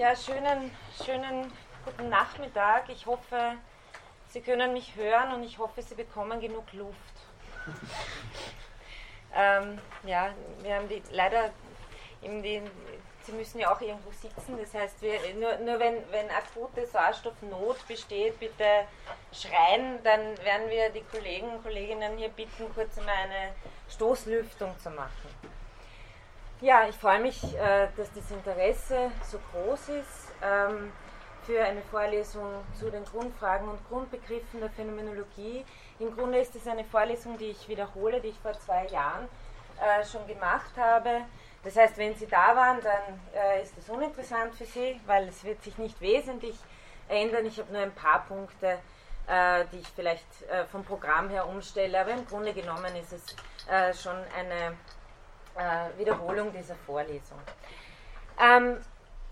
Ja, 0.00 0.16
schönen, 0.16 0.70
schönen 1.04 1.52
guten 1.84 2.08
Nachmittag. 2.08 2.88
Ich 2.88 3.04
hoffe, 3.04 3.52
Sie 4.28 4.40
können 4.40 4.72
mich 4.72 4.96
hören 4.96 5.34
und 5.34 5.42
ich 5.42 5.58
hoffe, 5.58 5.82
Sie 5.82 5.94
bekommen 5.94 6.40
genug 6.40 6.72
Luft. 6.72 6.96
ähm, 9.36 9.78
ja, 10.04 10.30
wir 10.62 10.76
haben 10.76 10.88
die 10.88 11.02
leider 11.12 11.50
eben 12.22 12.42
die, 12.42 12.62
Sie 13.24 13.32
müssen 13.32 13.58
ja 13.58 13.74
auch 13.74 13.80
irgendwo 13.82 14.10
sitzen. 14.10 14.56
Das 14.58 14.72
heißt, 14.72 15.02
wir, 15.02 15.18
nur, 15.34 15.58
nur 15.58 15.78
wenn, 15.78 15.96
wenn 16.10 16.30
akute 16.30 16.86
Sauerstoffnot 16.86 17.86
besteht, 17.86 18.40
bitte 18.40 18.86
schreien, 19.34 20.02
dann 20.02 20.20
werden 20.38 20.70
wir 20.70 20.88
die 20.88 21.04
Kollegen 21.12 21.50
und 21.50 21.62
Kolleginnen 21.62 22.16
hier 22.16 22.30
bitten, 22.30 22.72
kurz 22.74 22.96
einmal 22.96 23.16
eine 23.16 23.52
Stoßlüftung 23.90 24.78
zu 24.78 24.88
machen. 24.88 25.39
Ja, 26.62 26.86
ich 26.86 26.96
freue 26.96 27.20
mich, 27.20 27.42
äh, 27.56 27.88
dass 27.96 28.12
das 28.12 28.30
Interesse 28.30 29.10
so 29.26 29.38
groß 29.50 29.88
ist 29.88 30.28
ähm, 30.42 30.92
für 31.46 31.64
eine 31.64 31.80
Vorlesung 31.80 32.44
zu 32.78 32.90
den 32.90 33.02
Grundfragen 33.06 33.66
und 33.66 33.78
Grundbegriffen 33.88 34.60
der 34.60 34.68
Phänomenologie. 34.68 35.64
Im 35.98 36.14
Grunde 36.14 36.38
ist 36.38 36.54
es 36.54 36.66
eine 36.66 36.84
Vorlesung, 36.84 37.38
die 37.38 37.46
ich 37.46 37.66
wiederhole, 37.66 38.20
die 38.20 38.28
ich 38.28 38.38
vor 38.40 38.52
zwei 38.52 38.86
Jahren 38.88 39.26
äh, 39.80 40.04
schon 40.04 40.26
gemacht 40.26 40.72
habe. 40.76 41.22
Das 41.64 41.76
heißt, 41.76 41.96
wenn 41.96 42.14
Sie 42.14 42.26
da 42.26 42.54
waren, 42.54 42.78
dann 42.82 43.20
äh, 43.34 43.62
ist 43.62 43.78
es 43.78 43.88
uninteressant 43.88 44.54
für 44.54 44.66
Sie, 44.66 45.00
weil 45.06 45.28
es 45.28 45.42
wird 45.42 45.64
sich 45.64 45.78
nicht 45.78 45.98
wesentlich 46.02 46.58
ändern. 47.08 47.46
Ich 47.46 47.58
habe 47.58 47.72
nur 47.72 47.80
ein 47.80 47.94
paar 47.94 48.26
Punkte, 48.28 48.78
die 49.72 49.78
ich 49.78 49.88
vielleicht 49.94 50.26
vom 50.72 50.82
Programm 50.84 51.28
her 51.28 51.46
umstelle, 51.46 52.00
aber 52.00 52.10
im 52.10 52.26
Grunde 52.26 52.52
genommen 52.52 52.96
ist 52.96 53.12
es 53.12 54.02
schon 54.02 54.16
eine 54.36 54.76
äh, 55.60 55.98
Wiederholung 55.98 56.52
dieser 56.52 56.74
Vorlesung. 56.74 57.38
Ähm, 58.40 58.78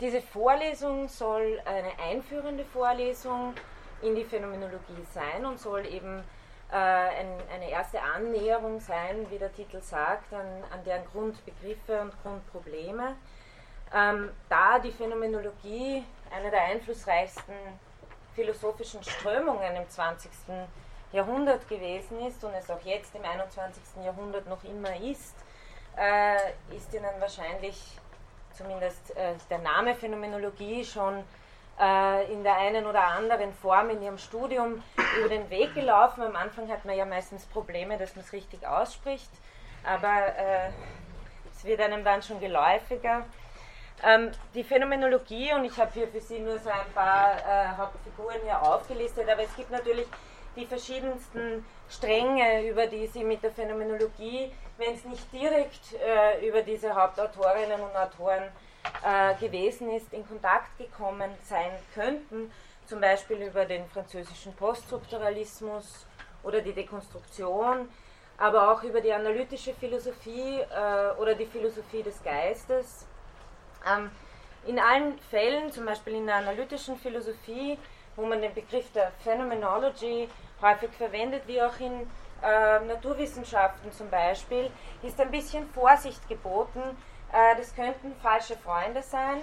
diese 0.01 0.21
Vorlesung 0.21 1.09
soll 1.09 1.61
eine 1.65 1.99
einführende 1.99 2.65
Vorlesung 2.65 3.55
in 4.03 4.15
die 4.15 4.25
Phänomenologie 4.25 5.05
sein 5.13 5.45
und 5.45 5.59
soll 5.59 5.87
eben 5.87 6.23
äh, 6.71 6.77
ein, 6.77 7.29
eine 7.53 7.71
erste 7.71 8.01
Annäherung 8.01 8.79
sein, 8.79 9.27
wie 9.31 9.39
der 9.39 9.53
Titel 9.53 9.81
sagt, 9.81 10.33
an, 10.33 10.47
an 10.71 10.85
deren 10.85 11.05
Grundbegriffe 11.07 12.01
und 12.03 12.13
Grundprobleme. 12.23 13.17
Ähm, 13.93 14.31
da 14.49 14.79
die 14.79 14.93
Phänomenologie 14.93 16.05
eine 16.31 16.51
der 16.51 16.63
einflussreichsten 16.65 17.55
philosophischen 18.35 19.03
Strömungen 19.03 19.75
im 19.75 19.89
20. 19.89 20.31
Jahrhundert 21.11 21.67
gewesen 21.69 22.21
ist 22.27 22.45
und 22.45 22.53
es 22.53 22.71
auch 22.71 22.83
jetzt 22.85 23.15
im 23.15 23.25
21. 23.25 24.05
Jahrhundert 24.05 24.47
noch 24.47 24.63
immer 24.63 24.95
ist, 25.01 25.35
äh, 25.99 26.77
ist 26.77 26.93
Ihnen 26.95 27.07
wahrscheinlich 27.19 27.99
zumindest 28.57 29.17
äh, 29.17 29.35
der 29.51 29.59
Name 29.59 29.95
Phänomenologie 29.95 30.85
schon 30.85 31.23
äh, 31.81 32.33
in 32.33 32.43
der 32.43 32.57
einen 32.57 32.87
oder 32.87 33.05
anderen 33.05 33.53
Form 33.53 33.91
in 33.91 34.03
Ihrem 34.03 34.19
Studium 34.19 34.83
über 35.19 35.29
den 35.29 35.49
Weg 35.51 35.75
gelaufen. 35.75 36.23
Am 36.23 36.37
Anfang 36.37 36.69
hat 36.71 36.85
man 36.85 36.97
ja 36.97 37.05
meistens 37.05 37.47
Probleme, 37.47 37.97
dass 37.97 38.17
man 38.17 38.25
es 38.25 38.33
richtig 38.33 38.67
ausspricht, 38.67 39.31
aber 39.85 40.35
äh, 40.37 40.71
es 41.55 41.65
wird 41.65 41.81
einem 41.81 42.05
dann 42.05 42.23
schon 42.23 42.41
geläufiger. 42.41 43.25
Ähm, 44.05 44.31
die 44.55 44.63
Phänomenologie, 44.63 45.53
und 45.55 45.65
ich 45.65 45.77
habe 45.77 45.91
hier 45.93 46.07
für 46.07 46.21
Sie 46.21 46.39
nur 46.39 46.59
so 46.59 46.71
ein 46.71 46.93
paar 46.95 47.33
äh, 47.33 47.77
Hauptfiguren 47.77 48.41
hier 48.45 48.63
aufgelistet, 48.63 49.29
aber 49.29 49.43
es 49.43 49.57
gibt 49.57 49.71
natürlich 49.71 50.07
die 50.55 50.67
verschiedensten 50.67 51.65
Stränge, 51.89 52.69
über 52.69 52.87
die 52.87 53.07
Sie 53.09 53.25
mit 53.25 53.43
der 53.43 53.51
Phänomenologie 53.51 54.53
wenn 54.79 54.95
es 54.95 55.05
nicht 55.05 55.33
direkt 55.33 55.93
äh, 55.95 56.47
über 56.49 56.63
diese 56.63 56.95
Hauptautorinnen 56.95 57.81
und 57.81 57.95
Autoren 57.97 58.45
äh, 59.05 59.35
gewesen 59.35 59.91
ist, 59.91 60.13
in 60.13 60.27
Kontakt 60.27 60.79
gekommen 60.79 61.31
sein 61.45 61.73
könnten, 61.95 62.51
zum 62.87 63.01
Beispiel 63.01 63.39
über 63.39 63.65
den 63.65 63.87
französischen 63.89 64.55
Poststrukturalismus 64.55 66.07
oder 66.43 66.61
die 66.61 66.73
Dekonstruktion, 66.73 67.89
aber 68.39 68.73
auch 68.73 68.83
über 68.85 69.01
die 69.01 69.13
analytische 69.13 69.75
Philosophie 69.75 70.61
äh, 70.61 71.21
oder 71.21 71.35
die 71.35 71.47
Philosophie 71.47 72.03
des 72.03 72.23
Geistes. 72.23 73.05
Ähm, 73.87 74.11
in 74.67 74.79
allen 74.79 75.19
Fällen, 75.31 75.73
zum 75.73 75.87
Beispiel 75.87 76.15
in 76.15 76.27
der 76.27 76.37
analytischen 76.37 76.97
Philosophie, 76.97 77.79
wo 78.17 78.27
man 78.27 78.41
den 78.41 78.55
Begriff 78.55 78.91
der 78.93 79.13
Phenomenology 79.25 80.29
häufig 80.63 80.91
verwendet, 80.91 81.43
wie 81.47 81.61
auch 81.63 81.79
in 81.81 82.09
äh, 82.43 82.81
Naturwissenschaften 82.81 83.93
zum 83.93 84.11
Beispiel, 84.11 84.71
ist 85.03 85.21
ein 85.21 85.31
bisschen 85.31 85.69
Vorsicht 85.71 86.27
geboten. 86.29 86.81
Äh, 87.33 87.57
das 87.57 87.75
könnten 87.75 88.15
falsche 88.23 88.57
Freunde 88.57 89.03
sein, 89.03 89.43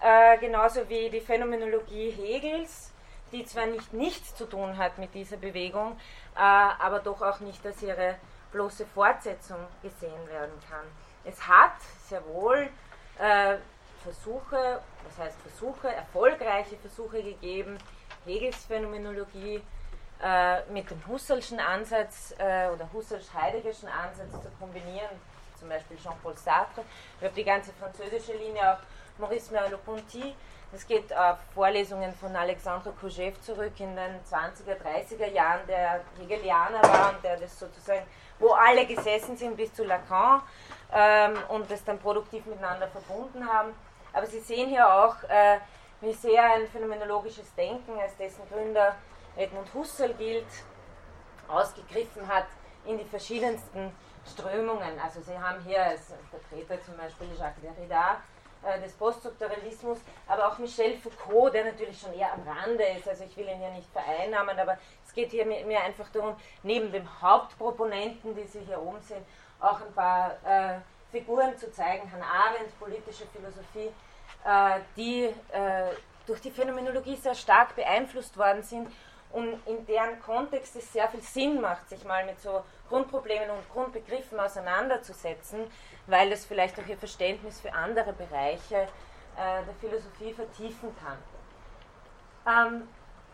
äh, 0.00 0.38
genauso 0.38 0.88
wie 0.88 1.10
die 1.10 1.20
Phänomenologie 1.20 2.10
Hegels, 2.10 2.92
die 3.32 3.44
zwar 3.44 3.66
nicht 3.66 3.92
nichts 3.92 4.34
zu 4.34 4.46
tun 4.46 4.76
hat 4.76 4.98
mit 4.98 5.14
dieser 5.14 5.36
Bewegung, 5.36 5.92
äh, 6.36 6.38
aber 6.38 7.00
doch 7.00 7.22
auch 7.22 7.40
nicht 7.40 7.64
als 7.66 7.82
ihre 7.82 8.16
bloße 8.52 8.86
Fortsetzung 8.86 9.58
gesehen 9.82 10.28
werden 10.28 10.54
kann. 10.70 10.84
Es 11.24 11.46
hat 11.48 11.80
sehr 12.08 12.24
wohl 12.26 12.68
äh, 13.18 13.56
Versuche, 14.02 14.80
das 15.04 15.18
heißt 15.18 15.40
Versuche, 15.40 15.88
erfolgreiche 15.88 16.76
Versuche 16.76 17.22
gegeben, 17.22 17.78
Hegels 18.26 18.64
Phänomenologie 18.66 19.62
äh, 20.24 20.62
mit 20.72 20.90
dem 20.90 21.06
Husserlschen 21.06 21.60
Ansatz 21.60 22.34
äh, 22.38 22.68
oder 22.68 22.88
Husserlsch-Heideggerschen 22.92 23.88
Ansatz 23.88 24.42
zu 24.42 24.48
kombinieren, 24.58 25.10
zum 25.58 25.68
Beispiel 25.68 25.98
Jean-Paul 25.98 26.34
Sartre. 26.36 26.82
Ich 27.18 27.24
habe 27.24 27.34
die 27.34 27.44
ganze 27.44 27.72
französische 27.74 28.32
Linie 28.32 28.72
auf 28.72 28.78
Maurice 29.18 29.52
Merleau-Ponty. 29.52 30.34
Das 30.72 30.86
geht 30.86 31.14
auf 31.14 31.36
Vorlesungen 31.52 32.14
von 32.14 32.34
Alexandre 32.34 32.92
Koujev 32.92 33.38
zurück 33.42 33.78
in 33.78 33.94
den 33.94 34.18
20er, 34.24 34.76
30er 34.82 35.30
Jahren, 35.30 35.60
der 35.68 36.00
Hegelianer 36.18 36.82
war 36.82 37.10
und 37.10 37.22
der 37.22 37.36
das 37.36 37.58
sozusagen, 37.58 38.06
wo 38.38 38.52
alle 38.52 38.86
gesessen 38.86 39.36
sind 39.36 39.58
bis 39.58 39.74
zu 39.74 39.84
Lacan 39.84 40.40
ähm, 40.92 41.36
und 41.50 41.70
das 41.70 41.84
dann 41.84 41.98
produktiv 41.98 42.46
miteinander 42.46 42.88
verbunden 42.88 43.46
haben. 43.46 43.74
Aber 44.14 44.26
Sie 44.26 44.40
sehen 44.40 44.70
hier 44.70 44.88
auch, 44.88 45.22
äh, 45.24 45.58
wie 46.00 46.14
sehr 46.14 46.42
ein 46.42 46.66
phänomenologisches 46.66 47.54
Denken, 47.54 47.98
als 48.00 48.16
dessen 48.16 48.42
Gründer 48.48 48.96
Edmund 49.36 49.72
Husserl 49.74 50.14
gilt, 50.14 50.46
ausgegriffen 51.48 52.26
hat 52.28 52.46
in 52.84 52.98
die 52.98 53.04
verschiedensten 53.04 53.92
Strömungen. 54.26 54.98
Also 55.02 55.20
Sie 55.20 55.38
haben 55.38 55.62
hier 55.64 55.82
als 55.82 56.12
Vertreter 56.30 56.82
zum 56.82 56.96
Beispiel 56.96 57.28
Jacques 57.38 57.62
Derrida 57.62 58.20
äh, 58.62 58.80
des 58.80 58.92
Poststrukturalismus, 58.94 59.98
aber 60.26 60.48
auch 60.48 60.58
Michel 60.58 60.96
Foucault, 60.98 61.52
der 61.52 61.64
natürlich 61.64 62.00
schon 62.00 62.14
eher 62.14 62.32
am 62.32 62.42
Rande 62.48 62.84
ist, 62.98 63.08
also 63.08 63.24
ich 63.24 63.36
will 63.36 63.46
ihn 63.46 63.58
hier 63.58 63.70
nicht 63.70 63.90
vereinnahmen, 63.90 64.58
aber 64.58 64.78
es 65.04 65.12
geht 65.12 65.30
hier 65.30 65.44
mir 65.44 65.80
einfach 65.82 66.08
darum, 66.10 66.36
neben 66.62 66.90
dem 66.90 67.06
Hauptproponenten, 67.20 68.34
die 68.34 68.46
Sie 68.46 68.60
hier 68.60 68.80
oben 68.80 69.00
sehen, 69.02 69.24
auch 69.60 69.80
ein 69.80 69.92
paar 69.94 70.32
äh, 70.44 70.80
Figuren 71.10 71.56
zu 71.58 71.70
zeigen, 71.72 72.10
Hannah 72.10 72.24
Arendt, 72.24 72.78
politische 72.78 73.26
Philosophie, 73.26 73.92
äh, 74.44 74.80
die 74.96 75.24
äh, 75.52 75.90
durch 76.26 76.40
die 76.40 76.50
Phänomenologie 76.50 77.16
sehr 77.16 77.34
stark 77.34 77.76
beeinflusst 77.76 78.36
worden 78.38 78.62
sind 78.62 78.88
und 79.34 79.58
in 79.66 79.84
deren 79.86 80.20
Kontext 80.22 80.76
es 80.76 80.92
sehr 80.92 81.08
viel 81.08 81.20
Sinn 81.20 81.60
macht, 81.60 81.88
sich 81.88 82.04
mal 82.04 82.24
mit 82.24 82.40
so 82.40 82.62
Grundproblemen 82.88 83.50
und 83.50 83.68
Grundbegriffen 83.72 84.38
auseinanderzusetzen, 84.38 85.66
weil 86.06 86.30
es 86.30 86.46
vielleicht 86.46 86.78
auch 86.78 86.86
ihr 86.86 86.96
Verständnis 86.96 87.60
für 87.60 87.72
andere 87.72 88.12
Bereiche 88.12 88.76
äh, 88.76 89.64
der 89.66 89.74
Philosophie 89.80 90.32
vertiefen 90.32 90.94
kann. 91.02 91.18
Ähm, 92.46 92.88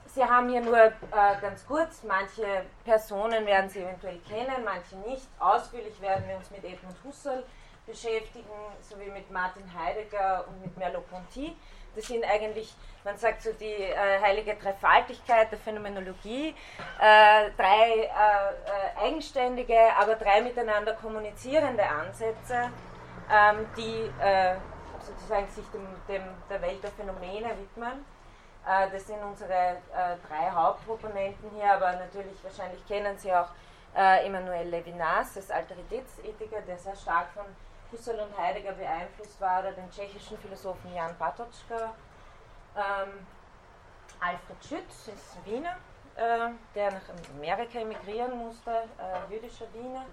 Sie 0.07 0.25
haben 0.25 0.49
hier 0.49 0.63
nur 0.63 0.79
äh, 0.79 0.93
ganz 1.41 1.65
kurz, 1.67 2.03
manche 2.03 2.65
Personen 2.85 3.47
werden 3.47 3.69
Sie 3.69 3.81
eventuell 3.81 4.19
kennen, 4.21 4.65
manche 4.65 4.97
nicht. 5.09 5.29
Ausführlich 5.39 6.01
werden 6.01 6.27
wir 6.27 6.37
uns 6.37 6.51
mit 6.51 6.65
Edmund 6.65 6.97
Husserl 7.05 7.45
beschäftigen, 7.87 8.49
sowie 8.81 9.11
mit 9.11 9.31
Martin 9.31 9.63
Heidegger 9.73 10.47
und 10.49 10.63
mit 10.63 10.77
Merleau-Ponty. 10.79 11.55
Das 11.95 12.07
sind 12.07 12.25
eigentlich, 12.25 12.75
man 13.05 13.17
sagt 13.17 13.43
so, 13.43 13.53
die 13.53 13.65
äh, 13.65 14.21
heilige 14.21 14.55
Dreifaltigkeit 14.55 15.51
der 15.51 15.59
Phänomenologie. 15.59 16.55
Äh, 17.01 17.51
drei 17.57 17.91
äh, 17.93 18.07
äh 18.07 19.07
eigenständige, 19.07 19.79
aber 19.99 20.15
drei 20.15 20.41
miteinander 20.41 20.95
kommunizierende 20.95 21.85
Ansätze, 21.85 22.71
ähm, 23.33 23.67
die 23.77 24.11
äh, 24.23 24.57
sozusagen 25.01 25.49
sich 25.49 25.65
dem, 25.71 25.87
dem, 26.09 26.23
der 26.49 26.63
Welt 26.63 26.83
der 26.83 26.91
Phänomene 26.93 27.51
widmen. 27.59 28.05
Äh, 28.67 28.91
das 28.93 29.07
sind 29.07 29.23
unsere 29.23 29.77
drei 29.93 30.51
Hauptproponenten 30.51 31.51
hier, 31.57 31.73
aber 31.73 31.93
natürlich, 31.93 32.43
wahrscheinlich 32.43 32.87
kennen 32.87 33.19
Sie 33.19 33.33
auch 33.33 33.49
Emmanuel 33.93 34.69
Levinas, 34.69 35.35
das 35.35 35.51
Alteritätsethiker, 35.51 36.61
der 36.61 36.79
sehr 36.79 36.95
stark 36.95 37.27
von 37.35 37.45
Husserl 37.93 38.21
und 38.21 38.37
Heidegger 38.39 38.73
beeinflusst 38.73 39.41
war, 39.41 39.61
oder 39.61 39.73
den 39.73 39.91
tschechischen 39.91 40.39
Philosophen 40.39 40.95
Jan 40.95 41.17
Patočka. 41.19 41.95
Ähm, 42.77 43.27
Alfred 44.21 44.65
Schütz 44.69 45.09
ist 45.09 45.47
Wiener, 45.47 45.77
äh, 46.17 46.51
der 46.75 46.93
nach 46.93 47.01
Amerika 47.37 47.79
emigrieren 47.79 48.37
musste, 48.39 48.71
äh, 48.71 49.33
jüdischer 49.33 49.67
Wiener. 49.73 50.05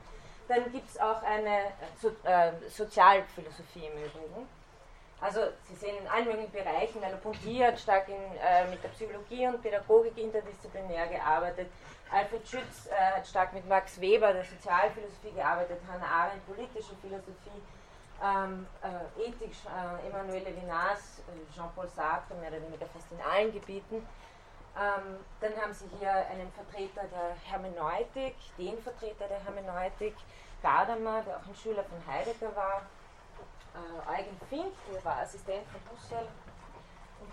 Dann 0.47 0.71
gibt 0.71 0.89
es 0.89 0.99
auch 0.99 1.21
eine 1.23 1.71
so, 2.01 2.09
äh, 2.23 2.51
Sozialphilosophie 2.69 3.85
im 3.85 4.03
Übrigen. 4.03 4.47
Also 5.19 5.41
Sie 5.63 5.75
sehen 5.75 5.97
in 5.97 6.07
allen 6.07 6.25
möglichen 6.25 6.51
Bereichen, 6.51 6.99
Merleau-Ponty 6.99 7.57
hat 7.57 7.79
stark 7.79 8.07
in, 8.07 8.15
äh, 8.15 8.67
mit 8.69 8.83
der 8.83 8.89
Psychologie 8.89 9.47
und 9.47 9.61
Pädagogik 9.61 10.17
interdisziplinär 10.17 11.07
gearbeitet, 11.07 11.69
Alfred 12.11 12.47
Schütz 12.47 12.87
äh, 12.87 13.17
hat 13.17 13.27
stark 13.27 13.53
mit 13.53 13.67
Max 13.67 13.99
Weber 13.99 14.33
der 14.33 14.43
Sozialphilosophie 14.43 15.31
gearbeitet, 15.31 15.79
Hannah 15.91 16.05
Arendt 16.05 16.45
politische 16.45 16.95
Philosophie, 17.01 17.61
ähm, 18.23 18.65
äh, 18.81 19.27
Ethik, 19.27 19.51
äh, 19.65 20.07
Emmanuel 20.07 20.43
Levinas, 20.43 21.19
äh, 21.19 21.53
Jean-Paul 21.53 21.87
Sartre, 21.89 22.35
mehr 22.35 22.49
oder 22.49 22.61
weniger 22.61 22.85
fast 22.87 23.11
in 23.11 23.19
allen 23.21 23.51
Gebieten. 23.51 24.07
Ähm, 24.77 25.17
dann 25.41 25.55
haben 25.61 25.73
Sie 25.73 25.85
hier 25.99 26.11
einen 26.11 26.51
Vertreter 26.51 27.03
der 27.07 27.35
Hermeneutik, 27.43 28.35
den 28.57 28.77
Vertreter 28.81 29.27
der 29.27 29.43
Hermeneutik, 29.43 30.15
Gadamer, 30.61 31.23
der 31.23 31.37
auch 31.37 31.47
ein 31.47 31.55
Schüler 31.55 31.83
von 31.83 31.97
Heidegger 32.07 32.55
war, 32.55 32.83
äh, 33.73 34.19
Eugen 34.19 34.39
Fink, 34.49 34.73
der 34.93 35.03
war 35.03 35.17
Assistent 35.17 35.65
von 35.67 35.81
Husserl. 35.91 36.27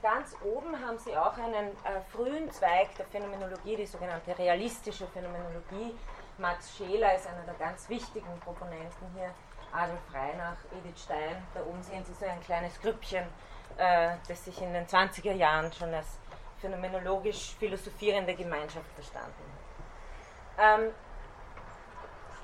Ganz 0.05 0.37
oben 0.45 0.79
haben 0.87 0.99
Sie 0.99 1.17
auch 1.17 1.35
einen 1.39 1.69
äh, 1.69 1.99
frühen 2.13 2.51
Zweig 2.51 2.95
der 2.99 3.07
Phänomenologie, 3.07 3.75
die 3.75 3.87
sogenannte 3.87 4.37
realistische 4.39 5.07
Phänomenologie. 5.07 5.97
Max 6.37 6.77
Scheler 6.77 7.15
ist 7.15 7.27
einer 7.27 7.43
der 7.45 7.55
ganz 7.55 7.89
wichtigen 7.89 8.39
Proponenten 8.41 9.09
hier. 9.15 9.31
Adolf 9.73 10.03
Reinach, 10.13 10.59
Edith 10.77 11.05
Stein, 11.05 11.43
da 11.55 11.63
oben 11.63 11.83
sehen 11.83 12.05
Sie 12.05 12.13
so 12.13 12.27
ein 12.27 12.39
kleines 12.43 12.79
Grüppchen, 12.83 13.25
äh, 13.79 14.11
das 14.29 14.45
sich 14.45 14.61
in 14.61 14.75
den 14.75 14.87
20er 14.87 15.33
Jahren 15.33 15.73
schon 15.73 15.95
als 15.95 16.19
phänomenologisch 16.61 17.57
philosophierende 17.59 18.35
Gemeinschaft 18.35 18.93
verstanden 18.95 19.33
hat. 20.59 20.81
Ähm, 20.81 20.91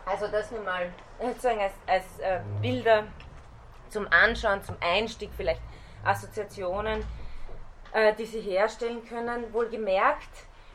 also 0.07 0.29
das 0.29 0.51
nur 0.51 0.63
mal 0.63 0.91
sozusagen 1.21 1.61
als, 1.61 1.75
als 1.87 2.19
äh, 2.21 2.41
Bilder 2.63 3.05
zum 3.91 4.11
Anschauen, 4.11 4.65
zum 4.65 4.79
Einstieg, 4.81 5.29
vielleicht 5.37 5.61
Assoziationen, 6.03 7.05
äh, 7.93 8.15
die 8.15 8.27
Sie 8.27 8.41
herstellen 8.41 9.07
können. 9.09 9.53
Wohlgemerkt, 9.53 10.29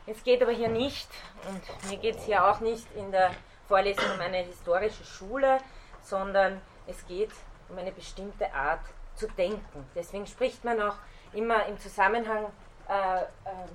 es 0.06 0.22
geht 0.22 0.42
aber 0.42 0.52
hier 0.52 0.68
nicht, 0.68 1.08
und 1.48 1.90
mir 1.90 1.98
geht 1.98 2.16
es 2.16 2.24
hier 2.24 2.46
auch 2.46 2.60
nicht 2.60 2.86
in 2.94 3.10
der 3.10 3.32
Vorlesung 3.66 4.04
um 4.14 4.20
eine 4.20 4.38
historische 4.38 5.04
Schule, 5.04 5.58
sondern 6.02 6.60
es 6.86 7.04
geht 7.06 7.32
um 7.68 7.78
eine 7.78 7.90
bestimmte 7.90 8.52
Art 8.54 8.80
zu 9.16 9.26
denken. 9.28 9.88
Deswegen 9.94 10.26
spricht 10.26 10.64
man 10.64 10.80
auch 10.80 10.96
immer 11.32 11.66
im 11.66 11.78
Zusammenhang 11.78 12.46
äh, 12.88 13.18
äh, 13.18 13.24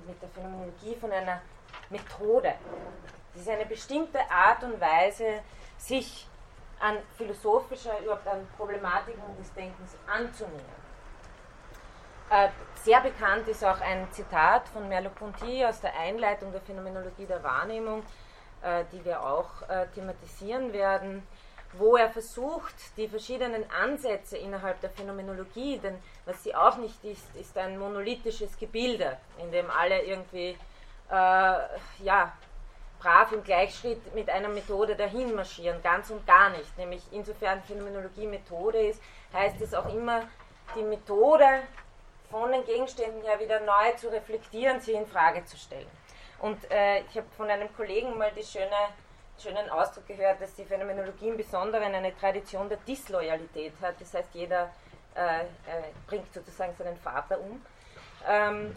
mit 0.06 0.20
der 0.22 0.28
Phänomenologie 0.30 0.96
von 0.98 1.12
einer 1.12 1.42
Methode. 1.90 2.54
Es 3.34 3.42
ist 3.42 3.48
eine 3.50 3.66
bestimmte 3.66 4.18
Art 4.30 4.62
und 4.62 4.80
Weise, 4.80 5.40
sich 5.76 6.26
an 6.80 6.96
philosophischer, 7.16 8.00
überhaupt 8.00 8.26
an 8.26 8.46
Problematiken 8.56 9.22
des 9.38 9.52
Denkens 9.52 9.96
anzunähern. 10.06 10.82
Äh, 12.32 12.48
sehr 12.82 13.00
bekannt 13.00 13.46
ist 13.48 13.62
auch 13.62 13.80
ein 13.80 14.10
Zitat 14.10 14.66
von 14.68 14.88
Merleau-Ponty 14.88 15.64
aus 15.66 15.80
der 15.82 15.96
Einleitung 15.98 16.50
der 16.50 16.62
Phänomenologie 16.62 17.26
der 17.26 17.42
Wahrnehmung, 17.42 18.02
äh, 18.62 18.84
die 18.90 19.04
wir 19.04 19.22
auch 19.22 19.68
äh, 19.68 19.86
thematisieren 19.94 20.72
werden 20.72 21.22
wo 21.74 21.96
er 21.96 22.10
versucht, 22.10 22.74
die 22.96 23.08
verschiedenen 23.08 23.64
Ansätze 23.70 24.36
innerhalb 24.36 24.80
der 24.80 24.90
Phänomenologie, 24.90 25.78
denn 25.78 25.98
was 26.26 26.42
sie 26.42 26.54
auch 26.54 26.76
nicht 26.76 27.02
ist, 27.04 27.34
ist 27.34 27.56
ein 27.56 27.78
monolithisches 27.78 28.58
Gebilde, 28.58 29.16
in 29.38 29.50
dem 29.50 29.70
alle 29.70 30.02
irgendwie 30.02 30.56
äh, 31.10 31.56
ja, 32.04 32.32
brav 33.00 33.32
im 33.32 33.42
Gleichschritt 33.42 34.14
mit 34.14 34.28
einer 34.28 34.48
Methode 34.48 34.94
dahin 34.96 35.34
marschieren, 35.34 35.82
ganz 35.82 36.10
und 36.10 36.26
gar 36.26 36.50
nicht. 36.50 36.76
Nämlich 36.76 37.02
insofern 37.10 37.62
Phänomenologie 37.62 38.26
Methode 38.26 38.78
ist, 38.78 39.02
heißt 39.32 39.60
es 39.60 39.74
auch 39.74 39.92
immer, 39.92 40.22
die 40.76 40.82
Methode 40.82 41.62
von 42.32 42.50
den 42.50 42.64
Gegenständen 42.64 43.22
her 43.22 43.38
wieder 43.38 43.60
neu 43.60 43.92
zu 43.96 44.08
reflektieren, 44.08 44.80
sie 44.80 44.94
in 44.94 45.06
Frage 45.06 45.44
zu 45.44 45.56
stellen. 45.56 45.86
Und 46.40 46.58
äh, 46.72 47.02
ich 47.02 47.16
habe 47.16 47.28
von 47.36 47.48
einem 47.48 47.72
Kollegen 47.76 48.18
mal 48.18 48.32
die 48.32 48.42
schöne 48.42 48.88
schönen 49.40 49.68
Ausdruck 49.70 50.06
gehört, 50.06 50.40
dass 50.40 50.54
die 50.54 50.64
Phänomenologie 50.64 51.28
im 51.28 51.36
Besonderen 51.36 51.94
eine 51.94 52.16
Tradition 52.16 52.68
der 52.68 52.78
Disloyalität 52.78 53.72
hat. 53.80 54.00
Das 54.00 54.14
heißt, 54.14 54.28
jeder 54.34 54.70
äh, 55.14 55.40
äh, 55.40 55.44
bringt 56.06 56.32
sozusagen 56.32 56.74
seinen 56.76 56.96
Vater 56.98 57.40
um. 57.40 57.64
Ähm, 58.28 58.74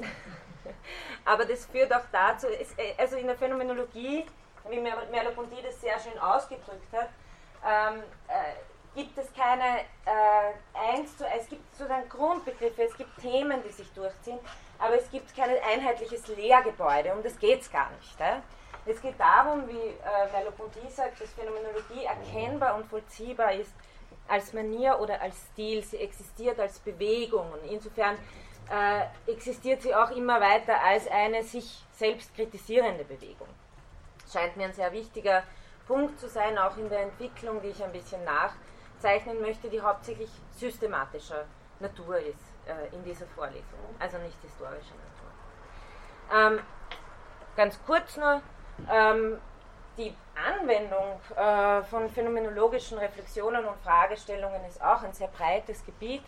aber 1.25 1.45
das 1.45 1.65
führt 1.65 1.93
auch 1.93 2.05
dazu, 2.11 2.47
es, 2.47 2.73
äh, 2.77 2.93
also 2.97 3.15
in 3.17 3.27
der 3.27 3.37
Phänomenologie, 3.37 4.25
wie 4.69 4.79
Merleau-Ponty 4.79 5.61
das 5.61 5.79
sehr 5.81 5.99
schön 5.99 6.17
ausgedrückt 6.17 6.91
hat, 6.91 7.09
ähm, 7.63 8.03
äh, 8.27 8.74
gibt 8.95 9.17
es 9.17 9.31
keine 9.33 9.81
äh, 10.05 10.93
eins 10.93 11.17
zu 11.17 11.25
es 11.25 11.47
gibt 11.49 11.75
sozusagen 11.75 12.07
Grundbegriffe, 12.09 12.83
es 12.83 12.97
gibt 12.97 13.17
Themen, 13.19 13.61
die 13.63 13.71
sich 13.71 13.91
durchziehen, 13.93 14.39
aber 14.79 14.95
es 14.95 15.09
gibt 15.11 15.35
kein 15.35 15.49
einheitliches 15.49 16.27
Lehrgebäude, 16.29 17.13
um 17.13 17.21
das 17.21 17.37
geht 17.37 17.61
es 17.61 17.71
gar 17.71 17.91
nicht. 17.91 18.19
Äh? 18.19 18.39
Es 18.85 19.01
geht 19.01 19.19
darum, 19.19 19.67
wie 19.67 19.73
äh, 19.73 20.31
Merleau-Ponty 20.31 20.89
sagt, 20.89 21.19
dass 21.19 21.29
Phänomenologie 21.33 22.05
erkennbar 22.05 22.75
und 22.75 22.85
vollziehbar 22.85 23.53
ist 23.53 23.73
als 24.27 24.53
Manier 24.53 24.99
oder 24.99 25.21
als 25.21 25.35
Stil. 25.51 25.83
Sie 25.83 25.97
existiert 25.97 26.59
als 26.59 26.79
Bewegung 26.79 27.51
und 27.51 27.69
insofern 27.69 28.17
äh, 28.69 29.31
existiert 29.31 29.81
sie 29.81 29.93
auch 29.93 30.11
immer 30.11 30.39
weiter 30.39 30.81
als 30.81 31.07
eine 31.07 31.43
sich 31.43 31.83
selbst 31.93 32.33
kritisierende 32.35 33.03
Bewegung. 33.03 33.47
Scheint 34.31 34.55
mir 34.57 34.65
ein 34.65 34.73
sehr 34.73 34.91
wichtiger 34.91 35.43
Punkt 35.87 36.19
zu 36.19 36.27
sein, 36.27 36.57
auch 36.57 36.77
in 36.77 36.89
der 36.89 37.01
Entwicklung, 37.01 37.61
die 37.61 37.69
ich 37.69 37.83
ein 37.83 37.91
bisschen 37.91 38.23
nachzeichnen 39.05 39.41
möchte, 39.41 39.69
die 39.69 39.81
hauptsächlich 39.81 40.29
systematischer 40.55 41.45
Natur 41.79 42.17
ist 42.17 42.39
äh, 42.65 42.93
in 42.95 43.03
dieser 43.03 43.25
Vorlesung, 43.27 43.63
also 43.99 44.17
nicht 44.17 44.37
historischer 44.41 44.95
Natur. 44.95 46.57
Ähm, 46.57 46.59
ganz 47.55 47.79
kurz 47.85 48.17
nur, 48.17 48.41
ähm, 48.91 49.37
die 49.97 50.13
Anwendung 50.35 51.19
äh, 51.35 51.83
von 51.83 52.09
phänomenologischen 52.09 52.97
Reflexionen 52.97 53.65
und 53.65 53.77
Fragestellungen 53.81 54.65
ist 54.65 54.81
auch 54.81 55.03
ein 55.03 55.13
sehr 55.13 55.27
breites 55.27 55.85
Gebiet. 55.85 56.23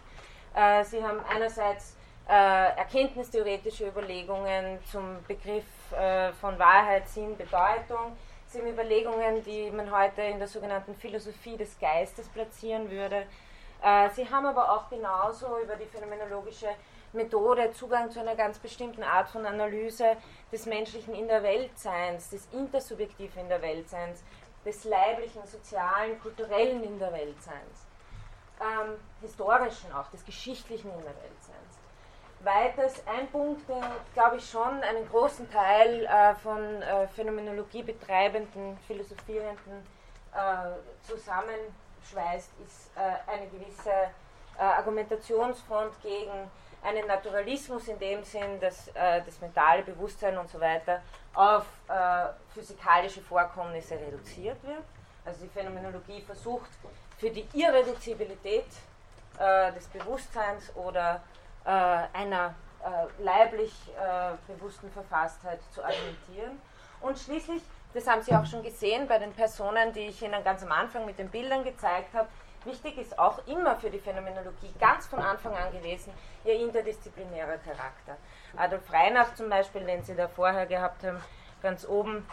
Äh, 0.53 0.83
Sie 0.83 1.03
haben 1.03 1.19
einerseits 1.33 1.97
äh, 2.29 2.77
erkenntnistheoretische 2.77 3.87
Überlegungen 3.87 4.79
zum 4.91 5.23
Begriff 5.27 5.65
äh, 5.91 6.31
von 6.33 6.57
Wahrheit, 6.59 7.07
Sinn, 7.07 7.35
Bedeutung. 7.37 8.17
Haben 8.53 8.67
Überlegungen, 8.67 9.43
die 9.43 9.69
man 9.71 9.91
heute 9.91 10.21
in 10.21 10.39
der 10.39 10.47
sogenannten 10.47 10.95
Philosophie 10.95 11.57
des 11.57 11.77
Geistes 11.79 12.29
platzieren 12.29 12.89
würde. 12.89 13.25
Äh, 13.83 14.09
Sie 14.11 14.29
haben 14.29 14.45
aber 14.45 14.71
auch 14.71 14.89
genauso 14.89 15.59
über 15.59 15.75
die 15.75 15.85
phänomenologische 15.85 16.69
Methode 17.13 17.71
Zugang 17.71 18.09
zu 18.09 18.19
einer 18.21 18.35
ganz 18.35 18.57
bestimmten 18.59 19.03
Art 19.03 19.29
von 19.29 19.45
Analyse 19.45 20.15
des 20.51 20.65
Menschlichen 20.65 21.13
in 21.13 21.27
der 21.27 21.43
Weltseins, 21.43 22.29
des 22.29 22.47
Intersubjektiven 22.53 23.43
in 23.43 23.49
der 23.49 23.61
Weltseins, 23.61 24.23
des 24.65 24.83
leiblichen, 24.85 25.45
sozialen, 25.45 26.19
kulturellen 26.19 26.83
in 26.83 26.99
der 26.99 27.11
Weltseins, 27.13 27.85
ähm, 28.61 28.95
historischen 29.21 29.91
auch, 29.91 30.09
des 30.09 30.25
Geschichtlichen 30.25 30.89
in 30.89 31.03
der 31.03 31.15
Weltseins. 31.15 31.66
Weiters 32.41 33.01
ein 33.07 33.27
Punkt, 33.29 33.67
der, 33.67 33.81
glaube 34.13 34.37
ich, 34.37 34.49
schon 34.49 34.81
einen 34.81 35.07
großen 35.09 35.49
Teil 35.51 36.05
äh, 36.05 36.35
von 36.35 36.81
äh, 36.81 37.07
Phänomenologie 37.07 37.81
betreibenden, 37.81 38.77
philosophierenden 38.85 39.83
äh, 40.33 41.07
zusammenschweißt, 41.07 42.51
ist 42.63 42.91
äh, 42.95 43.31
eine 43.31 43.47
gewisse 43.47 43.89
äh, 43.89 44.61
Argumentationsfront 44.61 45.99
gegen 46.03 46.51
einen 46.83 47.07
Naturalismus 47.07 47.87
in 47.87 47.97
dem 47.97 48.23
Sinn, 48.23 48.59
dass 48.59 48.89
äh, 48.89 49.21
das 49.25 49.41
mentale 49.41 49.81
Bewusstsein 49.81 50.37
und 50.37 50.49
so 50.49 50.59
weiter 50.59 51.01
auf 51.33 51.65
physikalische 52.53 53.21
Vorkommnisse 53.21 53.93
reduziert 53.93 54.57
wird. 54.63 54.83
Also 55.23 55.41
die 55.43 55.49
Phänomenologie 55.49 56.21
versucht 56.21 56.69
für 57.19 57.29
die 57.29 57.47
Irreduzibilität 57.53 58.65
des 59.75 59.85
Bewusstseins 59.89 60.75
oder 60.75 61.21
äh, 61.67 61.69
einer 61.69 62.55
äh, 62.83 63.23
leiblich 63.23 63.73
äh, 63.95 64.51
bewussten 64.51 64.89
Verfasstheit 64.91 65.59
zu 65.71 65.83
argumentieren. 65.83 66.59
Und 67.01 67.19
schließlich, 67.19 67.61
das 67.93 68.07
haben 68.07 68.23
Sie 68.23 68.35
auch 68.35 68.45
schon 68.45 68.63
gesehen 68.63 69.07
bei 69.07 69.19
den 69.19 69.33
Personen, 69.33 69.93
die 69.93 70.07
ich 70.07 70.21
Ihnen 70.23 70.43
ganz 70.43 70.63
am 70.63 70.71
Anfang 70.71 71.05
mit 71.05 71.19
den 71.19 71.29
Bildern 71.29 71.63
gezeigt 71.63 72.13
habe, 72.15 72.27
Wichtig 72.67 72.97
ist 72.97 73.17
auch 73.17 73.39
immer 73.47 73.77
für 73.77 73.89
die 73.89 73.99
Phänomenologie 73.99 74.73
ganz 74.77 75.07
von 75.07 75.19
Anfang 75.19 75.55
an 75.55 75.71
gewesen 75.71 76.11
ihr 76.43 76.55
interdisziplinärer 76.59 77.57
Charakter. 77.59 78.17
Adolf 78.57 78.91
Reinach 78.91 79.33
zum 79.35 79.49
Beispiel, 79.49 79.85
den 79.85 80.03
Sie 80.03 80.15
da 80.15 80.27
vorher 80.27 80.65
gehabt 80.65 81.03
haben, 81.05 81.21
ganz 81.61 81.87
oben, 81.87 82.27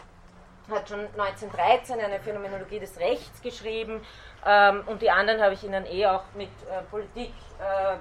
hat 0.69 0.89
schon 0.89 0.99
1913 1.17 2.01
eine 2.01 2.19
Phänomenologie 2.19 2.79
des 2.79 2.99
Rechts 2.99 3.41
geschrieben 3.41 4.01
ähm, 4.45 4.83
und 4.87 5.01
die 5.01 5.09
anderen 5.09 5.41
habe 5.41 5.53
ich 5.53 5.63
Ihnen 5.63 5.85
eh 5.85 6.05
auch 6.07 6.23
mit 6.33 6.49
äh, 6.49 6.81
Politik, 6.89 7.31
äh, 7.59 7.95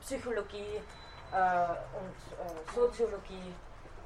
Psychologie 0.00 0.80
äh, 1.32 1.36
und 1.96 2.16
äh, 2.38 2.74
Soziologie 2.74 3.54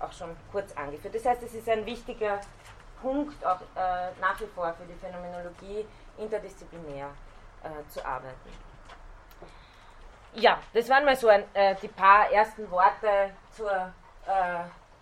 auch 0.01 0.13
schon 0.13 0.37
kurz 0.51 0.73
angeführt. 0.77 1.15
Das 1.15 1.25
heißt, 1.25 1.43
es 1.43 1.55
ist 1.55 1.69
ein 1.69 1.87
wichtiger 1.87 2.41
Punkt 3.01 3.45
auch 3.45 3.61
äh, 3.61 4.11
nach 4.21 4.41
wie 4.41 4.47
vor 4.47 4.73
für 4.75 4.85
die 4.85 4.95
Phänomenologie 4.95 5.87
interdisziplinär 6.19 7.09
zu 7.89 8.05
arbeiten. 8.05 8.51
ja, 10.35 10.59
das 10.75 10.89
waren 10.89 11.05
mal 11.05 11.15
so 11.15 11.29
ein, 11.29 11.45
die 11.81 11.87
paar 11.87 12.29
ersten 12.33 12.69
Worte 12.73 13.31
zur, 13.55 13.93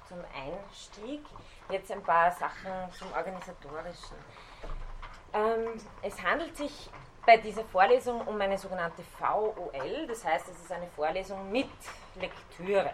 zum 0.06 0.18
Einstieg. 0.36 1.24
Jetzt 1.70 1.90
ein 1.90 2.02
paar 2.02 2.30
Sachen 2.32 2.70
zum 2.98 3.10
Organisatorischen. 3.14 4.16
Ähm, 5.32 5.80
es 6.02 6.22
handelt 6.22 6.56
sich 6.56 6.90
bei 7.26 7.36
dieser 7.36 7.64
Vorlesung 7.64 8.20
um 8.22 8.40
eine 8.40 8.58
sogenannte 8.58 9.02
VOL, 9.18 10.06
das 10.06 10.24
heißt, 10.24 10.48
es 10.48 10.60
ist 10.60 10.72
eine 10.72 10.86
Vorlesung 10.88 11.50
mit 11.50 11.68
Lektüre. 12.16 12.90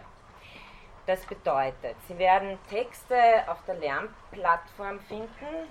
Das 1.05 1.25
bedeutet, 1.25 1.95
Sie 2.07 2.17
werden 2.17 2.59
Texte 2.69 3.15
auf 3.47 3.63
der 3.65 3.75
Lernplattform 3.75 4.99
finden, 4.99 5.69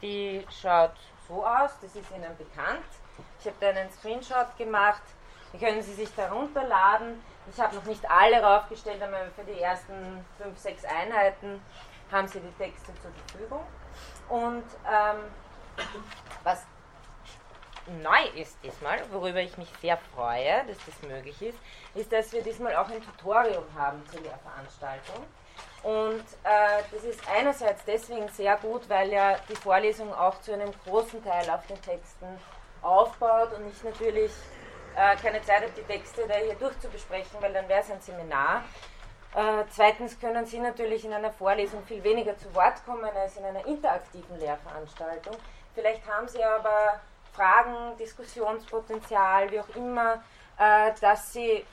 die 0.00 0.46
schaut 0.60 0.94
so 1.26 1.44
aus, 1.44 1.72
das 1.80 1.96
ist 1.96 2.10
Ihnen 2.10 2.36
bekannt. 2.36 2.84
Ich 3.40 3.46
habe 3.46 3.56
da 3.60 3.68
einen 3.68 3.90
Screenshot 3.90 4.56
gemacht, 4.56 5.02
die 5.52 5.58
können 5.58 5.82
Sie 5.82 5.94
sich 5.94 6.14
da 6.14 6.32
runterladen. 6.32 7.20
Ich 7.50 7.60
habe 7.60 7.74
noch 7.74 7.84
nicht 7.84 8.08
alle 8.10 8.42
raufgestellt, 8.42 9.02
aber 9.02 9.26
für 9.36 9.44
die 9.44 9.60
ersten 9.60 10.24
5, 10.38 10.58
6 10.58 10.84
Einheiten 10.84 11.60
haben 12.12 12.28
Sie 12.28 12.40
die 12.40 12.52
Texte 12.62 12.92
zur 13.02 13.10
Verfügung. 13.26 13.64
Und 14.28 14.64
ähm, 14.86 15.16
was 16.42 16.64
neu 18.02 18.40
ist 18.40 18.56
diesmal, 18.62 19.00
worüber 19.10 19.40
ich 19.40 19.56
mich 19.58 19.68
sehr 19.80 19.98
freue, 20.14 20.64
dass 20.66 20.78
das 20.86 21.08
möglich 21.08 21.40
ist, 21.42 21.58
ist, 21.94 22.12
dass 22.12 22.32
wir 22.32 22.42
diesmal 22.42 22.74
auch 22.76 22.88
ein 22.88 23.02
Tutorium 23.02 23.64
haben 23.76 24.02
zur 24.10 24.20
Lehrveranstaltung. 24.20 25.24
Und 25.82 26.24
äh, 26.44 26.82
das 26.90 27.04
ist 27.04 27.20
einerseits 27.28 27.84
deswegen 27.84 28.28
sehr 28.28 28.56
gut, 28.56 28.88
weil 28.88 29.12
ja 29.12 29.36
die 29.48 29.56
Vorlesung 29.56 30.12
auch 30.14 30.40
zu 30.40 30.54
einem 30.54 30.72
großen 30.86 31.22
Teil 31.22 31.48
auf 31.50 31.66
den 31.66 31.80
Texten 31.82 32.26
aufbaut 32.80 33.52
und 33.52 33.68
ich 33.68 33.82
natürlich 33.84 34.32
äh, 34.96 35.16
keine 35.16 35.42
Zeit 35.42 35.62
habe, 35.62 35.72
die 35.76 35.82
Texte 35.82 36.26
da 36.26 36.34
hier 36.34 36.54
durchzubesprechen, 36.54 37.40
weil 37.40 37.52
dann 37.52 37.68
wäre 37.68 37.80
es 37.80 37.90
ein 37.90 38.00
Seminar. 38.00 38.64
Äh, 39.34 39.64
zweitens 39.68 40.18
können 40.18 40.46
Sie 40.46 40.58
natürlich 40.58 41.04
in 41.04 41.12
einer 41.12 41.32
Vorlesung 41.32 41.84
viel 41.84 42.02
weniger 42.02 42.36
zu 42.38 42.54
Wort 42.54 42.84
kommen 42.86 43.04
als 43.04 43.36
in 43.36 43.44
einer 43.44 43.66
interaktiven 43.66 44.38
Lehrveranstaltung. 44.38 45.36
Vielleicht 45.74 46.06
haben 46.06 46.28
Sie 46.28 46.42
aber 46.42 47.00
Fragen, 47.34 47.96
Diskussionspotenzial, 47.98 49.50
wie 49.50 49.60
auch 49.60 49.76
immer, 49.76 50.22
äh, 50.58 50.92
dass 51.00 51.32
Sie 51.32 51.64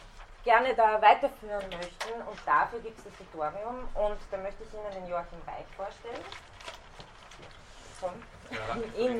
gerne 0.43 0.73
da 0.73 1.01
weiterführen 1.01 1.69
möchten. 1.69 2.21
Und 2.27 2.39
dafür 2.45 2.79
gibt 2.79 2.97
es 2.97 3.05
das 3.05 3.13
Tutorium. 3.17 3.87
Und 3.93 4.17
da 4.31 4.37
möchte 4.37 4.63
ich 4.63 4.73
Ihnen 4.73 4.91
den 4.91 5.09
Joachim 5.09 5.39
Weich 5.45 5.65
vorstellen. 5.75 6.23
Komm. 7.99 8.23
Ja, 8.49 8.75
in 8.97 9.19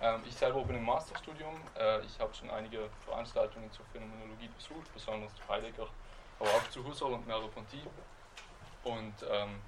ähm, 0.00 0.22
ich 0.26 0.34
selber 0.34 0.64
bin 0.64 0.76
im 0.76 0.84
Masterstudium. 0.84 1.60
Äh, 1.78 2.00
ich 2.00 2.18
habe 2.18 2.34
schon 2.34 2.50
einige 2.50 2.88
Veranstaltungen 3.04 3.70
zur 3.72 3.84
Phänomenologie 3.92 4.48
besucht, 4.56 4.92
besonders 4.94 5.34
zu 5.34 5.48
Heidegger, 5.48 5.86
aber 6.40 6.48
auch 6.48 6.70
zu 6.70 6.84
Husserl 6.84 7.12
und 7.12 7.26
Merleau-Ponty. 7.26 7.82
Und 8.84 9.14
ähm, 9.30 9.60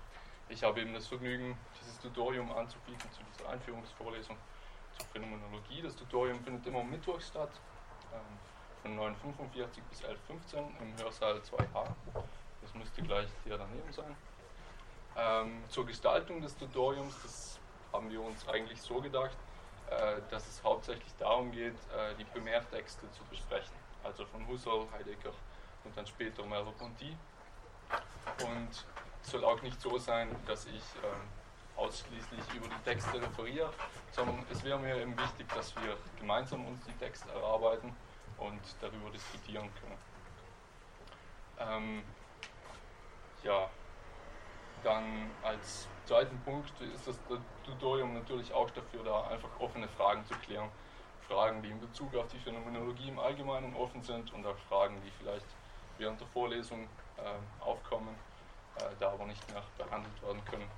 ich 0.48 0.62
habe 0.62 0.80
eben 0.80 0.94
das 0.94 1.06
Vergnügen, 1.06 1.56
dieses 1.80 2.00
Tutorium 2.00 2.50
anzubieten 2.56 3.08
zu 3.12 3.20
dieser 3.32 3.50
Einführungsvorlesung 3.50 4.36
zur 4.96 5.06
Phänomenologie. 5.06 5.82
Das 5.82 5.96
Tutorium 5.96 6.42
findet 6.44 6.66
immer 6.66 6.80
am 6.80 6.90
Mittwoch 6.90 7.20
statt, 7.20 7.50
ähm, 8.12 8.20
von 8.82 8.98
9.45 8.98 9.66
bis 9.90 10.02
11.15 10.02 10.58
im 10.80 10.96
Hörsaal 11.02 11.38
2H. 11.38 11.88
Das 12.62 12.74
müsste 12.74 13.02
gleich 13.02 13.28
hier 13.44 13.58
daneben 13.58 13.92
sein. 13.92 14.16
Ähm, 15.16 15.62
zur 15.68 15.86
Gestaltung 15.86 16.40
des 16.40 16.56
Tutoriums, 16.56 17.14
das 17.22 17.60
haben 17.92 18.10
wir 18.10 18.20
uns 18.20 18.46
eigentlich 18.48 18.80
so 18.82 19.00
gedacht, 19.00 19.36
äh, 19.90 20.20
dass 20.30 20.46
es 20.48 20.62
hauptsächlich 20.64 21.12
darum 21.18 21.52
geht, 21.52 21.74
äh, 21.74 22.14
die 22.18 22.24
Primärtexte 22.24 23.10
zu 23.12 23.22
besprechen, 23.30 23.74
also 24.02 24.24
von 24.26 24.46
Husserl, 24.48 24.86
Heidegger 24.92 25.32
und 25.84 25.96
dann 25.96 26.06
später 26.06 26.44
Merleau-Ponty. 26.44 27.16
Und 28.40 28.68
es 29.22 29.30
soll 29.30 29.44
auch 29.44 29.60
nicht 29.62 29.80
so 29.80 29.98
sein, 29.98 30.34
dass 30.46 30.66
ich 30.66 30.82
ähm, 31.02 31.28
ausschließlich 31.76 32.54
über 32.54 32.68
die 32.68 32.82
Texte 32.84 33.20
referiere, 33.20 33.72
sondern 34.12 34.44
es 34.50 34.62
wäre 34.64 34.78
mir 34.78 34.96
eben 34.96 35.16
wichtig, 35.18 35.48
dass 35.54 35.74
wir 35.76 35.96
gemeinsam 36.18 36.66
uns 36.66 36.84
die 36.84 36.92
Texte 36.92 37.30
erarbeiten 37.30 37.94
und 38.38 38.60
darüber 38.80 39.10
diskutieren 39.10 39.68
können. 39.80 39.98
Ähm, 41.58 42.02
ja, 43.42 43.68
dann 44.82 45.30
als 45.42 45.88
zweiten 46.06 46.38
Punkt 46.40 46.72
ist 46.80 47.06
das 47.06 47.18
Tutorium 47.64 48.14
natürlich 48.14 48.52
auch 48.52 48.70
dafür 48.70 49.04
da, 49.04 49.28
einfach 49.28 49.48
offene 49.58 49.88
Fragen 49.88 50.24
zu 50.26 50.34
klären. 50.34 50.68
Fragen, 51.28 51.62
die 51.62 51.70
in 51.70 51.80
Bezug 51.80 52.14
auf 52.16 52.28
die 52.28 52.38
Phänomenologie 52.38 53.08
im 53.08 53.18
Allgemeinen 53.18 53.74
offen 53.74 54.02
sind 54.02 54.32
und 54.34 54.46
auch 54.46 54.58
Fragen, 54.68 55.00
die 55.02 55.10
vielleicht 55.18 55.46
während 55.96 56.20
der 56.20 56.28
Vorlesung 56.28 56.86
äh, 57.16 57.64
aufkommen, 57.64 58.14
äh, 58.76 58.82
da 59.00 59.12
aber 59.12 59.24
nicht 59.24 59.50
mehr 59.50 59.62
behandelt 59.78 60.22
werden 60.22 60.44
können. 60.44 60.68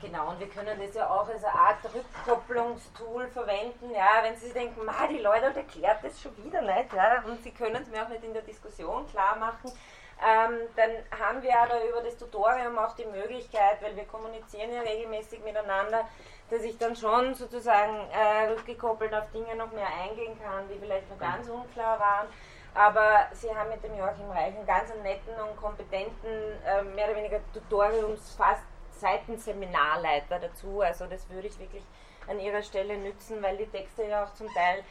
Genau, 0.00 0.30
und 0.30 0.40
wir 0.40 0.48
können 0.48 0.78
das 0.78 0.94
ja 0.94 1.08
auch 1.08 1.26
als 1.28 1.42
eine 1.42 1.54
Art 1.54 1.78
Rückkopplungstool 1.84 3.28
verwenden, 3.28 3.90
ja, 3.94 4.22
wenn 4.22 4.36
Sie 4.36 4.52
denken, 4.52 4.84
Ma, 4.84 5.06
die 5.06 5.18
Leute 5.18 5.46
erklärt 5.46 6.02
das 6.02 6.20
schon 6.20 6.36
wieder 6.44 6.60
nicht, 6.60 6.92
ja, 6.92 7.22
und 7.24 7.42
Sie 7.42 7.52
können 7.52 7.82
es 7.82 7.88
mir 7.88 8.02
auch 8.04 8.08
nicht 8.08 8.24
in 8.24 8.34
der 8.34 8.42
Diskussion 8.42 9.08
klar 9.08 9.36
machen, 9.36 9.72
ähm, 10.18 10.68
dann 10.76 10.90
haben 11.18 11.42
wir 11.42 11.52
da 11.68 11.84
über 11.88 12.02
das 12.02 12.16
Tutorium 12.16 12.78
auch 12.78 12.94
die 12.94 13.04
Möglichkeit, 13.04 13.82
weil 13.82 13.94
wir 13.96 14.04
kommunizieren 14.06 14.72
ja 14.72 14.80
regelmäßig 14.80 15.42
miteinander, 15.44 16.08
dass 16.50 16.62
ich 16.62 16.78
dann 16.78 16.96
schon 16.96 17.34
sozusagen 17.34 18.08
äh, 18.10 18.48
rückgekoppelt 18.50 19.12
auf 19.14 19.30
Dinge 19.30 19.54
noch 19.56 19.72
mehr 19.72 19.88
eingehen 20.02 20.38
kann, 20.42 20.68
die 20.68 20.78
vielleicht 20.78 21.10
noch 21.10 21.18
ganz 21.18 21.48
unklar 21.48 22.00
waren. 22.00 22.28
Aber 22.74 23.26
Sie 23.32 23.54
haben 23.54 23.70
mit 23.70 23.82
dem 23.82 23.96
Joachim 23.96 24.30
Reich 24.30 24.54
einen 24.54 24.66
ganz 24.66 24.90
netten 25.02 25.34
und 25.40 25.56
kompetenten, 25.56 26.30
äh, 26.64 26.82
mehr 26.82 27.08
oder 27.08 27.16
weniger 27.16 27.40
Tutoriumsfast 27.52 28.62
Seitenseminarleiter 28.98 30.38
dazu. 30.38 30.80
Also 30.80 31.06
das 31.06 31.28
würde 31.30 31.48
ich 31.48 31.58
wirklich 31.58 31.84
an 32.28 32.40
Ihrer 32.40 32.62
Stelle 32.62 32.96
nützen, 32.98 33.42
weil 33.42 33.56
die 33.56 33.66
Texte 33.66 34.04
ja 34.04 34.24
auch 34.24 34.34
zum 34.34 34.52
Teil 34.52 34.82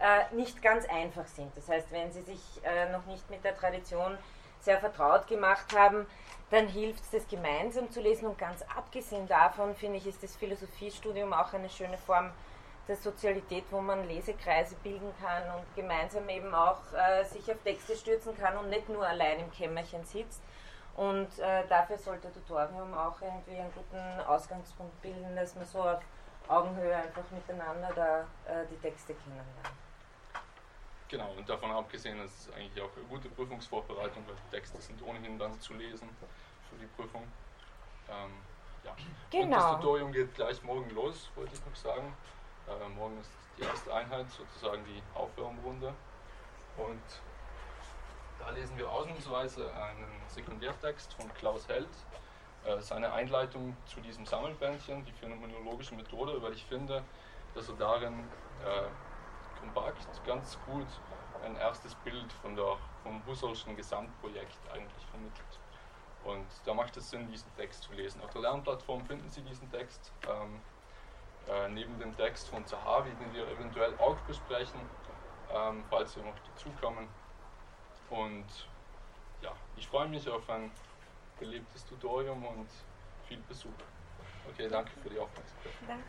äh, 0.00 0.34
nicht 0.34 0.62
ganz 0.62 0.86
einfach 0.88 1.26
sind. 1.26 1.56
Das 1.56 1.68
heißt, 1.68 1.92
wenn 1.92 2.10
Sie 2.12 2.22
sich 2.22 2.40
äh, 2.64 2.90
noch 2.90 3.06
nicht 3.06 3.28
mit 3.30 3.44
der 3.44 3.56
Tradition 3.56 4.18
sehr 4.60 4.78
vertraut 4.78 5.26
gemacht 5.26 5.74
haben, 5.76 6.06
dann 6.50 6.66
hilft 6.66 7.04
es, 7.04 7.10
das 7.10 7.28
gemeinsam 7.28 7.90
zu 7.90 8.00
lesen. 8.00 8.26
Und 8.26 8.38
ganz 8.38 8.62
abgesehen 8.76 9.28
davon, 9.28 9.74
finde 9.74 9.98
ich, 9.98 10.06
ist 10.06 10.22
das 10.22 10.36
Philosophiestudium 10.36 11.32
auch 11.32 11.52
eine 11.52 11.68
schöne 11.68 11.98
Form 11.98 12.30
der 12.88 12.96
Sozialität, 12.96 13.64
wo 13.70 13.80
man 13.80 14.08
Lesekreise 14.08 14.74
bilden 14.82 15.12
kann 15.22 15.42
und 15.54 15.64
gemeinsam 15.76 16.28
eben 16.28 16.52
auch 16.54 16.80
äh, 16.92 17.24
sich 17.24 17.50
auf 17.50 17.58
Texte 17.62 17.94
stürzen 17.94 18.36
kann 18.36 18.56
und 18.56 18.68
nicht 18.68 18.88
nur 18.88 19.06
allein 19.06 19.38
im 19.38 19.50
Kämmerchen 19.52 20.04
sitzt. 20.04 20.42
Und 21.00 21.38
äh, 21.38 21.66
dafür 21.66 21.96
sollte 21.96 22.30
Tutorium 22.30 22.92
auch 22.92 23.18
irgendwie 23.22 23.56
einen 23.56 23.72
guten 23.72 24.20
Ausgangspunkt 24.28 25.00
bilden, 25.00 25.34
dass 25.34 25.54
man 25.54 25.64
so 25.64 25.80
auf 25.80 26.02
Augenhöhe 26.46 26.94
einfach 26.94 27.22
miteinander 27.30 27.88
da 27.94 28.20
äh, 28.44 28.66
die 28.70 28.76
Texte 28.76 29.14
kennenlernt. 29.14 29.48
Genau, 31.08 31.32
und 31.38 31.48
davon 31.48 31.70
abgesehen 31.70 32.22
ist 32.22 32.40
es 32.48 32.52
eigentlich 32.52 32.82
auch 32.82 32.94
eine 32.94 33.06
gute 33.06 33.30
Prüfungsvorbereitung, 33.30 34.26
weil 34.26 34.34
die 34.34 34.56
Texte 34.56 34.78
sind 34.82 35.02
ohnehin 35.02 35.38
dann 35.38 35.58
zu 35.58 35.72
lesen 35.72 36.06
für 36.68 36.76
die 36.76 36.86
Prüfung. 36.88 37.22
Ähm, 38.10 38.32
ja. 38.84 38.94
Genau. 39.30 39.44
Und 39.44 39.50
das 39.52 39.64
genau. 39.64 39.76
Tutorium 39.76 40.12
geht 40.12 40.34
gleich 40.34 40.62
morgen 40.62 40.90
los, 40.90 41.30
wollte 41.34 41.54
ich 41.54 41.64
noch 41.64 41.76
sagen. 41.76 42.14
Äh, 42.68 42.88
morgen 42.90 43.18
ist 43.18 43.30
die 43.56 43.62
erste 43.62 43.94
Einheit, 43.94 44.26
sozusagen 44.28 44.84
die 44.84 45.02
Aufwärmrunde. 45.14 45.94
Und 46.76 47.02
da 48.40 48.50
lesen 48.50 48.76
wir 48.76 48.90
ausnahmsweise 48.90 49.72
einen 49.74 50.06
Sekundärtext 50.28 51.14
von 51.14 51.32
Klaus 51.34 51.68
Held, 51.68 51.88
äh, 52.64 52.80
seine 52.80 53.12
Einleitung 53.12 53.76
zu 53.86 54.00
diesem 54.00 54.26
Sammelbändchen, 54.26 55.04
die 55.04 55.12
phänomenologische 55.12 55.94
Methode, 55.94 56.40
weil 56.42 56.52
ich 56.52 56.64
finde, 56.64 57.02
dass 57.54 57.68
er 57.68 57.76
darin 57.76 58.20
äh, 58.64 59.60
kompakt 59.60 60.06
ganz 60.26 60.58
gut 60.66 60.86
ein 61.44 61.56
erstes 61.56 61.94
Bild 61.96 62.32
von 62.42 62.54
der, 62.56 62.76
vom 63.02 63.24
Husserlschen 63.26 63.76
Gesamtprojekt 63.76 64.58
eigentlich 64.72 65.06
vermittelt. 65.06 65.58
Und 66.24 66.46
da 66.66 66.74
macht 66.74 66.96
es 66.96 67.08
Sinn, 67.08 67.30
diesen 67.30 67.54
Text 67.56 67.82
zu 67.84 67.92
lesen. 67.92 68.20
Auf 68.22 68.30
der 68.30 68.42
Lernplattform 68.42 69.04
finden 69.06 69.30
Sie 69.30 69.40
diesen 69.42 69.70
Text. 69.70 70.12
Ähm, 70.28 70.60
äh, 71.48 71.68
neben 71.68 71.98
dem 71.98 72.14
Text 72.16 72.48
von 72.48 72.64
Zahavi, 72.66 73.10
den 73.10 73.32
wir 73.32 73.48
eventuell 73.48 73.92
auch 73.98 74.16
besprechen, 74.26 74.80
ähm, 75.52 75.82
falls 75.88 76.14
wir 76.16 76.22
noch 76.22 76.38
dazukommen. 76.54 77.08
Und 78.10 78.46
ja, 79.40 79.52
ich 79.76 79.86
freue 79.86 80.08
mich 80.08 80.28
auf 80.28 80.48
ein 80.50 80.70
belebtes 81.38 81.86
Tutorium 81.86 82.44
und 82.44 82.68
viel 83.26 83.38
Besuch. 83.48 83.70
Okay, 84.52 84.68
danke 84.68 84.90
für 85.02 85.10
die 85.10 85.18
Aufmerksamkeit. 85.18 85.72
Danke. 85.86 86.04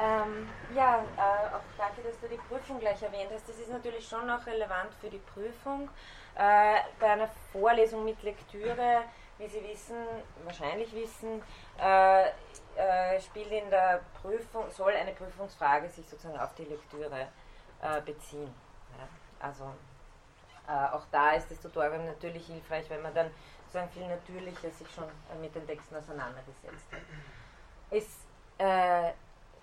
Ähm, 0.00 0.48
ja, 0.74 1.04
äh, 1.16 1.54
auch 1.54 1.76
danke, 1.76 2.02
dass 2.02 2.18
du 2.20 2.28
die 2.28 2.36
Prüfung 2.48 2.78
gleich 2.78 3.02
erwähnt 3.02 3.30
hast. 3.34 3.48
Das 3.48 3.58
ist 3.58 3.70
natürlich 3.70 4.08
schon 4.08 4.30
auch 4.30 4.46
relevant 4.46 4.94
für 5.00 5.10
die 5.10 5.18
Prüfung. 5.18 5.88
Äh, 6.36 6.80
bei 6.98 7.10
einer 7.10 7.28
Vorlesung 7.50 8.04
mit 8.04 8.22
Lektüre, 8.22 9.02
wie 9.38 9.48
Sie 9.48 9.62
wissen, 9.64 9.96
wahrscheinlich 10.44 10.94
wissen, 10.94 11.42
äh, 11.78 12.28
äh 12.76 13.20
spielt 13.20 13.50
in 13.50 13.68
der 13.68 14.00
Prüfung, 14.22 14.70
soll 14.70 14.92
eine 14.92 15.12
Prüfungsfrage 15.12 15.88
sich 15.88 16.08
sozusagen 16.08 16.38
auf 16.38 16.54
die 16.54 16.64
Lektüre 16.64 17.28
äh, 17.82 18.00
beziehen. 18.02 18.54
Ja, 18.96 19.08
also 19.46 19.72
äh, 20.72 20.94
auch 20.94 21.04
da 21.10 21.32
ist 21.32 21.50
das 21.50 21.60
Tutorial 21.60 22.04
natürlich 22.04 22.46
hilfreich, 22.46 22.88
wenn 22.88 23.02
man 23.02 23.14
dann 23.14 23.30
sozusagen 23.64 23.90
viel 23.90 24.08
natürlicher 24.08 24.70
sich 24.70 24.90
schon 24.90 25.04
äh, 25.04 25.38
mit 25.40 25.54
den 25.54 25.66
Texten 25.66 25.96
auseinandergesetzt 25.96 26.86
hat. 26.90 27.00
Es 27.90 28.06
äh, 28.58 29.12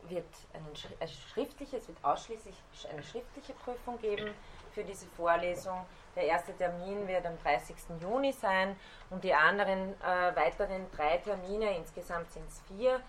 wird 0.08 0.28
einen, 0.54 0.68
ein 1.00 1.08
schriftliche, 1.08 1.76
wird 1.88 1.98
ausschließlich 2.04 2.56
eine 2.92 3.02
schriftliche 3.02 3.54
Prüfung 3.54 3.98
geben 4.00 4.34
für 4.72 4.84
diese 4.84 5.08
Vorlesung. 5.08 5.86
Der 6.16 6.26
erste 6.26 6.56
Termin 6.56 7.08
wird 7.08 7.26
am 7.26 7.38
30. 7.42 7.76
Juni 8.02 8.32
sein 8.32 8.76
und 9.10 9.24
die 9.24 9.34
anderen 9.34 10.00
äh, 10.02 10.36
weiteren 10.36 10.90
drei 10.92 11.18
Termine, 11.18 11.76
insgesamt 11.76 12.32
sind 12.32 12.48
es 12.48 12.62
vier, 12.68 13.02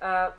äh, 0.00 0.30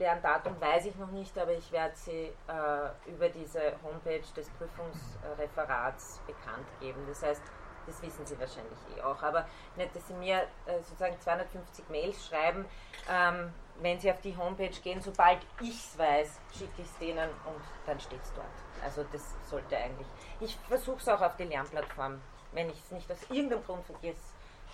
deren 0.00 0.22
Datum 0.22 0.58
weiß 0.58 0.86
ich 0.86 0.96
noch 0.96 1.10
nicht, 1.10 1.36
aber 1.38 1.52
ich 1.52 1.70
werde 1.70 1.94
sie 1.94 2.32
äh, 2.48 3.10
über 3.10 3.28
diese 3.28 3.60
Homepage 3.84 4.24
des 4.34 4.48
Prüfungsreferats 4.50 6.20
bekannt 6.26 6.66
geben. 6.80 7.04
Das 7.06 7.22
heißt, 7.22 7.42
das 7.86 8.02
wissen 8.02 8.26
Sie 8.26 8.38
wahrscheinlich 8.38 8.78
eh 8.96 9.02
auch, 9.02 9.22
aber 9.22 9.46
nicht, 9.76 9.94
dass 9.94 10.06
Sie 10.06 10.14
mir 10.14 10.42
äh, 10.66 10.78
sozusagen 10.82 11.18
250 11.20 11.88
Mails 11.88 12.26
schreiben, 12.26 12.64
ähm, 13.10 13.52
wenn 13.80 13.98
Sie 13.98 14.10
auf 14.10 14.20
die 14.20 14.36
Homepage 14.36 14.70
gehen, 14.82 15.00
sobald 15.00 15.38
ich 15.60 15.76
es 15.76 15.98
weiß, 15.98 16.40
schicke 16.56 16.82
ich 16.82 16.86
es 16.86 16.98
denen 16.98 17.28
und 17.46 17.62
dann 17.86 17.98
steht 18.00 18.22
es 18.22 18.32
dort. 18.34 18.46
Also 18.84 19.04
das 19.12 19.22
sollte 19.48 19.76
eigentlich. 19.76 20.06
Ich 20.40 20.56
versuche 20.68 20.98
es 20.98 21.08
auch 21.08 21.20
auf 21.20 21.36
die 21.36 21.44
Lernplattform. 21.44 22.20
Wenn 22.52 22.68
ich 22.68 22.78
es 22.78 22.90
nicht 22.90 23.10
aus 23.10 23.22
irgendeinem 23.30 23.64
Grund 23.64 23.84
vergesse, 23.84 24.20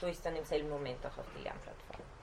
tue 0.01 0.11
ich 0.11 0.17
es 0.17 0.23
dann 0.23 0.37
im 0.37 0.45
selben 0.45 0.69
Moment 0.69 1.05
auch 1.07 1.19
auf 1.19 1.27
die 1.37 1.43
Lernplattform. 1.43 2.16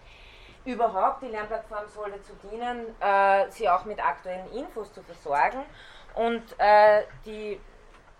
Überhaupt, 0.65 1.21
die 1.21 1.27
Lernplattform 1.27 1.87
soll 1.87 2.11
dazu 2.11 2.33
dienen, 2.49 2.95
äh, 3.01 3.49
Sie 3.49 3.69
auch 3.69 3.85
mit 3.85 4.03
aktuellen 4.03 4.49
Infos 4.53 4.93
zu 4.93 5.03
versorgen. 5.03 5.59
Und 6.15 6.43
äh, 6.57 7.03
die, 7.25 7.59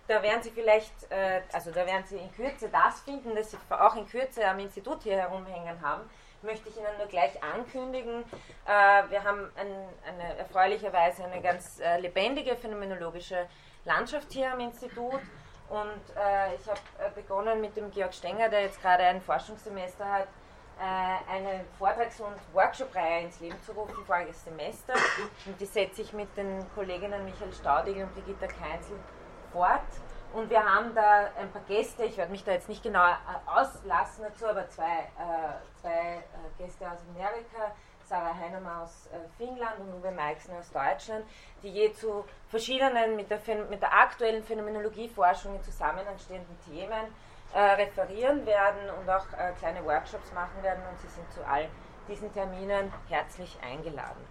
da 0.08 0.22
werden 0.22 0.44
Sie 0.44 0.52
vielleicht, 0.52 0.94
äh, 1.10 1.42
also 1.54 1.72
da 1.72 1.86
werden 1.86 2.04
Sie 2.06 2.18
in 2.18 2.32
Kürze 2.34 2.70
das 2.70 3.02
finden, 3.02 3.36
das 3.36 3.52
Sie 3.52 3.58
auch 3.70 3.96
in 3.96 4.08
Kürze 4.08 4.46
am 4.46 4.60
Institut 4.60 5.04
hier 5.04 5.18
herumhängen 5.18 5.82
haben 5.82 6.10
möchte 6.44 6.70
ich 6.70 6.78
Ihnen 6.78 6.98
nur 6.98 7.08
gleich 7.08 7.42
ankündigen. 7.42 8.24
Äh, 8.66 9.10
wir 9.10 9.24
haben 9.24 9.50
ein, 9.56 9.68
eine, 10.08 10.38
erfreulicherweise 10.38 11.24
eine 11.24 11.42
ganz 11.42 11.80
äh, 11.80 12.00
lebendige 12.00 12.56
phänomenologische 12.56 13.48
Landschaft 13.86 14.32
hier 14.32 14.52
am 14.52 14.60
Institut. 14.60 15.22
Und 15.70 16.16
äh, 16.16 16.56
ich 16.56 16.68
habe 16.68 16.80
begonnen 17.16 17.62
mit 17.62 17.76
dem 17.76 17.90
Georg 17.92 18.14
Stenger, 18.14 18.50
der 18.50 18.64
jetzt 18.64 18.82
gerade 18.82 19.04
ein 19.04 19.22
Forschungssemester 19.22 20.06
hat, 20.06 20.28
eine 20.80 21.66
Vortrags- 21.78 22.20
und 22.20 22.36
Workshop-Reihe 22.54 23.26
ins 23.26 23.40
Leben 23.40 23.62
zu 23.62 23.72
rufen, 23.74 24.04
voriges 24.06 24.44
Semester. 24.44 24.94
Und 25.46 25.60
die 25.60 25.66
setze 25.66 26.02
ich 26.02 26.14
mit 26.14 26.36
den 26.36 26.66
Kolleginnen 26.76 27.26
Michael 27.26 27.54
Staudigl 27.54 28.04
und 28.04 28.14
Brigitta 28.14 28.48
Keinzel 28.48 28.98
fort. 29.52 29.82
Und 30.34 30.50
wir 30.50 30.64
haben 30.64 30.96
da 30.96 31.30
ein 31.40 31.52
paar 31.52 31.62
Gäste, 31.68 32.06
ich 32.06 32.18
werde 32.18 32.32
mich 32.32 32.44
da 32.44 32.54
jetzt 32.54 32.68
nicht 32.68 32.82
genau 32.82 33.06
äh, 33.06 33.16
auslassen 33.46 34.24
dazu, 34.24 34.48
aber 34.48 34.68
zwei, 34.68 34.84
äh, 34.84 35.80
zwei 35.80 35.90
äh, 35.90 36.22
Gäste 36.64 36.90
aus 36.90 36.98
Amerika, 37.16 37.72
Sarah 38.04 38.36
Heinemann 38.36 38.82
aus 38.82 39.08
äh, 39.08 39.20
Finnland 39.38 39.80
und 39.80 39.94
Uwe 39.94 40.10
Meixner 40.12 40.58
aus 40.58 40.72
Deutschland, 40.72 41.24
die 41.62 41.70
je 41.70 41.94
zu 41.94 42.26
verschiedenen 42.48 43.16
mit 43.16 43.30
der, 43.30 43.40
mit 43.70 43.84
der 43.84 43.94
aktuellen 43.94 44.44
Phänomenologieforschung 44.44 45.56
in 45.56 45.62
Zusammenhang 45.62 46.18
stehenden 46.18 46.58
Themen 46.62 47.14
äh, 47.54 47.60
referieren 47.60 48.46
werden 48.46 48.90
und 49.00 49.10
auch 49.10 49.26
äh, 49.38 49.52
kleine 49.60 49.86
Workshops 49.86 50.32
machen 50.34 50.62
werden 50.64 50.82
und 50.90 51.00
sie 51.00 51.08
sind 51.08 51.32
zu 51.32 51.46
all 51.46 51.70
diesen 52.08 52.34
Terminen 52.34 52.92
herzlich 53.08 53.58
eingeladen. 53.62 54.28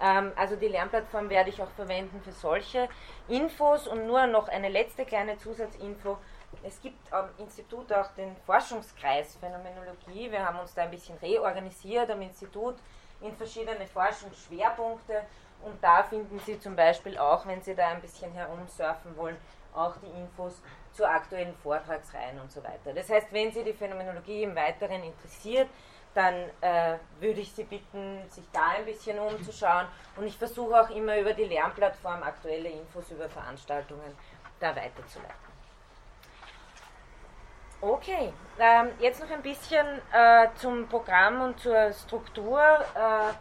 Ähm, 0.00 0.32
also 0.36 0.56
die 0.56 0.68
Lernplattform 0.68 1.30
werde 1.30 1.50
ich 1.50 1.60
auch 1.62 1.70
verwenden 1.70 2.20
für 2.22 2.32
solche 2.32 2.88
Infos 3.28 3.88
und 3.88 4.06
nur 4.06 4.26
noch 4.26 4.48
eine 4.48 4.68
letzte 4.68 5.04
kleine 5.04 5.38
Zusatzinfo. 5.38 6.18
Es 6.62 6.80
gibt 6.80 7.12
am 7.12 7.28
Institut 7.38 7.92
auch 7.92 8.08
den 8.12 8.36
Forschungskreis 8.44 9.36
Phänomenologie. 9.36 10.30
Wir 10.30 10.44
haben 10.44 10.58
uns 10.58 10.74
da 10.74 10.82
ein 10.82 10.90
bisschen 10.90 11.16
reorganisiert 11.18 12.10
am 12.10 12.22
Institut 12.22 12.76
in 13.20 13.34
verschiedene 13.36 13.86
Forschungsschwerpunkte 13.86 15.22
und 15.62 15.82
da 15.82 16.02
finden 16.02 16.38
Sie 16.40 16.58
zum 16.58 16.76
Beispiel 16.76 17.16
auch, 17.16 17.46
wenn 17.46 17.62
Sie 17.62 17.74
da 17.74 17.88
ein 17.88 18.00
bisschen 18.00 18.32
herumsurfen 18.32 19.16
wollen, 19.16 19.36
auch 19.76 19.96
die 19.98 20.20
Infos 20.20 20.60
zu 20.92 21.08
aktuellen 21.08 21.54
Vortragsreihen 21.62 22.40
und 22.40 22.50
so 22.50 22.62
weiter. 22.62 22.92
Das 22.94 23.08
heißt, 23.08 23.32
wenn 23.32 23.52
Sie 23.52 23.62
die 23.62 23.72
Phänomenologie 23.72 24.42
im 24.42 24.56
Weiteren 24.56 25.02
interessiert, 25.02 25.68
dann 26.14 26.34
äh, 26.62 26.96
würde 27.20 27.40
ich 27.40 27.52
Sie 27.52 27.64
bitten, 27.64 28.22
sich 28.30 28.44
da 28.52 28.68
ein 28.78 28.86
bisschen 28.86 29.18
umzuschauen. 29.18 29.86
Und 30.16 30.26
ich 30.26 30.38
versuche 30.38 30.80
auch 30.80 30.90
immer 30.90 31.18
über 31.18 31.34
die 31.34 31.44
Lernplattform 31.44 32.22
aktuelle 32.22 32.70
Infos 32.70 33.10
über 33.10 33.28
Veranstaltungen 33.28 34.16
da 34.58 34.74
weiterzuleiten. 34.74 35.46
Okay, 37.82 38.32
ähm, 38.58 38.88
jetzt 38.98 39.20
noch 39.20 39.30
ein 39.30 39.42
bisschen 39.42 39.86
äh, 40.10 40.48
zum 40.54 40.88
Programm 40.88 41.42
und 41.42 41.60
zur 41.60 41.92
Struktur. 41.92 42.58
Äh, 42.94 43.34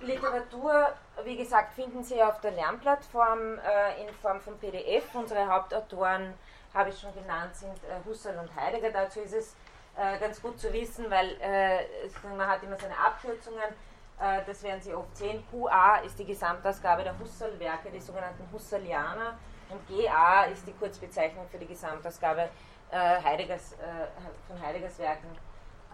Literatur, 0.00 0.94
wie 1.24 1.36
gesagt, 1.36 1.74
finden 1.74 2.02
Sie 2.02 2.22
auf 2.22 2.40
der 2.40 2.50
Lernplattform 2.52 3.58
äh, 3.58 4.02
in 4.02 4.12
Form 4.14 4.40
von 4.40 4.58
PDF. 4.58 5.14
Unsere 5.14 5.46
Hauptautoren, 5.46 6.34
habe 6.74 6.90
ich 6.90 6.98
schon 6.98 7.14
genannt, 7.14 7.54
sind 7.54 7.76
äh, 7.84 8.04
Husserl 8.04 8.36
und 8.38 8.54
Heidegger. 8.56 8.90
Dazu 8.90 9.20
ist 9.20 9.32
es 9.32 9.54
äh, 9.96 10.18
ganz 10.18 10.42
gut 10.42 10.58
zu 10.58 10.72
wissen, 10.72 11.08
weil 11.08 11.36
äh, 11.40 11.86
man 12.36 12.48
hat 12.48 12.62
immer 12.62 12.76
seine 12.76 12.98
Abkürzungen. 12.98 13.62
Äh, 14.20 14.40
das 14.44 14.62
werden 14.62 14.80
Sie 14.80 14.92
oft 14.92 15.16
sehen. 15.16 15.44
QA 15.50 15.98
ist 15.98 16.18
die 16.18 16.24
Gesamtausgabe 16.24 17.04
der 17.04 17.18
Husserl-Werke, 17.18 17.90
die 17.90 18.00
sogenannten 18.00 18.46
Husserlianer. 18.52 19.38
Und 19.70 19.86
GA 19.88 20.44
ist 20.44 20.66
die 20.66 20.72
Kurzbezeichnung 20.72 21.48
für 21.48 21.58
die 21.58 21.66
Gesamtausgabe 21.66 22.50
äh, 22.90 23.22
Heideggers, 23.22 23.76
von 24.46 24.60
Heideggers 24.60 24.98
Werken. 24.98 25.28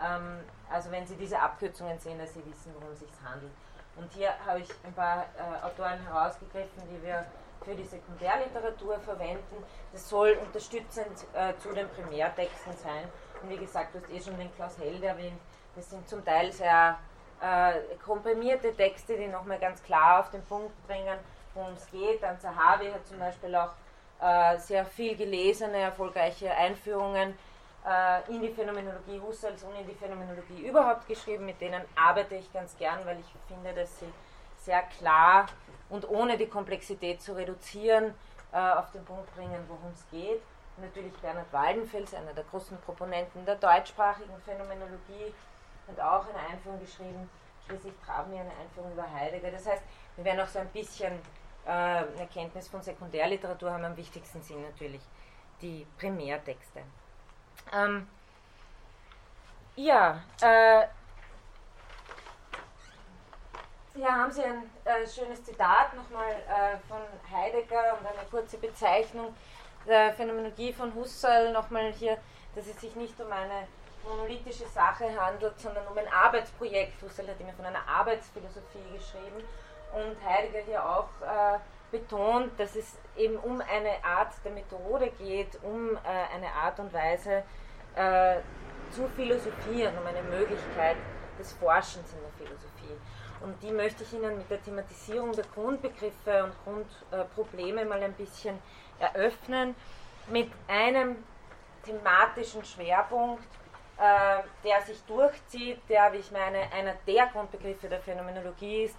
Ähm, 0.02 0.40
also 0.70 0.90
wenn 0.90 1.06
Sie 1.06 1.16
diese 1.16 1.38
Abkürzungen 1.38 1.98
sehen, 1.98 2.18
dass 2.18 2.33
Sie 2.35 2.44
wissen, 2.46 2.74
worum 2.74 2.92
es 2.92 3.00
sich 3.00 3.11
handelt. 3.24 3.52
Und 3.96 4.12
hier 4.12 4.33
habe 4.46 4.61
ich 4.61 4.68
ein 4.85 4.92
paar 4.92 5.26
äh, 5.37 5.64
Autoren 5.64 5.98
herausgegriffen, 6.07 6.83
die 6.90 7.07
wir 7.07 7.26
für 7.64 7.74
die 7.74 7.85
Sekundärliteratur 7.85 8.98
verwenden. 9.00 9.64
Das 9.92 10.09
soll 10.09 10.38
unterstützend 10.40 11.18
zu 11.59 11.72
den 11.74 11.87
Primärtexten 11.90 12.72
sein 12.79 13.05
und 13.42 13.50
wie 13.50 13.57
gesagt, 13.57 13.94
du 13.94 14.00
hast 14.00 14.11
eh 14.11 14.20
schon 14.20 14.38
den 14.38 14.55
Klaus 14.55 14.79
Held 14.79 15.03
erwähnt. 15.03 15.40
Das 15.74 15.88
sind 15.88 16.09
zum 16.09 16.24
Teil 16.24 16.53
sehr 16.53 16.98
äh, 17.40 17.96
komprimierte 18.05 18.74
Texte, 18.74 19.16
die 19.16 19.29
nochmal 19.29 19.59
ganz 19.59 19.83
klar 19.83 20.20
auf 20.20 20.31
den 20.31 20.42
Punkt 20.44 20.72
bringen, 20.87 21.18
worum 21.55 21.72
es 21.74 21.90
geht. 21.90 22.22
Dann 22.22 22.38
Zahavi 22.38 22.90
hat 22.90 23.07
zum 23.07 23.18
Beispiel 23.18 23.55
auch 23.55 23.72
äh, 24.20 24.59
sehr 24.59 24.85
viel 24.85 25.16
gelesene, 25.16 25.79
erfolgreiche 25.79 26.50
Einführungen 26.50 27.38
äh, 27.86 28.32
in 28.32 28.42
die 28.42 28.50
Phänomenologie 28.50 29.20
Husserls 29.20 29.62
und 29.64 29.74
in 29.76 29.86
die 29.86 29.94
Phänomenologie 29.94 30.66
überhaupt 30.66 31.06
geschrieben. 31.06 31.46
Mit 31.46 31.60
denen 31.60 31.82
arbeite 31.94 32.34
ich 32.36 32.52
ganz 32.52 32.76
gern, 32.76 33.04
weil 33.04 33.18
ich 33.20 33.26
finde, 33.48 33.72
dass 33.72 33.98
sie 34.00 34.12
sehr 34.58 34.82
klar 34.82 35.46
und 35.88 36.08
ohne 36.08 36.36
die 36.36 36.46
Komplexität 36.46 37.22
zu 37.22 37.34
reduzieren 37.34 38.14
äh, 38.52 38.58
auf 38.58 38.90
den 38.92 39.04
Punkt 39.04 39.34
bringen, 39.34 39.64
worum 39.68 39.92
es 39.92 40.04
geht 40.10 40.42
natürlich 40.80 41.12
Bernhard 41.18 41.52
Waldenfels, 41.52 42.14
einer 42.14 42.32
der 42.32 42.44
großen 42.44 42.76
Proponenten 42.78 43.44
der 43.44 43.56
deutschsprachigen 43.56 44.40
Phänomenologie, 44.44 45.34
hat 45.88 46.00
auch 46.00 46.26
eine 46.28 46.48
Einführung 46.48 46.80
geschrieben. 46.80 47.28
Schließlich 47.66 47.94
traben 48.04 48.32
wir 48.32 48.40
eine 48.40 48.50
Einführung 48.50 48.92
über 48.92 49.10
Heidegger. 49.12 49.50
Das 49.50 49.66
heißt, 49.66 49.82
wir 50.16 50.24
werden 50.24 50.40
auch 50.40 50.48
so 50.48 50.58
ein 50.58 50.68
bisschen 50.68 51.12
äh, 51.66 51.70
eine 51.70 52.28
Kenntnis 52.32 52.68
von 52.68 52.82
Sekundärliteratur 52.82 53.72
haben. 53.72 53.84
Am 53.84 53.96
wichtigsten 53.96 54.42
sind 54.42 54.62
natürlich 54.62 55.02
die 55.60 55.86
Primärtexte. 55.98 56.80
Ähm, 57.72 58.09
ja, 59.76 60.20
äh, 60.40 60.87
hier 63.94 64.09
haben 64.09 64.30
Sie 64.30 64.42
ein 64.42 64.70
äh, 64.85 65.06
schönes 65.06 65.44
Zitat 65.44 65.94
nochmal 65.94 66.30
äh, 66.30 66.76
von 66.88 67.00
Heidegger 67.30 67.98
und 67.98 68.06
eine 68.06 68.26
kurze 68.30 68.59
Bezeichnung 68.59 69.35
der 69.87 70.12
Phänomenologie 70.14 70.72
von 70.72 70.94
Husserl 70.94 71.52
nochmal 71.52 71.92
hier, 71.92 72.18
dass 72.54 72.66
es 72.66 72.80
sich 72.80 72.94
nicht 72.96 73.18
um 73.20 73.30
eine 73.30 73.68
monolithische 74.04 74.66
Sache 74.68 75.04
handelt, 75.18 75.59
sondern 75.61 75.87
um 75.87 75.96
ein 75.96 76.12
Arbeitsprojekt. 76.12 77.00
Husserl 77.02 77.28
hat 77.28 77.40
immer 77.40 77.52
von 77.52 77.66
einer 77.66 77.87
Arbeitsphilosophie 77.87 78.92
geschrieben 78.92 79.44
und 79.94 80.16
Heidegger 80.28 80.64
hier 80.66 80.85
auch 80.85 81.09
äh, 81.22 81.59
betont, 81.92 82.59
dass 82.59 82.74
es 82.74 82.96
eben 83.16 83.37
um 83.37 83.61
eine 83.61 84.04
Art 84.04 84.33
der 84.44 84.52
Methode 84.52 85.11
geht, 85.18 85.59
um 85.62 85.96
äh, 85.96 86.35
eine 86.35 86.52
Art 86.52 86.78
und 86.80 86.92
Weise 86.92 87.33
äh, 87.33 87.42
zu 88.90 89.07
philosophieren, 89.16 89.94
um 89.98 90.07
eine 90.07 90.22
Möglichkeit 90.22 90.96
des 91.38 91.53
Forschens 91.53 92.12
in 92.12 92.20
der 92.20 92.46
Philosophie. 92.46 92.96
Und 93.40 93.62
die 93.62 93.72
möchte 93.72 94.05
ich 94.05 94.12
Ihnen 94.12 94.37
mit 94.37 94.50
der 94.50 94.62
Thematisierung 94.62 95.33
der 95.33 95.44
Grundbegriffe 95.55 96.44
und 96.44 96.87
Grundprobleme 97.11 97.85
mal 97.85 98.03
ein 98.03 98.12
bisschen 98.12 98.59
eröffnen 98.98 99.74
mit 100.29 100.50
einem 100.68 101.16
thematischen 101.85 102.64
Schwerpunkt, 102.64 103.42
äh, 103.96 104.42
der 104.64 104.83
sich 104.83 105.03
durchzieht, 105.05 105.81
der, 105.88 106.12
wie 106.12 106.18
ich 106.18 106.31
meine, 106.31 106.70
einer 106.72 106.94
der 107.07 107.26
Grundbegriffe 107.29 107.88
der 107.88 108.00
Phänomenologie 108.00 108.85
ist, 108.85 108.96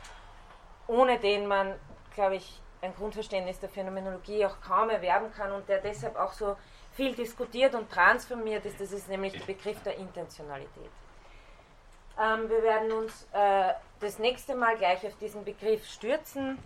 ohne 0.87 1.19
den 1.19 1.47
man, 1.47 1.75
glaube 2.15 2.35
ich, 2.35 2.61
ein 2.81 2.95
Grundverständnis 2.95 3.59
der 3.59 3.69
Phänomenologie 3.69 4.45
auch 4.45 4.59
kaum 4.61 4.89
erwerben 4.89 5.31
kann 5.31 5.51
und 5.51 5.69
der 5.69 5.79
deshalb 5.79 6.15
auch 6.15 6.33
so 6.33 6.57
viel 6.93 7.15
diskutiert 7.15 7.73
und 7.75 7.89
transformiert 7.89 8.65
ist, 8.65 8.79
das 8.79 8.91
ist 8.91 9.07
nämlich 9.07 9.33
der 9.33 9.45
Begriff 9.45 9.81
der 9.83 9.97
Intentionalität. 9.97 10.91
Ähm, 12.19 12.49
wir 12.49 12.61
werden 12.63 12.91
uns 12.91 13.27
äh, 13.33 13.73
das 13.99 14.19
nächste 14.19 14.55
Mal 14.55 14.77
gleich 14.77 15.05
auf 15.05 15.17
diesen 15.17 15.43
Begriff 15.43 15.85
stürzen, 15.87 16.57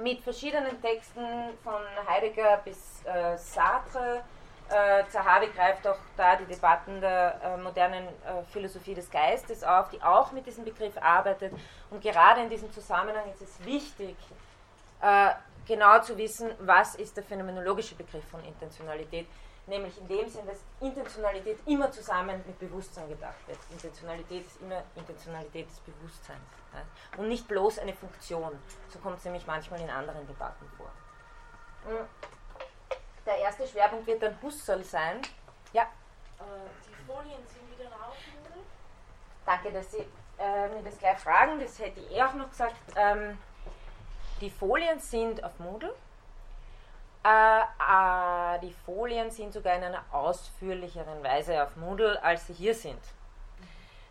mit 0.00 0.20
verschiedenen 0.20 0.80
Texten 0.80 1.24
von 1.64 1.80
Heidegger 2.06 2.60
bis 2.64 3.02
äh, 3.04 3.36
Sartre. 3.36 4.22
Äh, 4.68 5.04
Zahavi 5.08 5.48
greift 5.48 5.86
auch 5.86 5.98
da 6.16 6.36
die 6.36 6.44
Debatten 6.44 7.00
der 7.00 7.40
äh, 7.42 7.56
modernen 7.56 8.06
äh, 8.06 8.42
Philosophie 8.52 8.94
des 8.94 9.10
Geistes 9.10 9.64
auf, 9.64 9.88
die 9.88 10.00
auch 10.02 10.30
mit 10.32 10.46
diesem 10.46 10.64
Begriff 10.64 10.96
arbeitet. 11.00 11.52
Und 11.90 12.02
gerade 12.02 12.42
in 12.42 12.50
diesem 12.50 12.70
Zusammenhang 12.72 13.24
ist 13.32 13.40
es 13.40 13.64
wichtig, 13.64 14.16
äh, 15.00 15.30
genau 15.68 16.00
zu 16.00 16.16
wissen, 16.18 16.50
was 16.58 16.96
ist 16.96 17.16
der 17.16 17.22
phänomenologische 17.22 17.94
Begriff 17.94 18.24
von 18.28 18.42
Intentionalität 18.44 19.26
nämlich 19.68 19.98
in 19.98 20.08
dem 20.08 20.28
Sinn, 20.28 20.46
dass 20.46 20.58
Intentionalität 20.80 21.58
immer 21.66 21.90
zusammen 21.90 22.42
mit 22.46 22.58
Bewusstsein 22.58 23.08
gedacht 23.08 23.46
wird. 23.46 23.58
Intentionalität 23.70 24.46
ist 24.46 24.60
immer 24.60 24.82
Intentionalität 24.96 25.68
des 25.68 25.78
Bewusstseins 25.80 26.40
ja? 26.72 26.80
und 27.18 27.28
nicht 27.28 27.46
bloß 27.46 27.78
eine 27.78 27.94
Funktion. 27.94 28.58
So 28.88 28.98
kommt 28.98 29.18
es 29.18 29.24
nämlich 29.24 29.46
manchmal 29.46 29.80
in 29.80 29.90
anderen 29.90 30.26
Debatten 30.26 30.66
vor. 30.76 30.90
Hm. 31.86 32.06
Der 33.26 33.36
erste 33.38 33.66
Schwerpunkt 33.66 34.06
wird 34.06 34.22
dann 34.22 34.40
Husserl 34.42 34.82
sein. 34.82 35.20
Ja. 35.72 35.82
Äh, 35.82 36.44
die 36.88 37.06
Folien 37.06 37.46
sind 37.46 37.78
wieder 37.78 37.88
oder? 37.90 38.60
Danke, 39.44 39.70
dass 39.70 39.92
Sie 39.92 40.06
äh, 40.38 40.68
mir 40.68 40.82
das 40.82 40.98
gleich 40.98 41.18
fragen. 41.18 41.60
Das 41.60 41.78
hätte 41.78 42.00
ich 42.00 42.10
eh 42.10 42.22
auch 42.22 42.34
noch 42.34 42.48
gesagt. 42.48 42.74
Ähm, 42.96 43.38
die 44.40 44.50
Folien 44.50 44.98
sind 45.00 45.42
auf 45.44 45.58
Moodle 45.58 45.94
äh, 47.24 47.60
äh, 47.60 48.58
die 48.60 48.72
Folien 48.86 49.30
sind 49.30 49.52
sogar 49.52 49.76
in 49.76 49.84
einer 49.84 50.04
ausführlicheren 50.12 51.22
Weise 51.22 51.62
auf 51.62 51.76
Moodle, 51.76 52.22
als 52.22 52.46
sie 52.46 52.54
hier 52.54 52.74
sind. 52.74 53.00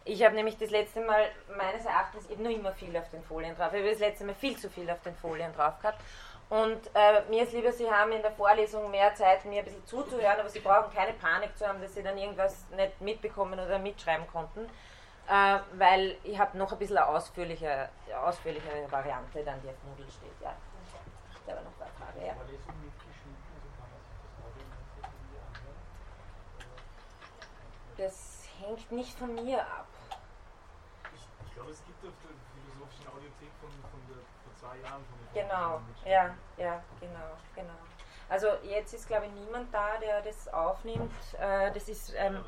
Ich 0.05 0.23
habe 0.23 0.35
nämlich 0.35 0.57
das 0.57 0.69
letzte 0.69 1.01
Mal 1.01 1.25
meines 1.57 1.85
Erachtens 1.85 2.29
eben 2.29 2.43
nur 2.43 2.51
immer 2.51 2.71
viel 2.73 2.95
auf 2.95 3.09
den 3.09 3.23
Folien 3.23 3.55
drauf. 3.55 3.73
Ich 3.73 3.79
habe 3.79 3.89
das 3.89 3.99
letzte 3.99 4.23
Mal 4.23 4.35
viel 4.35 4.57
zu 4.57 4.69
viel 4.69 4.89
auf 4.89 5.01
den 5.01 5.15
Folien 5.15 5.53
drauf 5.53 5.79
gehabt. 5.81 5.99
Und 6.49 6.79
äh, 6.93 7.21
mir 7.29 7.43
ist 7.43 7.51
lieber, 7.51 7.73
Sie 7.73 7.89
haben 7.89 8.11
in 8.13 8.21
der 8.21 8.31
Vorlesung 8.31 8.89
mehr 8.89 9.13
Zeit, 9.15 9.43
mir 9.43 9.59
ein 9.59 9.65
bisschen 9.65 9.85
zuzuhören, 9.85 10.39
aber 10.39 10.47
Sie 10.47 10.59
brauchen 10.59 10.93
keine 10.93 11.13
Panik 11.13 11.57
zu 11.57 11.67
haben, 11.67 11.81
dass 11.81 11.93
Sie 11.93 12.03
dann 12.03 12.17
irgendwas 12.17 12.65
nicht 12.75 13.01
mitbekommen 13.01 13.59
oder 13.59 13.79
mitschreiben 13.79 14.27
konnten, 14.27 14.69
äh, 15.27 15.59
weil 15.73 16.17
ich 16.23 16.39
habe 16.39 16.57
noch 16.57 16.71
ein 16.71 16.77
bisschen 16.79 16.97
eine 16.97 17.07
ausführliche, 17.07 17.89
ausführlichere 18.23 18.89
Variante, 18.91 19.43
dann 19.43 19.61
die 19.61 19.69
auf 19.69 19.75
Moodle 19.83 20.09
steht. 20.09 20.41
Ja, 20.41 20.55
ich 21.45 21.51
habe 21.51 21.63
noch 21.63 21.71
eine 21.79 21.91
Frage. 21.91 22.25
Ja. 22.25 22.33
Das 27.97 28.47
hängt 28.59 28.91
nicht 28.91 29.17
von 29.17 29.33
mir 29.33 29.59
ab. 29.59 29.87
Ich, 31.15 31.27
ich 31.45 31.53
glaube, 31.53 31.71
es 31.71 31.83
gibt 31.85 32.05
auf 32.05 32.13
der 32.23 32.31
philosophischen 32.53 33.07
Audiothek 33.07 33.51
von, 33.59 33.71
von 33.89 34.01
der, 34.07 34.17
vor 34.43 34.53
zwei 34.55 34.77
Jahren 34.87 35.03
von 35.03 35.17
Genau, 35.33 35.81
ja, 36.05 36.35
ja, 36.57 36.83
genau, 36.99 37.37
genau. 37.55 37.73
Also 38.29 38.47
jetzt 38.63 38.93
ist 38.93 39.07
glaube 39.07 39.25
ich 39.25 39.31
niemand 39.31 39.73
da, 39.73 39.97
der 39.97 40.21
das 40.21 40.47
aufnimmt. 40.49 41.13
Äh, 41.39 41.71
das 41.71 41.89
ist. 41.89 42.13
Ähm, 42.15 42.43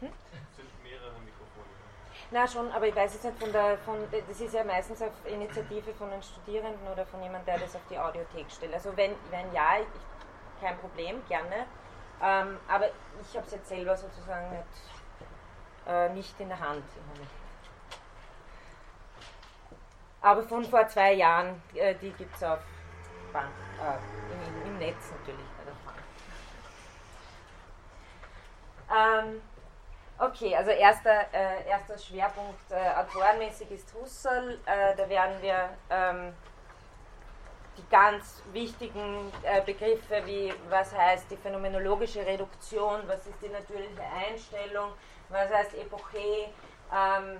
hm? 0.00 0.12
sind 0.56 0.82
mehrere 0.82 1.18
Mikrofone. 1.20 1.33
Na 2.34 2.48
schon, 2.48 2.72
aber 2.72 2.88
ich 2.88 2.96
weiß 2.96 3.14
jetzt 3.14 3.22
nicht 3.22 3.38
von 3.38 3.52
der, 3.52 3.78
von, 3.78 3.96
das 4.10 4.40
ist 4.40 4.52
ja 4.52 4.64
meistens 4.64 5.00
auf 5.00 5.12
Initiative 5.24 5.94
von 5.94 6.10
den 6.10 6.20
Studierenden 6.20 6.88
oder 6.92 7.06
von 7.06 7.22
jemandem, 7.22 7.46
der 7.46 7.58
das 7.60 7.76
auf 7.76 7.82
die 7.88 7.96
Audiothek 7.96 8.50
stellt. 8.50 8.74
Also 8.74 8.90
wenn, 8.96 9.12
wenn 9.30 9.52
ja, 9.52 9.78
ich, 9.78 10.60
kein 10.60 10.76
Problem, 10.78 11.24
gerne. 11.28 11.64
Ähm, 12.20 12.58
aber 12.66 12.86
ich 13.20 13.36
habe 13.36 13.46
es 13.46 13.52
jetzt 13.52 13.68
selber 13.68 13.96
sozusagen 13.96 14.50
nicht, 14.50 14.64
äh, 15.86 16.08
nicht 16.08 16.40
in 16.40 16.48
der 16.48 16.58
Hand. 16.58 16.82
Aber 20.20 20.42
von 20.42 20.64
vor 20.64 20.88
zwei 20.88 21.12
Jahren, 21.12 21.62
äh, 21.74 21.94
die 21.94 22.10
gibt 22.10 22.34
es 22.34 22.42
auf 22.42 22.58
Bank, 23.32 23.52
äh, 23.80 24.64
im, 24.64 24.72
im, 24.72 24.78
Netz 24.78 25.12
natürlich 25.20 25.46
bei 25.56 25.64
der. 28.96 29.22
Ähm, 29.24 29.40
okay, 30.18 30.54
also 30.54 30.70
erster, 30.70 31.26
äh, 31.32 31.68
erster 31.68 31.98
Schwerpunkt 31.98 32.70
äh, 32.70 32.74
autorenmäßig 32.98 33.70
ist 33.70 33.92
Husserl. 33.94 34.58
Äh, 34.66 34.96
da 34.96 35.08
werden 35.08 35.40
wir 35.40 35.70
ähm, 35.90 36.32
die 37.76 37.88
ganz 37.90 38.42
wichtigen 38.52 39.32
äh, 39.42 39.60
Begriffe 39.62 40.22
wie 40.24 40.52
was 40.68 40.94
heißt 40.96 41.30
die 41.30 41.36
phänomenologische 41.36 42.24
Reduktion, 42.24 43.00
was 43.06 43.26
ist 43.26 43.42
die 43.42 43.48
natürliche 43.48 44.02
Einstellung, 44.02 44.92
was 45.28 45.50
heißt 45.50 45.74
Epoche, 45.74 46.48
ähm, 46.92 47.38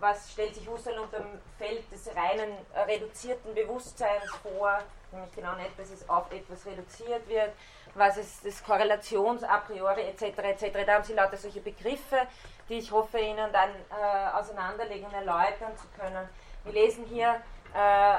was 0.00 0.32
stellt 0.32 0.54
sich 0.54 0.68
Husserl 0.68 0.98
unter 0.98 1.18
dem 1.18 1.40
Feld 1.58 1.90
des 1.92 2.08
reinen 2.08 2.50
äh, 2.74 2.80
reduzierten 2.80 3.54
Bewusstseins 3.54 4.24
vor, 4.42 4.80
nämlich 5.12 5.32
genau 5.32 5.54
nicht, 5.54 5.78
dass 5.78 5.90
es 5.90 6.08
auf 6.08 6.30
etwas 6.32 6.66
reduziert 6.66 7.28
wird, 7.28 7.52
was 7.94 8.16
ist 8.16 8.46
das 8.46 8.62
Korrelations 8.64 9.42
a 9.44 9.58
priori 9.58 10.02
etc. 10.02 10.38
etc. 10.38 10.84
Da 10.86 10.94
haben 10.94 11.04
Sie 11.04 11.14
lauter 11.14 11.36
solche 11.36 11.60
Begriffe, 11.60 12.26
die 12.68 12.78
ich 12.78 12.90
hoffe 12.90 13.18
Ihnen 13.18 13.52
dann 13.52 13.70
äh, 13.70 14.36
auseinanderlegen 14.36 15.06
und 15.06 15.14
erläutern 15.14 15.76
zu 15.76 15.86
können. 15.98 16.28
Wir 16.64 16.72
lesen 16.72 17.04
hier 17.06 17.40
äh, 17.74 18.16
äh, 18.16 18.18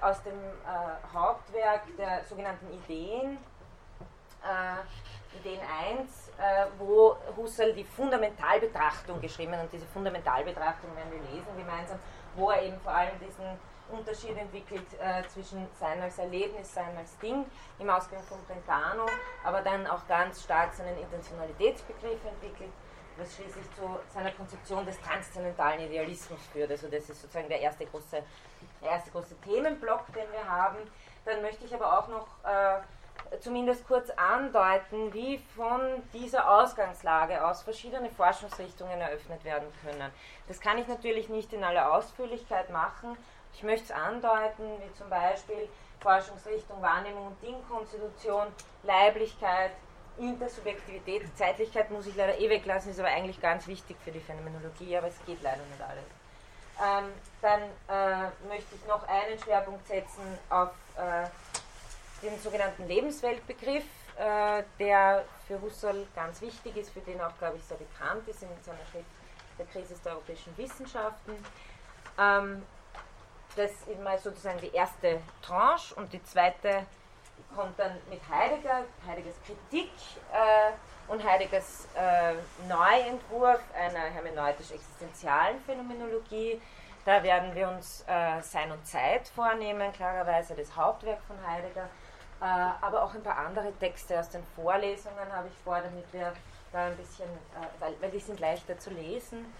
aus 0.00 0.22
dem 0.22 0.38
äh, 0.38 1.14
Hauptwerk 1.14 1.82
der 1.98 2.24
sogenannten 2.24 2.72
Ideen, 2.72 3.38
Ideen 5.38 5.60
1, 5.98 6.32
wo 6.78 7.14
Husserl 7.36 7.74
die 7.74 7.84
Fundamentalbetrachtung 7.84 9.20
geschrieben 9.20 9.52
hat. 9.52 9.64
Und 9.64 9.72
diese 9.72 9.84
Fundamentalbetrachtung 9.86 10.96
werden 10.96 11.12
wir 11.12 11.30
lesen 11.30 11.54
gemeinsam, 11.58 11.98
wo 12.36 12.50
er 12.50 12.62
eben 12.62 12.80
vor 12.80 12.92
allem 12.92 13.18
diesen 13.20 13.44
Unterschied 13.90 14.36
entwickelt 14.36 14.86
äh, 15.00 15.26
zwischen 15.28 15.66
Sein 15.78 16.00
als 16.00 16.18
Erlebnis, 16.18 16.72
Sein 16.72 16.96
als 16.96 17.16
Ding 17.18 17.44
im 17.78 17.90
Ausgang 17.90 18.22
von 18.22 18.38
Brentano, 18.46 19.06
aber 19.44 19.60
dann 19.60 19.86
auch 19.86 20.06
ganz 20.06 20.42
stark 20.42 20.72
seinen 20.74 20.98
Intentionalitätsbegriff 20.98 22.24
entwickelt, 22.24 22.72
was 23.16 23.34
schließlich 23.34 23.64
zu 23.74 23.98
seiner 24.12 24.30
Konzeption 24.32 24.84
des 24.86 25.00
transzendentalen 25.00 25.80
Idealismus 25.80 26.40
führt. 26.52 26.70
Also 26.70 26.88
das 26.88 27.08
ist 27.10 27.20
sozusagen 27.20 27.48
der 27.48 27.60
erste 27.60 27.86
große 27.86 28.22
der 28.82 28.90
erste 28.90 29.10
große 29.10 29.36
Themenblock, 29.42 30.06
den 30.12 30.30
wir 30.32 30.48
haben. 30.48 30.78
Dann 31.24 31.42
möchte 31.42 31.64
ich 31.64 31.74
aber 31.74 31.98
auch 31.98 32.08
noch 32.08 32.26
äh, 32.44 33.38
zumindest 33.40 33.86
kurz 33.86 34.10
andeuten, 34.10 35.12
wie 35.12 35.38
von 35.54 35.80
dieser 36.12 36.50
Ausgangslage 36.50 37.44
aus 37.46 37.62
verschiedene 37.62 38.10
Forschungsrichtungen 38.10 39.00
eröffnet 39.00 39.44
werden 39.44 39.68
können. 39.82 40.10
Das 40.48 40.60
kann 40.60 40.78
ich 40.78 40.88
natürlich 40.88 41.28
nicht 41.28 41.52
in 41.52 41.62
aller 41.62 41.92
Ausführlichkeit 41.92 42.70
machen. 42.70 43.16
Ich 43.54 43.62
möchte 43.62 43.84
es 43.84 43.90
andeuten, 43.90 44.64
wie 44.80 44.98
zum 44.98 45.08
Beispiel 45.10 45.68
Forschungsrichtung 46.00 46.80
Wahrnehmung 46.80 47.28
und 47.28 47.42
Dingkonstitution, 47.42 48.46
Leiblichkeit, 48.82 49.72
Intersubjektivität, 50.18 51.22
Zeitlichkeit 51.36 51.90
muss 51.90 52.06
ich 52.06 52.16
leider 52.16 52.38
eh 52.38 52.48
weglassen, 52.48 52.90
ist 52.90 53.00
aber 53.00 53.08
eigentlich 53.08 53.40
ganz 53.40 53.66
wichtig 53.66 53.96
für 54.04 54.10
die 54.10 54.20
Phänomenologie, 54.20 54.96
aber 54.96 55.08
es 55.08 55.24
geht 55.24 55.42
leider 55.42 55.62
nicht 55.64 55.82
alles. 55.82 56.04
Ähm, 56.82 57.12
dann 57.42 57.62
äh, 57.88 58.30
möchte 58.48 58.74
ich 58.74 58.86
noch 58.86 59.06
einen 59.06 59.38
Schwerpunkt 59.38 59.86
setzen 59.86 60.22
auf 60.48 60.70
äh, 60.96 61.26
den 62.22 62.38
sogenannten 62.38 62.86
Lebensweltbegriff, 62.88 63.84
äh, 64.16 64.62
der 64.78 65.24
für 65.46 65.60
Husserl 65.60 66.06
ganz 66.14 66.40
wichtig 66.40 66.76
ist, 66.76 66.90
für 66.90 67.00
den 67.00 67.20
auch, 67.20 67.36
glaube 67.38 67.56
ich, 67.56 67.64
sehr 67.64 67.76
bekannt 67.76 68.26
ist 68.28 68.42
in 68.42 68.48
seiner 68.62 68.78
Schrift 68.90 69.06
Der 69.58 69.66
Krise 69.66 69.94
der 70.04 70.12
europäischen 70.12 70.56
Wissenschaften. 70.56 71.32
Ähm, 72.18 72.62
das 73.56 73.70
ist 73.70 74.00
mal 74.02 74.18
sozusagen 74.18 74.60
die 74.60 74.74
erste 74.74 75.20
Tranche 75.42 75.94
und 75.94 76.12
die 76.12 76.22
zweite 76.22 76.86
kommt 77.54 77.78
dann 77.78 77.96
mit 78.08 78.20
Heidegger, 78.28 78.84
Heideggers 79.06 79.34
Kritik 79.44 79.90
äh, 80.32 81.10
und 81.10 81.24
Heideggers 81.24 81.88
äh, 81.96 82.34
Neuentwurf 82.68 83.60
einer 83.74 84.04
hermeneutisch-existenzialen 84.10 85.60
Phänomenologie. 85.62 86.60
Da 87.04 87.22
werden 87.22 87.54
wir 87.54 87.68
uns 87.68 88.04
äh, 88.06 88.40
Sein 88.42 88.70
und 88.70 88.86
Zeit 88.86 89.26
vornehmen, 89.28 89.92
klarerweise 89.92 90.54
das 90.54 90.76
Hauptwerk 90.76 91.20
von 91.26 91.36
Heidegger, 91.46 91.88
äh, 92.40 92.44
aber 92.44 93.02
auch 93.02 93.14
ein 93.14 93.22
paar 93.22 93.38
andere 93.38 93.72
Texte 93.78 94.18
aus 94.20 94.28
den 94.28 94.44
Vorlesungen 94.54 95.32
habe 95.32 95.48
ich 95.48 95.54
vor, 95.64 95.80
damit 95.80 96.04
wir 96.12 96.32
da 96.72 96.86
ein 96.86 96.96
bisschen, 96.96 97.28
äh, 97.28 97.80
weil, 97.80 97.94
weil 98.00 98.10
die 98.10 98.20
sind 98.20 98.38
leichter 98.38 98.78
zu 98.78 98.90
lesen. 98.90 99.52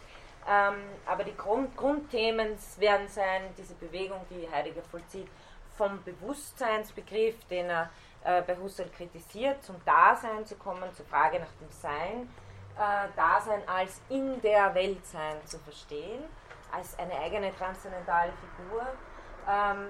Ähm, 0.49 0.75
aber 1.07 1.25
die 1.25 1.37
Grund, 1.37 1.77
Grundthemen 1.77 2.57
werden 2.79 3.09
sein, 3.09 3.43
diese 3.59 3.75
Bewegung, 3.75 4.21
die 4.31 4.49
Heidegger 4.51 4.83
vollzieht, 4.83 5.29
vom 5.77 6.03
Bewusstseinsbegriff, 6.05 7.45
den 7.49 7.69
er 7.69 7.91
äh, 8.25 8.43
bei 8.43 8.57
Husserl 8.57 8.89
kritisiert, 8.91 9.63
zum 9.63 9.77
Dasein 9.85 10.45
zu 10.45 10.57
kommen, 10.57 10.93
zur 10.95 11.07
Frage 11.07 11.41
nach 11.41 11.53
dem 11.61 11.71
Sein, 11.71 12.29
äh, 12.77 13.09
Dasein 13.17 13.63
als 13.69 14.01
in 14.09 14.41
der 14.43 14.75
Welt 14.75 15.05
sein 15.07 15.37
zu 15.47 15.59
verstehen, 15.59 16.25
als 16.73 16.99
eine 16.99 17.15
eigene 17.19 17.55
transzendentale 17.55 18.33
Figur. 18.33 18.83
Ähm, 19.49 19.89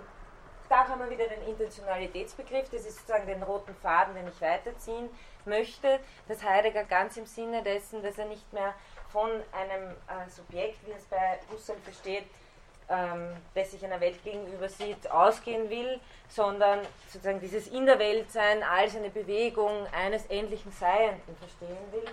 da 0.68 0.86
haben 0.86 1.00
wir 1.00 1.10
wieder 1.10 1.26
den 1.26 1.42
Intentionalitätsbegriff, 1.48 2.70
das 2.70 2.86
ist 2.86 2.98
sozusagen 2.98 3.26
den 3.26 3.42
roten 3.42 3.74
Faden, 3.74 4.14
den 4.14 4.28
ich 4.28 4.40
weiterziehen 4.40 5.10
möchte, 5.44 5.98
dass 6.28 6.44
Heidegger 6.44 6.84
ganz 6.84 7.16
im 7.16 7.26
Sinne 7.26 7.62
dessen, 7.64 8.02
dass 8.02 8.18
er 8.18 8.26
nicht 8.26 8.52
mehr 8.52 8.74
von 9.12 9.30
einem 9.52 9.90
äh, 9.90 10.28
Subjekt, 10.28 10.86
wie 10.86 10.92
es 10.92 11.04
bei 11.04 11.38
Husserl 11.50 11.76
besteht, 11.84 12.24
ähm, 12.88 13.36
das 13.54 13.70
sich 13.70 13.84
einer 13.84 14.00
Welt 14.00 14.22
gegenüber 14.24 14.68
sieht, 14.68 15.10
ausgehen 15.10 15.70
will, 15.70 16.00
sondern 16.28 16.80
sozusagen 17.08 17.40
dieses 17.40 17.68
In 17.68 17.86
der 17.86 17.98
Welt 17.98 18.30
sein 18.30 18.62
als 18.62 18.96
eine 18.96 19.10
Bewegung 19.10 19.86
eines 19.92 20.26
endlichen 20.26 20.72
Seienden 20.72 21.36
verstehen 21.36 21.92
will, 21.92 22.04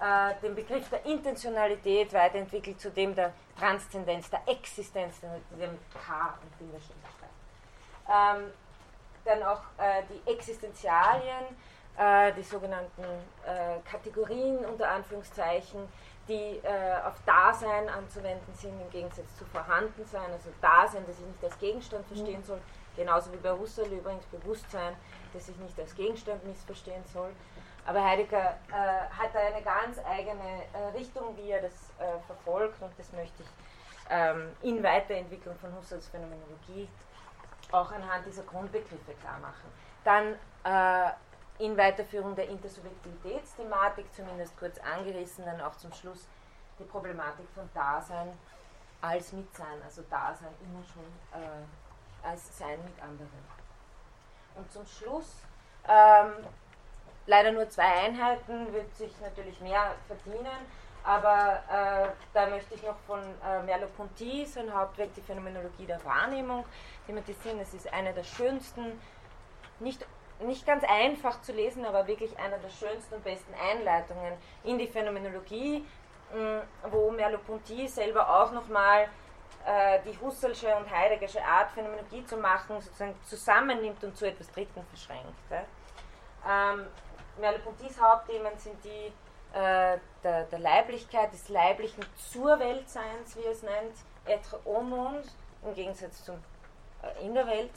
äh, 0.00 0.34
den 0.42 0.54
Begriff 0.54 0.88
der 0.88 1.04
Intentionalität 1.04 2.12
weiterentwickelt 2.12 2.80
zu 2.80 2.90
dem 2.90 3.14
der 3.14 3.32
Transzendenz, 3.58 4.30
der 4.30 4.40
Existenz, 4.46 5.20
dem 5.20 5.78
K 5.92 6.38
und 6.42 6.58
Bindestrich. 6.58 6.96
Ähm, 8.08 8.52
dann 9.24 9.42
auch 9.42 9.60
äh, 9.78 10.02
die 10.08 10.30
Existenzialien, 10.30 11.44
äh, 11.96 12.32
die 12.32 12.42
sogenannten 12.42 13.02
äh, 13.02 13.78
Kategorien 13.88 14.64
unter 14.64 14.88
Anführungszeichen, 14.88 15.88
die 16.30 16.60
äh, 16.62 16.96
auf 17.04 17.14
Dasein 17.26 17.88
anzuwenden 17.88 18.54
sind, 18.54 18.80
im 18.80 18.88
Gegensatz 18.90 19.36
zu 19.36 19.44
Vorhandensein, 19.46 20.30
also 20.30 20.50
Dasein, 20.60 21.04
das 21.06 21.18
ich 21.18 21.26
nicht 21.26 21.44
als 21.44 21.58
Gegenstand 21.58 22.06
verstehen 22.06 22.42
soll, 22.44 22.60
genauso 22.96 23.32
wie 23.32 23.36
bei 23.36 23.50
Husserl 23.50 23.92
übrigens 23.92 24.24
Bewusstsein, 24.26 24.94
das 25.34 25.48
ich 25.48 25.56
nicht 25.56 25.78
als 25.78 25.94
Gegenstand 25.94 26.44
missverstehen 26.46 27.04
soll. 27.12 27.30
Aber 27.84 28.04
Heidegger 28.04 28.56
äh, 28.68 29.10
hat 29.18 29.34
da 29.34 29.40
eine 29.40 29.62
ganz 29.62 29.98
eigene 29.98 30.62
äh, 30.72 30.96
Richtung, 30.96 31.36
wie 31.36 31.50
er 31.50 31.62
das 31.62 31.72
äh, 31.98 32.20
verfolgt 32.26 32.80
und 32.80 32.92
das 32.96 33.12
möchte 33.12 33.42
ich 33.42 33.48
ähm, 34.08 34.52
in 34.62 34.82
Weiterentwicklung 34.82 35.56
von 35.58 35.74
Husserls 35.76 36.08
Phänomenologie 36.08 36.88
auch 37.72 37.90
anhand 37.90 38.26
dieser 38.26 38.42
Grundbegriffe 38.42 39.12
klar 39.20 39.38
machen. 39.40 39.70
Dann 40.04 40.34
äh, 40.64 41.10
in 41.60 41.76
Weiterführung 41.76 42.34
der 42.34 42.48
Intersubjektivitätsthematik, 42.48 44.12
zumindest 44.14 44.58
kurz 44.58 44.78
angerissen, 44.78 45.44
dann 45.44 45.60
auch 45.60 45.76
zum 45.76 45.92
Schluss 45.92 46.26
die 46.78 46.84
Problematik 46.84 47.46
von 47.54 47.68
Dasein 47.74 48.32
als 49.02 49.32
Mitsein, 49.32 49.82
also 49.84 50.02
Dasein 50.10 50.54
immer 50.62 50.82
schon 50.84 51.04
äh, 51.40 52.26
als 52.26 52.58
Sein 52.58 52.82
mit 52.84 53.02
anderen. 53.02 53.28
Und 54.56 54.72
zum 54.72 54.86
Schluss, 54.86 55.42
ähm, 55.86 56.32
leider 57.26 57.52
nur 57.52 57.68
zwei 57.68 58.06
Einheiten, 58.06 58.72
wird 58.72 58.94
sich 58.96 59.12
natürlich 59.20 59.60
mehr 59.60 59.94
verdienen, 60.06 60.66
aber 61.02 61.62
äh, 61.70 62.08
da 62.34 62.46
möchte 62.48 62.74
ich 62.74 62.82
noch 62.82 62.98
von 63.06 63.20
äh, 63.20 63.62
Merleau-Ponty, 63.62 64.44
sein 64.46 64.72
Hauptwerk, 64.74 65.14
die 65.14 65.22
Phänomenologie 65.22 65.86
der 65.86 66.02
Wahrnehmung, 66.04 66.64
thematisieren. 67.06 67.58
Es 67.60 67.72
ist 67.72 67.90
eine 67.92 68.12
der 68.12 68.24
schönsten, 68.24 69.00
nicht 69.78 70.06
nicht 70.40 70.66
ganz 70.66 70.84
einfach 70.84 71.42
zu 71.42 71.52
lesen, 71.52 71.84
aber 71.84 72.06
wirklich 72.06 72.38
einer 72.38 72.58
der 72.58 72.70
schönsten 72.70 73.14
und 73.14 73.24
besten 73.24 73.52
Einleitungen 73.54 74.32
in 74.64 74.78
die 74.78 74.86
Phänomenologie, 74.86 75.84
mm, 76.32 76.90
wo 76.90 77.10
Merleau-Ponty 77.10 77.88
selber 77.88 78.28
auch 78.28 78.52
nochmal 78.52 79.08
äh, 79.66 80.00
die 80.04 80.18
Husserlsche 80.18 80.74
und 80.76 80.90
Heideggersche 80.90 81.44
Art, 81.44 81.70
Phänomenologie 81.72 82.24
zu 82.24 82.36
machen, 82.36 82.80
sozusagen 82.80 83.14
zusammennimmt 83.24 84.02
und 84.04 84.16
zu 84.16 84.26
etwas 84.26 84.50
Dritten 84.52 84.82
verschränkt. 84.84 85.68
Ähm, 86.48 86.86
Merleau-Pontys 87.38 88.00
Hauptthemen 88.00 88.56
sind 88.56 88.82
die 88.84 89.12
äh, 89.52 89.98
der, 90.22 90.44
der, 90.44 90.58
Leiblichkeit, 90.58 91.32
des 91.32 91.48
leiblichen 91.48 92.04
Zur-Weltseins, 92.30 93.36
wie 93.36 93.42
er 93.42 93.52
es 93.52 93.62
nennt, 93.62 93.96
être 94.26 94.58
au 94.64 94.80
monde, 94.80 95.24
im 95.64 95.74
Gegensatz 95.74 96.24
zum 96.24 96.36
äh, 97.02 97.24
in 97.24 97.34
der 97.34 97.46
Welt 97.46 97.76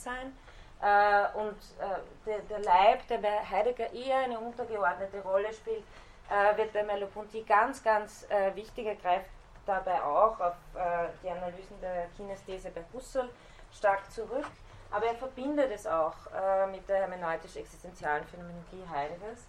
äh, 0.84 1.38
und 1.38 1.56
äh, 1.80 2.00
der, 2.26 2.39
der, 2.39 2.60
Leib, 2.60 3.08
der 3.08 3.19
bei 3.19 3.39
Heidegger 3.39 3.93
eher 3.93 4.17
eine 4.17 4.38
untergeordnete 4.38 5.22
Rolle 5.22 5.54
spielt, 5.54 5.84
äh, 6.30 6.58
wird 6.58 6.74
bei 6.74 6.84
Merleau-Ponty 6.84 7.43
ganz, 7.43 7.82
ganz 7.82 8.26
äh, 8.30 8.54
wichtig. 8.54 8.88
Er 8.88 8.96
greift 8.96 9.30
dabei 9.65 10.04
auch 10.04 10.38
auf 10.41 10.56
äh, 10.76 11.08
die 11.24 11.30
Analysen 11.30 11.80
der 11.82 12.08
Kinesthese 12.17 12.69
bei 12.72 12.84
Husserl 12.91 13.30
stark 13.72 14.12
zurück, 14.12 14.46
aber 14.91 15.06
er 15.06 15.15
verbindet 15.15 15.72
es 15.72 15.88
auch 15.88 16.13
mit 16.69 16.88
der 16.88 16.98
hermeneutisch-existenzialen 16.98 18.24
Phänomenologie 18.26 18.84
Heideggers. 18.88 19.48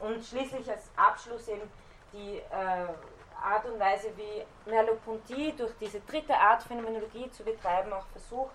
Und 0.00 0.22
schließlich 0.22 0.70
als 0.70 0.90
Abschluss 0.94 1.48
eben 1.48 1.70
die 2.12 2.42
Art 2.50 3.64
und 3.64 3.80
Weise, 3.80 4.10
wie 4.18 4.70
Merleau-Ponty 4.70 5.54
durch 5.56 5.72
diese 5.80 6.00
dritte 6.00 6.36
Art 6.36 6.62
Phänomenologie 6.64 7.30
zu 7.30 7.42
betreiben 7.42 7.94
auch 7.94 8.04
versucht, 8.08 8.54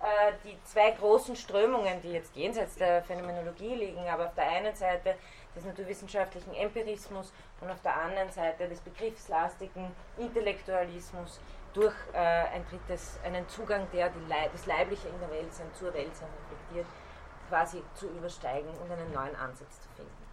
äh, 0.00 0.32
die 0.44 0.58
zwei 0.64 0.90
großen 0.90 1.36
Strömungen, 1.36 2.00
die 2.02 2.12
jetzt 2.12 2.34
jenseits 2.36 2.76
der 2.76 3.02
Phänomenologie 3.02 3.74
liegen, 3.74 4.06
aber 4.08 4.26
auf 4.26 4.34
der 4.34 4.48
einen 4.48 4.74
Seite 4.74 5.14
des 5.54 5.64
naturwissenschaftlichen 5.64 6.54
Empirismus 6.54 7.32
und 7.60 7.70
auf 7.70 7.80
der 7.82 7.96
anderen 7.96 8.30
Seite 8.30 8.68
des 8.68 8.80
begriffslastigen 8.80 9.90
Intellektualismus 10.18 11.40
durch 11.72 11.94
äh, 12.12 12.18
ein 12.18 12.64
drittes, 12.68 13.18
einen 13.24 13.48
Zugang, 13.48 13.86
der 13.92 14.10
Leib, 14.28 14.52
das 14.52 14.66
Leibliche 14.66 15.08
in 15.08 15.18
der 15.20 15.30
Welt 15.30 15.52
sein, 15.52 15.66
zur 15.74 15.92
Welt 15.94 16.14
sein 16.14 16.28
reflektiert, 16.42 16.86
quasi 17.48 17.82
zu 17.94 18.08
übersteigen 18.08 18.70
und 18.70 18.90
einen 18.90 19.12
neuen 19.12 19.36
Ansatz 19.36 19.80
zu 19.80 19.88
finden. 19.96 20.26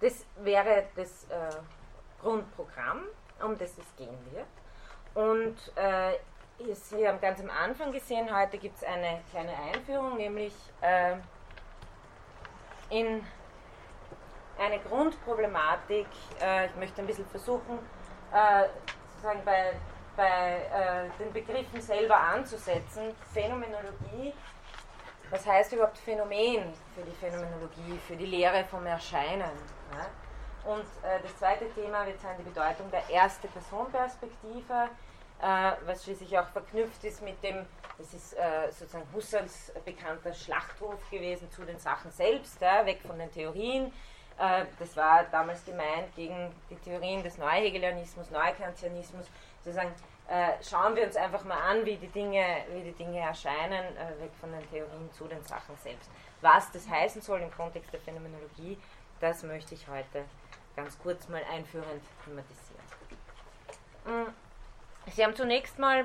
Das 0.00 0.24
wäre 0.36 0.86
das 0.96 1.24
äh, 1.24 1.50
Grundprogramm, 2.22 3.02
um 3.42 3.56
das 3.58 3.76
es 3.76 3.96
gehen 3.96 4.18
wird. 4.32 4.46
Und 5.14 5.56
äh, 5.76 6.14
Sie 6.74 7.08
haben 7.08 7.20
ganz 7.20 7.40
am 7.40 7.48
Anfang 7.48 7.90
gesehen, 7.90 8.28
heute 8.34 8.58
gibt 8.58 8.76
es 8.76 8.84
eine 8.84 9.22
kleine 9.30 9.52
Einführung, 9.56 10.18
nämlich 10.18 10.52
äh, 10.82 11.16
in 12.90 13.24
eine 14.58 14.78
Grundproblematik. 14.80 16.06
Äh, 16.38 16.66
ich 16.66 16.76
möchte 16.76 17.00
ein 17.00 17.06
bisschen 17.06 17.26
versuchen, 17.26 17.78
äh, 18.32 18.68
sozusagen 19.14 19.42
bei, 19.44 19.72
bei 20.16 21.08
äh, 21.10 21.22
den 21.22 21.32
Begriffen 21.32 21.80
selber 21.80 22.18
anzusetzen. 22.18 23.14
Phänomenologie, 23.32 24.34
was 25.30 25.46
heißt 25.46 25.72
überhaupt 25.72 25.96
Phänomen 25.96 26.74
für 26.94 27.02
die 27.02 27.16
Phänomenologie, 27.16 27.98
für 28.06 28.16
die 28.16 28.26
Lehre 28.26 28.64
vom 28.64 28.84
Erscheinen? 28.84 29.50
Ja? 29.94 30.70
Und 30.70 30.84
äh, 31.02 31.22
das 31.22 31.34
zweite 31.38 31.70
Thema 31.72 32.04
wird 32.06 32.20
sein 32.20 32.36
die 32.38 32.42
Bedeutung 32.42 32.90
der 32.90 33.08
erste 33.08 33.48
Personperspektive 33.48 34.90
äh, 34.90 35.09
was 35.40 36.04
schließlich 36.04 36.38
auch 36.38 36.48
verknüpft 36.48 37.02
ist 37.04 37.22
mit 37.22 37.42
dem, 37.42 37.64
das 37.96 38.12
ist 38.12 38.34
äh, 38.34 38.70
sozusagen 38.70 39.06
Husserls 39.14 39.72
bekannter 39.84 40.34
Schlachtruf 40.34 41.08
gewesen 41.10 41.50
zu 41.50 41.64
den 41.64 41.78
Sachen 41.78 42.10
selbst, 42.10 42.60
ja, 42.60 42.84
weg 42.84 43.00
von 43.06 43.18
den 43.18 43.30
Theorien. 43.32 43.92
Äh, 44.38 44.64
das 44.78 44.96
war 44.96 45.24
damals 45.24 45.64
gemeint 45.64 46.14
gegen 46.16 46.50
die 46.70 46.76
Theorien 46.76 47.22
des 47.22 47.36
Neuhegelianismus, 47.38 48.30
Neukantianismus, 48.30 49.26
sozusagen 49.62 49.94
äh, 50.28 50.52
schauen 50.62 50.96
wir 50.96 51.04
uns 51.04 51.16
einfach 51.16 51.44
mal 51.44 51.58
an, 51.58 51.84
wie 51.84 51.96
die 51.96 52.08
Dinge, 52.08 52.44
wie 52.72 52.82
die 52.82 52.92
Dinge 52.92 53.18
erscheinen, 53.18 53.96
äh, 53.96 54.22
weg 54.22 54.30
von 54.40 54.50
den 54.52 54.68
Theorien 54.70 55.10
zu 55.12 55.24
den 55.24 55.44
Sachen 55.44 55.76
selbst. 55.82 56.08
Was 56.40 56.70
das 56.72 56.88
heißen 56.88 57.20
soll 57.20 57.40
im 57.40 57.50
Kontext 57.50 57.92
der 57.92 58.00
Phänomenologie, 58.00 58.78
das 59.20 59.42
möchte 59.42 59.74
ich 59.74 59.86
heute 59.88 60.24
ganz 60.76 60.98
kurz 61.00 61.28
mal 61.28 61.42
einführend 61.52 62.02
thematisieren. 62.24 62.80
Sie 65.06 65.24
haben 65.24 65.34
zunächst 65.34 65.78
mal 65.78 66.04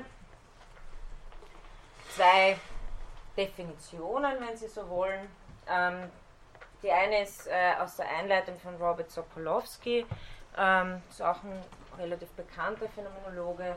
zwei 2.14 2.56
Definitionen, 3.36 4.40
wenn 4.40 4.56
Sie 4.56 4.68
so 4.68 4.88
wollen. 4.88 5.28
Ähm, 5.68 6.10
die 6.82 6.90
eine 6.90 7.22
ist 7.22 7.46
äh, 7.46 7.74
aus 7.78 7.96
der 7.96 8.08
Einleitung 8.08 8.58
von 8.58 8.76
Robert 8.76 9.10
Sokolowski, 9.10 10.06
ähm, 10.56 11.02
ist 11.10 11.22
auch 11.22 11.42
ein 11.42 11.62
relativ 11.98 12.30
bekannter 12.30 12.88
Phänomenologe 12.88 13.76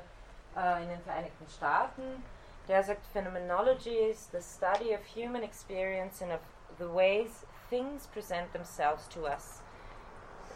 äh, 0.55 0.83
in 0.83 0.89
den 0.89 1.01
Vereinigten 1.01 1.47
Staaten. 1.49 2.23
Der 2.67 2.83
sagt, 2.83 3.05
Phenomenology 3.07 3.95
is 3.95 4.29
the 4.31 4.41
study 4.41 4.93
of 4.93 5.01
human 5.15 5.43
experience 5.43 6.21
and 6.21 6.31
of 6.31 6.39
the 6.77 6.85
ways 6.85 7.45
things 7.69 8.07
present 8.07 8.51
themselves 8.53 9.07
to 9.09 9.25
us 9.25 9.61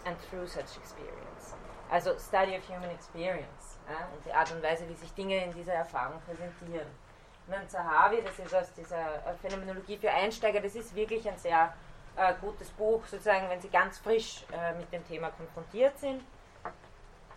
and 0.05 0.15
through 0.29 0.47
such 0.47 0.77
experience. 0.77 1.55
Also 1.89 2.17
Study 2.17 2.55
of 2.55 2.63
Human 2.67 2.89
Experience 2.89 3.72
ja, 3.89 4.07
und 4.13 4.25
die 4.25 4.33
Art 4.33 4.51
und 4.51 4.63
Weise, 4.63 4.87
wie 4.87 4.95
sich 4.95 5.13
Dinge 5.13 5.43
in 5.45 5.53
dieser 5.53 5.73
Erfahrung 5.73 6.21
präsentieren. 6.21 6.87
Und 7.45 7.53
dann 7.53 7.67
Zahavi, 7.67 8.21
das 8.23 8.39
ist 8.39 8.55
aus 8.55 8.71
dieser 8.73 9.35
Phänomenologie 9.41 9.97
für 9.97 10.11
Einsteiger, 10.11 10.61
das 10.61 10.75
ist 10.75 10.95
wirklich 10.95 11.27
ein 11.27 11.37
sehr 11.37 11.73
äh, 12.15 12.33
gutes 12.39 12.69
Buch, 12.69 13.05
sozusagen, 13.05 13.49
wenn 13.49 13.59
Sie 13.59 13.69
ganz 13.69 13.97
frisch 13.97 14.45
äh, 14.51 14.73
mit 14.73 14.91
dem 14.93 15.05
Thema 15.07 15.29
konfrontiert 15.31 15.97
sind. 15.97 16.23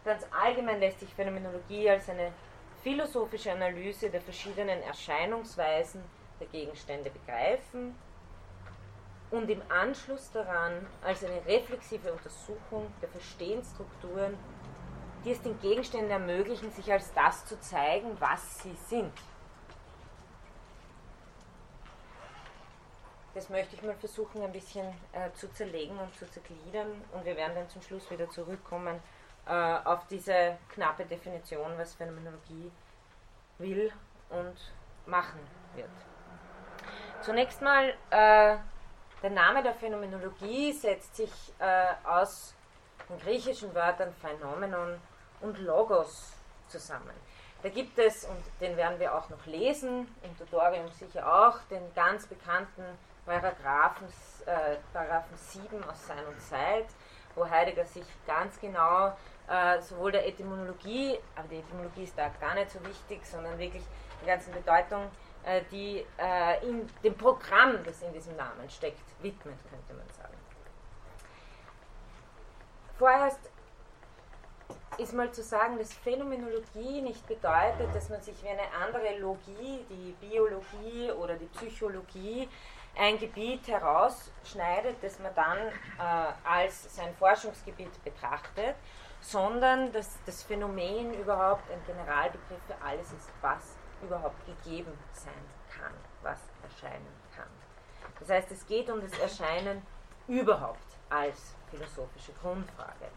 Ganz 0.05 0.25
allgemein 0.31 0.79
lässt 0.79 1.01
sich 1.01 1.13
Phänomenologie 1.13 1.91
als 1.91 2.09
eine 2.09 2.33
philosophische 2.83 3.51
Analyse 3.51 4.11
der 4.11 4.21
verschiedenen 4.21 4.81
Erscheinungsweisen 4.83 6.05
der 6.39 6.47
Gegenstände 6.49 7.11
begreifen 7.11 7.97
und 9.31 9.51
im 9.51 9.61
Anschluss 9.69 10.31
daran 10.31 10.87
als 11.03 11.25
eine 11.25 11.45
reflexive 11.47 12.13
Untersuchung 12.13 12.87
der 13.03 13.09
Verstehensstrukturen 13.09 14.35
die 15.27 15.33
es 15.33 15.43
den 15.43 15.61
Gegenständen 15.61 16.11
ermöglichen, 16.11 16.71
sich 16.71 16.91
als 16.91 17.12
das 17.12 17.45
zu 17.45 17.61
zeigen, 17.61 18.17
was 18.19 18.62
sie 18.62 18.75
sind. 18.89 19.12
das 23.37 23.51
möchte 23.51 23.77
ich 23.77 23.83
mal 23.83 23.95
versuchen 23.97 24.43
ein 24.43 24.51
bisschen 24.51 24.87
äh, 25.12 25.31
zu 25.35 25.53
zerlegen 25.53 25.99
und 25.99 26.12
zu 26.19 26.27
zergliedern 26.31 27.05
und 27.12 27.25
wir 27.27 27.37
werden 27.37 27.55
dann 27.55 27.69
zum 27.69 27.83
Schluss 27.83 28.11
wieder 28.11 28.31
zurückkommen 28.31 28.99
äh, 29.47 29.53
auf 29.85 30.07
diese 30.07 30.57
knappe 30.71 31.05
Definition, 31.05 31.77
was 31.77 31.95
Phänomenologie 31.95 32.73
will 33.59 33.93
und 34.31 34.57
machen 35.05 35.41
wird. 35.75 35.91
Zunächst 37.21 37.61
mal, 37.61 37.91
äh, 38.09 38.57
der 39.23 39.31
Name 39.31 39.62
der 39.62 39.75
Phänomenologie 39.75 40.73
setzt 40.73 41.17
sich 41.17 41.33
äh, 41.59 41.89
aus 42.05 42.55
den 43.11 43.19
griechischen 43.19 43.75
Wörtern 43.75 44.15
Phänomenon 44.15 44.99
und 45.40 45.59
Logos 45.59 46.33
zusammen. 46.68 47.14
Da 47.62 47.68
gibt 47.68 47.99
es, 47.99 48.25
und 48.25 48.42
den 48.61 48.77
werden 48.77 49.01
wir 49.01 49.14
auch 49.14 49.29
noch 49.29 49.44
lesen, 49.46 50.07
im 50.22 50.38
Tutorium 50.38 50.88
sicher 50.92 51.27
auch, 51.27 51.59
den 51.70 51.83
ganz 51.94 52.27
bekannten 52.27 52.85
Paragraphen, 53.25 54.07
äh, 54.46 54.77
Paragraphen 54.92 55.37
7 55.37 55.83
aus 55.85 56.07
Sein 56.07 56.25
und 56.27 56.40
Zeit, 56.40 56.87
wo 57.35 57.49
Heidegger 57.49 57.85
sich 57.85 58.05
ganz 58.27 58.61
genau 58.61 59.16
äh, 59.49 59.81
sowohl 59.81 60.12
der 60.12 60.27
Etymologie, 60.27 61.18
aber 61.35 61.49
die 61.49 61.59
Etymologie 61.59 62.05
ist 62.05 62.16
da 62.16 62.29
gar 62.40 62.55
nicht 62.55 62.70
so 62.70 62.85
wichtig, 62.85 63.25
sondern 63.25 63.59
wirklich 63.59 63.83
die 64.22 64.27
ganzen 64.27 64.53
Bedeutung, 64.53 65.11
äh, 65.44 65.62
die 65.70 66.05
äh, 66.18 66.68
in 66.68 66.88
dem 67.03 67.16
Programm, 67.16 67.83
das 67.85 68.03
in 68.03 68.12
diesem 68.12 68.37
Namen 68.37 68.68
steckt, 68.68 69.03
widmet, 69.22 69.59
könnte 69.70 69.94
man 69.94 70.09
sagen. 70.11 70.35
Vorerst 72.99 73.51
ist 74.99 75.13
mal 75.13 75.31
zu 75.33 75.43
sagen, 75.43 75.79
dass 75.79 75.93
Phänomenologie 75.93 77.03
nicht 77.03 77.27
bedeutet, 77.27 77.95
dass 77.95 78.09
man 78.09 78.23
sich 78.23 78.43
wie 78.43 78.49
eine 78.49 78.73
andere 78.83 79.19
Logie, 79.19 79.85
die 79.91 80.15
Biologie 80.21 81.11
oder 81.13 81.35
die 81.35 81.47
Psychologie, 81.47 82.49
ein 82.99 83.19
Gebiet 83.19 83.69
herausschneidet, 83.69 84.97
das 85.03 85.19
man 85.19 85.35
dann 85.35 85.59
äh, 85.59 86.49
als 86.49 86.95
sein 86.95 87.15
Forschungsgebiet 87.17 88.03
betrachtet, 88.03 88.75
sondern 89.21 89.93
dass 89.93 90.19
das 90.25 90.43
Phänomen 90.43 91.13
überhaupt 91.15 91.71
ein 91.71 91.81
Generalbegriff 91.87 92.61
für 92.67 92.85
alles 92.85 93.13
ist, 93.13 93.31
was 93.43 93.77
überhaupt 94.03 94.41
gegeben 94.47 94.93
sein 95.13 95.33
kann, 95.79 95.93
was 96.23 96.39
erscheinen 96.63 97.07
kann. 97.35 97.49
Das 98.19 98.31
heißt, 98.31 98.51
es 98.51 98.67
geht 98.67 98.89
um 98.89 99.01
das 99.01 99.19
Erscheinen 99.19 99.83
überhaupt 100.27 100.97
als 101.11 101.55
philosophische 101.71 102.33
Grundfrage. 102.41 103.11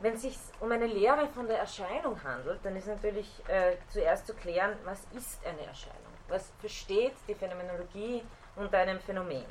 Wenn 0.00 0.14
es 0.14 0.22
sich 0.22 0.38
um 0.60 0.72
eine 0.72 0.86
Lehre 0.86 1.28
von 1.28 1.46
der 1.46 1.58
Erscheinung 1.58 2.22
handelt, 2.24 2.64
dann 2.64 2.74
ist 2.74 2.88
natürlich 2.88 3.28
äh, 3.48 3.76
zuerst 3.88 4.26
zu 4.26 4.34
klären, 4.34 4.72
was 4.84 5.00
ist 5.14 5.44
eine 5.46 5.66
Erscheinung? 5.66 5.98
Was 6.28 6.52
versteht 6.58 7.14
die 7.28 7.34
Phänomenologie 7.34 8.22
unter 8.56 8.78
einem 8.78 8.98
Phänomen? 9.00 9.44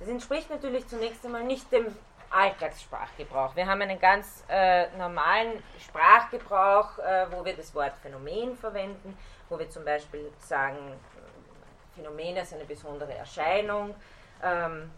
Das 0.00 0.08
entspricht 0.08 0.50
natürlich 0.50 0.86
zunächst 0.88 1.24
einmal 1.24 1.44
nicht 1.44 1.70
dem 1.70 1.96
Alltagssprachgebrauch. 2.30 3.54
Wir 3.54 3.66
haben 3.66 3.80
einen 3.82 4.00
ganz 4.00 4.44
äh, 4.48 4.88
normalen 4.96 5.62
Sprachgebrauch, 5.78 6.98
äh, 6.98 7.26
wo 7.30 7.44
wir 7.44 7.56
das 7.56 7.74
Wort 7.74 7.96
Phänomen 8.02 8.56
verwenden, 8.56 9.16
wo 9.48 9.58
wir 9.58 9.70
zum 9.70 9.84
Beispiel 9.84 10.30
sagen, 10.38 10.76
Phänomen 11.94 12.36
ist 12.36 12.52
eine 12.52 12.64
besondere 12.64 13.14
Erscheinung. 13.14 13.94
Ähm, 14.42 14.90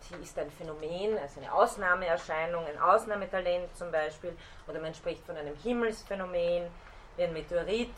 sie 0.00 0.14
ist 0.22 0.38
ein 0.38 0.50
Phänomen, 0.50 1.18
also 1.18 1.40
eine 1.40 1.52
Ausnahmeerscheinung, 1.52 2.64
ein 2.66 2.78
Ausnahmetalent 2.78 3.76
zum 3.76 3.90
Beispiel, 3.90 4.36
oder 4.66 4.80
man 4.80 4.94
spricht 4.94 5.24
von 5.24 5.36
einem 5.36 5.56
Himmelsphänomen, 5.56 6.68
wie 7.16 7.22
ein 7.22 7.32
Meteorit 7.32 7.92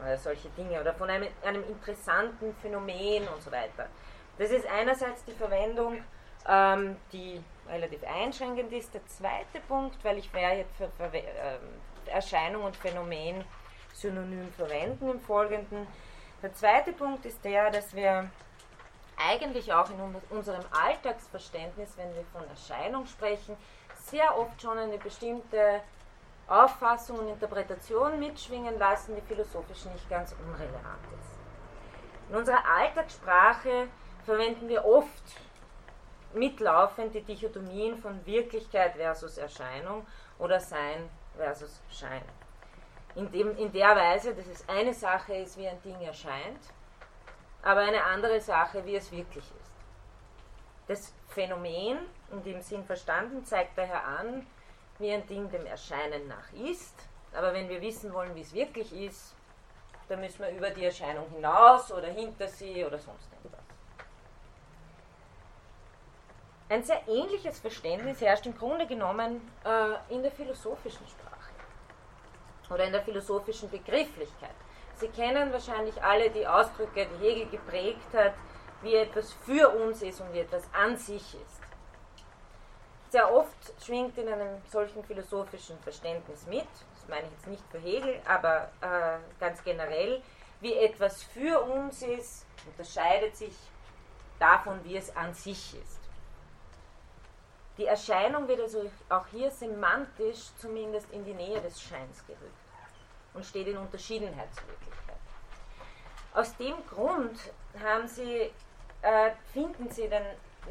oder 0.00 0.18
solche 0.18 0.48
Dinge, 0.50 0.80
oder 0.80 0.94
von 0.94 1.08
einem, 1.08 1.28
einem 1.44 1.64
interessanten 1.68 2.54
Phänomen 2.56 3.26
und 3.28 3.42
so 3.42 3.50
weiter. 3.50 3.88
Das 4.38 4.50
ist 4.50 4.66
einerseits 4.66 5.24
die 5.24 5.32
Verwendung, 5.32 6.02
ähm, 6.48 6.96
die 7.12 7.42
relativ 7.68 8.02
einschränkend 8.04 8.72
ist. 8.72 8.92
Der 8.92 9.06
zweite 9.06 9.60
Punkt, 9.68 10.02
weil 10.04 10.18
ich 10.18 10.32
werde 10.32 10.58
jetzt 10.58 10.76
für, 10.76 10.88
für 10.88 11.16
äh, 11.16 11.58
Erscheinung 12.06 12.64
und 12.64 12.76
Phänomen 12.76 13.44
synonym 13.92 14.52
verwenden 14.52 15.08
im 15.08 15.20
Folgenden. 15.20 15.86
Der 16.42 16.52
zweite 16.52 16.92
Punkt 16.92 17.24
ist 17.24 17.42
der, 17.44 17.70
dass 17.70 17.94
wir 17.94 18.28
eigentlich 19.16 19.72
auch 19.72 19.88
in 19.90 19.96
unserem 20.30 20.64
Alltagsverständnis, 20.70 21.96
wenn 21.96 22.14
wir 22.14 22.24
von 22.32 22.48
Erscheinung 22.48 23.06
sprechen, 23.06 23.56
sehr 23.96 24.36
oft 24.36 24.60
schon 24.60 24.78
eine 24.78 24.98
bestimmte 24.98 25.80
Auffassung 26.46 27.20
und 27.20 27.28
Interpretation 27.28 28.18
mitschwingen 28.18 28.78
lassen, 28.78 29.16
die 29.16 29.22
philosophisch 29.22 29.84
nicht 29.86 30.08
ganz 30.10 30.34
unrelevant 30.46 31.04
ist. 31.18 32.30
In 32.30 32.36
unserer 32.36 32.64
Alltagssprache 32.66 33.88
verwenden 34.24 34.68
wir 34.68 34.84
oft 34.84 35.22
mitlaufend 36.34 37.14
die 37.14 37.22
Dichotomien 37.22 37.96
von 37.96 38.24
Wirklichkeit 38.26 38.96
versus 38.96 39.38
Erscheinung 39.38 40.06
oder 40.38 40.60
Sein 40.60 41.08
versus 41.36 41.80
Schein. 41.90 42.22
In, 43.14 43.30
dem, 43.30 43.56
in 43.56 43.72
der 43.72 43.94
Weise, 43.94 44.34
dass 44.34 44.46
es 44.46 44.68
eine 44.68 44.92
Sache 44.92 45.34
ist, 45.34 45.56
wie 45.56 45.68
ein 45.68 45.80
Ding 45.82 46.00
erscheint 46.00 46.60
aber 47.64 47.80
eine 47.80 48.04
andere 48.04 48.40
Sache, 48.40 48.84
wie 48.84 48.94
es 48.94 49.10
wirklich 49.10 49.44
ist. 49.44 49.72
Das 50.86 51.14
Phänomen, 51.28 51.98
in 52.30 52.42
dem 52.42 52.60
Sinn 52.60 52.84
verstanden, 52.84 53.44
zeigt 53.44 53.78
daher 53.78 54.06
an, 54.06 54.46
wie 54.98 55.10
ein 55.10 55.26
Ding 55.26 55.50
dem 55.50 55.64
Erscheinen 55.64 56.28
nach 56.28 56.52
ist. 56.52 56.94
Aber 57.32 57.54
wenn 57.54 57.68
wir 57.68 57.80
wissen 57.80 58.12
wollen, 58.12 58.34
wie 58.34 58.42
es 58.42 58.52
wirklich 58.52 58.92
ist, 58.92 59.34
dann 60.08 60.20
müssen 60.20 60.40
wir 60.40 60.50
über 60.50 60.70
die 60.70 60.84
Erscheinung 60.84 61.26
hinaus 61.30 61.90
oder 61.90 62.08
hinter 62.08 62.46
sie 62.46 62.84
oder 62.84 62.98
sonst 62.98 63.28
irgendwas. 63.32 63.60
Ein 66.68 66.84
sehr 66.84 67.00
ähnliches 67.08 67.58
Verständnis 67.58 68.20
herrscht 68.20 68.44
im 68.46 68.56
Grunde 68.56 68.86
genommen 68.86 69.40
äh, 69.64 70.14
in 70.14 70.22
der 70.22 70.32
philosophischen 70.32 71.06
Sprache 71.08 71.50
oder 72.70 72.84
in 72.84 72.92
der 72.92 73.02
philosophischen 73.02 73.70
Begrifflichkeit. 73.70 74.54
Sie 74.96 75.08
kennen 75.08 75.52
wahrscheinlich 75.52 76.00
alle 76.02 76.30
die 76.30 76.46
Ausdrücke, 76.46 77.06
die 77.06 77.24
Hegel 77.24 77.48
geprägt 77.48 78.14
hat, 78.14 78.34
wie 78.82 78.94
etwas 78.94 79.32
für 79.44 79.68
uns 79.70 80.02
ist 80.02 80.20
und 80.20 80.32
wie 80.32 80.40
etwas 80.40 80.62
an 80.72 80.96
sich 80.96 81.34
ist. 81.34 81.60
Sehr 83.10 83.32
oft 83.32 83.84
schwingt 83.84 84.16
in 84.18 84.28
einem 84.28 84.60
solchen 84.70 85.04
philosophischen 85.04 85.78
Verständnis 85.80 86.46
mit, 86.46 86.66
das 86.94 87.08
meine 87.08 87.26
ich 87.26 87.32
jetzt 87.32 87.46
nicht 87.46 87.64
für 87.70 87.78
Hegel, 87.78 88.20
aber 88.26 88.70
äh, 88.80 89.18
ganz 89.40 89.62
generell, 89.64 90.22
wie 90.60 90.74
etwas 90.74 91.22
für 91.22 91.60
uns 91.60 92.02
ist, 92.02 92.46
unterscheidet 92.66 93.36
sich 93.36 93.54
davon, 94.38 94.82
wie 94.84 94.96
es 94.96 95.14
an 95.16 95.34
sich 95.34 95.74
ist. 95.74 96.00
Die 97.78 97.86
Erscheinung 97.86 98.46
wird 98.46 98.60
also 98.60 98.88
auch 99.08 99.26
hier 99.28 99.50
semantisch 99.50 100.50
zumindest 100.58 101.10
in 101.10 101.24
die 101.24 101.34
Nähe 101.34 101.60
des 101.60 101.80
Scheins 101.82 102.24
gerückt 102.26 102.63
und 103.34 103.44
steht 103.44 103.66
in 103.66 103.76
Unterschiedenheit 103.76 104.48
zur 104.54 104.68
Wirklichkeit. 104.68 105.16
Aus 106.32 106.56
dem 106.56 106.74
Grund 106.88 107.38
Sie, 108.06 108.50
äh, 109.02 109.30
finden 109.52 109.90
Sie 109.90 110.08
den 110.08 110.22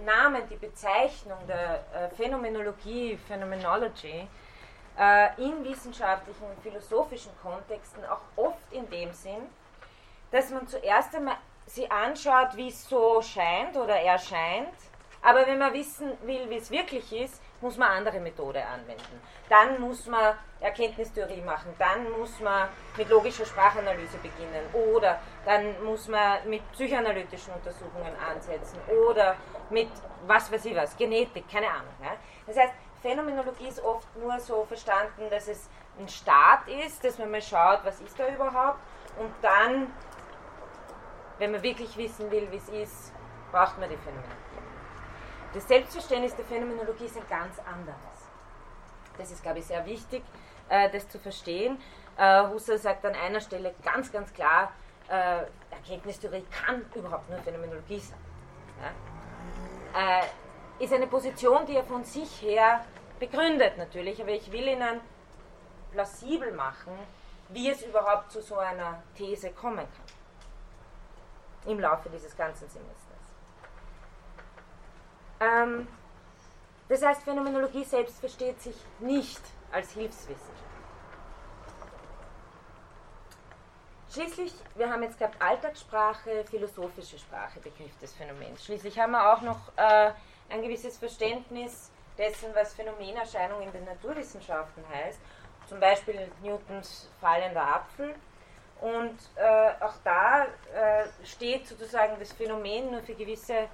Namen, 0.05 0.41
die 0.49 0.55
Bezeichnung 0.55 1.37
der 1.47 1.83
äh, 1.93 2.09
Phänomenologie, 2.15 3.17
Phenomenology, 3.27 4.27
äh, 4.97 5.41
in 5.41 5.63
wissenschaftlichen 5.63 6.43
und 6.43 6.59
philosophischen 6.61 7.31
Kontexten 7.41 8.03
auch 8.05 8.21
oft 8.35 8.71
in 8.71 8.89
dem 8.89 9.11
Sinn, 9.13 9.49
dass 10.31 10.49
man 10.49 10.67
zuerst 10.67 11.15
einmal 11.15 11.37
sie 11.65 11.89
anschaut, 11.89 12.55
wie 12.55 12.69
es 12.69 12.87
so 12.87 13.21
scheint 13.21 13.75
oder 13.77 13.95
erscheint, 13.95 14.73
aber 15.21 15.45
wenn 15.47 15.59
man 15.59 15.73
wissen 15.73 16.11
will, 16.23 16.49
wie 16.49 16.57
es 16.57 16.69
wirklich 16.69 17.11
ist, 17.13 17.41
muss 17.63 17.77
man 17.77 17.89
andere 17.91 18.19
Methode 18.19 18.63
anwenden. 18.63 19.21
Dann 19.49 19.79
muss 19.79 20.05
man 20.05 20.35
Erkenntnistheorie 20.59 21.41
machen, 21.41 21.73
dann 21.79 22.11
muss 22.11 22.39
man 22.41 22.67
mit 22.97 23.09
logischer 23.09 23.45
Sprachanalyse 23.45 24.17
beginnen 24.17 24.65
oder 24.73 25.19
dann 25.45 25.81
muss 25.83 26.07
man 26.09 26.47
mit 26.47 26.69
psychoanalytischen 26.73 27.53
Untersuchungen 27.53 28.13
ansetzen 28.29 28.77
oder 29.07 29.35
mit 29.69 29.89
was 30.27 30.51
weiß 30.51 30.65
ich 30.65 30.75
was, 30.75 30.95
Genetik, 30.97 31.49
keine 31.49 31.67
Ahnung. 31.67 31.95
Ja. 32.01 32.11
Das 32.45 32.57
heißt, 32.57 32.73
Phänomenologie 33.01 33.67
ist 33.67 33.81
oft 33.83 34.07
nur 34.17 34.37
so 34.39 34.65
verstanden, 34.65 35.29
dass 35.29 35.47
es 35.47 35.69
ein 35.97 36.07
Start 36.09 36.67
ist, 36.67 37.03
dass 37.03 37.17
man 37.17 37.31
mal 37.31 37.41
schaut, 37.41 37.79
was 37.83 38.01
ist 38.01 38.19
da 38.19 38.27
überhaupt 38.27 38.79
und 39.17 39.31
dann, 39.41 39.87
wenn 41.37 41.51
man 41.51 41.63
wirklich 41.63 41.95
wissen 41.95 42.29
will, 42.29 42.47
wie 42.51 42.57
es 42.57 42.69
ist, 42.69 43.13
braucht 43.51 43.79
man 43.79 43.89
die 43.89 43.97
Phänomenologie. 43.97 44.42
Das 45.53 45.67
Selbstverständnis 45.67 46.35
der 46.35 46.45
Phänomenologie 46.45 47.05
ist 47.05 47.15
ein 47.15 47.27
ganz 47.29 47.59
anderes. 47.59 47.97
Das 49.17 49.31
ist, 49.31 49.43
glaube 49.43 49.59
ich, 49.59 49.65
sehr 49.65 49.85
wichtig, 49.85 50.23
äh, 50.69 50.89
das 50.89 51.07
zu 51.07 51.19
verstehen. 51.19 51.79
Äh, 52.17 52.47
Husserl 52.47 52.79
sagt 52.79 53.05
an 53.05 53.13
einer 53.13 53.39
Stelle 53.39 53.75
ganz, 53.83 54.11
ganz 54.11 54.33
klar, 54.33 54.71
äh, 55.09 55.43
Erkenntnistheorie 55.69 56.45
kann 56.49 56.83
überhaupt 56.95 57.29
nur 57.29 57.39
Phänomenologie 57.39 57.99
sein. 57.99 58.17
Ist 60.79 60.91
eine 60.91 61.05
Position, 61.05 61.67
die 61.67 61.75
er 61.75 61.83
von 61.83 62.03
sich 62.03 62.41
her 62.41 62.83
begründet 63.19 63.77
natürlich, 63.77 64.19
aber 64.19 64.31
ich 64.31 64.51
will 64.51 64.67
Ihnen 64.67 64.99
plausibel 65.91 66.51
machen, 66.51 66.93
wie 67.49 67.69
es 67.69 67.83
überhaupt 67.83 68.31
zu 68.31 68.41
so 68.41 68.57
einer 68.57 69.03
These 69.15 69.51
kommen 69.51 69.85
kann 69.85 71.71
im 71.71 71.79
Laufe 71.79 72.09
dieses 72.09 72.35
ganzen 72.35 72.67
Semesters. 72.67 73.02
Ähm, 75.43 75.87
das 76.89 77.01
heißt, 77.01 77.23
Phänomenologie 77.23 77.83
selbst 77.83 78.19
versteht 78.19 78.61
sich 78.61 78.75
nicht 78.99 79.41
als 79.71 79.91
Hilfswissenschaft. 79.91 80.63
Schließlich, 84.11 84.53
wir 84.75 84.91
haben 84.91 85.01
jetzt 85.01 85.17
gehabt 85.17 85.41
Alltagssprache, 85.41 86.45
philosophische 86.45 87.17
Sprache, 87.17 87.59
Begriff 87.59 87.97
des 87.99 88.13
Phänomens. 88.13 88.63
Schließlich 88.63 88.99
haben 88.99 89.13
wir 89.13 89.33
auch 89.33 89.41
noch 89.41 89.71
äh, 89.75 90.11
ein 90.49 90.61
gewisses 90.61 90.99
Verständnis 90.99 91.89
dessen, 92.15 92.49
was 92.53 92.75
Phänomenerscheinung 92.75 93.63
in 93.63 93.71
den 93.71 93.85
Naturwissenschaften 93.85 94.83
heißt. 94.93 95.19
Zum 95.67 95.79
Beispiel 95.79 96.31
Newtons 96.43 97.09
fallender 97.19 97.63
Apfel. 97.63 98.13
Und 98.81 99.17
äh, 99.35 99.71
auch 99.83 99.95
da 100.03 100.43
äh, 100.43 101.07
steht 101.23 101.67
sozusagen 101.67 102.15
das 102.19 102.33
Phänomen 102.33 102.91
nur 102.91 103.01
für 103.01 103.15
gewisse 103.15 103.67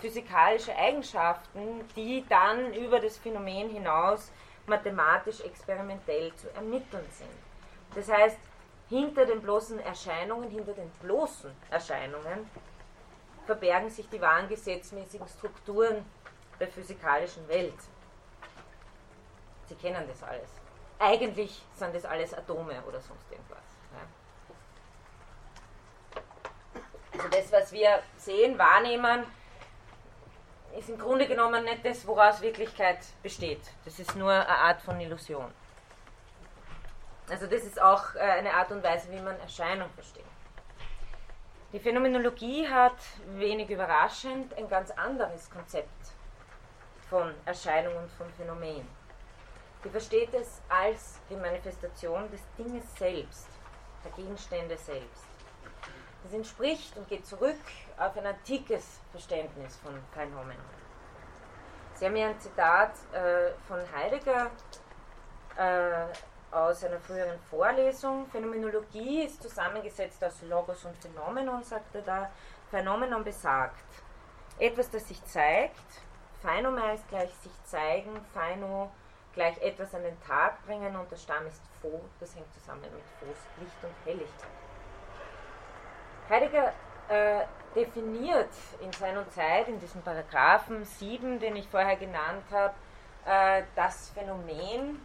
physikalische 0.00 0.74
Eigenschaften, 0.76 1.88
die 1.96 2.24
dann 2.28 2.74
über 2.74 3.00
das 3.00 3.16
Phänomen 3.18 3.70
hinaus 3.70 4.30
mathematisch 4.66 5.40
experimentell 5.40 6.34
zu 6.36 6.50
ermitteln 6.54 7.06
sind. 7.10 7.30
Das 7.94 8.10
heißt, 8.10 8.38
hinter 8.88 9.24
den 9.26 9.40
bloßen 9.40 9.80
Erscheinungen, 9.80 10.50
hinter 10.50 10.72
den 10.72 10.90
bloßen 11.00 11.50
Erscheinungen 11.70 12.48
verbergen 13.46 13.90
sich 13.90 14.08
die 14.08 14.20
wahren 14.20 14.48
gesetzmäßigen 14.48 15.26
Strukturen 15.26 16.04
der 16.60 16.68
physikalischen 16.68 17.46
Welt. 17.48 17.78
Sie 19.66 19.74
kennen 19.74 20.06
das 20.06 20.22
alles. 20.22 20.50
Eigentlich 20.98 21.62
sind 21.74 21.94
das 21.94 22.04
alles 22.04 22.34
Atome 22.34 22.82
oder 22.86 23.00
sonst 23.00 23.30
irgendwas. 23.30 23.58
Also 27.14 27.28
das, 27.28 27.52
was 27.52 27.72
wir 27.72 28.02
sehen, 28.16 28.58
wahrnehmen, 28.58 29.24
ist 30.78 30.88
im 30.88 30.98
Grunde 30.98 31.26
genommen 31.26 31.64
nicht 31.64 31.84
das, 31.84 32.06
woraus 32.06 32.40
Wirklichkeit 32.40 32.98
besteht. 33.22 33.60
Das 33.84 33.98
ist 33.98 34.16
nur 34.16 34.32
eine 34.32 34.48
Art 34.48 34.80
von 34.80 35.00
Illusion. 35.00 35.52
Also 37.28 37.46
das 37.46 37.64
ist 37.64 37.80
auch 37.80 38.14
äh, 38.14 38.20
eine 38.20 38.52
Art 38.52 38.70
und 38.72 38.82
Weise, 38.82 39.10
wie 39.10 39.20
man 39.20 39.38
Erscheinung 39.40 39.88
versteht. 39.90 40.24
Die 41.72 41.80
Phänomenologie 41.80 42.68
hat 42.68 42.96
wenig 43.34 43.70
überraschend 43.70 44.52
ein 44.58 44.68
ganz 44.68 44.90
anderes 44.90 45.48
Konzept 45.48 45.88
von 47.08 47.34
Erscheinung 47.46 47.96
und 47.96 48.10
von 48.10 48.30
Phänomen. 48.34 48.86
Sie 49.82 49.88
versteht 49.88 50.34
es 50.34 50.60
als 50.68 51.18
die 51.30 51.36
Manifestation 51.36 52.30
des 52.30 52.42
Dinges 52.58 52.84
selbst, 52.96 53.48
der 54.04 54.12
Gegenstände 54.12 54.76
selbst. 54.76 55.24
Das 56.24 56.32
entspricht 56.34 56.96
und 56.96 57.08
geht 57.08 57.26
zurück 57.26 57.56
auf 57.98 58.16
ein 58.16 58.26
antikes 58.26 59.00
Verständnis 59.10 59.76
von 59.76 59.98
Phänomenen. 60.12 60.82
Sie 61.94 62.06
haben 62.06 62.16
hier 62.16 62.28
ein 62.28 62.40
Zitat 62.40 62.92
äh, 63.12 63.52
von 63.68 63.80
Heidegger 63.94 64.50
äh, 65.56 66.54
aus 66.54 66.84
einer 66.84 66.98
früheren 66.98 67.38
Vorlesung. 67.50 68.26
Phänomenologie 68.26 69.24
ist 69.24 69.42
zusammengesetzt 69.42 70.22
aus 70.24 70.42
Logos 70.42 70.84
und 70.84 70.96
Phänomenon, 70.96 71.62
sagt 71.62 71.94
er 71.94 72.02
da. 72.02 72.30
Phänomenon 72.70 73.22
besagt, 73.22 73.84
etwas, 74.58 74.90
das 74.90 75.08
sich 75.08 75.24
zeigt, 75.24 75.80
Phänomen 76.42 76.94
ist 76.94 77.08
gleich 77.08 77.32
sich 77.34 77.52
zeigen, 77.64 78.20
Phäno 78.32 78.90
gleich 79.32 79.56
etwas 79.62 79.94
an 79.94 80.02
den 80.02 80.20
Tag 80.22 80.64
bringen 80.66 80.94
und 80.96 81.10
der 81.10 81.16
Stamm 81.16 81.46
ist 81.46 81.62
Pho, 81.80 82.00
das 82.20 82.34
hängt 82.34 82.52
zusammen 82.52 82.82
mit 82.82 83.04
Phos, 83.18 83.38
Licht 83.60 83.76
und 83.82 83.94
Helligkeit. 84.04 84.50
Heidegger 86.28 86.72
äh, 87.12 87.46
definiert 87.74 88.50
in 88.80 88.92
seiner 88.92 89.28
Zeit, 89.30 89.68
in 89.68 89.78
diesem 89.78 90.02
Paragraphen 90.02 90.84
7, 90.84 91.38
den 91.38 91.56
ich 91.56 91.68
vorher 91.68 91.96
genannt 91.96 92.44
habe, 92.50 92.74
äh, 93.26 93.62
das 93.74 94.10
Phänomen 94.10 95.04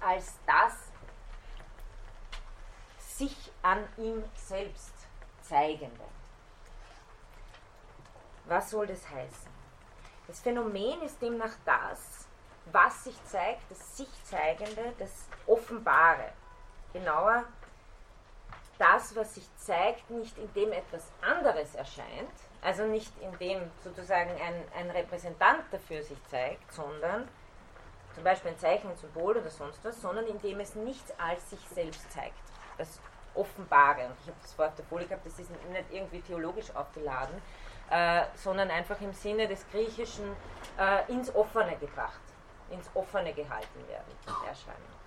als 0.00 0.38
das 0.46 0.74
sich 2.98 3.52
an 3.62 3.84
ihm 3.96 4.22
selbst 4.34 4.92
zeigende. 5.42 6.04
Was 8.44 8.70
soll 8.70 8.86
das 8.86 9.08
heißen? 9.08 9.50
Das 10.26 10.40
Phänomen 10.40 11.02
ist 11.02 11.20
demnach 11.20 11.54
das, 11.64 12.26
was 12.72 13.04
sich 13.04 13.24
zeigt, 13.24 13.70
das 13.70 13.96
sich 13.96 14.08
zeigende, 14.24 14.94
das 14.98 15.26
Offenbare. 15.46 16.32
Genauer, 16.92 17.44
das, 18.78 19.14
was 19.16 19.34
sich 19.34 19.48
zeigt, 19.56 20.10
nicht 20.10 20.36
indem 20.38 20.72
etwas 20.72 21.10
anderes 21.20 21.74
erscheint, 21.74 22.30
also 22.62 22.84
nicht 22.84 23.12
indem 23.20 23.70
sozusagen 23.82 24.30
ein, 24.30 24.54
ein 24.76 24.90
Repräsentant 24.90 25.62
dafür 25.70 26.02
sich 26.02 26.18
zeigt, 26.26 26.72
sondern 26.72 27.28
zum 28.14 28.24
Beispiel 28.24 28.50
ein 28.50 28.58
Zeichen, 28.58 28.90
ein 28.90 28.96
Symbol 28.96 29.36
oder 29.36 29.50
sonst 29.50 29.84
was, 29.84 30.00
sondern 30.00 30.26
indem 30.26 30.60
es 30.60 30.74
nichts 30.74 31.12
als 31.18 31.50
sich 31.50 31.60
selbst 31.68 32.10
zeigt. 32.10 32.34
Das 32.76 33.00
Offenbare. 33.34 34.06
Und 34.06 34.14
ich 34.22 34.28
habe 34.28 34.38
das 34.42 34.58
Wort 34.58 34.76
der 34.76 34.84
Folie 34.86 35.06
gehabt, 35.06 35.24
das 35.24 35.38
ist 35.38 35.50
nicht 35.50 35.84
irgendwie 35.90 36.20
theologisch 36.20 36.74
aufgeladen, 36.74 37.40
äh, 37.90 38.24
sondern 38.34 38.70
einfach 38.70 39.00
im 39.00 39.12
Sinne 39.12 39.46
des 39.46 39.64
Griechischen 39.70 40.36
äh, 40.78 41.10
ins 41.10 41.34
Offene 41.34 41.76
gebracht, 41.76 42.20
ins 42.70 42.90
Offene 42.94 43.32
gehalten 43.32 43.88
werden, 43.88 44.12
Erscheinung. 44.46 44.97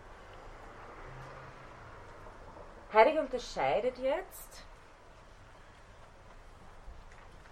Heidegger 2.93 3.21
unterscheidet 3.21 3.97
jetzt 3.99 4.63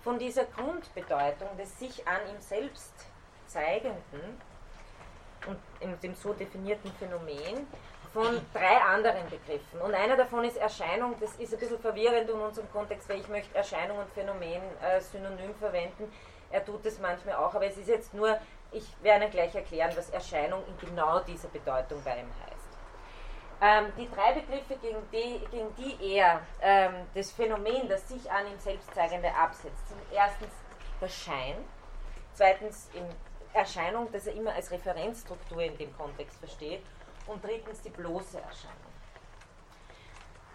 von 0.01 0.19
dieser 0.19 0.45
Grundbedeutung 0.45 1.55
des 1.57 1.77
sich 1.79 2.07
an 2.07 2.19
ihm 2.29 2.41
selbst 2.41 2.93
zeigenden 3.47 4.41
und 5.47 5.59
in 5.79 5.99
dem 6.01 6.15
so 6.15 6.33
definierten 6.33 6.91
Phänomen 6.93 7.67
von 8.13 8.41
drei 8.53 8.81
anderen 8.81 9.29
Begriffen. 9.29 9.81
Und 9.81 9.93
einer 9.93 10.17
davon 10.17 10.43
ist 10.43 10.57
Erscheinung, 10.57 11.15
das 11.19 11.35
ist 11.35 11.53
ein 11.53 11.59
bisschen 11.59 11.79
verwirrend 11.79 12.29
in 12.29 12.39
unserem 12.39 12.71
Kontext, 12.71 13.07
weil 13.07 13.19
ich 13.19 13.27
möchte 13.27 13.55
Erscheinung 13.55 13.99
und 13.99 14.09
Phänomen 14.09 14.61
äh, 14.81 14.99
synonym 14.99 15.53
verwenden. 15.55 16.11
Er 16.51 16.65
tut 16.65 16.85
das 16.85 16.97
manchmal 16.99 17.35
auch, 17.35 17.53
aber 17.53 17.67
es 17.67 17.77
ist 17.77 17.87
jetzt 17.87 18.13
nur, 18.13 18.39
ich 18.71 18.85
werde 19.03 19.29
gleich 19.29 19.53
erklären, 19.53 19.91
was 19.95 20.09
Erscheinung 20.09 20.63
in 20.67 20.87
genau 20.87 21.19
dieser 21.19 21.47
Bedeutung 21.49 22.01
bei 22.03 22.19
ihm 22.19 22.29
heißt. 22.43 22.48
Ähm, 23.61 23.91
die 23.97 24.09
drei 24.09 24.33
Begriffe, 24.33 24.77
gegen 24.81 25.01
die, 25.11 25.45
gegen 25.51 25.75
die 25.75 26.15
er 26.15 26.41
ähm, 26.61 26.93
das 27.13 27.31
Phänomen, 27.31 27.89
das 27.89 28.07
sich 28.07 28.31
an 28.31 28.47
ihm 28.47 28.57
selbst 28.59 28.93
zeigende 28.93 29.33
absetzt, 29.35 29.89
sind 29.89 29.99
erstens 30.13 30.51
der 31.01 31.09
Schein, 31.09 31.55
zweitens 32.33 32.89
im 32.93 33.03
Erscheinung, 33.53 34.09
das 34.11 34.27
er 34.27 34.33
immer 34.33 34.53
als 34.53 34.71
Referenzstruktur 34.71 35.61
in 35.61 35.77
dem 35.77 35.95
Kontext 35.97 36.37
versteht. 36.39 36.81
Und 37.27 37.43
drittens 37.43 37.81
die 37.81 37.89
bloße 37.89 38.37
Erscheinung. 38.37 38.89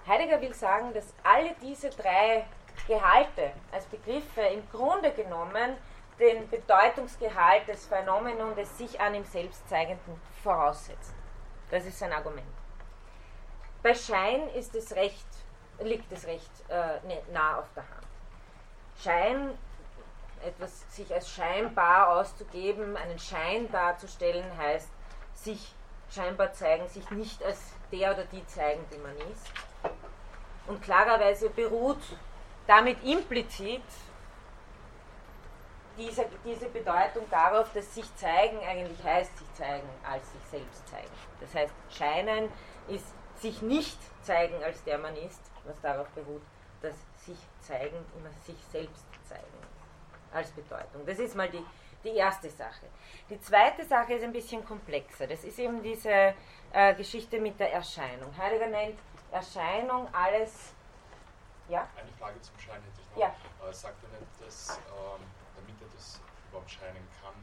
Heidegger 0.06 0.40
will 0.40 0.54
sagen, 0.54 0.92
dass 0.92 1.14
alle 1.22 1.54
diese 1.62 1.90
drei 1.90 2.44
Gehalte 2.88 3.52
als 3.70 3.84
Begriffe 3.86 4.40
im 4.40 4.68
Grunde 4.70 5.12
genommen 5.12 5.76
den 6.18 6.48
Bedeutungsgehalt 6.48 7.68
des 7.68 7.86
Phänomenon 7.86 8.54
des 8.54 8.76
sich 8.76 9.00
an 9.00 9.14
ihm 9.14 9.24
selbst 9.24 9.68
zeigenden 9.68 10.20
voraussetzen. 10.42 11.14
Das 11.70 11.84
ist 11.86 11.98
sein 11.98 12.12
Argument. 12.12 12.53
Bei 13.84 13.94
Schein 13.94 14.48
ist 14.54 14.74
es 14.74 14.96
recht, 14.96 15.26
liegt 15.78 16.10
es 16.10 16.26
recht 16.26 16.50
äh, 16.68 17.32
nah 17.34 17.58
auf 17.58 17.66
der 17.76 17.82
Hand. 17.82 18.06
Schein 18.98 19.58
etwas 20.42 20.86
sich 20.88 21.12
als 21.12 21.30
scheinbar 21.30 22.16
auszugeben, 22.16 22.96
einen 22.96 23.18
Schein 23.18 23.70
darzustellen, 23.70 24.44
heißt 24.56 24.88
sich 25.34 25.74
scheinbar 26.10 26.54
zeigen, 26.54 26.88
sich 26.88 27.10
nicht 27.10 27.44
als 27.44 27.60
der 27.92 28.14
oder 28.14 28.24
die 28.24 28.46
zeigen, 28.46 28.82
die 28.90 28.96
man 28.96 29.16
ist. 29.30 29.52
Und 30.66 30.80
klarerweise 30.80 31.50
beruht 31.50 32.00
damit 32.66 33.04
implizit 33.04 33.82
diese, 35.98 36.24
diese 36.42 36.70
Bedeutung 36.70 37.28
darauf, 37.30 37.70
dass 37.74 37.94
sich 37.94 38.16
zeigen 38.16 38.60
eigentlich 38.66 39.04
heißt 39.04 39.36
sich 39.36 39.52
zeigen 39.52 39.88
als 40.10 40.32
sich 40.32 40.42
selbst 40.50 40.88
zeigen. 40.88 41.10
Das 41.38 41.54
heißt, 41.54 41.74
scheinen 41.90 42.50
ist 42.88 43.12
sich 43.44 43.60
nicht 43.60 43.98
zeigen 44.22 44.62
als 44.64 44.82
der 44.84 44.98
man 44.98 45.14
ist, 45.16 45.42
was 45.64 45.78
darauf 45.82 46.08
beruht, 46.10 46.40
dass 46.80 46.96
sich 47.26 47.36
zeigen 47.60 47.96
immer 48.16 48.32
sich 48.46 48.56
selbst 48.72 49.04
zeigen 49.28 49.60
als 50.32 50.50
Bedeutung. 50.50 51.04
Das 51.04 51.18
ist 51.18 51.36
mal 51.36 51.50
die, 51.50 51.64
die 52.02 52.16
erste 52.16 52.48
Sache. 52.48 52.86
Die 53.28 53.38
zweite 53.40 53.84
Sache 53.84 54.14
ist 54.14 54.24
ein 54.24 54.32
bisschen 54.32 54.64
komplexer. 54.64 55.26
Das 55.26 55.44
ist 55.44 55.58
eben 55.58 55.82
diese 55.82 56.34
äh, 56.72 56.94
Geschichte 56.94 57.38
mit 57.38 57.60
der 57.60 57.72
Erscheinung. 57.72 58.34
Heidegger 58.36 58.68
nennt 58.68 58.98
Erscheinung 59.30 60.08
alles. 60.14 60.72
Ja? 61.68 61.86
Eine 61.96 62.12
Frage 62.18 62.40
zum 62.40 62.58
Schein 62.58 62.80
hätte 62.82 63.00
ich 63.02 63.10
noch. 63.10 63.18
Ja. 63.18 63.68
Äh, 63.68 63.72
sagt 63.72 64.02
er 64.04 64.20
nicht, 64.20 64.32
dass 64.40 64.78
ähm, 64.78 65.22
damit 65.54 65.80
er 65.82 65.88
das 65.94 66.20
überhaupt 66.48 66.70
scheinen 66.70 67.06
kann, 67.20 67.34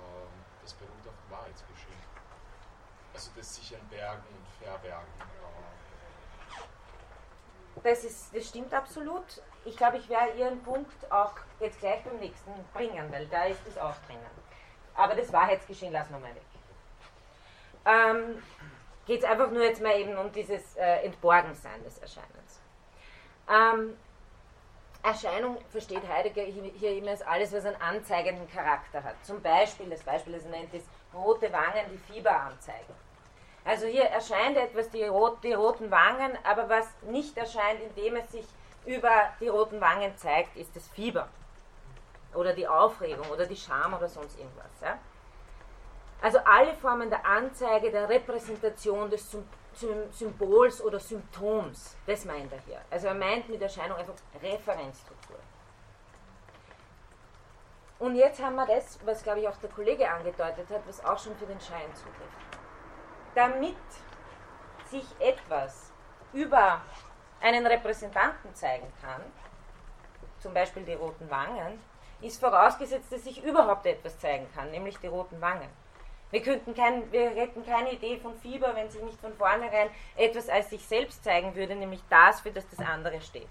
ähm, 0.00 0.32
das 0.62 0.72
beruht 0.72 1.06
auf 1.06 1.30
Wahrheitsgeschehen? 1.30 2.02
Also 3.12 3.30
das 3.36 3.54
sich 3.54 3.76
Bergen 3.90 4.24
und 4.26 4.64
Verbergen. 4.64 5.33
Das, 7.82 8.04
ist, 8.04 8.34
das 8.34 8.48
stimmt 8.48 8.72
absolut 8.72 9.42
ich 9.64 9.76
glaube, 9.76 9.96
ich 9.96 10.08
werde 10.08 10.38
Ihren 10.38 10.62
Punkt 10.62 11.10
auch 11.10 11.32
jetzt 11.60 11.80
gleich 11.80 12.02
beim 12.04 12.18
nächsten 12.18 12.52
bringen, 12.72 13.10
weil 13.10 13.26
da 13.26 13.44
ist 13.44 13.66
es 13.66 13.78
auch 13.78 13.94
drinnen. 14.06 14.22
Aber 14.94 15.14
das 15.14 15.32
Wahrheitsgeschehen 15.32 15.92
lassen 15.92 16.12
wir 16.12 16.20
mal 16.20 16.34
weg. 16.34 16.42
Ähm, 17.86 18.42
Geht 19.06 19.22
es 19.22 19.24
einfach 19.28 19.50
nur 19.50 19.62
jetzt 19.62 19.82
mal 19.82 19.98
eben 19.98 20.16
um 20.16 20.32
dieses 20.32 20.76
äh, 20.76 21.04
Entborgensein 21.04 21.82
des 21.84 21.98
Erscheinens. 21.98 22.60
Ähm, 23.50 23.98
Erscheinung 25.02 25.58
versteht 25.68 26.08
Heidegger 26.08 26.42
hier 26.42 26.96
immer 26.96 27.10
als 27.10 27.20
alles, 27.20 27.52
was 27.52 27.66
einen 27.66 27.80
anzeigenden 27.82 28.50
Charakter 28.50 29.02
hat. 29.02 29.22
Zum 29.22 29.42
Beispiel, 29.42 29.90
das 29.90 30.02
Beispiel, 30.02 30.32
das 30.32 30.44
er 30.44 30.52
nennt, 30.52 30.72
ist 30.72 30.88
rote 31.12 31.52
Wangen, 31.52 31.84
die 31.92 31.98
Fieber 31.98 32.34
anzeigen. 32.34 32.94
Also 33.64 33.86
hier 33.86 34.04
erscheint 34.04 34.56
etwas, 34.56 34.90
die, 34.90 35.04
rot, 35.04 35.42
die 35.42 35.54
roten 35.54 35.90
Wangen, 35.90 36.36
aber 36.44 36.68
was 36.68 36.86
nicht 37.02 37.36
erscheint, 37.36 37.80
indem 37.80 38.16
es 38.16 38.30
sich 38.30 38.46
über 38.84 39.10
die 39.40 39.48
roten 39.48 39.80
Wangen 39.80 40.14
zeigt, 40.16 40.56
ist 40.56 40.76
das 40.76 40.86
Fieber. 40.88 41.28
Oder 42.34 42.52
die 42.52 42.68
Aufregung 42.68 43.28
oder 43.30 43.46
die 43.46 43.56
Scham 43.56 43.94
oder 43.94 44.08
sonst 44.08 44.38
irgendwas. 44.38 44.80
Ja? 44.82 44.98
Also 46.20 46.38
alle 46.44 46.74
Formen 46.74 47.08
der 47.08 47.24
Anzeige, 47.24 47.90
der 47.90 48.08
Repräsentation 48.08 49.08
des 49.08 49.34
Symbols 50.10 50.82
oder 50.82 51.00
Symptoms, 51.00 51.96
das 52.06 52.24
meint 52.24 52.52
er 52.52 52.60
hier. 52.66 52.80
Also 52.90 53.08
er 53.08 53.14
meint 53.14 53.48
mit 53.48 53.62
Erscheinung 53.62 53.96
einfach 53.96 54.14
Referenzstruktur. 54.42 55.38
Und 57.98 58.16
jetzt 58.16 58.42
haben 58.42 58.56
wir 58.56 58.66
das, 58.66 58.98
was 59.06 59.22
glaube 59.22 59.40
ich 59.40 59.48
auch 59.48 59.56
der 59.56 59.70
Kollege 59.70 60.10
angedeutet 60.10 60.68
hat, 60.70 60.86
was 60.86 61.02
auch 61.04 61.18
schon 61.18 61.34
für 61.36 61.46
den 61.46 61.60
Schein 61.60 61.94
zutrifft. 61.94 62.53
Damit 63.34 63.76
sich 64.86 65.04
etwas 65.18 65.92
über 66.32 66.80
einen 67.40 67.66
Repräsentanten 67.66 68.54
zeigen 68.54 68.92
kann, 69.02 69.22
zum 70.40 70.54
Beispiel 70.54 70.84
die 70.84 70.94
roten 70.94 71.28
Wangen, 71.30 71.80
ist 72.20 72.40
vorausgesetzt, 72.40 73.12
dass 73.12 73.24
sich 73.24 73.42
überhaupt 73.42 73.86
etwas 73.86 74.18
zeigen 74.18 74.46
kann, 74.54 74.70
nämlich 74.70 74.98
die 74.98 75.08
roten 75.08 75.40
Wangen. 75.40 75.68
Wir, 76.30 76.42
könnten 76.42 76.74
kein, 76.74 77.10
wir 77.12 77.30
hätten 77.30 77.64
keine 77.64 77.92
Idee 77.92 78.18
von 78.18 78.34
Fieber, 78.38 78.74
wenn 78.74 78.90
sich 78.90 79.02
nicht 79.02 79.20
von 79.20 79.34
vornherein 79.34 79.88
etwas 80.16 80.48
als 80.48 80.70
sich 80.70 80.84
selbst 80.84 81.22
zeigen 81.22 81.54
würde, 81.54 81.76
nämlich 81.76 82.02
das, 82.08 82.40
für 82.40 82.50
das 82.50 82.68
das 82.68 82.84
andere 82.84 83.20
steht. 83.20 83.48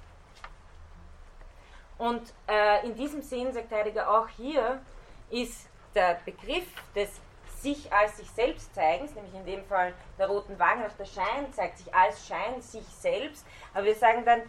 Und 1.97 2.21
äh, 2.47 2.85
in 2.85 2.95
diesem 2.95 3.21
Sinn, 3.21 3.53
sagt 3.53 3.71
Heidegger 3.71 4.09
auch 4.09 4.27
hier, 4.27 4.81
ist 5.29 5.69
der 5.95 6.19
Begriff 6.25 6.65
des 6.95 7.21
sich 7.63 7.91
als 7.91 8.17
sich 8.17 8.29
selbst 8.29 8.75
zeigens, 8.75 9.15
nämlich 9.15 9.33
in 9.33 9.45
dem 9.45 9.65
Fall 9.65 9.93
der 10.19 10.27
roten 10.27 10.59
Wagen, 10.59 10.85
auch 10.85 10.97
der 10.97 11.05
Schein 11.05 11.51
zeigt 11.51 11.79
sich 11.79 11.93
als 11.95 12.27
Schein 12.27 12.61
sich 12.61 12.85
selbst, 12.85 13.45
aber 13.73 13.85
wir 13.85 13.95
sagen 13.95 14.23
dann, 14.25 14.41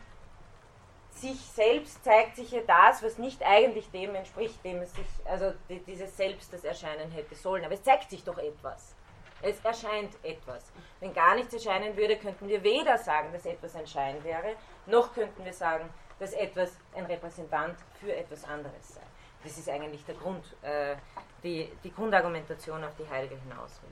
sich 1.13 1.41
selbst 1.41 2.05
zeigt 2.05 2.37
sich 2.37 2.51
ja 2.51 2.61
das, 2.67 3.03
was 3.03 3.19
nicht 3.19 3.43
eigentlich 3.45 3.91
dem 3.93 4.15
entspricht, 4.17 4.63
dem 4.65 4.83
es 4.83 4.93
sich, 4.95 5.07
also 5.25 5.53
dieses 5.69 6.17
Selbst 6.17 6.53
das 6.53 6.65
erscheinen 6.65 7.11
hätte 7.13 7.37
sollen. 7.37 7.65
Aber 7.65 7.75
es 7.75 7.85
zeigt 7.85 8.11
sich 8.11 8.25
doch 8.25 8.37
etwas. 8.37 8.95
Es 9.41 9.61
erscheint 9.65 10.13
etwas. 10.25 10.65
Wenn 11.01 11.15
gar 11.15 11.37
nichts 11.37 11.55
erscheinen 11.55 11.97
würde, 11.97 12.17
könnten 12.17 12.49
wir 12.49 12.63
weder 12.65 12.99
sagen, 12.99 13.33
dass 13.33 13.47
etwas 13.47 13.77
ein 13.77 13.87
Schein 13.87 14.23
wäre, 14.25 14.57
noch 14.87 15.15
könnten 15.15 15.45
wir 15.45 15.53
sagen, 15.53 15.89
dass 16.19 16.33
etwas 16.33 16.73
ein 16.97 17.07
Repräsentant 17.07 17.77
für 18.01 18.15
etwas 18.15 18.45
anderes 18.45 18.95
sei. 18.95 19.03
Das 19.45 19.59
ist 19.59 19.69
eigentlich 19.69 20.05
der 20.07 20.15
Grund, 20.15 20.45
äh, 20.63 20.97
die, 21.43 21.71
die 21.85 21.93
Grundargumentation, 21.93 22.83
auf 22.83 22.97
die 22.97 23.09
Heidegger 23.09 23.37
hinaus 23.37 23.81
will. 23.83 23.91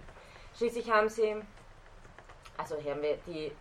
Schließlich 0.56 0.90
haben 0.90 1.08
Sie, 1.08 1.36
also 2.56 2.76
hier 2.78 2.92
haben 2.92 3.02
wir 3.02 3.18
die, 3.26 3.52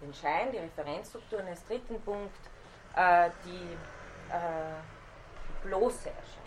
den 0.00 0.14
Schein, 0.14 0.52
die 0.52 0.58
Referenzstrukturen 0.58 1.46
als 1.48 1.66
dritten 1.66 2.00
Punkt, 2.02 2.36
äh, 2.94 3.30
die, 3.44 3.76
äh, 4.32 4.78
die 5.48 5.68
bloße 5.68 6.08
Erscheinung. 6.08 6.40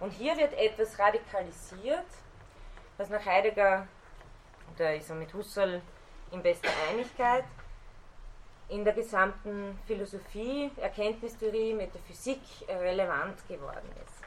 Und 0.00 0.10
hier 0.10 0.36
wird 0.36 0.52
etwas 0.54 0.98
radikalisiert, 0.98 2.06
was 2.98 3.08
nach 3.08 3.24
Heidegger, 3.24 3.86
da 4.76 4.90
ist 4.90 5.08
er 5.08 5.16
mit 5.16 5.32
Husserl 5.32 5.80
in 6.30 6.42
bester 6.42 6.70
Einigkeit, 6.90 7.44
in 8.70 8.84
der 8.84 8.94
gesamten 8.94 9.78
Philosophie, 9.86 10.70
Erkenntnistheorie, 10.76 11.74
Metaphysik 11.74 12.40
relevant 12.68 13.46
geworden 13.48 13.88
ist. 14.04 14.20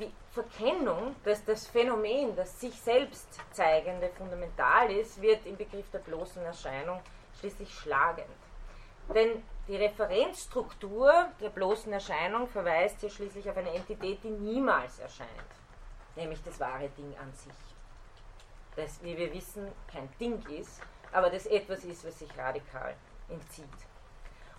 Die 0.00 0.12
Verkennung, 0.32 1.14
dass 1.24 1.44
das 1.44 1.66
Phänomen, 1.66 2.34
das 2.34 2.60
sich 2.60 2.74
selbst 2.80 3.28
zeigende 3.52 4.08
fundamental 4.10 4.90
ist, 4.90 5.20
wird 5.20 5.46
im 5.46 5.56
Begriff 5.56 5.88
der 5.90 6.00
bloßen 6.00 6.42
Erscheinung 6.42 7.00
schließlich 7.38 7.72
schlagend. 7.72 8.26
Denn 9.14 9.42
die 9.68 9.76
Referenzstruktur 9.76 11.28
der 11.40 11.50
bloßen 11.50 11.92
Erscheinung 11.92 12.48
verweist 12.48 13.00
hier 13.00 13.10
schließlich 13.10 13.48
auf 13.48 13.56
eine 13.56 13.72
Entität, 13.74 14.22
die 14.24 14.30
niemals 14.30 14.98
erscheint, 14.98 15.30
nämlich 16.16 16.42
das 16.42 16.58
wahre 16.58 16.88
Ding 16.90 17.14
an 17.20 17.32
sich. 17.34 17.52
Das, 18.76 19.02
wie 19.02 19.16
wir 19.16 19.32
wissen, 19.32 19.70
kein 19.92 20.08
Ding 20.18 20.44
ist, 20.48 20.80
aber 21.12 21.28
das 21.30 21.46
etwas 21.46 21.84
ist, 21.84 22.04
was 22.04 22.18
sich 22.18 22.38
radikal 22.38 22.94
entzieht. 23.30 23.66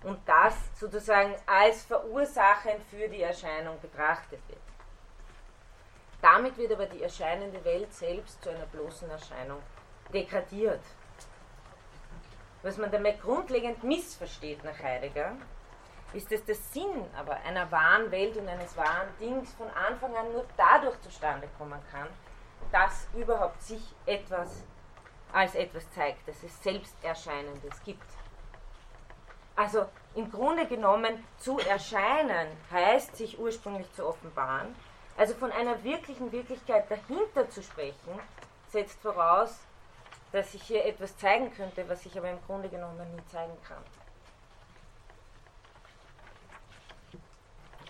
Und 0.04 0.20
das 0.28 0.56
sozusagen 0.80 1.36
als 1.46 1.84
verursachend 1.84 2.82
für 2.90 3.08
die 3.08 3.22
Erscheinung 3.22 3.80
betrachtet 3.82 4.42
wird. 4.48 4.60
Damit 6.22 6.58
wird 6.58 6.72
aber 6.72 6.86
die 6.86 7.04
erscheinende 7.04 7.64
Welt 7.64 7.94
selbst 7.94 8.44
zu 8.44 8.50
einer 8.50 8.66
bloßen 8.68 9.10
Erscheinung 9.10 9.62
degradiert. 10.14 10.82
Was 12.64 12.78
man 12.78 12.92
damit 12.92 13.22
grundlegend 13.22 13.84
missversteht 13.84 14.64
nach 14.64 14.78
Heidegger, 14.80 15.36
ist, 16.14 16.32
dass 16.32 16.44
der 16.46 16.56
Sinn 16.56 17.06
aber 17.18 17.36
einer 17.42 17.72
wahren 17.72 18.12
Welt 18.12 18.36
und 18.38 18.48
eines 18.48 18.76
wahren 18.76 19.08
Dings 19.20 19.54
von 19.54 19.68
Anfang 19.70 20.16
an 20.16 20.32
nur 20.32 20.46
dadurch 20.58 21.00
zustande 21.02 21.48
kommen 21.58 21.80
kann, 21.92 22.08
dass 22.72 23.08
überhaupt 23.16 23.62
sich 23.62 23.82
etwas 24.06 24.64
als 25.34 25.56
etwas 25.56 25.90
zeigt, 25.92 26.28
dass 26.28 26.44
es 26.44 26.62
Selbsterscheinendes 26.62 27.82
gibt. 27.84 28.04
Also 29.62 29.86
im 30.16 30.32
Grunde 30.32 30.66
genommen 30.66 31.24
zu 31.38 31.60
erscheinen 31.60 32.48
heißt 32.72 33.16
sich 33.16 33.38
ursprünglich 33.38 33.86
zu 33.94 34.08
offenbaren. 34.08 34.76
Also 35.18 35.36
von 35.36 35.52
einer 35.52 35.84
wirklichen 35.84 36.32
Wirklichkeit 36.32 36.90
dahinter 36.90 37.48
zu 37.48 37.62
sprechen, 37.62 38.20
setzt 38.70 39.00
voraus, 39.02 39.60
dass 40.32 40.54
sich 40.54 40.64
hier 40.64 40.84
etwas 40.84 41.16
zeigen 41.16 41.54
könnte, 41.54 41.88
was 41.88 42.02
sich 42.02 42.18
aber 42.18 42.32
im 42.32 42.42
Grunde 42.48 42.70
genommen 42.70 43.06
nie 43.16 43.22
zeigen 43.32 43.56
kann. 43.68 43.84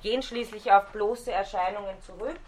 Gehen 0.01 0.21
schließlich 0.21 0.69
auf 0.73 0.87
bloße 0.87 1.31
Erscheinungen 1.31 2.01
zurück 2.01 2.39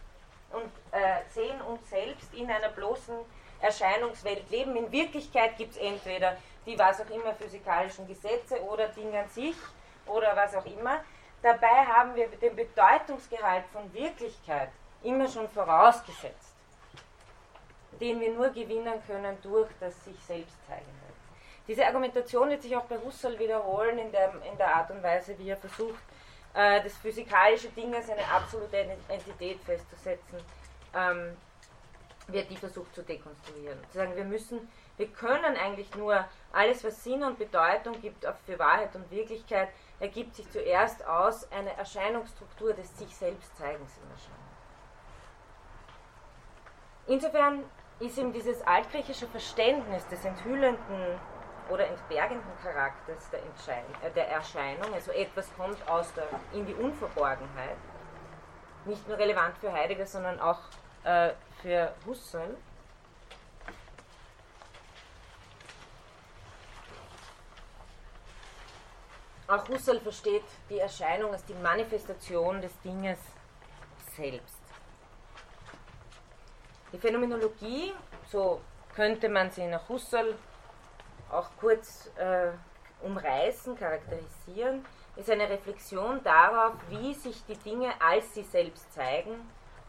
und 0.52 0.70
äh, 0.92 1.22
sehen 1.30 1.62
uns 1.62 1.90
selbst 1.90 2.34
in 2.34 2.52
einer 2.52 2.70
bloßen 2.70 3.16
Erscheinungswelt 3.62 4.50
leben. 4.50 4.76
In 4.76 4.92
Wirklichkeit 4.92 5.56
gibt 5.58 5.76
es 5.76 5.78
entweder 5.78 6.36
die 6.66 6.78
was 6.78 7.02
auch 7.02 7.10
immer 7.10 7.34
physikalischen 7.34 8.08
Gesetze 8.08 8.62
oder 8.64 8.88
Dinge 8.90 9.20
an 9.20 9.30
sich 9.30 9.56
oder 10.06 10.36
was 10.36 10.56
auch 10.56 10.66
immer. 10.66 11.04
Dabei 11.42 11.86
haben 11.86 12.16
wir 12.16 12.28
den 12.28 12.56
Bedeutungsgehalt 12.56 13.66
von 13.74 13.94
Wirklichkeit 13.94 14.70
immer 15.04 15.28
schon 15.28 15.50
vorausgesetzt 15.50 16.54
den 18.00 18.20
wir 18.20 18.32
nur 18.34 18.50
gewinnen 18.50 19.02
können 19.08 19.38
durch 19.42 19.70
das 19.80 20.04
sich 20.04 20.20
selbst 20.26 20.56
zeigen. 20.68 20.86
Diese 21.68 21.86
Argumentation 21.86 22.50
wird 22.50 22.62
sich 22.62 22.76
auch 22.76 22.84
bei 22.84 22.98
Husserl 22.98 23.40
wiederholen 23.40 23.98
in 23.98 24.12
der, 24.12 24.34
in 24.52 24.58
der 24.58 24.76
Art 24.76 24.92
und 24.92 25.02
Weise, 25.02 25.38
wie 25.40 25.50
er 25.50 25.58
versucht, 25.58 26.04
äh, 26.54 26.84
das 26.84 26.98
physikalische 26.98 27.70
Ding 27.70 27.96
als 27.96 28.10
eine 28.10 28.26
absolute 28.26 28.78
Entität 29.08 29.60
festzusetzen, 29.62 30.40
ähm, 30.94 31.38
wird 32.28 32.50
die 32.50 32.58
versucht 32.58 32.94
zu 32.96 33.04
dekonstruieren. 33.04 33.80
Zu 33.90 33.98
sagen, 33.98 34.16
wir 34.16 34.24
müssen, 34.24 34.68
wir 34.98 35.08
können 35.08 35.58
eigentlich 35.58 35.94
nur 35.96 36.26
alles, 36.52 36.84
was 36.84 37.04
Sinn 37.04 37.24
und 37.24 37.38
Bedeutung 37.38 38.00
gibt 38.02 38.26
für 38.46 38.60
Wahrheit 38.60 38.96
und 38.96 39.10
Wirklichkeit, 39.12 39.70
ergibt 40.00 40.36
sich 40.36 40.50
zuerst 40.52 41.06
aus 41.06 41.52
einer 41.52 41.72
Erscheinungsstruktur 41.72 42.74
des 42.74 42.98
sich 42.98 43.16
selbst 43.16 43.56
Zeigens 43.58 43.92
in 43.98 44.12
Erscheinung. 44.12 44.44
Insofern 47.08 47.64
ist 48.00 48.18
ihm 48.18 48.34
dieses 48.34 48.62
altgriechische 48.66 49.28
Verständnis 49.28 50.08
des 50.08 50.24
enthüllenden 50.26 51.20
oder 51.70 51.88
entbergenden 51.88 52.52
Charakters 52.62 53.30
der, 53.30 53.40
äh, 53.40 54.12
der, 54.14 54.30
Erscheinung, 54.30 54.94
also 54.94 55.12
etwas 55.12 55.54
kommt 55.56 55.78
aus 55.88 56.14
der, 56.14 56.28
in 56.54 56.66
die 56.66 56.74
Unverborgenheit, 56.74 57.78
nicht 58.86 59.08
nur 59.08 59.18
relevant 59.18 59.58
für 59.58 59.72
Heidegger, 59.72 60.06
sondern 60.06 60.40
auch 60.40 60.60
äh, 61.04 61.32
für 61.62 61.94
Husserl. 62.06 62.58
Auch 69.48 69.68
Husserl 69.68 70.00
versteht 70.00 70.44
die 70.70 70.80
Erscheinung 70.80 71.32
als 71.32 71.46
die 71.46 71.54
Manifestation 71.54 72.62
des 72.62 72.80
Dinges 72.82 73.20
selbst. 74.16 74.58
Die 76.92 76.98
Phänomenologie, 76.98 77.94
so 78.32 78.62
könnte 78.96 79.28
man 79.28 79.52
sie 79.52 79.68
nach 79.68 79.88
Husserl 79.90 80.36
auch 81.30 81.50
kurz 81.60 82.10
äh, 82.16 82.52
umreißen, 83.02 83.76
charakterisieren, 83.76 84.86
ist 85.16 85.30
eine 85.30 85.50
Reflexion 85.50 86.24
darauf, 86.24 86.74
wie 86.90 87.14
sich 87.14 87.44
die 87.46 87.58
Dinge 87.58 87.92
als 88.02 88.34
sie 88.34 88.44
selbst 88.44 88.92
zeigen 88.94 89.36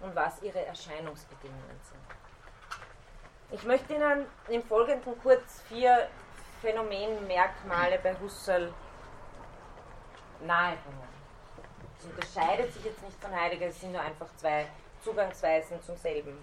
und 0.00 0.14
was 0.14 0.42
ihre 0.42 0.64
Erscheinungsbedingungen 0.64 1.80
sind. 1.82 2.00
Ich 3.50 3.62
möchte 3.64 3.94
Ihnen 3.94 4.26
im 4.48 4.62
Folgenden 4.62 5.20
kurz 5.22 5.62
vier 5.68 6.08
Phänomenmerkmale 6.60 7.98
bei 8.02 8.14
Husserl 8.18 8.72
nahebringen. 10.40 11.14
Es 11.98 12.04
unterscheidet 12.06 12.72
sich 12.72 12.84
jetzt 12.84 13.02
nicht 13.02 13.20
von 13.20 13.34
Heidegger, 13.34 13.66
es 13.66 13.80
sind 13.80 13.92
nur 13.92 14.00
einfach 14.00 14.26
zwei 14.36 14.66
Zugangsweisen 15.02 15.82
zum 15.82 15.96
selben 15.96 16.36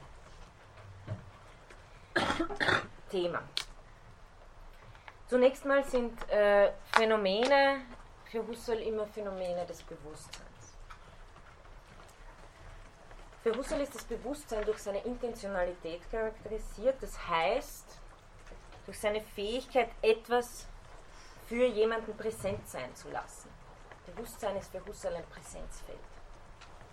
Thema. 3.09 3.41
Zunächst 5.27 5.65
mal 5.65 5.83
sind 5.83 6.29
äh, 6.29 6.71
Phänomene 6.93 7.81
für 8.25 8.45
Husserl 8.45 8.79
immer 8.81 9.07
Phänomene 9.07 9.65
des 9.65 9.81
Bewusstseins. 9.83 10.50
Für 13.43 13.55
Husserl 13.57 13.81
ist 13.81 13.95
das 13.95 14.03
Bewusstsein 14.03 14.63
durch 14.65 14.77
seine 14.77 15.03
Intentionalität 15.03 16.01
charakterisiert, 16.11 17.01
das 17.01 17.27
heißt, 17.27 17.97
durch 18.85 18.99
seine 18.99 19.21
Fähigkeit, 19.21 19.89
etwas 20.03 20.67
für 21.47 21.65
jemanden 21.65 22.15
präsent 22.15 22.67
sein 22.69 22.95
zu 22.95 23.09
lassen. 23.09 23.49
Bewusstsein 24.05 24.55
ist 24.57 24.71
für 24.71 24.85
Husserl 24.85 25.15
ein 25.15 25.25
Präsenzfeld, 25.25 25.99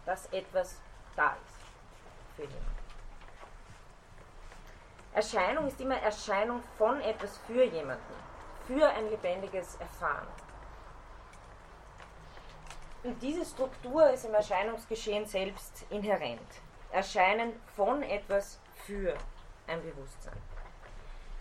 dass 0.07 0.27
etwas 0.33 0.81
da 1.17 1.37
ist 1.45 2.37
für 2.37 2.43
jemanden. 2.43 2.79
Erscheinung 5.13 5.67
ist 5.67 5.81
immer 5.81 5.97
Erscheinung 5.97 6.63
von 6.79 7.01
etwas 7.03 7.37
für 7.47 7.65
jemanden, 7.65 8.15
für 8.67 8.89
ein 8.89 9.11
lebendiges 9.11 9.75
Erfahren. 9.77 10.29
Und 13.09 13.23
diese 13.23 13.43
Struktur 13.47 14.11
ist 14.11 14.27
im 14.27 14.35
Erscheinungsgeschehen 14.35 15.25
selbst 15.25 15.87
inhärent. 15.89 16.47
Erscheinen 16.93 17.55
von 17.75 18.03
etwas 18.03 18.61
für 18.85 19.17
ein 19.67 19.81
Bewusstsein. 19.81 20.37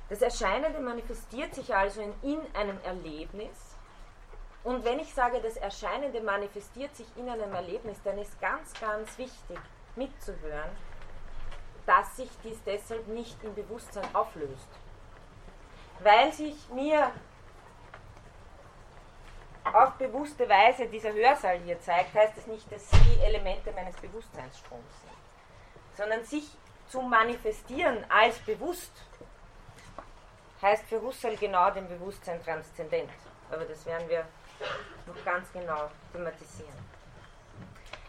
Das 0.07 0.21
Erscheinende 0.21 0.79
manifestiert 0.79 1.53
sich 1.53 1.75
also 1.75 1.99
in, 1.99 2.13
in 2.21 2.39
einem 2.55 2.79
Erlebnis. 2.85 3.75
Und 4.63 4.85
wenn 4.85 4.99
ich 4.99 5.13
sage, 5.13 5.41
das 5.41 5.57
Erscheinende 5.57 6.21
manifestiert 6.21 6.95
sich 6.95 7.07
in 7.17 7.27
einem 7.27 7.51
Erlebnis, 7.51 7.97
dann 8.01 8.17
ist 8.17 8.39
ganz, 8.39 8.73
ganz 8.79 9.17
wichtig 9.17 9.59
mitzuhören, 9.97 10.71
dass 11.85 12.15
sich 12.15 12.29
dies 12.45 12.63
deshalb 12.65 13.09
nicht 13.09 13.43
im 13.43 13.53
Bewusstsein 13.53 14.07
auflöst. 14.15 14.69
Weil 15.99 16.31
sich 16.31 16.69
mir 16.69 17.11
auf 19.73 19.93
bewusste 19.93 20.47
Weise 20.47 20.87
dieser 20.87 21.13
Hörsaal 21.13 21.59
hier 21.59 21.79
zeigt, 21.79 22.13
heißt 22.13 22.37
es 22.37 22.47
nicht, 22.47 22.71
dass 22.71 22.89
sie 22.89 23.19
Elemente 23.23 23.71
meines 23.71 23.95
Bewusstseinsstroms 23.97 25.01
sind, 25.01 25.97
sondern 25.97 26.23
sich 26.23 26.49
zu 26.89 27.01
manifestieren 27.01 28.05
als 28.09 28.37
bewusst 28.39 28.91
heißt 30.61 30.85
für 30.85 31.01
Husserl 31.01 31.35
genau 31.37 31.69
den 31.71 31.87
Bewusstsein 31.87 32.43
transzendent. 32.43 33.09
Aber 33.51 33.63
das 33.65 33.85
werden 33.85 34.09
wir 34.09 34.25
noch 35.05 35.23
ganz 35.23 35.51
genau 35.53 35.89
thematisieren. 36.11 36.73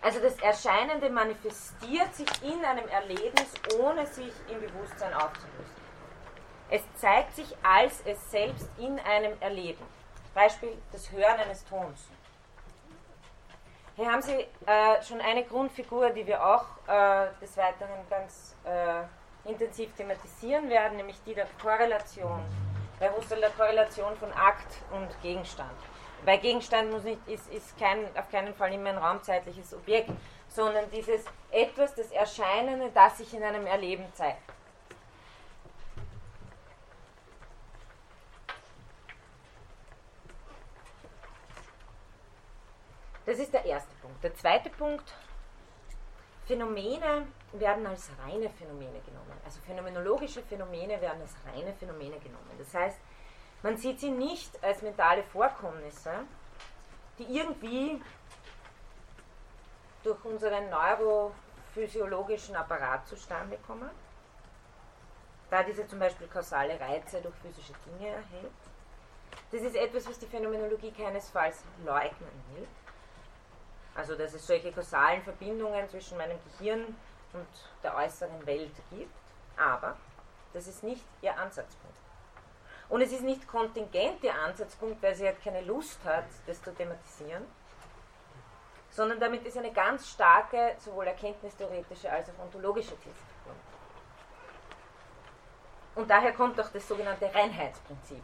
Also 0.01 0.21
das 0.21 0.37
Erscheinende 0.41 1.11
manifestiert 1.11 2.15
sich 2.15 2.29
in 2.43 2.65
einem 2.65 2.89
Erlebnis, 2.89 3.53
ohne 3.79 4.07
sich 4.07 4.33
im 4.49 4.61
Bewusstsein 4.61 5.13
aufzulösen. 5.13 5.79
Es 6.71 6.83
zeigt 6.97 7.35
sich 7.35 7.57
als 7.63 8.03
es 8.05 8.31
selbst 8.31 8.69
in 8.79 8.99
einem 9.01 9.41
Erleben. 9.41 9.85
Beispiel 10.39 10.79
das 10.93 11.11
Hören 11.11 11.37
eines 11.41 11.65
Tons. 11.65 12.07
Hier 13.97 14.07
haben 14.07 14.23
Sie 14.23 14.47
äh, 14.67 15.03
schon 15.03 15.21
eine 15.21 15.43
Grundfigur, 15.43 16.11
die 16.11 16.25
wir 16.25 16.39
auch 16.47 16.65
äh, 16.87 17.27
des 17.41 17.57
Weiteren 17.57 18.09
ganz 18.09 18.55
äh, 18.65 19.51
intensiv 19.51 19.93
thematisieren 19.97 20.71
werden, 20.71 20.97
nämlich 20.97 21.17
die 21.27 21.35
der 21.35 21.49
Korrelation. 21.61 22.41
Bei 23.01 23.11
Husserl 23.11 23.41
der 23.41 23.51
Korrelation 23.51 24.17
von 24.17 24.33
Akt 24.33 24.77
und 24.93 25.09
Gegenstand. 25.23 25.77
Bei 26.25 26.37
Gegenstand 26.37 26.93
muss 26.93 27.03
nicht, 27.03 27.27
ist, 27.27 27.53
ist 27.53 27.77
kein, 27.77 28.07
auf 28.17 28.31
keinen 28.31 28.55
Fall 28.55 28.73
immer 28.73 28.91
ein 28.91 28.99
raumzeitliches 28.99 29.75
Objekt, 29.75 30.11
sondern 30.49 30.89
dieses 30.93 31.25
etwas, 31.51 31.97
das 31.97 32.13
Erscheinende, 32.13 32.93
das 32.95 33.19
sich 33.19 33.35
in 33.35 33.43
einem 33.43 33.67
Erleben 33.67 34.05
zeigt. 34.15 34.39
Das 43.29 43.39
ist 43.39 43.53
der 43.53 43.67
erste 43.67 43.95
Punkt. 43.97 44.25
Der 44.25 44.35
zweite 44.37 44.71
Punkt, 44.71 45.15
Phänomene 46.47 47.27
werden 47.53 47.87
als 47.87 48.11
reine 48.25 48.49
Phänomene 48.49 49.03
genommen. 49.03 49.39
Also 49.45 49.61
phänomenologische 49.67 50.41
Phänomene 50.41 50.99
werden 50.99 51.21
als 51.21 51.37
reine 51.47 51.75
Phänomene 51.75 52.19
genommen. 52.21 52.51
Das 52.57 52.73
heißt, 52.73 52.99
man 53.63 53.77
sieht 53.77 54.01
sie 54.01 54.09
nicht 54.11 54.65
als 54.65 54.81
mentale 54.81 55.25
Vorkommnisse, 55.25 56.25
die 57.19 57.25
irgendwie 57.25 58.01
durch 60.05 60.25
unseren 60.25 60.71
neurophysiologischen 60.71 62.57
Apparat 62.57 63.07
zustande 63.09 63.59
kommen, 63.67 63.91
da 65.51 65.63
diese 65.65 65.87
zum 65.87 65.99
Beispiel 65.99 66.29
kausale 66.29 66.81
Reize 66.81 67.21
durch 67.21 67.35
physische 67.43 67.75
Dinge 67.85 68.09
erhält. 68.09 68.53
Das 69.53 69.61
ist 69.61 69.77
etwas, 69.77 70.09
was 70.09 70.19
die 70.19 70.27
Phänomenologie 70.27 70.93
keinesfalls 70.93 71.63
leugnen 71.85 72.31
will. 72.55 72.67
Also, 73.99 74.15
dass 74.15 74.33
es 74.33 74.47
solche 74.47 74.71
kausalen 74.71 75.21
Verbindungen 75.25 75.89
zwischen 75.89 76.17
meinem 76.17 76.39
Gehirn 76.45 76.95
und 77.33 77.49
der 77.83 77.97
äußeren 77.97 78.47
Welt 78.47 78.71
gibt, 78.91 79.13
aber 79.57 79.97
das 80.53 80.69
ist 80.69 80.85
nicht 80.85 81.05
ihr 81.21 81.37
Ansatzpunkt. 81.37 81.99
Und 82.89 83.01
es 83.01 83.11
ist 83.11 83.23
nicht 83.23 83.49
kontingent 83.49 84.23
ihr 84.23 84.33
Ansatzpunkt, 84.33 85.03
weil 85.03 85.17
sie 85.17 85.27
halt 85.27 85.43
keine 85.43 85.63
Lust 85.63 85.99
hat, 86.05 86.27
das 86.47 86.63
zu 86.63 86.73
thematisieren, 86.73 87.45
sondern 88.91 89.19
damit 89.19 89.45
ist 89.45 89.59
eine 89.59 89.73
ganz 89.73 90.09
starke, 90.09 90.77
sowohl 90.79 91.09
erkenntnistheoretische 91.09 92.09
als 92.09 92.31
auch 92.31 92.45
ontologische 92.45 92.97
These. 92.99 93.17
Und 95.97 96.09
daher 96.09 96.33
kommt 96.35 96.61
auch 96.61 96.71
das 96.71 96.87
sogenannte 96.87 97.35
Reinheitsprinzip, 97.35 98.23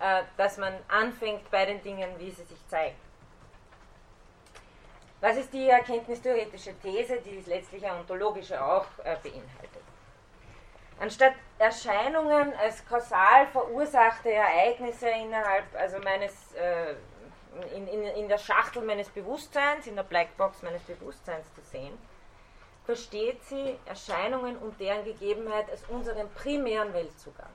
äh, 0.00 0.24
dass 0.36 0.58
man 0.58 0.74
anfängt 0.88 1.48
bei 1.52 1.66
den 1.66 1.80
Dingen, 1.84 2.18
wie 2.18 2.32
sie 2.32 2.42
sich 2.42 2.66
zeigen. 2.66 2.96
Was 5.22 5.36
ist 5.36 5.52
die 5.52 5.68
erkenntnistheoretische 5.68 6.74
These, 6.80 7.20
die 7.20 7.38
es 7.38 7.46
letztlich 7.46 7.86
eine 7.86 8.00
ontologische 8.00 8.60
auch 8.60 8.86
äh, 9.04 9.16
beinhaltet? 9.22 9.84
Anstatt 10.98 11.34
Erscheinungen 11.60 12.52
als 12.54 12.84
kausal 12.84 13.46
verursachte 13.46 14.32
Ereignisse 14.32 15.08
innerhalb, 15.08 15.64
also 15.76 16.00
meines, 16.00 16.52
äh, 16.54 16.96
in, 17.72 17.86
in, 17.86 18.02
in 18.02 18.28
der 18.28 18.38
Schachtel 18.38 18.82
meines 18.82 19.08
Bewusstseins, 19.10 19.86
in 19.86 19.94
der 19.94 20.02
Blackbox 20.02 20.60
meines 20.62 20.82
Bewusstseins 20.82 21.46
zu 21.54 21.60
sehen, 21.70 21.96
versteht 22.84 23.44
sie 23.44 23.78
Erscheinungen 23.86 24.56
und 24.56 24.80
deren 24.80 25.04
Gegebenheit 25.04 25.70
als 25.70 25.84
unseren 25.84 26.28
primären 26.34 26.92
Weltzugang. 26.92 27.46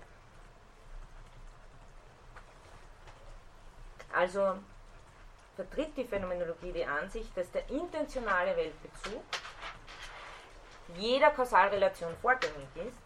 Also 4.16 4.56
vertritt 5.58 5.98
die 5.98 6.06
Phänomenologie 6.06 6.72
die 6.72 6.86
Ansicht, 6.86 7.36
dass 7.36 7.52
der 7.52 7.68
intentionale 7.70 8.56
Weltbezug 8.56 9.24
jeder 10.96 11.32
Kausalrelation 11.32 12.16
vorgängig 12.22 12.70
ist, 12.88 13.00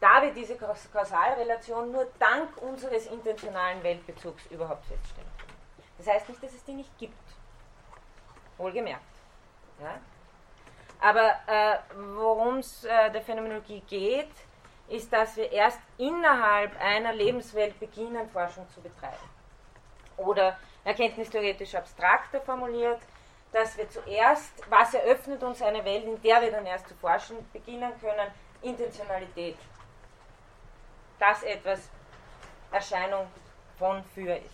da 0.00 0.22
wir 0.22 0.32
diese 0.32 0.56
Kausalrelation 0.56 1.90
nur 1.90 2.06
dank 2.18 2.56
unseres 2.62 3.06
intentionalen 3.06 3.82
Weltbezugs 3.82 4.46
überhaupt 4.46 4.86
feststellen 4.86 5.28
können. 5.38 5.58
Das 5.98 6.06
heißt 6.06 6.28
nicht, 6.28 6.42
dass 6.42 6.54
es 6.54 6.64
die 6.64 6.74
nicht 6.74 6.98
gibt. 6.98 7.14
Wohlgemerkt. 8.58 9.02
Ja? 9.82 10.00
Aber 11.00 11.34
äh, 11.46 11.78
worum 12.16 12.58
es 12.58 12.84
äh, 12.84 13.10
der 13.10 13.22
Phänomenologie 13.22 13.80
geht, 13.80 14.30
ist, 14.88 15.12
dass 15.12 15.36
wir 15.36 15.50
erst 15.50 15.80
innerhalb 15.98 16.78
einer 16.80 17.12
Lebenswelt 17.12 17.78
beginnen, 17.80 18.30
Forschung 18.30 18.68
zu 18.70 18.80
betreiben. 18.80 19.16
Oder 20.16 20.56
erkenntnistheoretisch 20.86 21.74
abstrakter 21.74 22.40
formuliert, 22.40 23.00
dass 23.52 23.76
wir 23.76 23.90
zuerst, 23.90 24.52
was 24.70 24.94
eröffnet 24.94 25.42
uns 25.42 25.60
eine 25.60 25.84
Welt, 25.84 26.04
in 26.04 26.22
der 26.22 26.40
wir 26.40 26.52
dann 26.52 26.64
erst 26.64 26.88
zu 26.88 26.94
forschen 26.94 27.36
beginnen 27.52 27.92
können, 28.00 28.30
Intentionalität. 28.62 29.56
Dass 31.18 31.42
etwas 31.42 31.90
Erscheinung 32.70 33.26
von 33.78 34.04
für 34.14 34.36
ist. 34.36 34.50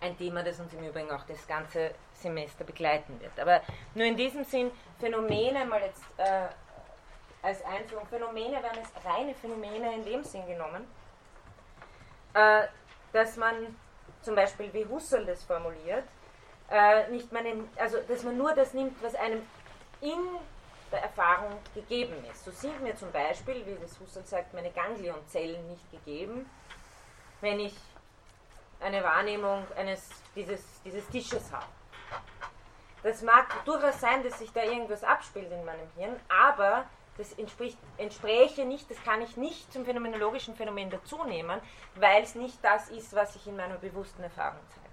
Ein 0.00 0.16
Thema, 0.18 0.42
das 0.42 0.60
uns 0.60 0.72
im 0.74 0.84
Übrigen 0.84 1.10
auch 1.10 1.24
das 1.24 1.46
ganze 1.46 1.94
Semester 2.12 2.62
begleiten 2.62 3.18
wird. 3.20 3.40
Aber 3.40 3.62
nur 3.94 4.04
in 4.04 4.16
diesem 4.16 4.44
Sinn, 4.44 4.70
Phänomene 5.00 5.64
mal 5.64 5.80
jetzt 5.80 6.04
äh, 6.18 6.48
als 7.44 7.64
Einführung. 7.64 8.06
Phänomene 8.06 8.62
werden 8.62 8.78
als 8.78 9.04
reine 9.04 9.34
Phänomene 9.34 9.94
in 9.94 10.04
dem 10.04 10.24
Sinn 10.24 10.46
genommen, 10.46 10.86
äh, 12.32 12.66
dass 13.12 13.36
man 13.36 13.76
zum 14.22 14.34
Beispiel, 14.34 14.72
wie 14.72 14.86
Husserl 14.86 15.26
das 15.26 15.44
formuliert, 15.44 16.04
äh, 16.70 17.08
nicht 17.10 17.30
meine, 17.30 17.68
also 17.76 17.98
dass 18.08 18.22
man 18.22 18.36
nur 18.38 18.54
das 18.54 18.72
nimmt, 18.72 19.00
was 19.02 19.14
einem 19.14 19.46
in 20.00 20.18
der 20.90 21.02
Erfahrung 21.02 21.58
gegeben 21.74 22.24
ist. 22.30 22.44
So 22.44 22.50
sind 22.50 22.80
mir 22.82 22.96
zum 22.96 23.12
Beispiel, 23.12 23.64
wie 23.66 23.76
das 23.80 23.98
Husserl 24.00 24.24
sagt, 24.24 24.54
meine 24.54 24.70
Ganglionzellen 24.70 25.68
nicht 25.68 25.90
gegeben, 25.90 26.48
wenn 27.40 27.60
ich 27.60 27.74
eine 28.80 29.02
Wahrnehmung 29.04 29.66
eines, 29.76 30.08
dieses, 30.34 30.82
dieses 30.82 31.06
Tisches 31.08 31.52
habe. 31.52 31.66
Das 33.02 33.22
mag 33.22 33.64
durchaus 33.66 34.00
sein, 34.00 34.22
dass 34.22 34.38
sich 34.38 34.50
da 34.52 34.62
irgendwas 34.62 35.04
abspielt 35.04 35.52
in 35.52 35.64
meinem 35.64 35.90
Hirn, 35.96 36.18
aber 36.28 36.86
das 37.16 37.32
entspricht, 37.34 37.78
entspräche 37.96 38.64
nicht, 38.64 38.90
das 38.90 39.02
kann 39.04 39.22
ich 39.22 39.36
nicht 39.36 39.72
zum 39.72 39.84
phänomenologischen 39.84 40.56
Phänomen 40.56 40.90
dazunehmen, 40.90 41.60
weil 41.94 42.22
es 42.22 42.34
nicht 42.34 42.58
das 42.62 42.88
ist, 42.88 43.14
was 43.14 43.34
sich 43.34 43.46
in 43.46 43.56
meiner 43.56 43.76
bewussten 43.76 44.22
Erfahrung 44.22 44.58
zeigt. 44.70 44.84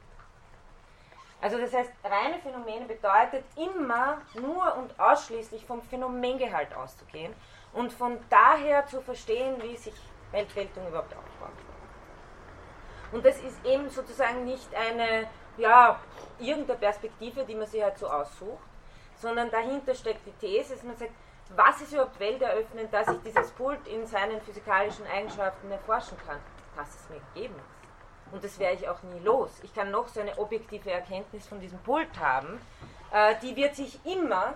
Also 1.41 1.57
das 1.57 1.73
heißt, 1.73 1.91
reine 2.03 2.39
Phänomene 2.39 2.85
bedeutet 2.85 3.43
immer 3.55 4.21
nur 4.35 4.75
und 4.77 4.99
ausschließlich 4.99 5.65
vom 5.65 5.81
Phänomengehalt 5.81 6.73
auszugehen 6.75 7.33
und 7.73 7.91
von 7.91 8.19
daher 8.29 8.85
zu 8.85 9.01
verstehen, 9.01 9.59
wie 9.63 9.75
sich 9.75 9.95
Weltgeltung 10.31 10.87
überhaupt 10.87 11.13
aufbaut. 11.13 11.57
Und 13.11 13.25
das 13.25 13.41
ist 13.41 13.65
eben 13.65 13.89
sozusagen 13.89 14.45
nicht 14.45 14.73
eine, 14.75 15.27
ja, 15.57 15.99
irgendeine 16.39 16.79
Perspektive, 16.79 17.43
die 17.43 17.55
man 17.55 17.67
sich 17.67 17.81
halt 17.81 17.97
so 17.97 18.07
aussucht, 18.07 18.63
sondern 19.17 19.49
dahinter 19.49 19.95
steckt 19.95 20.25
die 20.25 20.47
These, 20.47 20.75
dass 20.75 20.83
man 20.83 20.95
sagt, 20.95 21.11
was 21.55 21.81
ist 21.81 21.93
überhaupt 21.93 22.19
Welt 22.19 22.41
eröffnen, 22.41 22.89
dass 22.91 23.07
ich 23.07 23.21
dieses 23.25 23.51
Pult 23.51 23.85
in 23.87 24.05
seinen 24.05 24.41
physikalischen 24.41 25.05
Eigenschaften 25.07 25.71
erforschen 25.71 26.17
kann, 26.25 26.39
dass 26.75 26.89
es 26.95 27.09
mir 27.09 27.19
gegeben 27.33 27.55
ist. 27.55 28.33
Und 28.33 28.43
das 28.43 28.57
werde 28.59 28.77
ich 28.77 28.87
auch 28.87 29.01
nie 29.03 29.19
los. 29.19 29.59
Ich 29.63 29.73
kann 29.73 29.91
noch 29.91 30.07
so 30.07 30.21
eine 30.21 30.37
objektive 30.37 30.91
Erkenntnis 30.91 31.47
von 31.47 31.59
diesem 31.59 31.79
Pult 31.79 32.17
haben, 32.19 32.61
äh, 33.11 33.35
die 33.41 33.55
wird 33.55 33.75
sich 33.75 33.99
immer, 34.05 34.53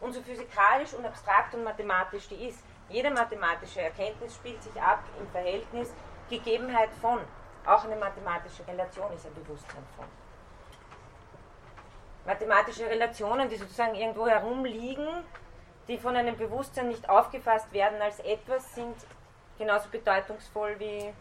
und 0.00 0.12
so 0.14 0.22
physikalisch 0.22 0.94
und 0.94 1.04
abstrakt 1.04 1.54
und 1.54 1.62
mathematisch 1.62 2.28
die 2.28 2.46
ist, 2.48 2.64
jede 2.88 3.10
mathematische 3.10 3.82
Erkenntnis 3.82 4.34
spielt 4.34 4.62
sich 4.62 4.80
ab 4.80 5.00
im 5.18 5.28
Verhältnis 5.28 5.92
Gegebenheit 6.30 6.90
von. 7.00 7.20
Auch 7.66 7.84
eine 7.84 7.96
mathematische 7.96 8.66
Relation 8.66 9.12
ist 9.12 9.26
ein 9.26 9.34
Bewusstsein 9.34 9.84
von. 9.96 10.06
Mathematische 12.24 12.86
Relationen, 12.86 13.48
die 13.48 13.56
sozusagen 13.56 13.94
irgendwo 13.94 14.26
herumliegen, 14.26 15.06
die 15.90 15.98
von 15.98 16.14
einem 16.14 16.36
Bewusstsein 16.36 16.86
nicht 16.88 17.08
aufgefasst 17.08 17.72
werden 17.72 18.00
als 18.00 18.20
etwas, 18.20 18.74
sind 18.76 18.94
genauso 19.58 19.88
bedeutungsvoll 19.88 20.78
wie, 20.78 21.12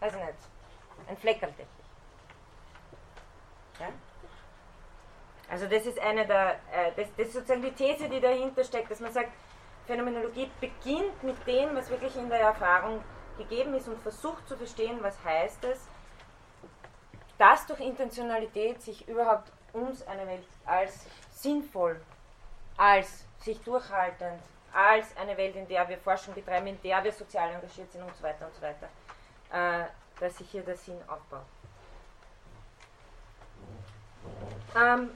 weiß 0.00 0.14
ich 0.14 0.20
nicht, 0.20 0.38
ein 1.08 1.16
Fleckerlteppich. 1.16 1.66
Ja? 3.80 3.88
Also 5.48 5.66
das 5.66 5.86
ist 5.86 5.98
eine 5.98 6.26
der, 6.26 6.56
äh, 6.70 6.92
das, 6.96 7.08
das 7.16 7.28
ist 7.28 7.32
sozusagen 7.32 7.62
die 7.62 7.72
These, 7.72 8.10
die 8.10 8.20
dahinter 8.20 8.62
steckt, 8.62 8.90
dass 8.90 9.00
man 9.00 9.12
sagt, 9.12 9.30
Phänomenologie 9.86 10.50
beginnt 10.60 11.22
mit 11.22 11.46
dem, 11.46 11.74
was 11.76 11.88
wirklich 11.88 12.14
in 12.16 12.28
der 12.28 12.40
Erfahrung 12.40 13.02
gegeben 13.38 13.72
ist 13.74 13.88
und 13.88 13.98
versucht 14.02 14.46
zu 14.48 14.56
verstehen, 14.56 14.98
was 15.00 15.16
heißt 15.24 15.64
es, 15.64 15.88
dass 17.38 17.66
durch 17.66 17.80
Intentionalität 17.80 18.82
sich 18.82 19.08
überhaupt 19.08 19.50
uns 19.72 20.06
eine 20.06 20.26
Welt 20.26 20.46
als 20.66 21.06
sinnvoll, 21.30 22.00
als 22.76 23.25
sich 23.46 23.62
durchhaltend, 23.62 24.42
als 24.72 25.16
eine 25.16 25.36
Welt, 25.38 25.56
in 25.56 25.66
der 25.66 25.88
wir 25.88 25.96
Forschung 25.96 26.34
betreiben, 26.34 26.66
in 26.66 26.82
der 26.82 27.02
wir 27.02 27.12
sozial 27.12 27.48
engagiert 27.48 27.90
sind 27.90 28.02
und 28.02 28.14
so 28.14 28.22
weiter 28.22 28.44
und 28.44 28.54
so 28.54 28.60
weiter, 28.60 28.88
äh, 29.50 29.86
dass 30.20 30.36
sich 30.36 30.50
hier 30.50 30.62
der 30.62 30.76
Sinn 30.76 30.98
aufbaut. 31.06 31.46
Ähm, 34.76 35.10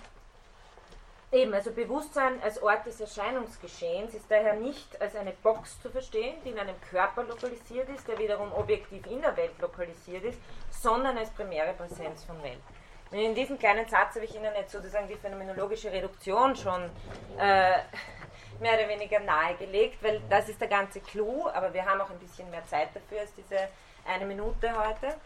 eben, 1.31 1.53
also 1.53 1.73
Bewusstsein 1.73 2.43
als 2.43 2.63
Ort 2.63 2.87
des 2.87 3.01
Erscheinungsgeschehens 3.01 4.15
ist 4.15 4.31
daher 4.31 4.55
nicht 4.55 5.01
als 5.03 5.15
eine 5.15 5.33
Box 5.33 5.79
zu 5.83 5.91
verstehen, 5.91 6.37
die 6.43 6.51
in 6.51 6.59
einem 6.59 6.81
Körper 6.91 7.25
lokalisiert 7.25 7.89
ist, 7.91 8.09
der 8.09 8.19
wiederum 8.19 8.53
objektiv 8.53 9.05
in 9.07 9.21
der 9.21 9.37
Welt 9.37 9.59
lokalisiert 9.61 10.25
ist, 10.25 10.39
sondern 10.71 11.19
als 11.19 11.29
primäre 11.31 11.75
Präsenz 11.75 12.25
von 12.25 12.43
Welt. 12.43 12.61
Und 13.11 13.19
in 13.19 13.35
diesem 13.35 13.59
kleinen 13.59 13.89
Satz 13.89 14.15
habe 14.15 14.25
ich 14.25 14.35
Ihnen 14.37 14.55
jetzt 14.55 14.71
sozusagen 14.71 15.09
die 15.09 15.17
phänomenologische 15.17 15.91
Reduktion 15.91 16.55
schon 16.55 16.89
äh, 17.39 17.81
mehr 18.61 18.75
oder 18.75 18.89
weniger 18.89 19.21
nahegelegt, 19.21 20.03
weil 20.03 20.21
das 20.29 20.49
ist 20.49 20.61
der 20.61 20.69
ganze 20.69 21.01
Clou, 21.01 21.49
aber 21.49 21.73
wir 21.73 21.85
haben 21.85 22.01
auch 22.01 22.11
ein 22.11 22.19
bisschen 22.19 22.51
mehr 22.51 22.65
Zeit 22.67 22.89
dafür 22.95 23.21
als 23.21 23.35
diese 23.35 23.69
eine 24.07 24.25
Minute 24.25 24.73
heute, 24.77 25.17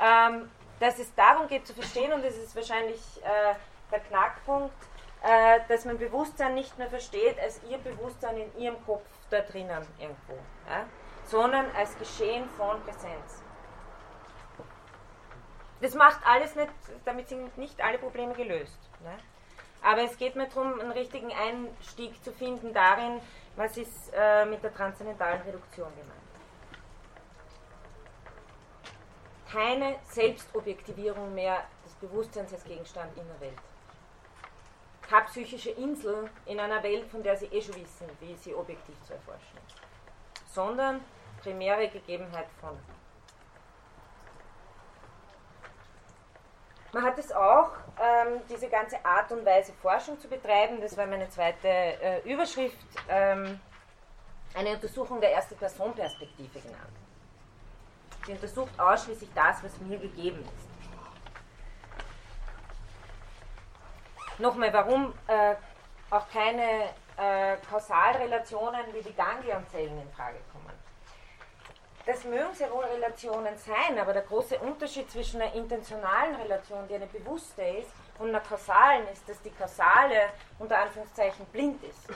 ähm, 0.00 0.50
dass 0.78 0.98
es 0.98 1.14
darum 1.14 1.48
geht 1.48 1.66
zu 1.66 1.74
verstehen, 1.74 2.12
und 2.12 2.24
das 2.24 2.36
ist 2.36 2.54
wahrscheinlich 2.54 3.00
äh, 3.22 3.54
der 3.90 4.00
Knackpunkt, 4.00 4.74
äh, 5.22 5.60
dass 5.68 5.84
man 5.84 5.98
Bewusstsein 5.98 6.54
nicht 6.54 6.76
mehr 6.78 6.88
versteht 6.88 7.38
als 7.40 7.60
ihr 7.68 7.78
Bewusstsein 7.78 8.36
in 8.36 8.58
ihrem 8.58 8.84
Kopf 8.84 9.06
da 9.30 9.40
drinnen 9.40 9.86
irgendwo, 9.98 10.34
ja? 10.68 10.84
sondern 11.24 11.66
als 11.74 11.98
Geschehen 11.98 12.48
von 12.56 12.82
Präsenz. 12.82 13.42
Das 15.80 15.94
macht 15.94 16.26
alles 16.26 16.54
nicht, 16.54 16.70
damit 17.04 17.28
sind 17.28 17.56
nicht 17.58 17.80
alle 17.82 17.98
Probleme 17.98 18.34
gelöst. 18.34 18.78
Ne? 19.02 19.16
Aber 19.82 20.02
es 20.02 20.16
geht 20.16 20.36
mir 20.36 20.48
darum, 20.48 20.80
einen 20.80 20.90
richtigen 20.90 21.30
Einstieg 21.32 22.22
zu 22.24 22.32
finden 22.32 22.72
darin, 22.72 23.20
was 23.56 23.76
ist 23.76 24.12
äh, 24.14 24.44
mit 24.44 24.62
der 24.62 24.74
transzendentalen 24.74 25.42
Reduktion 25.42 25.88
gemeint. 25.96 26.26
keine 29.56 29.96
Selbstobjektivierung 30.10 31.34
mehr 31.34 31.64
des 31.84 31.94
Bewusstseins 31.94 32.52
als 32.52 32.64
Gegenstand 32.64 33.16
in 33.16 33.26
der 33.26 33.40
Welt. 33.40 33.58
Keine 35.02 35.26
psychische 35.26 35.70
Insel 35.70 36.28
in 36.46 36.58
einer 36.58 36.82
Welt, 36.82 37.06
von 37.06 37.22
der 37.22 37.36
Sie 37.36 37.46
eh 37.46 37.62
schon 37.62 37.76
wissen, 37.76 38.06
wie 38.20 38.34
sie 38.36 38.54
objektiv 38.54 38.96
zu 39.06 39.14
erforschen 39.14 39.58
ist, 39.66 40.52
sondern 40.52 41.00
primäre 41.42 41.88
Gegebenheit 41.88 42.48
von. 42.60 42.76
Man 46.96 47.04
hat 47.04 47.18
es 47.18 47.30
auch, 47.30 47.72
ähm, 48.00 48.40
diese 48.48 48.70
ganze 48.70 49.04
Art 49.04 49.30
und 49.30 49.44
Weise 49.44 49.74
Forschung 49.82 50.18
zu 50.18 50.28
betreiben, 50.28 50.80
das 50.80 50.96
war 50.96 51.04
meine 51.04 51.28
zweite 51.28 51.68
äh, 51.68 52.20
Überschrift, 52.20 52.78
ähm, 53.10 53.60
eine 54.54 54.70
Untersuchung 54.70 55.20
der 55.20 55.32
Erste-Person-Perspektive 55.32 56.58
genannt. 56.58 56.96
Sie 58.24 58.32
untersucht 58.32 58.70
ausschließlich 58.80 59.28
das, 59.34 59.62
was 59.62 59.78
mir 59.80 59.98
gegeben 59.98 60.40
ist. 60.40 60.68
Nochmal, 64.38 64.72
warum 64.72 65.12
äh, 65.26 65.54
auch 66.08 66.26
keine 66.30 66.94
äh, 67.18 67.58
Kausalrelationen 67.68 68.94
wie 68.94 69.02
die 69.02 69.14
Ganglionzellen 69.14 70.00
in 70.00 70.10
Frage 70.12 70.38
kommen. 70.50 70.55
Das 72.06 72.22
mögen 72.24 72.54
sehr 72.54 72.72
wohl 72.72 72.84
Relationen 72.84 73.58
sein, 73.58 73.98
aber 73.98 74.12
der 74.12 74.22
große 74.22 74.58
Unterschied 74.60 75.10
zwischen 75.10 75.42
einer 75.42 75.52
intentionalen 75.54 76.36
Relation, 76.36 76.86
die 76.88 76.94
eine 76.94 77.06
bewusste 77.06 77.62
ist, 77.62 77.90
und 78.18 78.28
einer 78.28 78.40
kausalen 78.40 79.06
ist, 79.08 79.28
dass 79.28 79.42
die 79.42 79.50
kausale 79.50 80.30
unter 80.58 80.78
Anführungszeichen 80.78 81.44
blind 81.46 81.82
ist. 81.82 82.08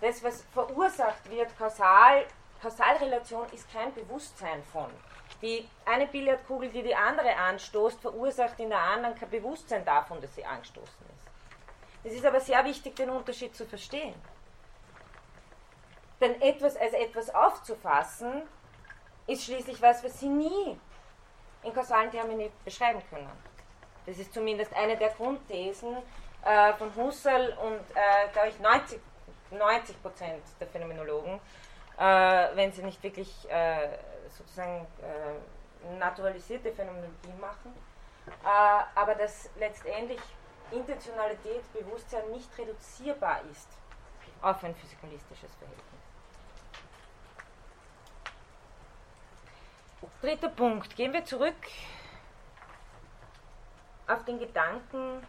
Das, 0.00 0.22
was 0.22 0.44
verursacht 0.52 1.28
wird, 1.30 1.56
kausal 1.58 2.26
Kausalrelation 2.60 3.46
ist 3.52 3.72
kein 3.72 3.92
Bewusstsein 3.94 4.62
von. 4.70 4.90
Die 5.40 5.66
eine 5.86 6.06
Billardkugel, 6.06 6.68
die 6.68 6.82
die 6.82 6.94
andere 6.94 7.34
anstoßt, 7.34 7.98
verursacht 8.00 8.60
in 8.60 8.68
der 8.68 8.78
anderen 8.78 9.14
kein 9.14 9.30
Bewusstsein 9.30 9.82
davon, 9.84 10.20
dass 10.20 10.34
sie 10.34 10.44
angestoßen 10.44 10.84
ist. 10.84 12.04
Es 12.04 12.12
ist 12.12 12.26
aber 12.26 12.40
sehr 12.40 12.62
wichtig, 12.66 12.96
den 12.96 13.08
Unterschied 13.08 13.56
zu 13.56 13.64
verstehen. 13.64 14.14
Denn 16.20 16.40
etwas 16.42 16.76
als 16.76 16.92
etwas 16.92 17.34
aufzufassen, 17.34 18.42
ist 19.26 19.44
schließlich 19.44 19.80
was, 19.80 20.04
was 20.04 20.20
Sie 20.20 20.28
nie 20.28 20.78
in 21.62 21.74
kausalen 21.74 22.10
Termini 22.10 22.50
beschreiben 22.64 23.02
können. 23.10 23.30
Das 24.06 24.18
ist 24.18 24.32
zumindest 24.32 24.74
eine 24.74 24.96
der 24.96 25.10
Grundthesen 25.10 25.96
äh, 26.44 26.72
von 26.74 26.94
Husserl 26.96 27.56
und, 27.62 27.80
äh, 27.94 28.28
glaube 28.32 28.48
ich, 28.48 28.58
90, 28.58 29.00
90 29.50 30.02
Prozent 30.02 30.42
der 30.58 30.66
Phänomenologen, 30.68 31.40
äh, 31.98 32.48
wenn 32.54 32.72
sie 32.72 32.82
nicht 32.82 33.02
wirklich 33.02 33.30
äh, 33.50 33.88
sozusagen 34.30 34.86
äh, 35.02 35.98
naturalisierte 35.98 36.72
Phänomenologie 36.72 37.32
machen, 37.40 37.74
äh, 38.26 38.98
aber 38.98 39.14
dass 39.14 39.50
letztendlich 39.58 40.20
Intentionalität, 40.70 41.62
Bewusstsein 41.72 42.30
nicht 42.30 42.48
reduzierbar 42.56 43.40
ist 43.50 43.68
auf 44.40 44.62
ein 44.64 44.74
physikalistisches 44.74 45.54
Verhältnis. 45.56 45.89
Dritter 50.20 50.48
Punkt. 50.48 50.96
Gehen 50.96 51.12
wir 51.12 51.24
zurück 51.24 51.56
auf 54.06 54.24
den 54.24 54.38
Gedanken 54.38 55.22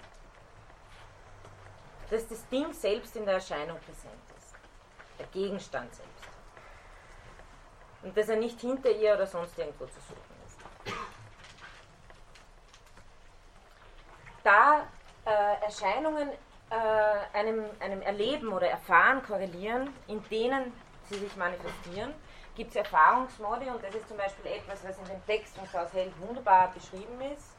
dass 2.11 2.28
das 2.28 2.47
Ding 2.49 2.72
selbst 2.74 3.15
in 3.15 3.26
der 3.26 3.36
Erscheinung 3.36 3.80
präsent 3.80 4.13
ist. 4.38 4.53
Der 5.17 5.26
Gegenstand 5.28 5.95
selbst. 5.95 6.11
Und 8.03 8.15
dass 8.17 8.28
er 8.30 8.36
nicht 8.36 8.59
hinter 8.59 8.89
ihr 8.91 9.13
oder 9.15 9.26
sonst 9.26 9.57
irgendwo 9.57 9.86
zu 9.86 9.99
suchen 10.01 10.36
ist. 10.45 10.57
Da 14.43 14.88
äh, 15.26 15.63
Erscheinungen 15.63 16.32
äh, 16.69 17.38
einem, 17.38 17.65
einem 17.80 18.01
Erleben 18.01 18.51
oder 18.51 18.69
Erfahren 18.69 19.24
korrelieren, 19.24 19.93
in 20.07 20.22
denen 20.30 20.74
sie 21.09 21.17
sich 21.17 21.36
manifestieren, 21.38 22.13
gibt 22.56 22.72
es 22.72 22.76
Erfahrungsmodi 22.76 23.70
und 23.70 23.84
das 23.84 23.95
ist 23.95 24.08
zum 24.08 24.18
Beispiel 24.18 24.52
etwas, 24.52 24.84
was 24.84 24.97
in 24.97 25.06
dem 25.06 25.26
Text 25.26 25.56
von 25.56 25.68
Klaus 25.70 25.93
Held 25.93 26.14
wunderbar 26.20 26.72
beschrieben 26.74 27.20
ist, 27.34 27.56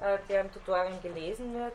äh, 0.00 0.18
der 0.28 0.42
im 0.42 0.52
Tutorial 0.52 0.98
gelesen 1.00 1.54
wird. 1.54 1.74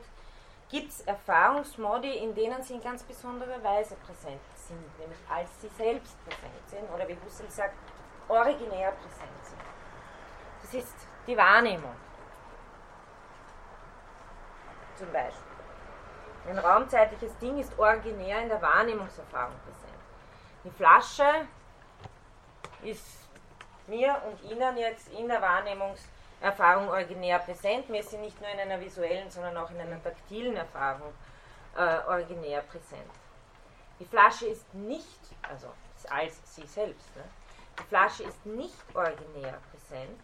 Gibt 0.70 0.92
es 0.92 1.02
Erfahrungsmodi, 1.02 2.18
in 2.18 2.34
denen 2.34 2.64
sie 2.64 2.76
in 2.76 2.82
ganz 2.82 3.04
besonderer 3.04 3.62
Weise 3.62 3.96
präsent 3.96 4.40
sind, 4.56 5.00
nämlich 5.00 5.20
als 5.30 5.50
sie 5.60 5.68
selbst 5.78 6.16
präsent 6.24 6.70
sind 6.70 6.90
oder 6.94 7.08
wie 7.08 7.18
Husserl 7.26 7.50
sagt, 7.50 7.76
originär 8.30 8.92
präsent 8.92 9.44
sind. 9.44 9.62
Das 10.62 10.74
ist 10.74 10.96
die 11.28 11.36
Wahrnehmung. 11.36 11.96
Zum 14.96 15.12
Beispiel. 15.12 15.52
Ein 16.48 16.58
raumzeitliches 16.58 17.38
Ding 17.40 17.60
ist 17.60 17.78
originär 17.78 18.42
in 18.42 18.50
der 18.50 18.62
Wahrnehmungserfahrung 18.62 19.54
präsent. 19.66 19.92
Die 20.64 20.72
Flasche 20.72 21.48
ist 22.84 23.06
mir 23.88 24.22
und 24.26 24.52
Ihnen 24.52 24.78
jetzt 24.78 25.10
in 25.10 25.28
der 25.28 25.42
Wahrnehmungserfahrung 25.42 26.90
originär 26.90 27.40
präsent. 27.40 27.90
Wir 27.90 28.04
sind 28.04 28.22
nicht 28.22 28.40
nur 28.40 28.50
in 28.50 28.60
einer 28.60 28.80
visuellen, 28.80 29.30
sondern 29.30 29.58
auch 29.58 29.70
in 29.72 29.80
einer 29.80 30.02
taktilen 30.02 30.56
Erfahrung 30.56 31.14
äh, 31.76 32.00
originär 32.08 32.62
präsent. 32.62 33.12
Die 34.00 34.06
Flasche 34.06 34.48
ist 34.48 34.74
nicht, 34.74 35.20
also 35.44 35.68
als 36.10 36.40
sie 36.56 36.66
selbst, 36.66 37.16
ne? 37.16 37.24
die 37.80 37.84
Flasche 37.84 38.24
ist 38.24 38.46
nicht 38.46 38.96
originär 38.96 39.60
präsent, 39.72 40.20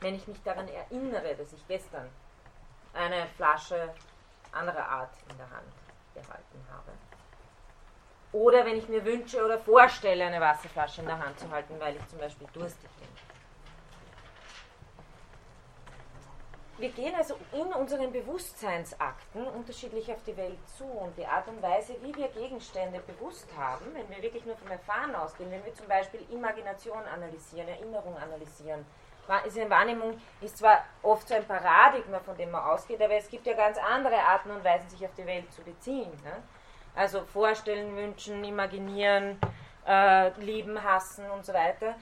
wenn 0.00 0.16
ich 0.16 0.26
mich 0.26 0.42
daran 0.42 0.68
erinnere, 0.68 1.34
dass 1.36 1.52
ich 1.52 1.66
gestern 1.68 2.08
eine 2.92 3.26
Flasche 3.36 3.94
anderer 4.52 4.88
Art 4.88 5.14
in 5.30 5.36
der 5.36 5.50
Hand 5.50 5.72
gehalten 6.14 6.66
habe. 6.70 6.92
Oder 8.34 8.66
wenn 8.66 8.76
ich 8.76 8.88
mir 8.88 9.04
wünsche 9.04 9.44
oder 9.44 9.60
vorstelle, 9.60 10.24
eine 10.24 10.40
Wasserflasche 10.40 11.02
in 11.02 11.06
der 11.06 11.24
Hand 11.24 11.38
zu 11.38 11.48
halten, 11.48 11.78
weil 11.78 11.94
ich 11.94 12.06
zum 12.08 12.18
Beispiel 12.18 12.48
durstig 12.52 12.90
bin. 12.98 13.08
Wir 16.78 16.88
gehen 16.88 17.14
also 17.14 17.36
in 17.52 17.72
unseren 17.72 18.10
Bewusstseinsakten 18.10 19.46
unterschiedlich 19.46 20.10
auf 20.10 20.20
die 20.26 20.36
Welt 20.36 20.58
zu 20.76 20.82
und 20.82 21.16
die 21.16 21.24
Art 21.24 21.46
und 21.46 21.62
Weise, 21.62 21.94
wie 22.02 22.12
wir 22.16 22.26
Gegenstände 22.26 23.00
bewusst 23.06 23.46
haben, 23.56 23.84
wenn 23.94 24.10
wir 24.10 24.20
wirklich 24.20 24.44
nur 24.44 24.56
vom 24.56 24.72
Erfahren 24.72 25.14
ausgehen, 25.14 25.52
wenn 25.52 25.64
wir 25.64 25.72
zum 25.72 25.86
Beispiel 25.86 26.26
Imagination 26.32 27.04
analysieren, 27.06 27.68
Erinnerung 27.68 28.16
analysieren, 28.16 28.84
ist 29.46 29.56
eine 29.56 29.70
Wahrnehmung 29.70 30.20
ist 30.40 30.58
zwar 30.58 30.84
oft 31.02 31.28
so 31.28 31.34
ein 31.34 31.46
Paradigma, 31.46 32.18
von 32.18 32.36
dem 32.36 32.50
man 32.50 32.64
ausgeht, 32.64 33.00
aber 33.00 33.14
es 33.14 33.28
gibt 33.28 33.46
ja 33.46 33.54
ganz 33.54 33.78
andere 33.78 34.16
Arten 34.16 34.50
und 34.50 34.64
Weisen, 34.64 34.90
sich 34.90 35.06
auf 35.06 35.14
die 35.14 35.24
Welt 35.24 35.52
zu 35.52 35.62
beziehen. 35.62 36.10
Ne? 36.24 36.42
Also 36.94 37.22
vorstellen, 37.24 37.96
wünschen, 37.96 38.44
imaginieren, 38.44 39.38
äh, 39.86 40.30
lieben, 40.40 40.82
hassen 40.82 41.28
und 41.30 41.44
so 41.44 41.52
weiter. 41.52 41.94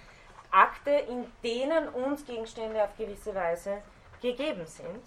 Akte, 0.51 0.91
in 0.91 1.31
denen 1.43 1.89
uns 1.89 2.27
Gegenstände 2.27 2.83
auf 2.85 2.97
gewisse 2.97 3.35
Weise 3.35 3.83
gegeben 4.21 4.67
sind. 4.67 5.03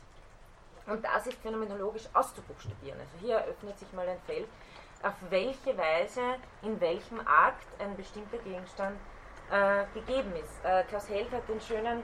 Und 0.87 1.03
das 1.03 1.27
ist 1.27 1.37
phänomenologisch 1.41 2.07
auszubuchstabieren. 2.13 2.99
Also 2.99 3.17
hier 3.21 3.35
eröffnet 3.35 3.77
sich 3.79 3.91
mal 3.93 4.07
ein 4.07 4.19
Feld, 4.25 4.47
auf 5.03 5.13
welche 5.29 5.77
Weise, 5.77 6.21
in 6.61 6.79
welchem 6.79 7.19
Akt 7.19 7.67
ein 7.79 7.95
bestimmter 7.95 8.37
Gegenstand 8.39 8.97
äh, 9.51 9.85
gegeben 9.93 10.33
ist. 10.35 10.63
Äh, 10.63 10.83
Klaus 10.83 11.07
Held 11.09 11.31
hat 11.31 11.47
den 11.47 11.61
schönen 11.61 12.03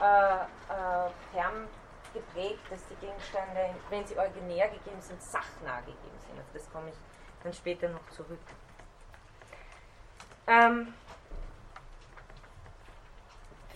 äh, 0.00 0.34
äh, 0.34 1.10
Term 1.32 1.68
geprägt, 2.12 2.60
dass 2.70 2.80
die 2.88 3.06
Gegenstände, 3.06 3.74
wenn 3.88 4.04
sie 4.04 4.18
originär 4.18 4.68
gegeben 4.68 5.00
sind, 5.00 5.22
sachnah 5.22 5.80
gegeben 5.80 6.18
sind. 6.26 6.38
Auf 6.38 6.46
das 6.52 6.70
komme 6.72 6.88
ich 6.88 6.96
dann 7.42 7.52
später 7.52 7.88
noch 7.88 8.08
zurück. 8.10 8.38
Ähm, 10.46 10.92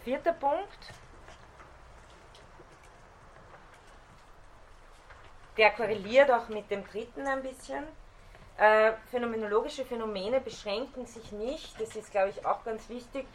vierter 0.03 0.33
Punkt. 0.33 0.93
Der 5.57 5.71
korreliert 5.71 6.31
auch 6.31 6.49
mit 6.49 6.71
dem 6.71 6.85
dritten 6.85 7.27
ein 7.27 7.43
bisschen. 7.43 7.85
Äh, 8.57 8.93
phänomenologische 9.11 9.85
Phänomene 9.85 10.41
beschränken 10.41 11.07
sich 11.07 11.33
nicht, 11.33 11.81
das 11.81 11.97
ist, 11.97 12.13
glaube 12.13 12.31
ich, 12.31 12.47
auch 12.47 12.63
ganz 12.65 12.89
wichtig, 12.89 13.27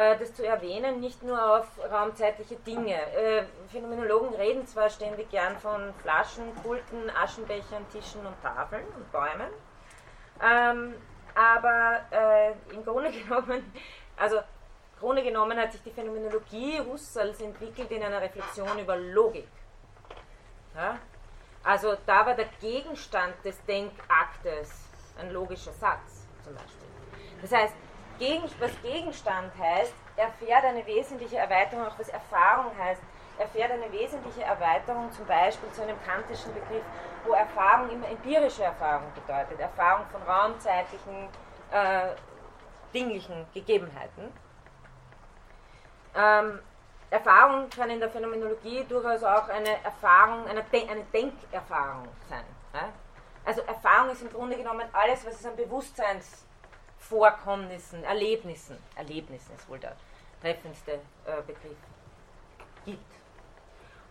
äh, 0.00 0.18
das 0.18 0.32
zu 0.34 0.46
erwähnen, 0.46 1.00
nicht 1.00 1.22
nur 1.22 1.58
auf 1.58 1.66
raumzeitliche 1.90 2.56
Dinge. 2.56 2.94
Äh, 2.94 3.44
Phänomenologen 3.68 4.34
reden 4.34 4.66
zwar 4.66 4.88
ständig 4.88 5.28
gern 5.30 5.58
von 5.58 5.92
Flaschen, 6.00 6.54
Pulten, 6.62 7.10
Aschenbechern, 7.10 7.86
Tischen 7.92 8.24
und 8.24 8.40
Tafeln 8.42 8.86
und 8.96 9.12
Bäumen, 9.12 9.50
ähm, 10.42 10.94
aber 11.34 12.00
äh, 12.10 12.74
im 12.74 12.82
Grunde 12.82 13.10
genommen, 13.22 13.72
also 14.16 14.40
Grunde 14.98 15.22
genommen 15.22 15.58
hat 15.58 15.72
sich 15.72 15.82
die 15.82 15.90
Phänomenologie 15.90 16.80
Husserls 16.80 17.40
entwickelt 17.40 17.90
in 17.90 18.02
einer 18.02 18.22
Reflexion 18.22 18.78
über 18.78 18.96
Logik. 18.96 19.48
Ja? 20.74 20.98
Also 21.62 21.96
da 22.06 22.24
war 22.24 22.34
der 22.34 22.48
Gegenstand 22.60 23.34
des 23.44 23.62
Denkaktes 23.66 24.88
ein 25.18 25.30
logischer 25.30 25.72
Satz 25.72 26.26
zum 26.42 26.54
Beispiel. 26.54 26.88
Das 27.42 27.52
heißt, 27.52 27.74
was 28.58 28.70
Gegenstand 28.82 29.50
heißt, 29.58 29.94
erfährt 30.16 30.64
eine 30.64 30.86
wesentliche 30.86 31.38
Erweiterung, 31.38 31.86
auch 31.86 31.98
was 31.98 32.08
Erfahrung 32.10 32.70
heißt, 32.78 33.00
erfährt 33.38 33.72
eine 33.72 33.90
wesentliche 33.90 34.42
Erweiterung 34.42 35.10
zum 35.12 35.24
Beispiel 35.26 35.70
zu 35.70 35.82
einem 35.82 35.96
kantischen 36.04 36.52
Begriff, 36.52 36.84
wo 37.24 37.32
Erfahrung 37.32 37.90
immer 37.90 38.08
empirische 38.08 38.64
Erfahrung 38.64 39.06
bedeutet, 39.14 39.58
Erfahrung 39.58 40.04
von 40.12 40.22
raumzeitlichen, 40.22 41.28
äh, 41.70 42.08
dinglichen 42.92 43.46
Gegebenheiten. 43.54 44.32
Ähm, 46.14 46.60
Erfahrung 47.08 47.70
kann 47.70 47.90
in 47.90 48.00
der 48.00 48.10
Phänomenologie 48.10 48.84
durchaus 48.84 49.24
auch 49.24 49.48
eine 49.48 49.82
Erfahrung, 49.82 50.46
eine, 50.46 50.62
Den 50.64 50.88
eine 50.90 51.04
Denkerfahrung 51.04 52.06
sein. 52.28 52.44
Ja? 52.74 52.90
Also 53.44 53.62
Erfahrung 53.62 54.10
ist 54.10 54.22
im 54.22 54.30
Grunde 54.30 54.56
genommen 54.56 54.86
alles, 54.92 55.24
was 55.26 55.40
es 55.40 55.46
an 55.46 55.56
Bewusstseinsvorkommnissen, 57.10 58.04
Erlebnissen, 58.04 58.78
Erlebnissen 58.96 59.54
ist 59.54 59.68
wohl 59.68 59.78
der 59.78 59.96
treffendste 60.40 60.92
äh, 60.92 61.42
Begriff, 61.46 61.76
gibt. 62.84 62.98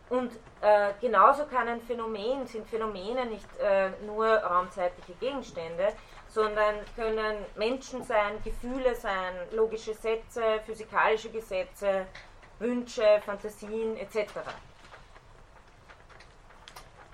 Und 0.10 0.32
äh, 0.62 0.92
genauso 1.00 1.46
kann 1.46 1.68
ein 1.68 1.82
Phänomen, 1.82 2.46
sind 2.48 2.68
Phänomene 2.68 3.26
nicht 3.28 3.48
äh, 3.60 3.90
nur 4.06 4.28
raumzeitliche 4.28 5.14
Gegenstände, 5.14 5.94
sondern 6.28 6.76
können 6.96 7.46
Menschen 7.56 8.04
sein, 8.04 8.42
Gefühle 8.44 8.96
sein, 8.96 9.36
logische 9.52 9.94
Sätze, 9.94 10.62
physikalische 10.66 11.30
Gesetze, 11.30 12.08
Wünsche, 12.58 13.22
Fantasien 13.26 13.98
etc. 13.98 14.34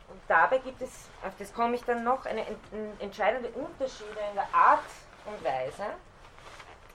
Und 0.10 0.22
dabei 0.28 0.58
gibt 0.60 0.82
es, 0.82 1.10
auf 1.26 1.34
das 1.38 1.54
komme 1.54 1.76
ich 1.76 1.84
dann 1.84 2.04
noch, 2.04 2.26
eine, 2.26 2.46
entscheidende 3.00 3.50
Unterschiede 3.50 4.20
in 4.30 4.36
der 4.36 4.48
Art 4.54 4.84
und 5.26 5.44
Weise, 5.44 5.86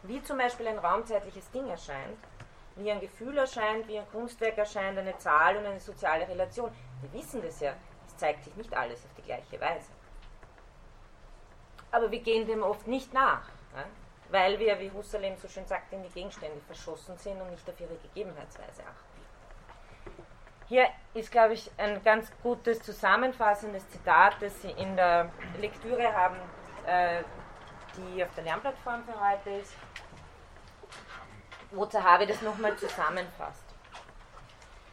wie 0.03 0.23
zum 0.23 0.39
Beispiel 0.39 0.69
ein 0.69 0.79
raumzeitliches 0.79 1.51
Ding 1.51 1.69
erscheint, 1.69 2.19
wie 2.77 2.91
ein 2.91 3.01
Gefühl 3.01 3.37
erscheint, 3.37 3.87
wie 3.89 3.99
ein 3.99 4.11
Kunstwerk 4.11 4.57
erscheint, 4.59 4.99
eine 4.99 5.17
Zahl 5.19 5.57
und 5.57 5.67
eine 5.67 5.81
soziale 5.81 6.27
Relation. 6.27 6.71
Wir 7.03 7.13
wissen 7.21 7.43
das 7.43 7.61
ja, 7.61 7.75
es 8.07 8.17
zeigt 8.17 8.45
sich 8.45 8.55
nicht 8.57 8.75
alles 8.75 9.05
auf 9.05 9.15
die 9.17 9.23
gleiche 9.23 9.61
Weise. 9.61 9.91
Aber 11.93 12.11
wir 12.11 12.21
gehen 12.21 12.47
dem 12.47 12.63
oft 12.63 12.87
nicht 12.87 13.13
nach. 13.13 13.43
Weil 14.31 14.59
wir, 14.61 14.79
wie 14.79 14.93
Husserl 14.93 15.25
eben 15.25 15.37
so 15.37 15.49
schön 15.49 15.67
sagt, 15.67 15.93
in 15.93 16.05
die 16.05 16.09
Gegenstände 16.09 16.61
verschossen 16.61 17.17
sind 17.19 17.41
und 17.41 17.51
nicht 17.51 17.69
auf 17.69 17.81
ihre 17.81 17.97
Gegebenheitsweise 17.97 18.83
achten. 18.83 19.11
Hier 20.69 20.87
ist, 21.15 21.33
glaube 21.33 21.55
ich, 21.55 21.69
ein 21.79 22.01
ganz 22.05 22.31
gutes 22.45 22.81
zusammenfassendes 22.81 23.89
Zitat, 23.91 24.37
das 24.41 24.63
Sie 24.63 24.71
in 24.71 24.95
der 24.95 25.29
Lektüre 25.61 26.13
haben, 26.15 26.37
äh, 26.87 27.25
die 27.97 28.23
auf 28.25 28.35
der 28.35 28.45
Lernplattform 28.45 29.05
für 29.05 29.21
heute 29.21 29.51
ist, 29.51 29.75
wo 31.73 31.87
Zahavi 31.87 32.27
das 32.27 32.43
nochmal 32.43 32.77
zusammenfasst. 32.77 33.65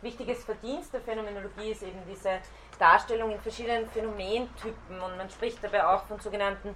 Wichtiges 0.01 0.43
Verdienst 0.43 0.93
der 0.93 1.01
Phänomenologie 1.01 1.71
ist 1.71 1.81
eben 1.81 1.99
diese 2.07 2.39
Darstellung 2.77 3.31
in 3.31 3.39
verschiedenen 3.41 3.89
Phänomentypen 3.89 4.99
und 5.01 5.17
man 5.17 5.29
spricht 5.29 5.63
dabei 5.63 5.87
auch 5.87 6.03
von 6.03 6.19
sogenannten 6.19 6.75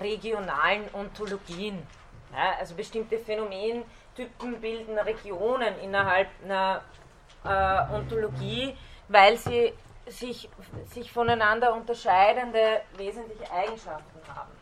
regionalen 0.00 0.92
Ontologien. 0.92 1.86
Ja, 2.32 2.56
also 2.58 2.74
bestimmte 2.74 3.18
Phänomentypen 3.18 4.60
bilden 4.60 4.98
Regionen 4.98 5.78
innerhalb 5.80 6.28
einer 6.42 6.82
äh, 7.44 7.94
Ontologie, 7.94 8.76
weil 9.08 9.36
sie 9.36 9.72
sich, 10.08 10.48
sich 10.86 11.12
voneinander 11.12 11.72
unterscheidende 11.72 12.82
wesentliche 12.96 13.50
Eigenschaften 13.52 14.20
haben. 14.34 14.55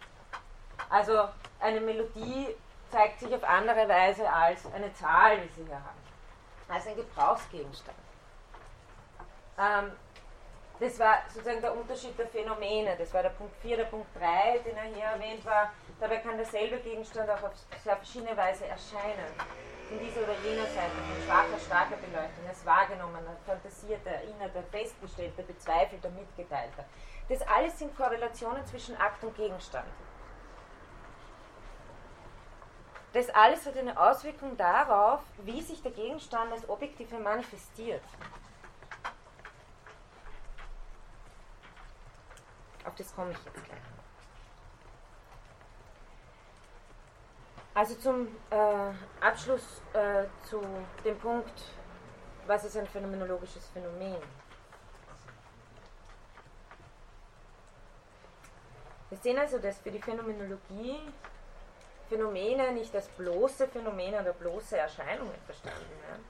Also 0.95 1.29
eine 1.59 1.81
Melodie 1.81 2.55
zeigt 2.93 3.19
sich 3.19 3.35
auf 3.35 3.43
andere 3.43 3.89
Weise 3.89 4.33
als 4.33 4.65
eine 4.73 4.93
Zahl, 4.95 5.43
wie 5.43 5.49
Sie 5.49 5.65
hier 5.67 5.75
haben, 5.75 5.99
als 6.69 6.87
ein 6.87 6.95
Gebrauchsgegenstand. 6.95 7.99
Ähm, 9.59 9.91
das 10.79 10.97
war 11.01 11.17
sozusagen 11.27 11.61
der 11.61 11.77
Unterschied 11.77 12.17
der 12.17 12.29
Phänomene. 12.29 12.95
Das 12.97 13.13
war 13.13 13.25
der 13.25 13.31
Punkt 13.31 13.57
4, 13.63 13.77
der 13.79 13.85
Punkt 13.87 14.07
3, 14.21 14.59
den 14.59 14.77
er 14.77 14.85
hier 14.85 15.05
erwähnt 15.07 15.45
war. 15.45 15.73
Dabei 15.99 16.19
kann 16.19 16.37
derselbe 16.37 16.77
Gegenstand 16.77 17.29
auch 17.29 17.43
auf 17.43 17.53
sehr 17.83 17.97
verschiedene 17.97 18.37
Weise 18.37 18.67
erscheinen. 18.67 19.35
Von 19.89 19.99
dieser 19.99 20.23
oder 20.23 20.39
jener 20.45 20.67
Seite, 20.67 20.95
von 20.95 21.27
schwacher, 21.27 21.59
starker 21.59 21.97
Beleuchtung, 21.97 22.47
als 22.49 22.65
wahrgenommener, 22.65 23.37
fantasierter, 23.45 24.11
erinnerter, 24.11 24.63
festgestellter, 24.71 25.43
bezweifelter, 25.43 26.11
mitgeteilter. 26.11 26.85
Das 27.29 27.43
alles 27.43 27.81
sind 27.81 27.97
Korrelationen 27.97 28.65
zwischen 28.65 28.97
Akt 28.97 29.25
und 29.25 29.35
Gegenstand. 29.37 29.89
Das 33.15 33.31
alles 33.31 33.65
hat 33.65 33.77
eine 33.77 33.97
Auswirkung 33.97 34.57
darauf, 34.57 35.21
wie 35.45 35.63
sich 35.63 35.81
der 35.81 35.93
Gegenstand 35.93 36.51
als 36.51 36.69
Objektive 36.69 37.17
manifestiert. 37.21 38.03
Auf 42.85 42.95
das 42.97 43.15
komme 43.15 43.31
ich 43.31 43.39
jetzt 43.45 43.65
gleich. 43.65 43.79
Also 47.73 47.95
zum 47.95 48.27
äh, 48.51 48.91
Abschluss 49.21 49.81
äh, 49.93 50.25
zu 50.49 50.61
dem 51.05 51.17
Punkt, 51.19 51.63
was 52.49 52.65
ist 52.65 52.77
ein 52.77 52.87
phänomenologisches 52.89 53.69
Phänomen? 53.69 54.17
Wir 59.09 59.19
sehen 59.19 59.39
also, 59.39 59.59
dass 59.59 59.79
für 59.79 59.93
die 59.93 60.03
Phänomenologie 60.03 60.99
Phänomene 62.15 62.71
nicht 62.73 62.95
als 62.95 63.09
bloße 63.09 63.67
Phänomene 63.67 64.21
oder 64.21 64.33
bloße 64.33 64.77
Erscheinungen 64.77 65.35
verstanden 65.47 65.91
werden, 66.07 66.25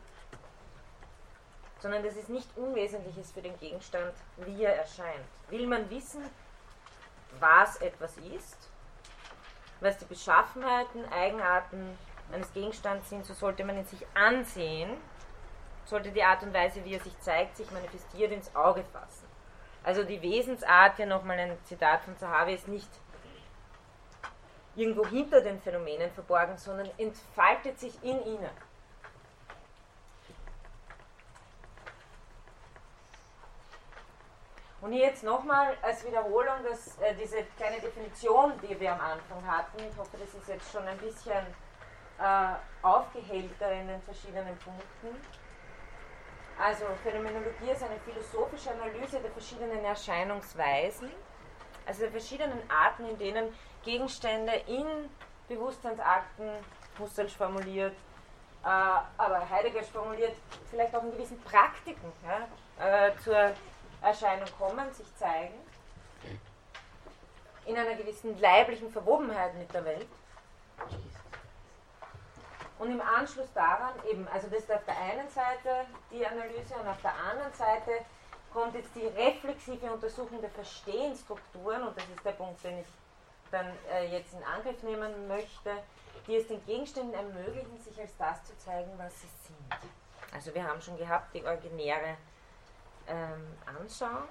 sondern 1.81 2.03
dass 2.03 2.17
es 2.17 2.29
nicht 2.31 2.49
unwesentlich 2.57 3.19
ist 3.19 3.35
für 3.35 3.43
den 3.43 3.59
Gegenstand, 3.59 4.15
wie 4.39 4.65
er 4.65 4.77
erscheint. 4.77 5.27
Will 5.51 5.67
man 5.67 5.91
wissen, 5.91 6.23
was 7.39 7.77
etwas 7.83 8.17
ist, 8.17 8.71
was 9.81 9.99
die 9.99 10.07
Beschaffenheiten, 10.07 11.05
Eigenarten 11.13 11.99
eines 12.33 12.51
Gegenstands 12.55 13.11
sind, 13.11 13.27
so 13.27 13.35
sollte 13.35 13.63
man 13.63 13.77
ihn 13.77 13.85
sich 13.85 14.07
ansehen, 14.15 14.97
sollte 15.85 16.13
die 16.13 16.23
Art 16.23 16.43
und 16.43 16.55
Weise, 16.55 16.83
wie 16.87 16.95
er 16.95 17.01
sich 17.01 17.21
zeigt, 17.21 17.59
sich 17.59 17.71
manifestiert, 17.71 18.33
ins 18.33 18.57
Auge 18.57 18.85
fassen. 18.85 19.29
Also 19.83 20.03
die 20.03 20.23
Wesensart, 20.23 20.97
hier 20.97 21.05
nochmal 21.05 21.39
ein 21.39 21.59
Zitat 21.65 22.01
von 22.05 22.17
Zahavi, 22.17 22.55
ist 22.55 22.69
nicht 22.69 22.89
irgendwo 24.77 25.07
hinter 25.07 25.41
den 25.41 25.61
Phänomenen 25.61 26.11
verborgen, 26.11 26.57
sondern 26.57 26.91
entfaltet 26.99 27.79
sich 27.79 27.95
in 28.03 28.25
ihnen. 28.25 28.51
Und 34.81 34.93
hier 34.93 35.07
jetzt 35.07 35.25
nochmal 35.25 35.75
als 35.81 36.05
Wiederholung 36.07 36.63
dass, 36.63 36.99
äh, 36.99 37.15
diese 37.15 37.43
kleine 37.57 37.81
Definition, 37.81 38.53
die 38.61 38.79
wir 38.79 38.93
am 38.93 39.01
Anfang 39.01 39.47
hatten. 39.47 39.79
Ich 39.79 39.97
hoffe, 39.97 40.19
das 40.19 40.35
ist 40.35 40.47
jetzt 40.47 40.71
schon 40.71 40.87
ein 40.87 40.99
bisschen 40.99 41.47
äh, 42.19 42.55
aufgehellter 42.83 43.73
in 43.73 43.89
den 43.89 44.03
verschiedenen 44.03 44.55
Punkten. 44.59 45.17
Also 46.59 46.85
Phänomenologie 47.03 47.71
ist 47.73 47.83
eine 47.83 47.99
philosophische 48.01 48.73
Analyse 48.73 49.21
der 49.21 49.31
verschiedenen 49.31 49.85
Erscheinungsweisen, 49.85 51.11
also 51.87 52.03
der 52.03 52.11
verschiedenen 52.11 52.61
Arten, 52.71 53.09
in 53.09 53.19
denen 53.19 53.55
Gegenstände 53.85 54.53
in 54.67 54.87
Bewusstseinsakten, 55.49 56.51
Husserl 56.99 57.29
formuliert, 57.29 57.95
äh, 58.63 58.67
aber 58.67 59.49
Heidegger 59.51 59.83
formuliert, 59.83 60.35
vielleicht 60.71 60.95
auch 60.95 61.03
in 61.03 61.13
gewissen 61.13 61.41
Praktiken 61.43 62.13
ja, 62.25 63.09
äh, 63.09 63.13
zur 63.23 63.53
Erscheinung 64.03 64.49
kommen, 64.59 64.93
sich 64.93 65.07
zeigen, 65.17 65.55
in 67.67 67.77
einer 67.77 67.95
gewissen 67.95 68.39
leiblichen 68.41 68.91
Verwobenheit 68.91 69.55
mit 69.55 69.73
der 69.73 69.85
Welt. 69.85 70.09
Und 72.79 72.91
im 72.91 73.01
Anschluss 73.01 73.53
daran 73.55 73.93
eben, 74.11 74.27
also 74.29 74.49
das 74.49 74.61
ist 74.61 74.73
auf 74.73 74.85
der 74.85 74.99
einen 74.99 75.29
Seite 75.29 75.87
die 76.11 76.27
Analyse 76.27 76.75
und 76.75 76.89
auf 76.89 77.01
der 77.01 77.15
anderen 77.15 77.53
Seite 77.53 77.93
kommt 78.53 78.75
jetzt 78.75 78.95
die 78.95 79.07
reflexive 79.07 79.93
Untersuchung 79.93 80.41
der 80.41 80.51
Verstehensstrukturen 80.51 81.83
und 81.83 81.97
das 81.97 82.05
ist 82.05 82.25
der 82.25 82.33
Punkt, 82.33 82.63
den 82.65 82.81
ich 82.81 82.87
dann 83.55 83.67
äh, 83.91 84.11
jetzt 84.13 84.35
in 84.35 84.43
Angriff 84.43 84.83
nehmen 84.83 85.29
möchte, 85.29 85.71
die 86.27 86.37
es 86.37 86.49
den 86.49 86.65
Gegenständen 86.67 87.15
ermöglichen, 87.15 87.79
sich 87.81 87.99
als 88.01 88.17
das 88.17 88.45
zu 88.45 88.57
zeigen, 88.59 88.91
was 88.99 89.21
sie 89.21 89.29
sind. 89.47 89.93
Also 90.33 90.55
wir 90.55 90.65
haben 90.65 90.81
schon 90.83 90.99
gehabt, 90.99 91.35
die 91.35 91.45
originäre 91.45 92.17
ähm, 93.07 93.47
anschauen. 93.67 94.29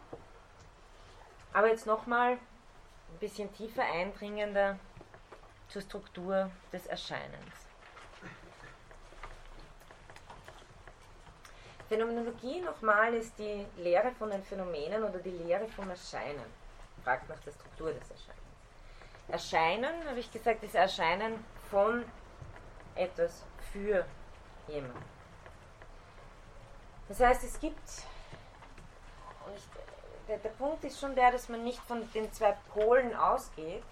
Aber 1.54 1.70
jetzt 1.70 1.86
nochmal 1.86 2.34
ein 2.34 3.20
bisschen 3.20 3.54
tiefer 3.54 3.84
eindringender 3.84 4.78
zur 5.70 5.82
Struktur 5.82 6.52
des 6.72 6.86
Erscheinens. 6.88 7.64
Phänomenologie 11.88 12.62
nochmal 12.62 13.14
ist 13.14 13.38
die 13.38 13.66
Lehre 13.78 14.12
von 14.12 14.32
den 14.32 14.44
Phänomenen 14.44 15.04
oder 15.04 15.20
die 15.20 15.30
Lehre 15.30 15.68
vom 15.68 15.90
Erscheinen. 15.90 16.46
Fragt 17.04 17.30
nach 17.30 17.40
der 17.42 17.52
Struktur 17.52 17.92
des 17.92 18.10
Erscheinens. 18.10 18.33
Erscheinen, 19.28 20.08
habe 20.08 20.20
ich 20.20 20.32
gesagt, 20.32 20.64
ist 20.64 20.76
Erscheinen 20.76 21.44
von 21.70 22.06
etwas 22.96 23.44
für 23.72 24.06
jemanden. 24.68 25.04
Das 27.08 27.20
heißt, 27.20 27.44
es 27.44 27.60
gibt 27.60 27.80
ich, 29.56 29.64
der, 30.28 30.38
der 30.38 30.50
Punkt 30.50 30.84
ist 30.84 31.00
schon 31.00 31.16
der, 31.16 31.32
dass 31.32 31.50
man 31.50 31.64
nicht 31.64 31.80
von 31.80 32.10
den 32.14 32.32
zwei 32.32 32.56
Polen 32.74 33.16
ausgeht, 33.16 33.84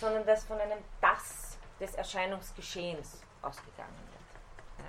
sondern 0.00 0.24
dass 0.26 0.44
von 0.44 0.58
einem 0.60 0.78
Das 1.00 1.58
des 1.80 1.94
Erscheinungsgeschehens 1.94 3.20
ausgegangen 3.42 3.98
wird. 4.10 4.22
Ja? 4.78 4.84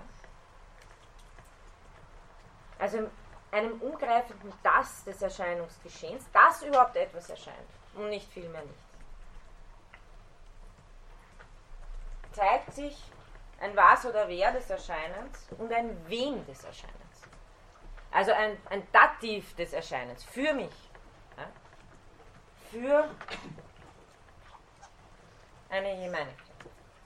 Also 2.79 3.09
einem 3.51 3.81
umgreifenden 3.81 4.53
Das 4.63 5.03
des 5.03 5.21
Erscheinungsgeschehens, 5.21 6.25
das 6.33 6.61
überhaupt 6.63 6.95
etwas 6.95 7.29
erscheint 7.29 7.69
und 7.95 8.09
nicht 8.09 8.31
vielmehr 8.31 8.61
nichts. 8.61 8.94
Zeigt 12.35 12.73
sich 12.73 13.01
ein 13.61 13.75
Was 13.77 14.05
oder 14.05 14.27
Wer 14.27 14.51
des 14.51 14.69
Erscheinens 14.69 15.47
und 15.57 15.71
ein 15.71 15.97
Wen 16.09 16.45
des 16.45 16.65
Erscheinens. 16.65 17.21
Also 18.11 18.33
ein, 18.33 18.57
ein 18.69 18.85
Dativ 18.91 19.55
des 19.55 19.71
Erscheinens, 19.71 20.23
für 20.25 20.53
mich. 20.53 20.73
Ja? 21.37 21.47
Für 22.69 23.09
eine 25.69 25.95
Jemeinigkeit. 26.01 26.45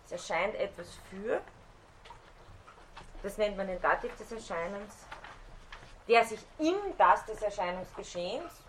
Es 0.05 0.13
erscheint 0.13 0.55
etwas 0.55 0.97
für, 1.11 1.41
das 3.21 3.37
nennt 3.37 3.55
man 3.55 3.67
den 3.67 3.79
Dativ 3.81 4.15
des 4.17 4.31
Erscheinens, 4.31 5.05
der 6.07 6.25
sich 6.25 6.43
im 6.57 6.75
Das 6.97 7.23
des 7.25 7.41
Erscheinungsgeschehens 7.43 8.63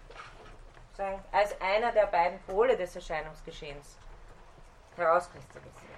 als 1.32 1.58
einer 1.62 1.92
der 1.92 2.06
beiden 2.08 2.38
Pole 2.40 2.76
des 2.76 2.94
Erscheinungsgeschehens 2.94 3.96
herauskristallisiert. 4.96 5.89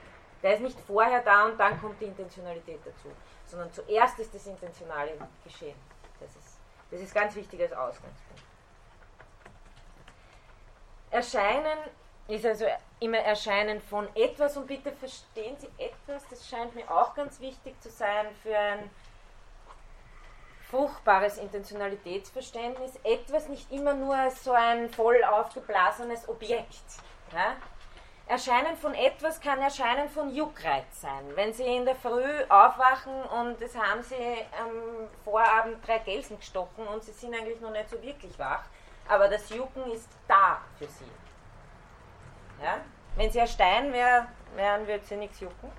Der 0.43 0.55
ist 0.55 0.61
nicht 0.61 0.78
vorher 0.80 1.22
da 1.22 1.47
und 1.47 1.59
dann 1.59 1.80
kommt 1.80 2.01
die 2.01 2.07
Intentionalität 2.07 2.80
dazu, 2.84 3.11
sondern 3.47 3.72
zuerst 3.72 4.18
ist 4.18 4.34
das 4.34 4.47
intentionale 4.47 5.12
Geschehen. 5.45 5.76
Das 6.18 6.30
ist, 6.30 6.59
das 6.90 7.01
ist 7.01 7.14
ganz 7.14 7.34
wichtig 7.34 7.61
als 7.61 7.72
Ausgangspunkt. 7.72 8.43
Erscheinen 11.11 11.78
ist 12.28 12.47
also 12.47 12.66
immer 13.01 13.18
Erscheinen 13.18 13.80
von 13.80 14.09
etwas 14.16 14.57
und 14.57 14.66
bitte 14.66 14.93
verstehen 14.93 15.57
Sie 15.59 15.68
etwas, 15.78 16.26
das 16.28 16.49
scheint 16.49 16.74
mir 16.74 16.90
auch 16.90 17.14
ganz 17.14 17.38
wichtig 17.40 17.80
zu 17.82 17.90
sein 17.90 18.26
für 18.43 18.57
ein 18.57 18.90
fruchtbares 20.70 21.36
Intentionalitätsverständnis. 21.36 22.93
Etwas 23.05 23.49
nicht 23.49 23.70
immer 23.70 23.93
nur 23.93 24.16
so 24.30 24.53
ein 24.53 24.88
voll 24.88 25.22
aufgeblasenes 25.22 26.28
Objekt. 26.28 26.82
Ja? 27.32 27.57
Erscheinen 28.33 28.78
von 28.78 28.95
etwas 28.95 29.39
kann 29.43 29.61
Erscheinen 29.61 30.09
von 30.09 30.35
Juckreiz 30.35 31.03
sein. 31.03 31.22
Wenn 31.35 31.53
Sie 31.53 31.64
in 31.64 31.85
der 31.85 31.95
Früh 31.95 32.43
aufwachen 32.49 33.12
und 33.24 33.61
es 33.61 33.76
haben 33.76 34.03
Sie 34.03 34.16
am 34.59 35.07
Vorabend 35.22 35.87
drei 35.87 35.99
Gelsen 35.99 36.39
gestochen 36.39 36.87
und 36.87 37.05
Sie 37.05 37.12
sind 37.12 37.35
eigentlich 37.35 37.61
noch 37.61 37.72
nicht 37.72 37.91
so 37.91 38.03
wirklich 38.03 38.39
wach, 38.39 38.62
aber 39.07 39.28
das 39.28 39.51
Jucken 39.51 39.93
ist 39.93 40.09
da 40.26 40.62
für 40.78 40.87
Sie. 40.87 41.05
Ja? 42.62 42.78
Wenn 43.16 43.30
Sie 43.30 43.39
ein 43.39 43.49
Stein 43.49 43.93
wären, 43.93 44.26
wären 44.57 44.87
würde 44.87 45.05
Sie 45.05 45.16
nichts 45.16 45.39
jucken. 45.41 45.70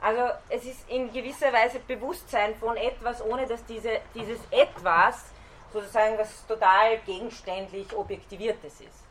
Also 0.00 0.30
es 0.50 0.64
ist 0.64 0.88
in 0.88 1.12
gewisser 1.12 1.52
Weise 1.52 1.80
Bewusstsein 1.80 2.54
von 2.54 2.76
etwas, 2.76 3.20
ohne 3.20 3.48
dass 3.48 3.64
diese, 3.64 4.00
dieses 4.14 4.38
etwas 4.52 5.24
sozusagen 5.72 6.16
was 6.18 6.46
total 6.46 6.98
gegenständlich 6.98 7.92
Objektiviertes 7.96 8.80
ist. 8.80 9.07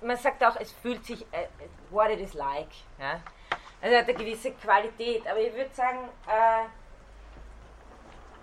Man 0.00 0.16
sagt 0.16 0.42
auch, 0.44 0.56
es 0.56 0.72
fühlt 0.72 1.04
sich, 1.04 1.22
äh, 1.32 1.46
what 1.90 2.10
it 2.10 2.20
is 2.20 2.34
like. 2.34 2.68
Ja? 2.98 3.20
Also 3.80 3.96
hat 3.96 4.08
eine 4.08 4.14
gewisse 4.14 4.52
Qualität, 4.52 5.26
aber 5.26 5.38
ich 5.38 5.54
würde 5.54 5.72
sagen, 5.72 6.08
äh, 6.26 6.64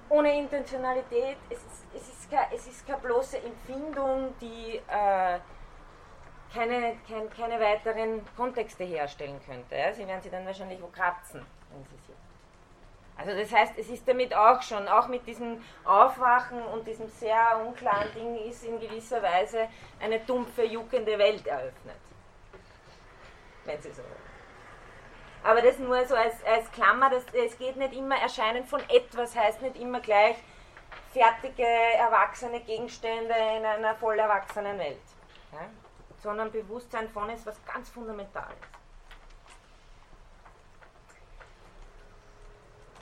ohne 0.09 0.37
Intentionalität, 0.37 1.37
es 1.49 1.57
ist, 1.57 1.85
es, 1.93 2.07
ist 2.07 2.31
keine, 2.31 2.47
es 2.53 2.67
ist 2.67 2.87
keine 2.87 2.99
bloße 2.99 3.37
Empfindung, 3.41 4.33
die 4.39 4.77
äh, 4.87 5.39
keine, 6.53 6.95
kein, 7.07 7.29
keine 7.35 7.59
weiteren 7.59 8.21
Kontexte 8.37 8.85
herstellen 8.85 9.39
könnte. 9.45 9.75
Ja? 9.75 9.93
Sie 9.93 10.07
werden 10.07 10.21
sie 10.21 10.29
dann 10.29 10.45
wahrscheinlich 10.45 10.81
wo 10.81 10.87
kratzen. 10.87 11.45
Also 13.17 13.31
das 13.31 13.51
heißt, 13.51 13.73
es 13.77 13.89
ist 13.89 14.07
damit 14.07 14.35
auch 14.35 14.61
schon, 14.61 14.87
auch 14.87 15.07
mit 15.07 15.25
diesem 15.25 15.63
Aufwachen 15.85 16.61
und 16.61 16.85
diesem 16.85 17.07
sehr 17.07 17.61
unklaren 17.65 18.11
Ding 18.13 18.35
ist 18.49 18.65
in 18.65 18.79
gewisser 18.79 19.21
Weise 19.21 19.69
eine 20.01 20.19
dumpfe, 20.19 20.65
juckende 20.65 21.17
Welt 21.17 21.47
eröffnet. 21.47 21.95
Wenn 23.63 23.81
Sie 23.81 23.91
so 23.91 24.03
wollen. 24.03 24.25
Aber 25.43 25.61
das 25.61 25.77
nur 25.77 26.03
so 26.05 26.15
als, 26.15 26.43
als 26.43 26.71
Klammer, 26.71 27.09
das, 27.09 27.23
es 27.33 27.57
geht 27.57 27.77
nicht 27.77 27.93
immer, 27.93 28.17
Erscheinen 28.17 28.65
von 28.65 28.81
etwas 28.89 29.35
heißt 29.35 29.61
nicht 29.61 29.77
immer 29.77 29.99
gleich 29.99 30.37
fertige, 31.13 31.63
erwachsene 31.63 32.59
Gegenstände 32.61 33.33
in 33.57 33.63
einer 33.63 33.95
voll 33.95 34.19
erwachsenen 34.19 34.77
Welt. 34.77 34.97
Ja? 35.53 35.69
Sondern 36.21 36.51
Bewusstsein 36.51 37.07
von 37.09 37.29
ist 37.29 37.45
was 37.45 37.63
ganz 37.65 37.89
Fundamentales. 37.89 38.57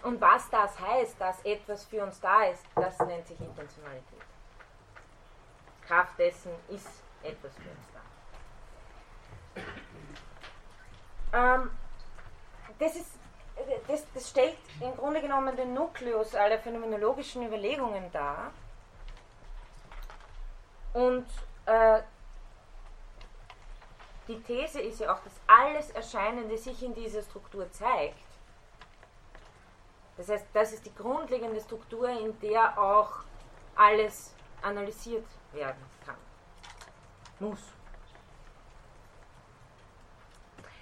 Und 0.04 0.20
was 0.20 0.50
das 0.50 0.78
heißt, 0.80 1.20
dass 1.20 1.44
etwas 1.46 1.86
für 1.86 2.04
uns 2.04 2.20
da 2.20 2.44
ist, 2.44 2.64
das 2.76 3.00
nennt 3.00 3.26
sich 3.26 3.40
Intentionalität. 3.40 4.22
Kraft 5.88 6.20
dessen 6.20 6.52
ist 6.68 7.02
etwas 7.24 7.54
für 7.56 7.70
uns 7.70 7.88
da. 11.32 11.56
Ähm, 11.56 11.72
das, 12.80 12.96
ist, 12.98 13.12
das, 13.88 14.06
das 14.14 14.30
stellt 14.30 14.58
im 14.82 14.96
Grunde 14.98 15.22
genommen 15.22 15.56
den 15.56 15.74
Nukleus 15.74 16.36
aller 16.36 16.60
phänomenologischen 16.60 17.48
Überlegungen 17.48 18.12
dar. 18.12 18.52
Und 20.94 21.28
äh, 21.66 22.02
die 24.28 24.42
These 24.44 24.82
ist 24.82 25.00
ja 25.00 25.14
auch, 25.14 25.20
dass 25.24 25.34
alles 25.48 25.92
Erscheinende 25.92 26.58
sich 26.58 26.84
in 26.84 26.94
dieser 26.94 27.22
Struktur 27.22 27.72
zeigt 27.72 28.33
das 30.26 30.40
heißt, 30.40 30.48
das 30.54 30.72
ist 30.72 30.86
die 30.86 30.96
grundlegende 30.96 31.60
Struktur, 31.60 32.08
in 32.08 32.40
der 32.40 32.78
auch 32.80 33.12
alles 33.76 34.34
analysiert 34.62 35.26
werden 35.52 35.84
kann. 36.06 36.16
Muss. 37.40 37.60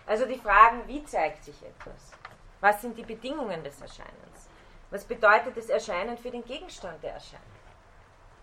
Also 0.05 0.25
die 0.27 0.37
Fragen, 0.37 0.87
wie 0.87 1.03
zeigt 1.05 1.43
sich 1.43 1.55
etwas? 1.63 2.11
Was 2.59 2.81
sind 2.81 2.95
die 2.95 3.03
Bedingungen 3.03 3.63
des 3.63 3.81
Erscheinens? 3.81 4.49
Was 4.91 5.05
bedeutet 5.05 5.57
das 5.57 5.69
Erscheinen 5.69 6.17
für 6.19 6.29
den 6.29 6.45
Gegenstand, 6.45 7.01
der 7.01 7.13
erscheint? 7.13 7.41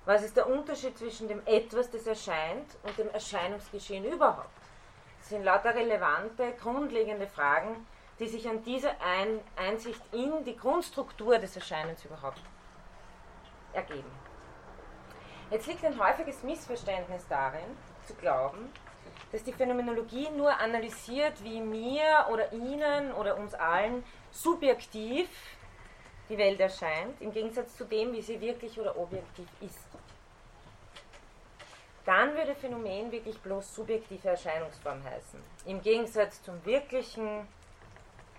Was 0.05 0.25
ist 0.25 0.37
der 0.37 0.49
Unterschied 0.49 0.99
zwischen 0.99 1.29
dem 1.29 1.47
Etwas, 1.47 1.91
das 1.91 2.09
erscheint, 2.09 2.77
und 2.83 2.99
dem 2.99 3.11
Erscheinungsgeschehen 3.11 4.05
überhaupt? 4.05 4.49
Das 5.21 5.29
sind 5.29 5.45
lauter 5.45 5.75
relevante, 5.75 6.55
grundlegende 6.55 7.29
Fragen, 7.29 7.87
die 8.19 8.29
sich 8.29 8.49
an 8.49 8.63
dieser 8.65 9.01
Ein 9.01 9.41
Einsicht 9.57 10.01
in 10.13 10.45
die 10.45 10.57
Grundstruktur 10.57 11.39
des 11.39 11.57
Erscheinens 11.57 12.05
überhaupt 12.05 12.43
ergeben. 13.73 14.11
Jetzt 15.51 15.67
liegt 15.67 15.85
ein 15.85 15.99
häufiges 15.99 16.43
Missverständnis 16.43 17.27
darin, 17.29 17.77
zu 18.07 18.15
glauben, 18.15 18.71
dass 19.33 19.45
die 19.45 19.53
Phänomenologie 19.53 20.29
nur 20.31 20.59
analysiert, 20.59 21.43
wie 21.43 21.61
mir 21.61 22.27
oder 22.31 22.53
Ihnen 22.53 23.13
oder 23.13 23.37
uns 23.37 23.55
allen 23.55 24.05
subjektiv 24.31 25.29
die 26.29 26.39
Welt 26.39 26.61
erscheint, 26.61 27.21
im 27.21 27.33
Gegensatz 27.33 27.77
zu 27.77 27.85
dem, 27.85 28.13
wie 28.13 28.23
sie 28.23 28.41
wirklich 28.41 28.79
oder 28.79 28.97
objektiv 28.99 29.49
ist. 29.61 29.87
Dann 32.05 32.35
würde 32.35 32.55
Phänomen 32.55 33.13
wirklich 33.13 33.39
bloß 33.41 33.75
subjektive 33.75 34.29
Erscheinungsform 34.29 35.03
heißen. 35.05 35.41
Im 35.67 35.83
Gegensatz 35.83 36.43
zum 36.43 36.65
wirklichen 36.65 37.47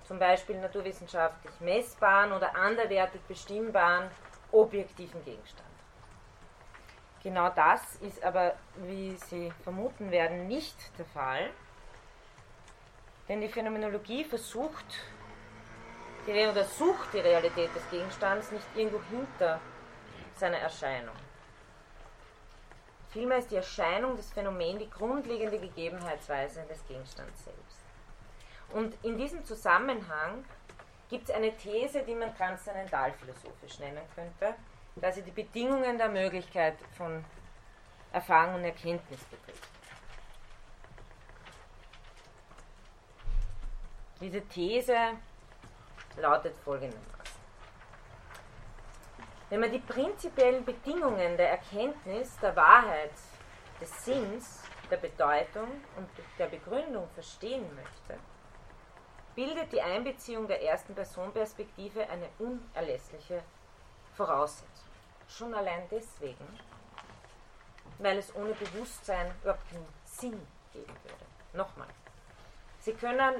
zum 0.09 0.17
Beispiel 0.17 0.59
naturwissenschaftlich 0.59 1.53
messbaren 1.59 2.31
oder 2.31 2.55
anderwertig 2.55 3.21
bestimmbaren 3.27 4.09
objektiven 4.51 5.23
Gegenstand. 5.23 5.69
Genau 7.21 7.49
das 7.49 7.97
ist 7.97 8.23
aber, 8.23 8.55
wie 8.77 9.15
Sie 9.27 9.53
vermuten 9.63 10.09
werden, 10.09 10.47
nicht 10.47 10.75
der 10.97 11.05
Fall, 11.05 11.51
denn 13.27 13.39
die 13.39 13.49
Phänomenologie 13.49 14.23
versucht 14.23 14.97
oder 16.25 16.63
sucht 16.63 17.13
die 17.13 17.19
Realität 17.19 17.69
des 17.75 17.87
Gegenstands 17.91 18.51
nicht 18.51 18.65
irgendwo 18.75 19.01
hinter 19.11 19.59
seiner 20.35 20.57
Erscheinung. 20.57 21.15
Vielmehr 23.09 23.37
ist 23.37 23.51
die 23.51 23.57
Erscheinung 23.57 24.15
des 24.17 24.33
Phänomens 24.33 24.79
die 24.79 24.89
grundlegende 24.89 25.59
Gegebenheitsweise 25.59 26.63
des 26.63 26.83
Gegenstands 26.87 27.43
selbst. 27.43 27.68
Und 28.73 28.95
in 29.03 29.17
diesem 29.17 29.43
Zusammenhang 29.45 30.45
gibt 31.09 31.29
es 31.29 31.35
eine 31.35 31.55
These, 31.57 32.03
die 32.03 32.15
man 32.15 32.35
transzendentalphilosophisch 32.35 33.79
nennen 33.79 34.03
könnte, 34.15 34.55
da 34.95 35.11
sie 35.11 35.23
die 35.23 35.31
Bedingungen 35.31 35.97
der 35.97 36.09
Möglichkeit 36.09 36.77
von 36.95 37.23
Erfahrung 38.11 38.55
und 38.55 38.63
Erkenntnis 38.63 39.23
betrifft. 39.25 39.67
Diese 44.21 44.41
These 44.41 44.97
lautet 46.17 46.55
folgendermaßen. 46.59 47.09
Wenn 49.49 49.61
man 49.61 49.71
die 49.71 49.79
prinzipiellen 49.79 50.63
Bedingungen 50.63 51.37
der 51.37 51.51
Erkenntnis, 51.51 52.37
der 52.39 52.55
Wahrheit, 52.55 53.13
des 53.79 54.05
Sinns, 54.05 54.63
der 54.91 54.97
Bedeutung 54.97 55.69
und 55.95 56.09
der 56.37 56.47
Begründung 56.47 57.07
verstehen 57.13 57.65
möchte, 57.75 58.19
bildet 59.39 59.71
die 59.71 59.81
Einbeziehung 59.81 60.49
der 60.49 60.61
ersten 60.61 60.93
Personperspektive 60.93 62.05
eine 62.09 62.27
unerlässliche 62.39 63.41
Voraussetzung. 64.17 64.89
Schon 65.29 65.53
allein 65.53 65.83
deswegen, 65.89 66.45
weil 67.99 68.17
es 68.17 68.35
ohne 68.35 68.51
Bewusstsein 68.51 69.31
überhaupt 69.41 69.65
keinen 69.71 69.87
Sinn 70.03 70.45
geben 70.73 70.93
würde. 71.03 71.25
Nochmal. 71.53 71.87
Sie 72.81 72.91
können, 72.91 73.35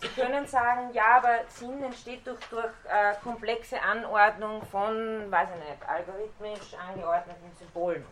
Sie 0.00 0.08
können 0.08 0.48
sagen, 0.48 0.92
ja, 0.92 1.18
aber 1.18 1.46
Sinn 1.46 1.80
entsteht 1.80 2.26
durch, 2.26 2.40
durch 2.46 2.74
äh, 2.88 3.14
komplexe 3.22 3.80
Anordnung 3.80 4.64
von, 4.66 5.30
weiß 5.30 5.48
ich 5.50 5.70
nicht, 5.70 5.88
algorithmisch 5.88 6.74
angeordneten 6.74 7.52
Symbolen. 7.56 8.04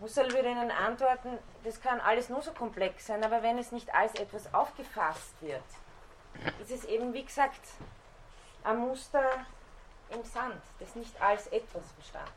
Husserl 0.00 0.32
würde 0.32 0.50
Ihnen 0.50 0.70
antworten, 0.70 1.38
das 1.64 1.80
kann 1.80 2.00
alles 2.00 2.28
nur 2.28 2.42
so 2.42 2.52
komplex 2.52 3.06
sein, 3.06 3.24
aber 3.24 3.42
wenn 3.42 3.58
es 3.58 3.72
nicht 3.72 3.92
als 3.92 4.14
etwas 4.14 4.54
aufgefasst 4.54 5.34
wird, 5.40 5.64
ist 6.60 6.70
es 6.70 6.84
eben, 6.84 7.12
wie 7.12 7.24
gesagt, 7.24 7.60
ein 8.62 8.78
Muster 8.78 9.24
im 10.10 10.22
Sand, 10.22 10.62
das 10.78 10.94
nicht 10.94 11.20
als 11.20 11.48
etwas 11.48 11.90
verstanden 11.92 12.28
wird. 12.28 12.36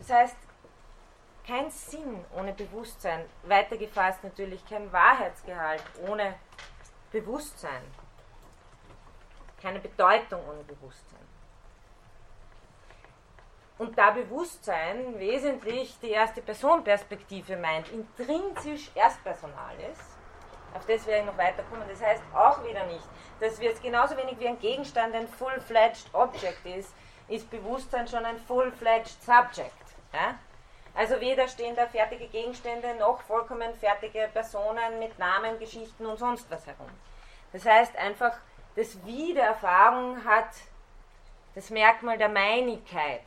Das 0.00 0.10
heißt, 0.10 0.36
kein 1.46 1.70
Sinn 1.70 2.24
ohne 2.36 2.52
Bewusstsein, 2.52 3.24
weitergefasst 3.44 4.24
natürlich 4.24 4.66
kein 4.66 4.92
Wahrheitsgehalt 4.92 5.82
ohne 6.08 6.34
Bewusstsein, 7.10 7.82
keine 9.60 9.80
Bedeutung 9.80 10.40
ohne 10.48 10.62
Bewusstsein. 10.64 11.31
Und 13.82 13.98
da 13.98 14.12
Bewusstsein 14.12 15.18
wesentlich 15.18 15.98
die 16.00 16.10
erste 16.10 16.40
Personperspektive 16.40 17.56
meint, 17.56 17.88
intrinsisch 17.88 18.92
erstpersonal 18.94 19.74
ist, 19.90 20.00
auf 20.72 20.86
das 20.86 21.04
werde 21.04 21.22
ich 21.22 21.26
noch 21.26 21.36
weiterkommen, 21.36 21.88
das 21.88 22.00
heißt 22.00 22.22
auch 22.32 22.62
wieder 22.62 22.86
nicht, 22.86 23.02
dass 23.40 23.58
wir 23.58 23.72
es 23.72 23.82
genauso 23.82 24.16
wenig 24.16 24.38
wie 24.38 24.46
ein 24.46 24.60
Gegenstand 24.60 25.16
ein 25.16 25.26
full-fledged 25.26 26.14
Object 26.14 26.64
ist, 26.64 26.94
ist 27.26 27.50
Bewusstsein 27.50 28.06
schon 28.06 28.24
ein 28.24 28.38
full-fledged 28.38 29.20
Subject. 29.20 29.74
Ja? 30.12 30.38
Also 30.94 31.20
weder 31.20 31.48
stehen 31.48 31.74
da 31.74 31.88
fertige 31.88 32.28
Gegenstände 32.28 32.94
noch 33.00 33.20
vollkommen 33.22 33.74
fertige 33.74 34.30
Personen 34.32 35.00
mit 35.00 35.18
Namen, 35.18 35.58
Geschichten 35.58 36.06
und 36.06 36.20
sonst 36.20 36.48
was 36.52 36.68
herum. 36.68 36.90
Das 37.52 37.66
heißt 37.66 37.96
einfach, 37.96 38.36
das 38.76 39.04
Wie 39.04 39.34
der 39.34 39.46
Erfahrung 39.46 40.24
hat 40.24 40.50
das 41.56 41.68
Merkmal 41.70 42.16
der 42.16 42.28
Meinigkeit 42.28 43.22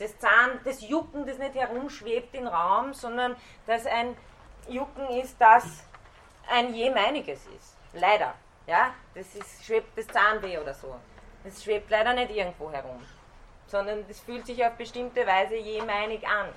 das 0.00 0.18
Zahn, 0.18 0.58
das 0.64 0.80
Jucken, 0.80 1.26
das 1.26 1.38
nicht 1.38 1.54
herumschwebt 1.54 2.34
im 2.34 2.46
Raum, 2.46 2.94
sondern 2.94 3.36
dass 3.66 3.86
ein 3.86 4.16
Jucken 4.68 5.08
ist, 5.10 5.40
das 5.40 5.84
ein 6.48 6.74
jemeiniges 6.74 7.46
ist. 7.46 7.76
Leider. 7.92 8.34
Ja, 8.66 8.94
das 9.14 9.34
ist, 9.34 9.64
schwebt 9.64 9.96
das 9.96 10.06
Zahnweh 10.06 10.58
oder 10.58 10.74
so. 10.74 10.96
Das 11.44 11.62
schwebt 11.62 11.90
leider 11.90 12.14
nicht 12.14 12.30
irgendwo 12.30 12.70
herum. 12.72 13.02
sondern 13.70 14.04
es 14.08 14.20
fühlt 14.20 14.46
sich 14.46 14.64
auf 14.64 14.74
bestimmte 14.74 15.24
Weise 15.26 15.54
jemeinig 15.54 16.26
an. 16.26 16.48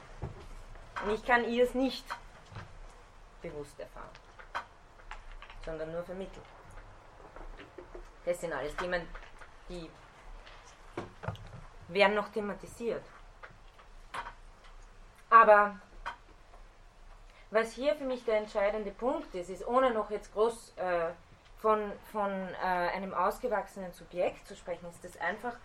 Und 1.04 1.14
ich 1.14 1.24
kann 1.24 1.48
ihr 1.48 1.64
es 1.64 1.76
nicht 1.76 2.06
bewusst 3.42 3.80
erfahren, 3.80 4.10
sondern 5.64 5.92
nur 5.92 6.04
vermitteln. 6.04 6.46
Das 8.26 8.42
sind 8.42 8.54
alles 8.54 8.76
Themen, 8.78 9.08
die 9.70 9.90
werden 11.90 12.16
noch 12.16 12.30
thematisiert. 12.30 13.04
Aber 15.34 15.76
was 17.50 17.72
hier 17.72 17.96
für 17.96 18.04
mich 18.04 18.24
der 18.24 18.38
entscheidende 18.38 18.92
Punkt 18.92 19.34
ist, 19.34 19.50
ist, 19.50 19.66
ohne 19.66 19.90
noch 19.90 20.12
jetzt 20.12 20.32
groß 20.32 20.74
äh, 20.76 21.10
von, 21.60 21.92
von 22.12 22.30
äh, 22.30 22.56
einem 22.62 23.16
ausgewachsenen 23.16 23.92
Subjekt 23.94 24.48
zu 24.48 24.56
sprechen, 24.56 24.88
ist 24.92 25.04
das 25.04 25.20
einfach 25.20 25.56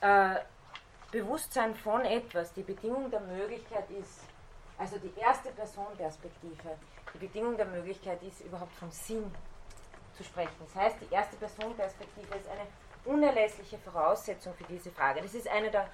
äh, 0.00 0.40
Bewusstsein 1.12 1.76
von 1.76 2.04
etwas, 2.04 2.52
die 2.54 2.64
Bedingung 2.64 3.08
der 3.08 3.20
Möglichkeit 3.20 3.88
ist, 3.90 4.18
also 4.78 4.98
die 4.98 5.12
erste 5.20 5.50
Personperspektive, 5.52 6.76
die 7.14 7.18
Bedingung 7.18 7.56
der 7.56 7.66
Möglichkeit 7.66 8.20
ist, 8.24 8.40
überhaupt 8.40 8.74
vom 8.74 8.90
Sinn 8.90 9.32
zu 10.16 10.24
sprechen. 10.24 10.56
Das 10.58 10.74
heißt, 10.74 10.96
die 11.00 11.14
erste 11.14 11.36
Personperspektive 11.36 12.34
ist 12.34 12.48
eine 12.48 12.66
unerlässliche 13.04 13.78
Voraussetzung 13.78 14.54
für 14.54 14.64
diese 14.64 14.90
Frage. 14.90 15.22
Das 15.22 15.34
ist 15.34 15.46
eine 15.46 15.70
der 15.70 15.88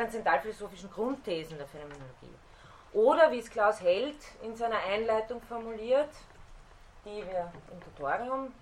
transzendentalphilosophischen 0.00 0.90
Grundthesen 0.90 1.58
der 1.58 1.66
Phänomenologie. 1.66 2.34
Oder 2.92 3.30
wie 3.30 3.38
es 3.38 3.50
Klaus 3.50 3.80
Held 3.80 4.16
in 4.42 4.56
seiner 4.56 4.78
Einleitung 4.78 5.42
formuliert, 5.42 6.08
die 7.04 7.24
wir 7.26 7.52
im 7.70 7.80
Tutorium 7.80 8.52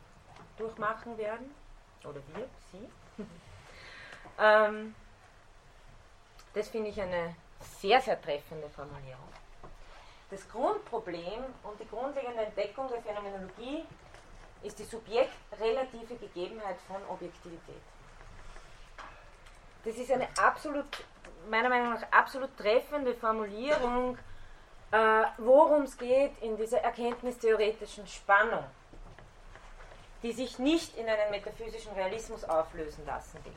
durchmachen 0.56 1.16
werden, 1.16 1.54
oder 2.04 2.20
wir, 2.34 2.48
Sie, 2.72 2.88
ähm, 4.38 4.94
das 6.54 6.68
finde 6.68 6.90
ich 6.90 7.00
eine 7.00 7.36
sehr, 7.60 8.00
sehr 8.00 8.20
treffende 8.20 8.68
Formulierung. 8.70 9.28
Das 10.30 10.48
Grundproblem 10.48 11.44
und 11.62 11.80
die 11.80 11.88
grundlegende 11.88 12.42
Entdeckung 12.42 12.88
der 12.88 13.00
Phänomenologie 13.00 13.84
ist 14.62 14.78
die 14.78 14.84
subjektrelative 14.84 16.16
Gegebenheit 16.16 16.76
von 16.86 16.96
Objektivität. 17.08 17.80
Das 19.84 19.96
ist 19.96 20.10
eine 20.10 20.28
absolut, 20.38 20.86
meiner 21.48 21.68
Meinung 21.68 21.94
nach, 21.94 22.02
absolut 22.10 22.56
treffende 22.56 23.14
Formulierung, 23.14 24.18
äh, 24.90 25.24
worum 25.38 25.82
es 25.82 25.96
geht 25.96 26.38
in 26.40 26.56
dieser 26.56 26.78
erkenntnistheoretischen 26.78 28.06
Spannung, 28.06 28.64
die 30.22 30.32
sich 30.32 30.58
nicht 30.58 30.96
in 30.96 31.08
einen 31.08 31.30
metaphysischen 31.30 31.92
Realismus 31.92 32.44
auflösen 32.44 33.04
lassen 33.06 33.44
will. 33.44 33.52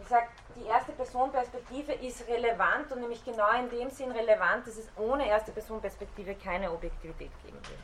Ich 0.00 0.08
sage, 0.08 0.26
die 0.56 0.66
erste 0.66 0.92
Personperspektive 0.92 1.92
ist 1.92 2.26
relevant 2.26 2.90
und 2.90 3.00
nämlich 3.00 3.24
genau 3.24 3.50
in 3.52 3.70
dem 3.70 3.90
Sinn 3.90 4.10
relevant, 4.10 4.66
dass 4.66 4.76
es 4.76 4.88
ohne 4.96 5.28
erste 5.28 5.52
Personperspektive 5.52 6.34
keine 6.34 6.72
Objektivität 6.72 7.30
geben 7.44 7.58
will. 7.68 7.78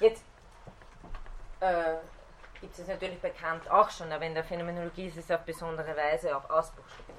Jetzt 0.00 0.24
äh, 1.60 1.96
gibt 2.66 2.80
es 2.80 2.88
natürlich 2.88 3.20
bei 3.20 3.30
Kant 3.30 3.70
auch 3.70 3.88
schon, 3.90 4.10
aber 4.10 4.24
in 4.24 4.34
der 4.34 4.42
Phänomenologie 4.42 5.06
ist 5.06 5.18
es 5.18 5.30
auf 5.30 5.42
besondere 5.42 5.96
Weise 5.96 6.36
auch 6.36 6.50
ausbuchstabiert. 6.50 7.18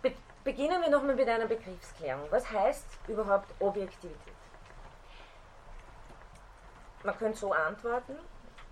Be 0.00 0.12
beginnen 0.44 0.80
wir 0.80 0.90
nochmal 0.90 1.16
mit 1.16 1.28
einer 1.28 1.46
Begriffsklärung. 1.46 2.28
Was 2.30 2.48
heißt 2.48 2.86
überhaupt 3.08 3.52
Objektivität? 3.58 4.36
Man 7.02 7.18
könnte 7.18 7.36
so 7.36 7.52
antworten, 7.52 8.16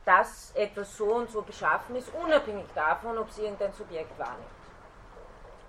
dass 0.04 0.52
etwas 0.54 0.96
so 0.96 1.16
und 1.16 1.30
so 1.30 1.42
beschaffen 1.42 1.96
ist, 1.96 2.14
unabhängig 2.14 2.66
davon, 2.76 3.18
ob 3.18 3.30
es 3.30 3.38
irgendein 3.38 3.72
Subjekt 3.72 4.16
wahrnimmt. 4.16 4.46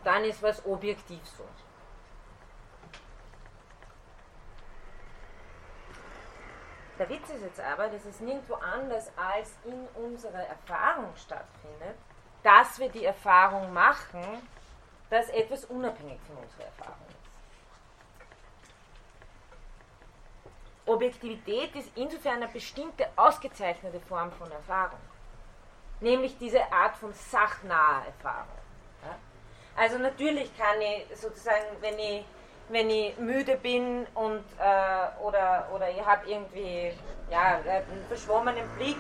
Dann 0.04 0.26
ist 0.26 0.44
was 0.44 0.64
objektiv 0.64 1.26
so. 1.26 1.44
Der 6.98 7.10
Witz 7.10 7.30
ist 7.30 7.42
jetzt 7.42 7.60
aber, 7.60 7.90
dass 7.90 8.06
es 8.06 8.20
nirgendwo 8.22 8.54
anders 8.56 9.12
als 9.18 9.52
in 9.66 9.88
unserer 10.02 10.48
Erfahrung 10.48 11.14
stattfindet, 11.18 11.98
dass 12.42 12.80
wir 12.80 12.90
die 12.90 13.04
Erfahrung 13.04 13.74
machen, 13.74 14.24
dass 15.10 15.30
etwas 15.30 15.66
unabhängig 15.66 16.20
von 16.28 16.38
unserer 16.38 16.66
Erfahrung 16.66 17.06
ist. 17.10 17.16
Objektivität 20.88 21.76
ist 21.76 21.90
insofern 21.96 22.36
eine 22.36 22.48
bestimmte 22.48 23.08
ausgezeichnete 23.16 24.00
Form 24.02 24.32
von 24.32 24.50
Erfahrung, 24.52 25.00
nämlich 26.00 26.38
diese 26.38 26.72
Art 26.72 26.96
von 26.96 27.12
sachnaher 27.14 28.06
Erfahrung. 28.06 28.48
Also 29.76 29.98
natürlich 29.98 30.56
kann 30.58 30.80
ich 30.80 31.06
sozusagen, 31.18 31.66
wenn 31.82 32.00
ich 32.00 32.26
wenn 32.70 32.90
ich 32.90 33.18
müde 33.18 33.58
bin 33.58 34.08
und 34.16 34.44
äh, 34.60 35.24
oder, 35.24 35.70
oder 35.74 35.90
ich 35.90 36.04
habe 36.04 36.28
irgendwie 36.30 36.92
ja, 37.30 37.58
einen 37.58 38.06
verschwommenen 38.08 38.68
Blick, 38.78 38.98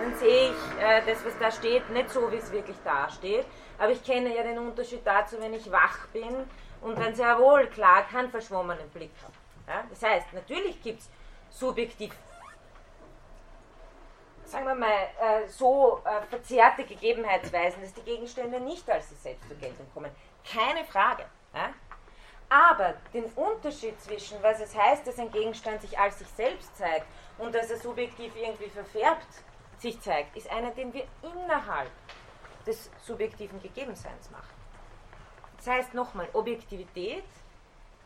dann 0.00 0.14
sehe 0.16 0.50
ich 0.50 0.82
äh, 0.82 1.02
das, 1.06 1.24
was 1.24 1.38
da 1.38 1.50
steht, 1.50 1.88
nicht 1.90 2.10
so, 2.10 2.30
wie 2.30 2.36
es 2.36 2.50
wirklich 2.52 2.76
da 2.84 3.08
steht. 3.08 3.46
Aber 3.78 3.90
ich 3.90 4.02
kenne 4.04 4.34
ja 4.34 4.42
den 4.42 4.58
Unterschied 4.58 5.00
dazu, 5.04 5.36
wenn 5.40 5.54
ich 5.54 5.70
wach 5.70 6.06
bin 6.12 6.48
und 6.80 6.98
dann 6.98 7.14
sehr 7.14 7.38
wohl 7.38 7.66
klar 7.66 8.04
keinen 8.04 8.30
verschwommenen 8.30 8.88
Blick 8.90 9.12
habe. 9.22 9.32
Ja? 9.66 9.84
Das 9.88 10.02
heißt, 10.02 10.32
natürlich 10.32 10.80
gibt 10.82 11.00
es 11.00 11.10
subjektiv, 11.50 12.12
sagen 14.44 14.66
wir 14.66 14.74
mal, 14.74 14.88
äh, 14.88 15.48
so 15.48 16.02
äh, 16.04 16.26
verzerrte 16.28 16.84
Gegebenheitsweisen, 16.84 17.82
dass 17.82 17.94
die 17.94 18.02
Gegenstände 18.02 18.60
nicht 18.60 18.88
als 18.88 19.08
sie 19.08 19.16
selbst 19.16 19.48
zur 19.48 19.56
Geltung 19.56 19.86
kommen. 19.92 20.10
Keine 20.44 20.84
Frage. 20.84 21.24
Ja? 21.54 21.70
Aber 22.52 22.92
den 23.14 23.24
Unterschied 23.32 23.98
zwischen, 23.98 24.42
was 24.42 24.60
es 24.60 24.76
heißt, 24.76 25.06
dass 25.06 25.18
ein 25.18 25.32
Gegenstand 25.32 25.80
sich 25.80 25.98
als 25.98 26.18
sich 26.18 26.28
selbst 26.28 26.76
zeigt 26.76 27.06
und 27.38 27.54
dass 27.54 27.70
er 27.70 27.78
subjektiv 27.78 28.36
irgendwie 28.36 28.68
verfärbt 28.68 29.26
sich 29.78 29.98
zeigt, 30.02 30.36
ist 30.36 30.50
einer, 30.50 30.70
den 30.70 30.92
wir 30.92 31.06
innerhalb 31.22 31.90
des 32.66 32.90
subjektiven 33.06 33.58
Gegebenseins 33.62 34.30
machen. 34.30 34.52
Das 35.56 35.66
heißt 35.66 35.94
nochmal, 35.94 36.28
Objektivität 36.34 37.24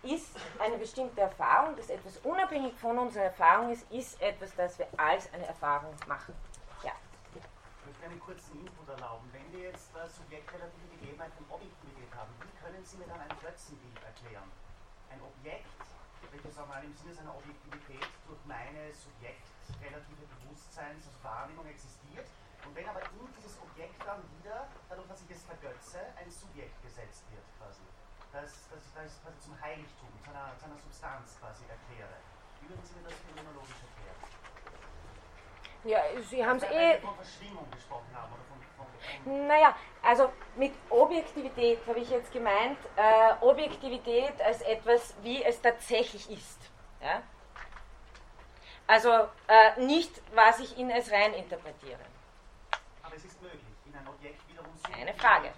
ist 0.04 0.36
eine 0.60 0.78
bestimmte 0.78 1.22
Erfahrung, 1.22 1.74
dass 1.74 1.90
etwas 1.90 2.16
unabhängig 2.18 2.74
von 2.74 2.96
unserer 2.98 3.24
Erfahrung 3.24 3.72
ist, 3.72 3.90
ist 3.90 4.22
etwas, 4.22 4.54
das 4.54 4.78
wir 4.78 4.86
als 4.96 5.28
eine 5.34 5.46
Erfahrung 5.46 5.92
machen. 6.06 6.34
Ja. 6.84 6.92
Ich 7.34 7.86
möchte 7.86 8.04
einen 8.04 8.20
kurzen 8.20 8.60
Input 8.60 8.88
erlauben. 8.88 9.28
Wenn 9.32 9.52
wir 9.52 9.70
jetzt 9.70 9.90
äh, 9.96 10.08
subjektrelative 10.08 10.86
Gegebenheit 11.00 11.32
von 11.34 11.46
Objektivität 11.50 11.76
haben, 11.76 11.85
wie 11.85 11.85
können 12.66 12.82
Sie 12.84 12.98
mir 12.98 13.06
dann 13.06 13.22
ein 13.22 13.30
Götzenbild 13.38 13.94
erklären? 14.02 14.50
Ein 15.06 15.22
Objekt, 15.22 15.70
welches 16.34 16.58
auch 16.58 16.66
mal 16.66 16.82
im 16.82 16.90
Sinne 16.98 17.14
seiner 17.14 17.30
Objektivität 17.38 18.10
durch 18.26 18.42
meine 18.42 18.90
subjektrelative 18.90 20.26
Bewusstseins, 20.34 21.06
also 21.06 21.22
Wahrnehmung 21.22 21.66
existiert, 21.70 22.26
und 22.66 22.74
wenn 22.74 22.88
aber 22.90 23.06
in 23.06 23.30
dieses 23.38 23.54
Objekt 23.62 24.02
dann 24.02 24.18
wieder, 24.34 24.66
dadurch, 24.90 25.06
dass 25.06 25.22
ich 25.22 25.30
es 25.30 25.46
vergötze, 25.46 26.02
ein 26.18 26.26
Subjekt 26.26 26.74
gesetzt 26.82 27.22
wird 27.30 27.46
quasi 27.62 27.86
dass, 28.34 28.68
dass 28.68 28.82
ich 28.82 28.92
das 28.92 29.22
quasi 29.22 29.38
zum 29.38 29.54
Heiligtum, 29.62 30.10
zu 30.20 30.28
einer, 30.28 30.50
zu 30.58 30.66
einer 30.66 30.76
Substanz 30.76 31.38
quasi 31.38 31.62
erkläre. 31.70 32.18
Wie 32.60 32.68
würden 32.68 32.84
Sie 32.84 32.98
mir 32.98 33.08
das 33.08 33.14
phänomenologisch 33.22 33.80
erklären? 33.86 34.18
Ja, 35.86 36.02
Sie 36.20 36.44
haben 36.44 36.58
es 36.58 36.66
eh. 36.66 37.00
von 37.00 37.14
Verschwingung 37.14 37.70
gesprochen 37.70 38.10
haben 38.12 38.34
oder 38.34 38.44
von 38.50 38.58
Naja, 39.24 39.74
also 40.02 40.32
mit 40.56 40.72
Objektivität 40.90 41.80
habe 41.86 42.00
ich 42.00 42.10
jetzt 42.10 42.32
gemeint, 42.32 42.78
äh, 42.96 43.34
Objektivität 43.40 44.40
als 44.40 44.62
etwas, 44.62 45.14
wie 45.22 45.42
es 45.42 45.60
tatsächlich 45.60 46.30
ist. 46.30 46.58
Ja? 47.02 47.22
Also 48.86 49.10
äh, 49.48 49.80
nicht, 49.80 50.22
was 50.34 50.60
ich 50.60 50.78
in 50.78 50.90
es 50.90 51.10
rein 51.10 51.34
interpretiere. 51.34 51.98
Aber 53.02 53.16
es 53.16 53.24
ist 53.24 53.40
möglich, 53.42 53.62
in 53.84 53.94
ein 53.96 54.06
Objekt 54.06 54.48
wiederum 54.48 54.70
so 54.76 54.92
Keine 54.92 55.14
Frage. 55.14 55.52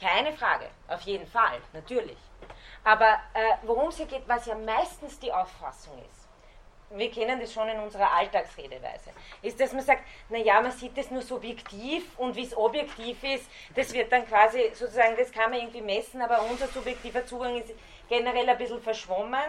Keine 0.00 0.32
Frage, 0.32 0.70
auf 0.88 1.00
jeden 1.02 1.26
Fall, 1.26 1.60
natürlich. 1.72 2.18
Aber 2.82 3.20
äh, 3.32 3.56
worum 3.62 3.88
es 3.88 3.96
hier 3.96 4.06
geht, 4.06 4.28
was 4.28 4.44
ja 4.44 4.54
meistens 4.54 5.18
die 5.18 5.32
Auffassung 5.32 5.98
ist, 6.10 6.23
wir 6.90 7.10
kennen 7.10 7.40
das 7.40 7.52
schon 7.52 7.68
in 7.68 7.78
unserer 7.78 8.12
Alltagsredeweise, 8.12 9.10
ist, 9.42 9.58
dass 9.58 9.72
man 9.72 9.82
sagt, 9.82 10.02
naja, 10.28 10.60
man 10.60 10.72
sieht 10.72 10.96
das 10.96 11.10
nur 11.10 11.22
subjektiv 11.22 12.04
und 12.18 12.36
wie 12.36 12.44
es 12.44 12.56
objektiv 12.56 13.22
ist, 13.24 13.48
das 13.74 13.92
wird 13.92 14.12
dann 14.12 14.26
quasi 14.26 14.70
sozusagen, 14.74 15.16
das 15.16 15.32
kann 15.32 15.50
man 15.50 15.60
irgendwie 15.60 15.82
messen, 15.82 16.22
aber 16.22 16.42
unser 16.42 16.68
subjektiver 16.68 17.26
Zugang 17.26 17.56
ist 17.56 17.74
generell 18.08 18.48
ein 18.48 18.58
bisschen 18.58 18.80
verschwommen. 18.80 19.40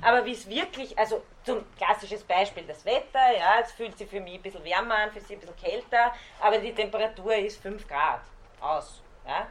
Aber 0.00 0.24
wie 0.24 0.32
es 0.32 0.48
wirklich, 0.48 0.98
also 0.98 1.22
zum 1.44 1.64
klassisches 1.76 2.22
Beispiel, 2.22 2.64
das 2.64 2.84
Wetter, 2.84 3.36
ja, 3.36 3.60
es 3.60 3.72
fühlt 3.72 3.96
sich 3.96 4.08
für 4.08 4.20
mich 4.20 4.34
ein 4.34 4.42
bisschen 4.42 4.64
wärmer 4.64 4.96
an, 4.96 5.12
für 5.12 5.20
sie 5.20 5.34
ein 5.34 5.40
bisschen 5.40 5.56
kälter, 5.56 6.12
aber 6.40 6.58
die 6.58 6.74
Temperatur 6.74 7.34
ist 7.34 7.60
5 7.62 7.86
Grad 7.88 8.20
aus. 8.60 9.02
Ja. 9.26 9.46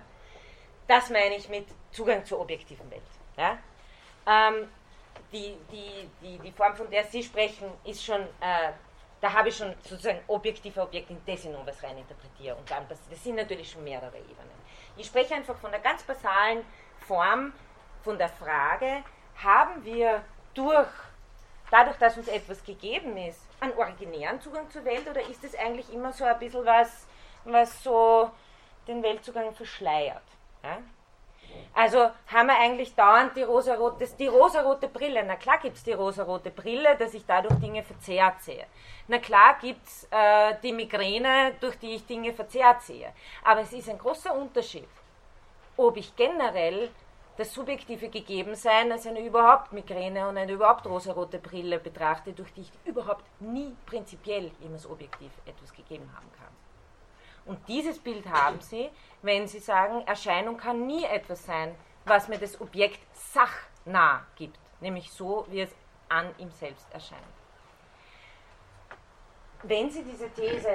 Das 0.87 1.09
meine 1.09 1.35
ich 1.35 1.47
mit 1.49 1.67
Zugang 1.91 2.25
zur 2.25 2.39
objektiven 2.39 2.89
Welt. 2.91 3.01
Ja? 3.37 3.57
Ähm, 4.27 4.69
die, 5.31 5.57
die, 5.71 6.09
die, 6.21 6.37
die 6.39 6.51
Form, 6.51 6.75
von 6.75 6.89
der 6.89 7.05
Sie 7.05 7.23
sprechen, 7.23 7.71
ist 7.83 8.03
schon 8.03 8.21
äh, 8.21 8.71
da 9.21 9.31
habe 9.31 9.49
ich 9.49 9.55
schon 9.57 9.73
sozusagen 9.83 10.19
objektive 10.27 10.81
Objekte, 10.81 11.13
in 11.13 11.21
das 11.25 11.45
ich 11.45 11.51
noch 11.51 11.65
was 11.65 11.81
reininterpretiere. 11.81 12.55
Und 12.55 12.69
dann, 12.69 12.85
das, 12.89 12.99
sind 13.23 13.35
natürlich 13.35 13.71
schon 13.71 13.83
mehrere 13.83 14.17
Ebenen. 14.17 14.61
Ich 14.97 15.07
spreche 15.07 15.35
einfach 15.35 15.55
von 15.57 15.71
der 15.71 15.79
ganz 15.79 16.03
basalen 16.03 16.65
Form, 16.99 17.53
von 18.03 18.17
der 18.17 18.29
Frage, 18.29 19.03
haben 19.41 19.85
wir 19.85 20.23
durch, 20.55 20.89
dadurch, 21.69 21.97
dass 21.97 22.17
uns 22.17 22.27
etwas 22.27 22.63
gegeben 22.63 23.15
ist, 23.15 23.39
einen 23.59 23.73
originären 23.73 24.41
Zugang 24.41 24.69
zur 24.71 24.83
Welt 24.85 25.07
oder 25.07 25.21
ist 25.21 25.43
es 25.43 25.55
eigentlich 25.55 25.93
immer 25.93 26.11
so 26.11 26.25
ein 26.25 26.39
bisschen 26.39 26.65
was, 26.65 27.05
was 27.45 27.83
so 27.83 28.31
den 28.87 29.03
Weltzugang 29.03 29.53
verschleiert? 29.53 30.23
Ja? 30.63 30.79
Also 31.73 32.09
haben 32.27 32.47
wir 32.47 32.59
eigentlich 32.59 32.93
dauernd 32.95 33.35
die 33.35 33.43
rosarote, 33.43 34.07
die 34.19 34.27
rosarote 34.27 34.87
Brille. 34.87 35.23
Na 35.23 35.35
klar 35.35 35.57
gibt 35.59 35.77
es 35.77 35.83
die 35.83 35.93
rosarote 35.93 36.51
Brille, 36.51 36.95
dass 36.97 37.13
ich 37.13 37.25
dadurch 37.25 37.55
Dinge 37.59 37.83
verzerrt 37.83 38.41
sehe. 38.41 38.65
Na 39.07 39.19
klar 39.19 39.57
gibt 39.61 39.85
es 39.87 40.07
äh, 40.11 40.55
die 40.61 40.73
Migräne, 40.73 41.53
durch 41.59 41.77
die 41.79 41.95
ich 41.95 42.05
Dinge 42.05 42.33
verzerrt 42.33 42.81
sehe. 42.81 43.13
Aber 43.43 43.61
es 43.61 43.71
ist 43.71 43.89
ein 43.89 43.97
großer 43.97 44.35
Unterschied, 44.35 44.89
ob 45.77 45.95
ich 45.97 46.15
generell 46.15 46.89
das 47.37 47.53
subjektive 47.53 48.09
Gegebensein 48.09 48.91
als 48.91 49.07
eine 49.07 49.25
überhaupt 49.25 49.71
Migräne 49.71 50.27
und 50.27 50.37
eine 50.37 50.51
überhaupt 50.51 50.85
rosarote 50.85 51.39
Brille 51.39 51.79
betrachte, 51.79 52.33
durch 52.33 52.53
die 52.53 52.61
ich 52.61 52.71
überhaupt 52.85 53.23
nie 53.39 53.75
prinzipiell 53.85 54.51
jemals 54.59 54.85
objektiv 54.85 55.31
etwas 55.45 55.73
gegeben 55.73 56.09
haben 56.13 56.29
kann. 56.37 56.40
Und 57.45 57.67
dieses 57.67 57.99
Bild 57.99 58.27
haben 58.29 58.61
Sie, 58.61 58.89
wenn 59.21 59.47
Sie 59.47 59.59
sagen, 59.59 60.05
Erscheinung 60.07 60.57
kann 60.57 60.85
nie 60.85 61.03
etwas 61.03 61.45
sein, 61.45 61.75
was 62.05 62.27
mir 62.27 62.37
das 62.37 62.59
Objekt 62.61 62.99
sachnah 63.13 64.25
gibt, 64.35 64.59
nämlich 64.79 65.11
so, 65.11 65.45
wie 65.49 65.61
es 65.61 65.75
an 66.09 66.33
ihm 66.37 66.51
selbst 66.51 66.85
erscheint. 66.91 67.21
Wenn 69.63 69.89
Sie 69.89 70.03
diese 70.03 70.29
These, 70.31 70.69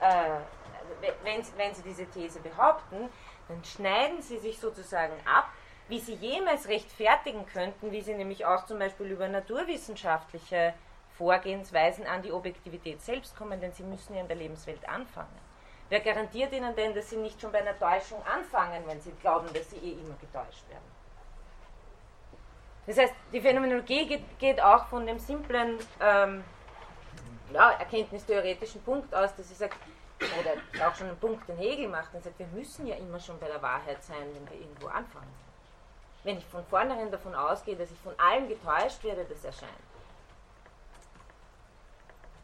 äh, 0.00 0.30
wenn, 1.22 1.44
wenn 1.56 1.74
Sie 1.74 1.82
diese 1.82 2.06
These 2.06 2.40
behaupten, 2.40 3.10
dann 3.48 3.64
schneiden 3.64 4.22
Sie 4.22 4.38
sich 4.38 4.58
sozusagen 4.58 5.14
ab, 5.26 5.48
wie 5.88 5.98
Sie 5.98 6.14
jemals 6.14 6.68
rechtfertigen 6.68 7.46
könnten, 7.46 7.90
wie 7.90 8.00
Sie 8.00 8.14
nämlich 8.14 8.46
auch 8.46 8.64
zum 8.64 8.78
Beispiel 8.78 9.06
über 9.06 9.28
naturwissenschaftliche 9.28 10.74
Vorgehensweisen 11.20 12.06
an 12.06 12.22
die 12.22 12.32
Objektivität 12.32 13.02
selbst 13.02 13.36
kommen, 13.36 13.60
denn 13.60 13.74
Sie 13.74 13.82
müssen 13.82 14.14
ja 14.14 14.22
in 14.22 14.28
der 14.28 14.38
Lebenswelt 14.38 14.88
anfangen. 14.88 15.38
Wer 15.90 16.00
garantiert 16.00 16.50
Ihnen 16.54 16.74
denn, 16.74 16.94
dass 16.94 17.10
Sie 17.10 17.18
nicht 17.18 17.38
schon 17.38 17.52
bei 17.52 17.58
einer 17.58 17.78
Täuschung 17.78 18.22
anfangen, 18.24 18.82
wenn 18.86 19.02
Sie 19.02 19.12
glauben, 19.20 19.46
dass 19.52 19.68
Sie 19.68 19.76
eh 19.76 19.92
immer 20.00 20.16
getäuscht 20.18 20.66
werden? 20.70 20.90
Das 22.86 22.96
heißt, 22.96 23.12
die 23.34 23.40
Phänomenologie 23.42 24.06
geht, 24.06 24.38
geht 24.38 24.62
auch 24.62 24.86
von 24.86 25.04
dem 25.04 25.18
simplen 25.18 25.78
ähm, 26.00 26.42
ja, 27.52 27.72
erkenntnistheoretischen 27.72 28.82
Punkt 28.82 29.14
aus, 29.14 29.36
dass 29.36 29.46
sie 29.46 29.54
sagt, 29.54 29.76
oder 30.18 30.88
auch 30.88 30.94
schon 30.94 31.08
einen 31.08 31.18
Punkt, 31.18 31.46
den 31.50 31.58
Hegel 31.58 31.88
macht, 31.88 32.14
und 32.14 32.24
sagt, 32.24 32.38
wir 32.38 32.46
müssen 32.46 32.86
ja 32.86 32.96
immer 32.96 33.20
schon 33.20 33.38
bei 33.38 33.48
der 33.48 33.60
Wahrheit 33.60 34.02
sein, 34.02 34.26
wenn 34.32 34.48
wir 34.48 34.58
irgendwo 34.58 34.86
anfangen. 34.86 35.34
Wenn 36.24 36.38
ich 36.38 36.46
von 36.46 36.64
vornherein 36.64 37.10
davon 37.10 37.34
ausgehe, 37.34 37.76
dass 37.76 37.90
ich 37.90 37.98
von 37.98 38.18
allem 38.18 38.48
getäuscht 38.48 39.04
werde, 39.04 39.26
das 39.26 39.44
erscheint. 39.44 39.89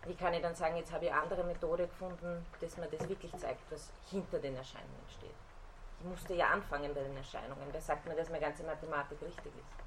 Wie 0.07 0.15
kann 0.15 0.35
ich 0.35 0.43
dann 0.43 0.55
sagen, 0.55 0.77
jetzt 0.77 0.93
habe 0.93 1.07
ich 1.07 1.13
andere 1.13 1.43
Methode 1.45 1.87
gefunden, 1.87 2.47
dass 2.61 2.77
mir 2.77 2.87
das 2.87 3.09
wirklich 3.09 3.35
zeigt, 3.37 3.61
was 3.71 3.91
hinter 4.11 4.39
den 4.39 4.57
Erscheinungen 4.57 5.05
steht. 5.19 5.35
Ich 6.01 6.07
musste 6.07 6.35
ja 6.35 6.49
anfangen 6.49 6.95
bei 6.95 7.01
den 7.03 7.17
Erscheinungen. 7.17 7.67
Wer 7.73 7.81
sagt 7.81 8.07
mir, 8.07 8.15
dass 8.15 8.29
meine 8.29 8.45
ganze 8.45 8.63
Mathematik 8.63 9.21
richtig 9.23 9.47
ist? 9.47 9.87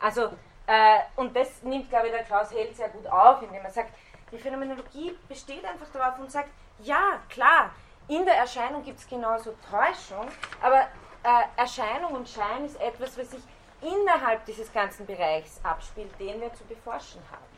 Also, 0.00 0.30
äh, 0.66 1.00
und 1.16 1.34
das 1.34 1.62
nimmt, 1.62 1.90
glaube 1.90 2.06
ich, 2.06 2.12
der 2.12 2.24
Klaus 2.24 2.52
Held 2.52 2.76
sehr 2.76 2.88
gut 2.88 3.06
auf, 3.06 3.42
indem 3.42 3.64
er 3.64 3.70
sagt, 3.70 3.92
die 4.30 4.38
Phänomenologie 4.38 5.16
besteht 5.28 5.64
einfach 5.64 5.88
darauf 5.92 6.18
und 6.18 6.30
sagt, 6.30 6.50
ja, 6.80 7.20
klar, 7.28 7.70
in 8.06 8.24
der 8.24 8.36
Erscheinung 8.36 8.82
gibt 8.84 8.98
es 9.00 9.08
genauso 9.08 9.54
Täuschung, 9.70 10.28
aber 10.62 10.82
äh, 11.22 11.42
Erscheinung 11.56 12.12
und 12.12 12.28
Schein 12.28 12.64
ist 12.64 12.80
etwas, 12.80 13.18
was 13.18 13.30
sich 13.30 13.42
innerhalb 13.80 14.44
dieses 14.46 14.72
ganzen 14.72 15.06
Bereichs 15.06 15.60
abspielt, 15.62 16.18
den 16.18 16.40
wir 16.40 16.52
zu 16.54 16.64
beforschen 16.64 17.20
haben. 17.30 17.57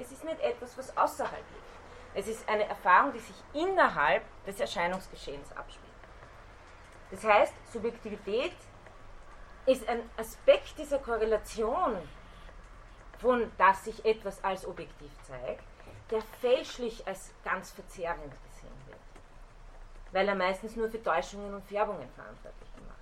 Es 0.00 0.10
ist 0.10 0.24
nicht 0.24 0.40
etwas, 0.40 0.76
was 0.78 0.96
außerhalb 0.96 1.32
liegt. 1.36 1.70
Es 2.14 2.26
ist 2.26 2.48
eine 2.48 2.64
Erfahrung, 2.64 3.12
die 3.12 3.18
sich 3.18 3.36
innerhalb 3.52 4.22
des 4.46 4.58
Erscheinungsgeschehens 4.58 5.52
abspielt. 5.56 5.86
Das 7.10 7.22
heißt, 7.24 7.52
Subjektivität 7.72 8.54
ist 9.66 9.86
ein 9.88 10.08
Aspekt 10.16 10.78
dieser 10.78 10.98
Korrelation, 10.98 11.96
von 13.18 13.52
dass 13.58 13.84
sich 13.84 14.04
etwas 14.04 14.42
als 14.42 14.66
objektiv 14.66 15.10
zeigt, 15.22 15.62
der 16.10 16.22
fälschlich 16.40 17.06
als 17.06 17.32
ganz 17.44 17.70
verzerrend 17.70 18.32
gesehen 18.32 18.86
wird, 18.86 18.98
weil 20.12 20.26
er 20.26 20.34
meistens 20.34 20.74
nur 20.76 20.88
für 20.88 21.02
Täuschungen 21.02 21.54
und 21.54 21.64
Färbungen 21.66 22.08
verantwortlich 22.10 22.74
gemacht 22.74 22.96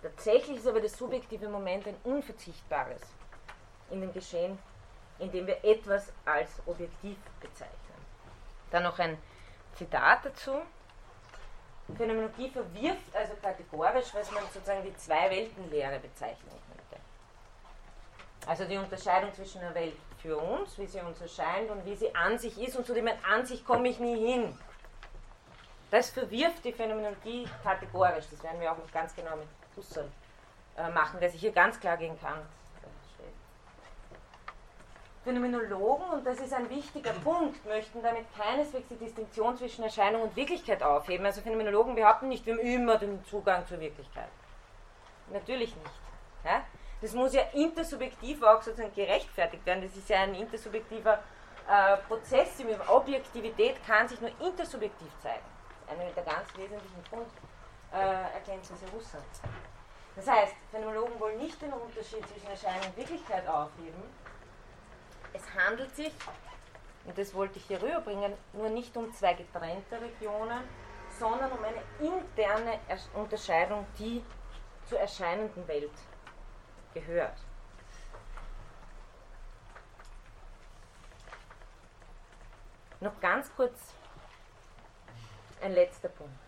wird. 0.00 0.14
Tatsächlich 0.14 0.58
ist 0.58 0.68
aber 0.68 0.80
das 0.80 0.96
subjektive 0.96 1.48
Moment 1.48 1.86
ein 1.88 1.96
unverzichtbares 2.04 3.02
in 3.90 4.00
dem 4.00 4.12
Geschehen, 4.12 4.58
in 5.18 5.30
dem 5.30 5.46
wir 5.46 5.64
etwas 5.64 6.12
als 6.24 6.50
objektiv 6.66 7.16
bezeichnen. 7.40 7.76
Dann 8.70 8.82
noch 8.82 8.98
ein 8.98 9.16
Zitat 9.74 10.24
dazu. 10.24 10.62
Phänomenologie 11.96 12.50
verwirft 12.50 13.14
also 13.14 13.34
kategorisch, 13.40 14.12
was 14.12 14.30
man 14.32 14.42
sozusagen 14.52 14.82
die 14.82 14.96
Zwei-Welten-Lehre 14.96 16.00
bezeichnen 16.00 16.50
könnte. 16.50 17.02
Also 18.46 18.64
die 18.64 18.76
Unterscheidung 18.76 19.32
zwischen 19.34 19.60
der 19.60 19.74
Welt 19.74 19.96
für 20.18 20.36
uns, 20.36 20.76
wie 20.78 20.86
sie 20.86 21.00
uns 21.00 21.20
erscheint 21.20 21.70
und 21.70 21.84
wie 21.84 21.94
sie 21.94 22.14
an 22.14 22.38
sich 22.38 22.58
ist 22.60 22.76
und 22.76 22.86
zu 22.86 22.94
dem 22.94 23.08
an 23.08 23.46
sich 23.46 23.64
komme 23.64 23.88
ich 23.88 24.00
nie 24.00 24.16
hin. 24.16 24.58
Das 25.90 26.10
verwirft 26.10 26.64
die 26.64 26.72
Phänomenologie 26.72 27.48
kategorisch. 27.62 28.24
Das 28.30 28.42
werden 28.42 28.60
wir 28.60 28.72
auch 28.72 28.78
noch 28.78 28.90
ganz 28.90 29.14
genau 29.14 29.36
mit 29.36 29.46
Husserl 29.76 30.10
äh, 30.76 30.90
machen, 30.90 31.20
der 31.20 31.30
sich 31.30 31.40
hier 31.40 31.52
ganz 31.52 31.78
klar 31.78 31.96
gegen 31.96 32.18
Kant. 32.20 32.44
Phänomenologen, 35.26 36.08
und 36.10 36.24
das 36.24 36.38
ist 36.38 36.52
ein 36.52 36.70
wichtiger 36.70 37.10
Punkt, 37.12 37.66
möchten 37.66 38.00
damit 38.00 38.26
keineswegs 38.38 38.86
die 38.88 38.96
Distinktion 38.96 39.56
zwischen 39.56 39.82
Erscheinung 39.82 40.22
und 40.22 40.36
Wirklichkeit 40.36 40.84
aufheben. 40.84 41.26
Also 41.26 41.40
Phänomenologen 41.40 41.96
behaupten 41.96 42.28
nicht, 42.28 42.46
wir 42.46 42.54
haben 42.54 42.60
immer 42.60 42.96
den 42.96 43.24
Zugang 43.24 43.66
zur 43.66 43.80
Wirklichkeit. 43.80 44.28
Natürlich 45.32 45.74
nicht. 45.74 45.90
Ja? 46.44 46.64
Das 47.00 47.12
muss 47.12 47.34
ja 47.34 47.42
intersubjektiv 47.52 48.40
auch 48.44 48.62
sozusagen 48.62 48.94
gerechtfertigt 48.94 49.66
werden. 49.66 49.82
Das 49.82 49.96
ist 49.96 50.08
ja 50.08 50.20
ein 50.20 50.36
intersubjektiver 50.36 51.18
äh, 51.68 51.96
Prozess. 52.06 52.56
Die 52.58 52.66
Objektivität 52.86 53.84
kann 53.84 54.06
sich 54.06 54.20
nur 54.20 54.30
intersubjektiv 54.40 55.08
zeigen. 55.20 55.44
Eine 55.88 56.08
der 56.12 56.22
ganz 56.22 56.56
wesentlichen 56.56 57.02
Grunderkenntnisse 57.10 58.86
äh, 58.86 58.94
Russlands. 58.94 59.40
Das 60.14 60.28
heißt, 60.28 60.54
Phänomenologen 60.70 61.18
wollen 61.18 61.38
nicht 61.38 61.60
den 61.60 61.72
Unterschied 61.72 62.24
zwischen 62.28 62.48
Erscheinung 62.48 62.86
und 62.86 62.96
Wirklichkeit 62.96 63.46
aufheben. 63.48 64.04
Es 65.36 65.54
handelt 65.54 65.94
sich, 65.94 66.12
und 67.04 67.18
das 67.18 67.34
wollte 67.34 67.58
ich 67.58 67.66
hier 67.66 67.82
rüberbringen, 67.82 68.32
nur 68.54 68.70
nicht 68.70 68.96
um 68.96 69.12
zwei 69.12 69.34
getrennte 69.34 70.00
Regionen, 70.00 70.62
sondern 71.18 71.52
um 71.52 71.58
eine 71.62 71.82
interne 72.00 72.78
Unterscheidung, 73.12 73.86
die 73.98 74.24
zur 74.88 74.98
erscheinenden 74.98 75.68
Welt 75.68 75.92
gehört. 76.94 77.36
Noch 83.00 83.20
ganz 83.20 83.54
kurz 83.54 83.92
ein 85.60 85.72
letzter 85.72 86.08
Punkt. 86.08 86.45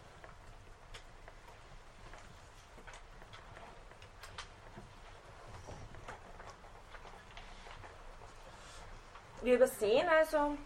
Wir 9.42 9.54
übersehen 9.54 10.08
also, 10.08 10.56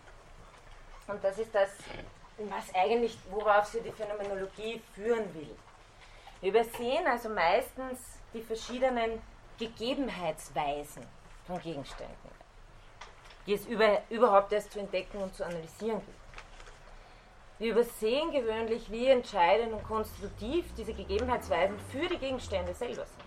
und 1.06 1.22
das 1.22 1.38
ist 1.38 1.54
das, 1.54 1.70
was 2.38 2.74
eigentlich, 2.74 3.16
worauf 3.30 3.66
sie 3.66 3.80
die 3.80 3.92
Phänomenologie 3.92 4.80
führen 4.94 5.32
will. 5.34 5.54
Wir 6.40 6.50
übersehen 6.50 7.06
also 7.06 7.28
meistens 7.28 8.00
die 8.32 8.42
verschiedenen 8.42 9.20
Gegebenheitsweisen 9.58 11.06
von 11.46 11.60
Gegenständen, 11.60 12.16
die 13.46 13.54
es 13.54 13.66
über, 13.66 14.02
überhaupt 14.08 14.52
erst 14.52 14.72
zu 14.72 14.80
entdecken 14.80 15.18
und 15.18 15.34
zu 15.34 15.44
analysieren 15.44 16.00
gibt. 16.00 16.22
Wir 17.58 17.72
übersehen 17.72 18.32
gewöhnlich, 18.32 18.90
wie 18.90 19.06
entscheidend 19.06 19.72
und 19.74 19.84
konstitutiv 19.84 20.64
diese 20.76 20.94
Gegebenheitsweisen 20.94 21.78
für 21.92 22.08
die 22.08 22.18
Gegenstände 22.18 22.74
selber 22.74 23.04
sind. 23.04 23.21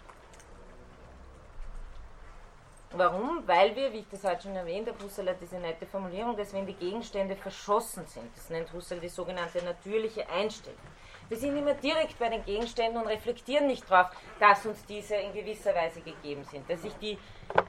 Warum? 2.97 3.45
Weil 3.45 3.75
wir, 3.75 3.91
wie 3.91 3.99
ich 3.99 4.09
das 4.09 4.23
heute 4.23 4.43
schon 4.43 4.55
erwähnt 4.55 4.87
habe, 4.87 5.03
Husserl 5.03 5.27
hat 5.29 5.41
diese 5.41 5.57
nette 5.57 5.85
Formulierung, 5.85 6.37
dass 6.37 6.53
wenn 6.53 6.65
die 6.65 6.73
Gegenstände 6.73 7.35
verschossen 7.35 8.07
sind, 8.07 8.29
das 8.35 8.49
nennt 8.49 8.71
Husserl 8.71 9.01
die 9.01 9.09
sogenannte 9.09 9.61
natürliche 9.65 10.29
Einstellung. 10.29 10.79
Wir 11.27 11.37
sind 11.37 11.57
immer 11.57 11.73
direkt 11.73 12.17
bei 12.19 12.29
den 12.29 12.45
Gegenständen 12.45 13.01
und 13.01 13.07
reflektieren 13.07 13.67
nicht 13.67 13.89
darauf, 13.89 14.11
dass 14.39 14.65
uns 14.65 14.85
diese 14.85 15.15
in 15.15 15.33
gewisser 15.33 15.75
Weise 15.75 15.99
gegeben 15.99 16.45
sind. 16.45 16.69
Dass 16.69 16.83
sich 16.83 16.93
die 17.01 17.17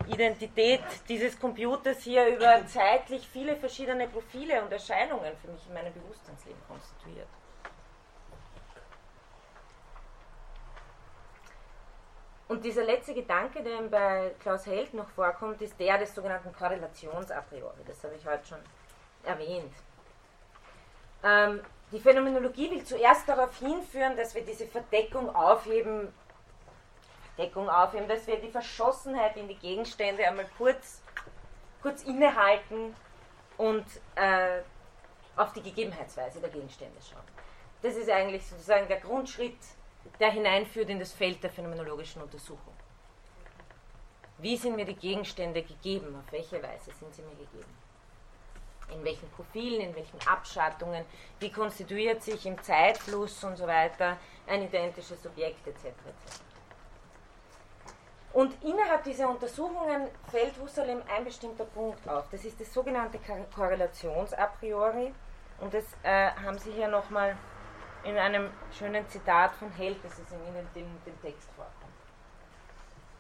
Identität 0.07 0.83
dieses 1.09 1.41
Computers 1.41 2.03
hier 2.03 2.27
über 2.29 2.65
zeitlich 2.67 3.27
viele 3.27 3.57
verschiedene 3.57 4.07
Profile 4.07 4.63
und 4.63 4.71
Erscheinungen 4.71 5.33
für 5.43 5.51
mich 5.51 5.67
in 5.67 5.75
meinem 5.75 5.93
Bewusstseinsleben 5.93 6.61
konstituiert. 6.69 7.29
Und 12.49 12.65
dieser 12.65 12.85
letzte 12.85 13.13
Gedanke, 13.13 13.63
der 13.63 13.83
bei 13.83 14.33
Klaus 14.41 14.67
Held 14.67 14.95
noch 14.95 15.09
vorkommt, 15.11 15.61
ist 15.63 15.79
der 15.81 15.99
des 15.99 16.15
sogenannten 16.15 16.55
Korrelations. 16.55 17.27
Das 17.29 18.05
habe 18.05 18.15
ich 18.15 18.27
heute 18.27 18.47
schon 18.47 18.59
erwähnt. 19.25 19.73
Ähm, 21.25 21.61
die 21.91 21.99
Phänomenologie 21.99 22.71
will 22.71 22.85
zuerst 22.85 23.29
darauf 23.29 23.57
hinführen, 23.59 24.17
dass 24.17 24.35
wir 24.35 24.45
diese 24.45 24.67
Verdeckung 24.67 25.35
aufheben, 25.35 26.13
Verdeckung 27.35 27.69
aufheben, 27.69 28.09
dass 28.09 28.27
wir 28.27 28.41
die 28.41 28.51
Verschossenheit 28.51 29.37
in 29.37 29.49
die 29.49 29.57
Gegenstände 29.57 30.27
einmal 30.27 30.47
kurz, 30.57 31.03
kurz 31.83 32.05
innehalten 32.05 32.95
und 33.57 33.85
äh, 34.15 34.61
auf 35.37 35.53
die 35.53 35.63
Gegebenheitsweise 35.63 36.41
der 36.41 36.51
Gegenstände 36.51 36.99
schauen. 37.03 37.23
Das 37.83 37.95
ist 37.95 38.09
eigentlich 38.09 38.47
sozusagen 38.47 38.89
der 38.89 39.01
Grundschritt, 39.01 39.59
der 40.21 40.31
hineinführt 40.31 40.91
in 40.91 40.99
das 40.99 41.13
Feld 41.13 41.43
der 41.43 41.51
phänomenologischen 41.51 42.23
Untersuchung. 42.23 42.75
Wie 44.39 44.57
sind 44.57 44.77
mir 44.77 44.85
die 44.85 44.95
Gegenstände 44.95 45.63
gegeben? 45.63 46.15
Auf 46.17 46.31
welche 46.33 46.63
Weise 46.63 46.93
sind 46.93 47.15
sie 47.15 47.23
mir 47.23 47.37
gegeben? 47.37 47.87
in 48.95 49.05
welchen 49.05 49.29
Profilen, 49.31 49.81
in 49.81 49.97
welchen 49.97 50.21
Abschattungen, 50.27 51.05
wie 51.41 51.51
konstituiert 51.51 52.23
sich 52.23 52.47
im 52.47 52.61
Zeitfluss 52.63 53.43
und 53.45 53.57
so 53.57 53.67
weiter 53.67 54.17
ein 54.47 54.63
identisches 54.63 55.27
Objekt 55.27 55.67
etc. 55.67 55.87
etc. 55.87 56.41
Und 58.33 58.63
innerhalb 58.63 59.03
dieser 59.05 59.31
Untersuchungen 59.31 60.09
fällt 60.31 60.59
Husserl 60.61 61.03
ein 61.09 61.25
bestimmter 61.25 61.65
Punkt 61.65 62.07
auf. 62.09 62.27
Das 62.31 62.45
ist 62.45 62.61
das 62.61 62.73
sogenannte 62.73 63.19
Korrelations 63.55 64.35
a 64.35 64.47
priori. 64.47 65.13
Und 65.59 65.73
das 65.73 65.85
äh, 66.03 66.31
haben 66.33 66.59
Sie 66.59 66.71
hier 66.73 66.89
nochmal 66.89 67.35
in 68.07 68.17
einem 68.17 68.51
schönen 68.73 69.09
Zitat 69.09 69.55
von 69.57 69.71
Held, 69.73 70.03
das 70.05 70.19
ist 70.19 70.31
in 70.31 70.47
Ihnen 70.47 70.69
dem, 70.75 70.87
dem 71.05 71.21
Text 71.23 71.51
vorkommt. 71.57 71.77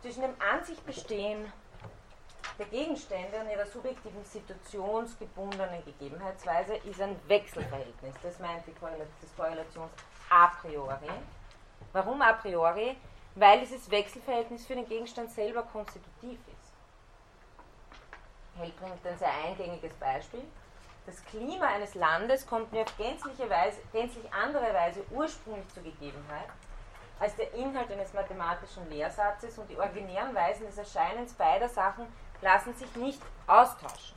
Zwischen 0.00 0.22
dem 0.22 0.34
an 0.40 0.64
sich 0.64 0.80
bestehen 0.82 1.52
der 2.58 2.66
Gegenstände 2.66 3.40
und 3.40 3.50
ihrer 3.50 3.66
subjektiven 3.66 4.24
situationsgebundenen 4.24 5.84
Gegebenheitsweise 5.84 6.76
ist 6.76 7.00
ein 7.00 7.16
Wechselverhältnis. 7.26 8.14
Das 8.22 8.38
meint 8.38 8.66
die 8.66 8.72
das 8.80 9.36
Korrelations 9.36 9.90
a 10.30 10.46
priori. 10.62 11.10
Warum 11.92 12.22
a 12.22 12.32
priori? 12.34 12.96
Weil 13.34 13.60
dieses 13.60 13.90
Wechselverhältnis 13.90 14.64
für 14.64 14.76
den 14.76 14.88
Gegenstand 14.88 15.30
selber 15.32 15.64
konstitutiv 15.64 16.38
ist. 16.46 16.72
Hell 18.56 18.72
bringt 18.80 19.04
ein 19.04 19.18
sehr 19.18 19.34
eingängiges 19.44 19.92
Beispiel. 19.94 20.44
Das 21.06 21.24
Klima 21.24 21.66
eines 21.66 21.94
Landes 21.94 22.46
kommt 22.46 22.72
mir 22.72 22.82
auf 22.82 22.96
gänzliche 22.98 23.48
Weise, 23.48 23.78
gänzlich 23.92 24.32
andere 24.32 24.74
Weise 24.74 25.04
ursprünglich 25.10 25.68
zur 25.72 25.84
Gegebenheit 25.84 26.48
als 27.18 27.34
der 27.36 27.52
Inhalt 27.54 27.90
eines 27.90 28.12
mathematischen 28.12 28.88
Lehrsatzes 28.90 29.58
und 29.58 29.70
die 29.70 29.76
originären 29.76 30.34
Weisen 30.34 30.66
des 30.66 30.76
Erscheinens 30.76 31.32
beider 31.32 31.68
Sachen 31.68 32.06
lassen 32.42 32.74
sich 32.74 32.94
nicht 32.96 33.22
austauschen. 33.46 34.16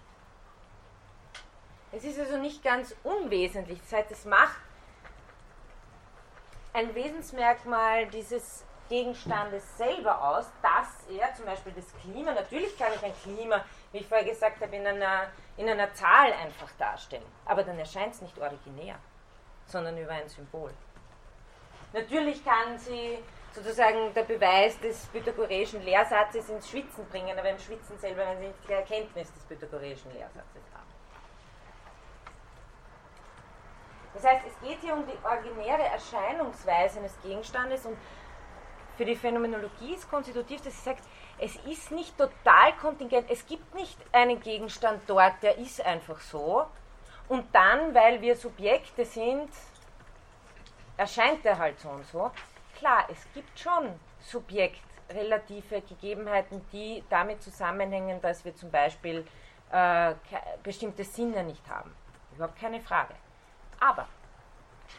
Es 1.92 2.04
ist 2.04 2.20
also 2.20 2.38
nicht 2.38 2.64
ganz 2.64 2.96
unwesentlich, 3.04 3.80
das 3.82 3.94
heißt, 3.94 4.12
es 4.12 4.26
macht 4.26 4.58
ein 6.74 6.94
Wesensmerkmal 6.94 8.08
dieses 8.08 8.64
Gegenstandes 8.90 9.78
selber 9.78 10.22
aus, 10.24 10.46
dass 10.62 11.18
er 11.18 11.34
zum 11.36 11.46
Beispiel 11.46 11.74
das 11.74 11.86
Klima, 12.02 12.34
natürlich 12.34 12.78
kann 12.78 12.92
ich 12.94 13.04
ein 13.04 13.14
Klima, 13.24 13.64
wie 13.92 14.00
ich 14.00 14.08
vorher 14.08 14.28
gesagt 14.28 14.62
habe, 14.62 14.76
in 14.76 14.86
einer, 14.86 15.28
in 15.58 15.68
einer 15.68 15.94
Zahl 15.94 16.32
einfach 16.34 16.72
darstellen, 16.78 17.26
aber 17.46 17.64
dann 17.64 17.80
erscheint 17.80 18.14
es 18.14 18.22
nicht 18.22 18.38
originär, 18.38 18.96
sondern 19.66 19.98
über 19.98 20.12
ein 20.12 20.30
Symbol. 20.30 20.72
Natürlich 21.92 22.44
kann 22.46 22.78
sie 22.78 23.18
sozusagen 23.52 24.14
der 24.14 24.24
Beweis 24.24 24.80
des 24.80 25.08
pythagoreischen 25.08 25.84
Lehrsatzes 25.84 26.50
ins 26.50 26.70
Schwitzen 26.70 27.06
bringen, 27.08 27.38
aber 27.38 27.50
im 27.50 27.58
Schwitzen 27.58 27.98
selber, 27.98 28.26
wenn 28.28 28.38
sie 28.40 28.48
nicht 28.48 28.68
die 28.68 28.74
Erkenntnis 28.74 29.34
des 29.34 29.44
pythagoreischen 29.44 30.14
Lehrsatzes 30.14 30.62
haben. 30.74 30.90
Das 34.14 34.24
heißt, 34.24 34.46
es 34.48 34.68
geht 34.68 34.80
hier 34.82 34.94
um 34.94 35.06
die 35.06 35.18
originäre 35.24 35.84
Erscheinungsweise 35.84 37.00
eines 37.00 37.20
Gegenstandes 37.22 37.86
und 37.86 37.98
für 38.98 39.06
die 39.06 39.16
Phänomenologie 39.16 39.94
ist 39.94 40.10
konstitutiv, 40.10 40.62
dass 40.62 40.76
sie 40.76 40.84
sagt, 40.84 41.04
es 41.40 41.56
ist 41.58 41.92
nicht 41.92 42.18
total 42.18 42.74
kontingent, 42.82 43.30
es 43.30 43.46
gibt 43.46 43.74
nicht 43.76 43.98
einen 44.12 44.40
Gegenstand 44.40 45.02
dort, 45.08 45.42
der 45.42 45.58
ist 45.58 45.82
einfach 45.86 46.20
so. 46.20 46.66
Und 47.28 47.46
dann, 47.54 47.94
weil 47.94 48.22
wir 48.22 48.36
Subjekte 48.36 49.06
sind, 49.06 49.50
erscheint 50.98 51.46
er 51.46 51.58
halt 51.58 51.80
so 51.80 51.90
und 51.90 52.06
so 52.08 52.32
klar, 52.80 53.06
es 53.10 53.28
gibt 53.34 53.60
schon 53.60 54.00
subjektrelative 54.22 55.82
Gegebenheiten, 55.82 56.62
die 56.72 57.04
damit 57.10 57.44
zusammenhängen, 57.44 58.22
dass 58.22 58.44
wir 58.46 58.56
zum 58.56 58.72
Beispiel 58.72 59.26
äh, 59.72 60.16
bestimmte 60.64 61.04
Sinne 61.04 61.44
nicht 61.44 61.68
haben. 61.70 61.94
Überhaupt 62.36 62.58
keine 62.58 62.80
Frage. 62.80 63.14
Aber, 63.80 64.08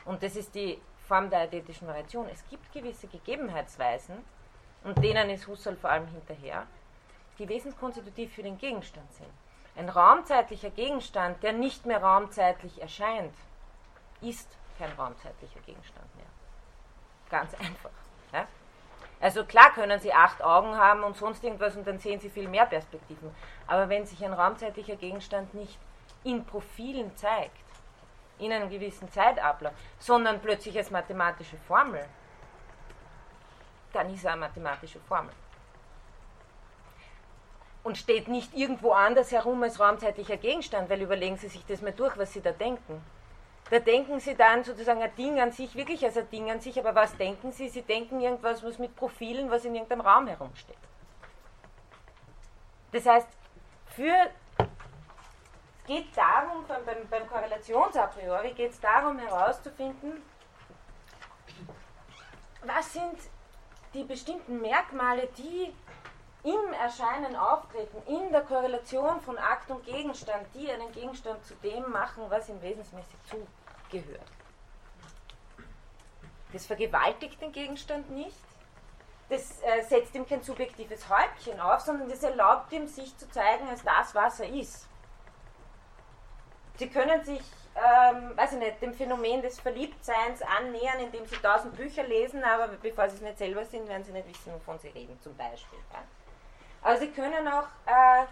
und 0.04 0.22
das 0.22 0.36
ist 0.36 0.54
die 0.54 0.80
Form 1.08 1.30
der 1.30 1.44
ästhetischen 1.44 1.88
Variation, 1.88 2.28
es 2.30 2.46
gibt 2.48 2.70
gewisse 2.72 3.08
Gegebenheitsweisen, 3.08 4.24
und 4.84 5.02
denen 5.02 5.30
ist 5.30 5.46
Husserl 5.46 5.76
vor 5.76 5.90
allem 5.90 6.06
hinterher, 6.08 6.66
die 7.38 7.48
wesenskonstitutiv 7.48 8.34
für 8.34 8.42
den 8.42 8.58
Gegenstand 8.58 9.12
sind. 9.12 9.30
Ein 9.76 9.88
raumzeitlicher 9.88 10.70
Gegenstand, 10.70 11.42
der 11.42 11.52
nicht 11.52 11.86
mehr 11.86 12.02
raumzeitlich 12.02 12.80
erscheint, 12.80 13.34
ist 14.20 14.48
kein 14.78 14.92
raumzeitlicher 14.92 15.60
Gegenstand 15.60 16.16
mehr. 16.16 16.26
Ganz 17.30 17.54
einfach. 17.54 17.90
Ja? 18.32 18.46
Also 19.20 19.44
klar 19.44 19.72
können 19.74 20.00
Sie 20.00 20.12
acht 20.12 20.42
Augen 20.42 20.76
haben 20.76 21.04
und 21.04 21.16
sonst 21.16 21.44
irgendwas 21.44 21.76
und 21.76 21.86
dann 21.86 21.98
sehen 21.98 22.20
Sie 22.20 22.30
viel 22.30 22.48
mehr 22.48 22.66
Perspektiven. 22.66 23.34
Aber 23.66 23.88
wenn 23.88 24.06
sich 24.06 24.24
ein 24.24 24.32
raumzeitlicher 24.32 24.96
Gegenstand 24.96 25.54
nicht 25.54 25.78
in 26.24 26.44
Profilen 26.44 27.14
zeigt, 27.16 27.56
in 28.38 28.52
einem 28.52 28.70
gewissen 28.70 29.10
Zeitablauf, 29.10 29.74
sondern 29.98 30.40
plötzlich 30.40 30.76
als 30.76 30.90
mathematische 30.90 31.58
Formel, 31.68 32.04
dann 33.92 34.12
ist 34.12 34.24
er 34.24 34.32
eine 34.32 34.40
mathematische 34.42 35.00
Formel. 35.00 35.32
Und 37.82 37.96
steht 37.96 38.28
nicht 38.28 38.54
irgendwo 38.54 38.92
anders 38.92 39.32
herum 39.32 39.62
als 39.62 39.80
raumzeitlicher 39.80 40.36
Gegenstand, 40.36 40.90
weil 40.90 41.00
überlegen 41.00 41.36
Sie 41.36 41.48
sich 41.48 41.64
das 41.66 41.80
mal 41.80 41.92
durch, 41.92 42.16
was 42.18 42.32
Sie 42.32 42.42
da 42.42 42.52
denken. 42.52 43.02
Da 43.70 43.78
denken 43.78 44.20
Sie 44.20 44.34
dann 44.34 44.64
sozusagen 44.64 45.00
ein 45.00 45.14
Ding 45.14 45.40
an 45.40 45.52
sich, 45.52 45.74
wirklich 45.74 46.04
als 46.04 46.16
ein 46.16 46.28
Ding 46.28 46.50
an 46.50 46.60
sich, 46.60 46.78
aber 46.78 46.94
was 46.94 47.16
denken 47.16 47.52
Sie? 47.52 47.68
Sie 47.68 47.82
denken 47.82 48.20
irgendwas, 48.20 48.62
was 48.62 48.78
mit 48.78 48.94
Profilen, 48.96 49.50
was 49.50 49.64
in 49.64 49.74
irgendeinem 49.74 50.02
Raum 50.02 50.26
herumsteht. 50.26 50.76
Das 52.92 53.06
heißt, 53.06 53.28
für, 53.86 54.30
es 54.58 55.84
geht 55.86 56.16
darum, 56.16 56.64
beim, 56.66 57.08
beim 57.08 57.28
Korrelations-a 57.28 58.06
priori 58.08 58.52
geht 58.52 58.72
es 58.72 58.80
darum 58.80 59.18
herauszufinden, 59.18 60.22
was 62.64 62.92
sind 62.92 63.18
die 63.94 64.04
bestimmten 64.04 64.60
Merkmale, 64.60 65.28
die 65.36 65.72
im 66.42 66.72
Erscheinen 66.72 67.36
auftreten, 67.36 68.02
in 68.06 68.30
der 68.32 68.42
Korrelation 68.42 69.20
von 69.20 69.36
Akt 69.36 69.70
und 69.70 69.84
Gegenstand, 69.84 70.46
die 70.54 70.70
einen 70.70 70.90
Gegenstand 70.92 71.44
zu 71.44 71.54
dem 71.56 71.90
machen, 71.90 72.24
was 72.28 72.48
ihm 72.48 72.60
wesensmäßig 72.62 73.16
zu 73.28 73.46
gehört. 73.90 74.26
Das 76.52 76.66
vergewaltigt 76.66 77.40
den 77.40 77.52
Gegenstand 77.52 78.10
nicht, 78.10 78.36
das 79.28 79.62
äh, 79.62 79.84
setzt 79.84 80.14
ihm 80.14 80.26
kein 80.26 80.42
subjektives 80.42 81.08
Häubchen 81.08 81.60
auf, 81.60 81.80
sondern 81.80 82.08
das 82.08 82.22
erlaubt 82.22 82.72
ihm, 82.72 82.88
sich 82.88 83.16
zu 83.16 83.30
zeigen 83.30 83.68
als 83.68 83.82
das, 83.84 84.14
was 84.14 84.40
er 84.40 84.48
ist. 84.48 84.88
Sie 86.76 86.88
können 86.88 87.22
sich, 87.24 87.42
ähm, 87.76 88.36
weiß 88.36 88.52
ich 88.52 88.58
nicht, 88.58 88.82
dem 88.82 88.92
Phänomen 88.92 89.42
des 89.42 89.60
Verliebtseins 89.60 90.42
annähern, 90.42 91.00
indem 91.00 91.24
Sie 91.26 91.36
tausend 91.36 91.76
Bücher 91.76 92.04
lesen, 92.04 92.42
aber 92.42 92.68
bevor 92.68 93.08
Sie 93.08 93.16
es 93.16 93.22
nicht 93.22 93.38
selber 93.38 93.64
sind, 93.64 93.88
werden 93.88 94.04
Sie 94.04 94.12
nicht 94.12 94.28
wissen, 94.28 94.52
wovon 94.52 94.78
Sie 94.78 94.88
reden, 94.88 95.18
zum 95.20 95.36
Beispiel. 95.36 95.78
Ja. 95.92 96.02
Aber 96.82 96.96
Sie 96.96 97.10
können 97.10 97.46
auch 97.46 97.66
äh, 97.86 98.26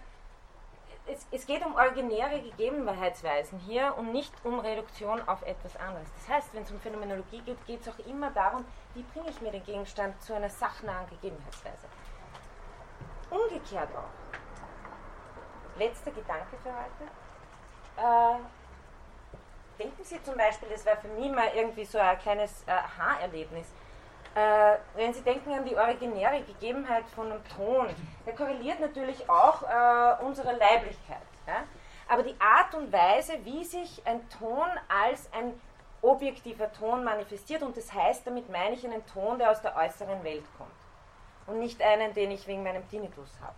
es, 1.08 1.26
es, 1.30 1.46
geht 1.46 1.64
um 1.64 1.74
originäre 1.74 2.40
Gegebenheitsweisen 2.40 3.58
hier 3.60 3.94
und 3.96 4.12
nicht 4.12 4.32
um 4.44 4.60
Reduktion 4.60 5.26
auf 5.26 5.42
etwas 5.42 5.76
anderes. 5.76 6.08
Das 6.18 6.36
heißt, 6.36 6.54
wenn 6.54 6.62
es 6.62 6.70
um 6.70 6.78
Phänomenologie 6.80 7.40
geht, 7.40 7.64
geht 7.66 7.80
es 7.80 7.88
auch 7.88 7.98
immer 8.06 8.30
darum, 8.30 8.64
wie 8.94 9.02
bringe 9.02 9.30
ich 9.30 9.40
mir 9.40 9.50
den 9.50 9.64
Gegenstand 9.64 10.20
zu 10.22 10.34
einer 10.34 10.50
sachnahen 10.50 11.08
Gegebenheitsweise. 11.08 11.86
Umgekehrt 13.30 13.88
auch. 13.96 15.78
Letzter 15.78 16.10
Gedanke 16.10 16.56
für 16.62 16.72
heute. 16.72 17.04
Äh, 17.96 18.38
denken 19.78 20.02
Sie 20.04 20.22
zum 20.22 20.36
Beispiel, 20.36 20.68
das 20.68 20.84
war 20.84 20.96
für 20.96 21.08
mich 21.08 21.30
mal 21.30 21.48
irgendwie 21.54 21.84
so 21.84 21.98
ein 21.98 22.18
kleines 22.18 22.64
äh, 22.66 22.72
Aha-Erlebnis, 22.72 23.66
äh, 24.34 24.76
wenn 24.94 25.12
Sie 25.12 25.22
denken 25.22 25.52
an 25.52 25.64
die 25.64 25.76
originäre 25.76 26.42
Gegebenheit 26.42 27.08
von 27.14 27.30
einem 27.30 27.42
Ton, 27.56 27.88
der 28.26 28.34
korreliert 28.34 28.80
natürlich 28.80 29.28
auch 29.28 29.62
äh, 29.62 30.24
unsere 30.24 30.52
Leiblichkeit. 30.56 31.22
Ja? 31.46 31.64
Aber 32.08 32.22
die 32.22 32.34
Art 32.40 32.74
und 32.74 32.92
Weise, 32.92 33.34
wie 33.44 33.64
sich 33.64 34.02
ein 34.06 34.28
Ton 34.30 34.68
als 34.88 35.30
ein 35.32 35.58
objektiver 36.02 36.72
Ton 36.72 37.04
manifestiert, 37.04 37.62
und 37.62 37.76
das 37.76 37.92
heißt, 37.92 38.26
damit 38.26 38.48
meine 38.50 38.74
ich 38.74 38.84
einen 38.84 39.04
Ton, 39.06 39.38
der 39.38 39.50
aus 39.50 39.60
der 39.60 39.76
äußeren 39.76 40.22
Welt 40.24 40.44
kommt 40.56 40.70
und 41.46 41.58
nicht 41.58 41.82
einen, 41.82 42.14
den 42.14 42.30
ich 42.30 42.46
wegen 42.46 42.62
meinem 42.62 42.88
Tinnitus 42.88 43.30
habe. 43.40 43.54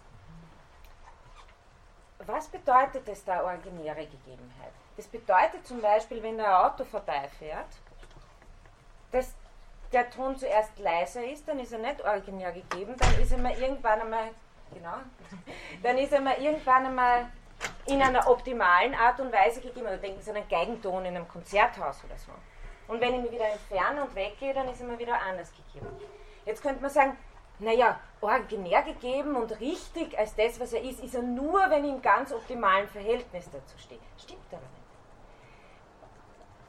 Was 2.26 2.48
bedeutet 2.48 3.06
das 3.09 3.24
da 3.24 3.42
originäre 3.42 4.06
Gegebenheit? 4.06 4.72
Das 4.96 5.06
bedeutet 5.06 5.66
zum 5.66 5.80
Beispiel, 5.80 6.22
wenn 6.22 6.38
ein 6.40 6.46
Auto 6.46 6.84
vorbeifährt, 6.84 7.68
dass 9.12 9.34
der 9.92 10.08
Ton 10.10 10.36
zuerst 10.36 10.78
leiser 10.78 11.24
ist, 11.24 11.48
dann 11.48 11.58
ist 11.58 11.72
er 11.72 11.78
nicht 11.78 12.04
originär 12.04 12.52
gegeben, 12.52 12.94
dann 12.98 13.20
ist 13.20 13.32
er 13.32 13.38
mal 13.38 13.58
irgendwann 13.58 14.00
einmal, 14.00 14.28
genau, 14.72 14.94
dann 15.82 15.98
ist 15.98 16.12
er 16.12 16.20
mal 16.20 16.40
irgendwann 16.40 16.86
einmal 16.86 17.26
in 17.86 18.00
einer 18.00 18.28
optimalen 18.28 18.94
Art 18.94 19.20
und 19.20 19.32
Weise 19.32 19.60
gegeben. 19.60 19.86
Oder 19.86 19.96
denken 19.96 20.20
Sie 20.22 20.30
an 20.30 20.36
einen 20.36 20.48
Geigenton 20.48 21.04
in 21.04 21.16
einem 21.16 21.28
Konzerthaus 21.28 22.02
oder 22.04 22.16
so. 22.16 22.32
Und 22.88 23.00
wenn 23.00 23.14
ich 23.14 23.22
mich 23.22 23.32
wieder 23.32 23.48
entferne 23.48 24.02
und 24.02 24.14
weggehe, 24.14 24.54
dann 24.54 24.68
ist 24.68 24.80
er 24.80 24.86
mal 24.86 24.98
wieder 24.98 25.20
anders 25.20 25.52
gegeben. 25.52 25.88
Jetzt 26.44 26.62
könnte 26.62 26.80
man 26.82 26.90
sagen, 26.90 27.16
naja, 27.58 28.00
originär 28.20 28.82
gegeben 28.82 29.36
und 29.36 29.60
richtig 29.60 30.18
als 30.18 30.34
das, 30.34 30.58
was 30.58 30.72
er 30.72 30.82
ist, 30.82 31.00
ist 31.00 31.14
er 31.14 31.22
nur, 31.22 31.70
wenn 31.70 31.84
ich 31.84 31.90
im 31.90 32.02
ganz 32.02 32.32
optimalen 32.32 32.88
Verhältnis 32.88 33.48
dazu 33.50 33.78
stehe. 33.78 34.00
Stimmt 34.18 34.40
aber 34.50 34.62
nicht. 34.62 34.80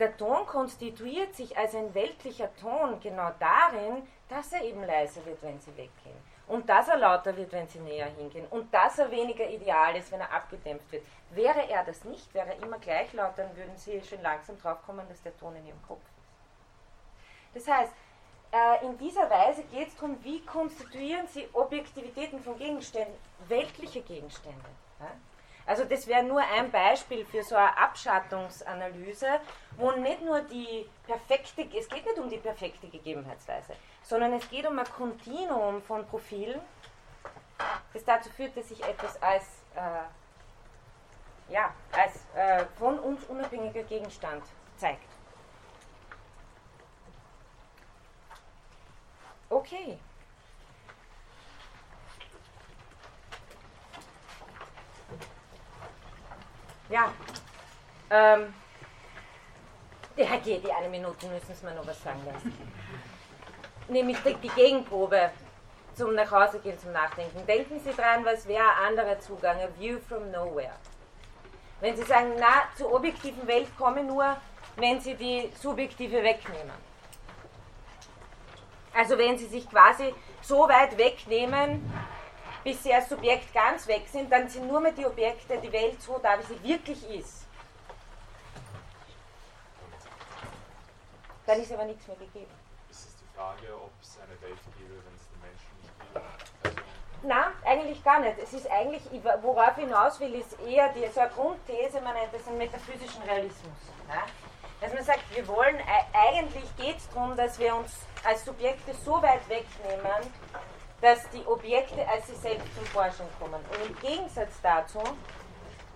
Der 0.01 0.17
Ton 0.17 0.47
konstituiert 0.47 1.35
sich 1.35 1.55
als 1.55 1.75
ein 1.75 1.93
weltlicher 1.93 2.49
Ton 2.55 2.99
genau 3.01 3.29
darin, 3.37 4.01
dass 4.29 4.51
er 4.51 4.63
eben 4.63 4.83
leiser 4.83 5.23
wird, 5.27 5.43
wenn 5.43 5.59
sie 5.59 5.77
weggehen. 5.77 6.17
Und 6.47 6.67
dass 6.67 6.87
er 6.87 6.97
lauter 6.97 7.37
wird, 7.37 7.51
wenn 7.51 7.67
sie 7.67 7.77
näher 7.77 8.07
hingehen. 8.07 8.47
Und 8.49 8.73
dass 8.73 8.97
er 8.97 9.11
weniger 9.11 9.47
ideal 9.47 9.95
ist, 9.95 10.11
wenn 10.11 10.21
er 10.21 10.33
abgedämpft 10.33 10.91
wird. 10.91 11.05
Wäre 11.29 11.69
er 11.69 11.85
das 11.85 12.03
nicht, 12.03 12.33
wäre 12.33 12.47
er 12.47 12.63
immer 12.63 12.79
gleich 12.79 13.13
laut, 13.13 13.37
dann 13.37 13.55
würden 13.55 13.77
sie 13.77 14.01
schon 14.01 14.23
langsam 14.23 14.59
drauf 14.59 14.79
kommen, 14.87 15.07
dass 15.07 15.21
der 15.21 15.37
Ton 15.37 15.55
in 15.55 15.67
ihrem 15.67 15.81
Kopf 15.87 16.01
ist. 17.53 17.67
Das 17.67 17.75
heißt, 17.77 17.93
äh, 18.53 18.83
in 18.83 18.97
dieser 18.97 19.29
Weise 19.29 19.61
geht 19.65 19.89
es 19.89 19.95
darum, 19.97 20.17
wie 20.23 20.43
konstituieren 20.43 21.27
Sie 21.27 21.47
Objektivitäten 21.53 22.39
von 22.39 22.57
Gegenständen, 22.57 23.13
weltliche 23.47 24.01
Gegenstände. 24.01 24.65
Also 25.71 25.85
das 25.85 26.05
wäre 26.05 26.21
nur 26.21 26.41
ein 26.41 26.69
Beispiel 26.69 27.25
für 27.25 27.43
so 27.43 27.55
eine 27.55 27.77
Abschattungsanalyse, 27.77 29.39
wo 29.77 29.91
nicht 29.93 30.21
nur 30.21 30.41
die 30.41 30.85
perfekte, 31.07 31.61
es 31.61 31.87
geht 31.87 32.05
nicht 32.05 32.19
um 32.19 32.29
die 32.29 32.39
perfekte 32.39 32.89
Gegebenheitsweise, 32.89 33.77
sondern 34.03 34.33
es 34.33 34.49
geht 34.49 34.67
um 34.67 34.77
ein 34.77 34.85
Kontinuum 34.85 35.81
von 35.81 36.05
Profilen, 36.05 36.59
das 37.93 38.03
dazu 38.03 38.29
führt, 38.31 38.57
dass 38.57 38.67
sich 38.67 38.83
etwas 38.83 39.23
als, 39.23 39.45
äh, 39.75 41.53
ja, 41.53 41.73
als 41.93 42.19
äh, 42.35 42.65
von 42.77 42.99
uns 42.99 43.23
unabhängiger 43.29 43.83
Gegenstand 43.83 44.43
zeigt. 44.75 45.07
Okay. 49.49 49.97
Ja. 56.91 57.13
Ähm, 58.09 58.53
geht 60.15 60.65
die 60.65 60.71
eine 60.71 60.89
Minute, 60.89 61.25
müssen 61.27 61.55
Sie 61.55 61.65
mir 61.65 61.73
noch 61.73 61.87
was 61.87 62.03
sagen 62.03 62.21
lassen. 62.25 62.53
Nämlich 63.87 64.17
die, 64.23 64.35
die 64.35 64.49
Gegenprobe 64.49 65.31
zum 65.93 66.13
Nachhausegehen, 66.15 66.77
zum 66.77 66.91
Nachdenken. 66.91 67.45
Denken 67.47 67.79
Sie 67.79 67.91
dran, 67.91 68.25
was 68.25 68.45
wäre 68.45 68.63
ein 68.63 68.87
anderer 68.89 69.19
Zugang, 69.19 69.57
a 69.61 69.69
view 69.79 69.99
from 70.07 70.29
nowhere. 70.31 70.75
Wenn 71.79 71.95
Sie 71.95 72.03
sagen, 72.03 72.33
na, 72.37 72.63
zur 72.77 72.93
objektiven 72.93 73.47
Welt 73.47 73.67
komme 73.77 74.03
nur, 74.03 74.35
wenn 74.75 74.99
Sie 74.99 75.15
die 75.15 75.49
subjektive 75.55 76.21
wegnehmen. 76.21 76.91
Also 78.93 79.17
wenn 79.17 79.37
Sie 79.37 79.47
sich 79.47 79.69
quasi 79.69 80.13
so 80.41 80.67
weit 80.67 80.97
wegnehmen, 80.97 81.81
bis 82.63 82.83
Sie 82.83 82.93
als 82.93 83.09
Subjekt 83.09 83.53
ganz 83.53 83.87
weg 83.87 84.03
sind, 84.11 84.31
dann 84.31 84.47
sind 84.49 84.67
nur 84.67 84.79
mehr 84.79 84.91
die 84.91 85.05
Objekte, 85.05 85.57
die 85.57 85.71
Welt 85.71 86.01
so 86.01 86.19
da, 86.21 86.37
wie 86.39 86.43
sie 86.43 86.63
wirklich 86.63 87.09
ist. 87.09 87.45
Dann 91.45 91.59
ist 91.59 91.73
aber 91.73 91.85
nichts 91.85 92.07
mehr 92.07 92.17
gegeben. 92.17 92.51
Ist 92.89 93.05
es 93.07 93.15
die 93.17 93.35
Frage, 93.35 93.75
ob 93.75 93.91
es 94.01 94.17
eine 94.19 94.39
Welt 94.41 94.59
gäbe, 94.77 94.93
wenn 95.03 95.15
es 95.15 95.27
den 95.27 95.41
Menschen 95.41 95.77
nicht 95.81 95.93
gibt? 95.99 96.17
Also 96.17 96.91
Nein, 97.23 97.53
eigentlich 97.65 98.03
gar 98.03 98.19
nicht. 98.19 98.37
Es 98.39 98.53
ist 98.53 98.69
eigentlich, 98.69 99.03
worauf 99.41 99.77
ich 99.77 99.83
hinaus 99.83 100.19
will, 100.19 100.33
ist 100.35 100.59
eher 100.59 100.89
die, 100.89 101.05
so 101.07 101.19
eine 101.19 101.29
Grundthese, 101.29 102.01
man 102.01 102.13
nennt 102.13 102.33
das 102.33 102.47
einen 102.47 102.57
metaphysischen 102.57 103.21
Realismus. 103.23 103.77
Ja? 104.07 104.23
Dass 104.81 104.93
man 104.93 105.03
sagt, 105.03 105.23
wir 105.35 105.47
wollen, 105.47 105.77
eigentlich 106.13 106.75
geht 106.77 106.97
es 106.97 107.09
darum, 107.09 107.35
dass 107.35 107.59
wir 107.59 107.75
uns 107.75 107.95
als 108.23 108.43
Subjekte 108.43 108.93
so 108.95 109.21
weit 109.21 109.47
wegnehmen, 109.49 110.33
dass 111.01 111.27
die 111.31 111.45
Objekte 111.45 112.07
als 112.07 112.27
sie 112.27 112.35
selbst 112.35 112.73
zum 112.75 112.85
Vorschein 112.85 113.27
kommen. 113.39 113.55
Und 113.55 113.89
im 113.89 113.99
Gegensatz 113.99 114.53
dazu, 114.61 115.01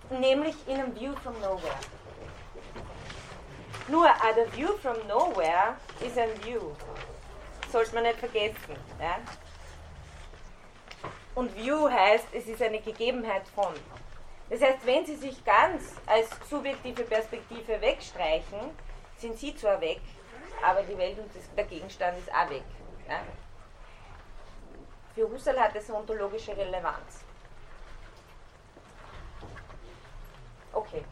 nämlich 0.10 0.56
in 0.68 0.76
einem 0.76 0.96
View 0.96 1.16
from 1.24 1.40
Nowhere. 1.40 1.80
Nur, 3.88 4.08
a 4.08 4.36
View 4.54 4.76
from 4.82 4.96
Nowhere 5.08 5.76
ist 6.02 6.18
ein 6.18 6.30
View. 6.44 6.62
Sollte 7.72 7.94
man 7.94 8.04
nicht 8.04 8.18
vergessen. 8.18 8.76
Ja? 9.00 9.20
Und 11.36 11.56
View 11.56 11.90
heißt, 11.90 12.28
es 12.34 12.48
ist 12.48 12.62
eine 12.62 12.80
Gegebenheit 12.80 13.48
von. 13.54 13.74
Das 14.50 14.62
heißt, 14.62 14.86
wenn 14.86 15.06
Sie 15.06 15.16
sich 15.16 15.44
ganz 15.44 15.84
als 16.06 16.30
subjektive 16.50 17.04
Perspektive 17.04 17.80
wegstreichen, 17.82 18.60
sind 19.18 19.38
Sie 19.38 19.56
zwar 19.56 19.80
weg, 19.82 20.02
aber 20.64 20.82
die 20.84 20.98
Welt 20.98 21.18
und 21.20 21.30
der 21.58 21.66
Gegenstand 21.66 22.18
ist 22.18 22.32
auch 22.32 22.50
weg. 22.50 22.64
Ja? 23.08 23.20
Für 25.16 25.30
Husserl 25.30 25.58
hat 25.58 25.74
es 25.78 25.90
ontologische 25.90 26.56
Relevanz. 26.58 27.24
Okay. 30.74 31.06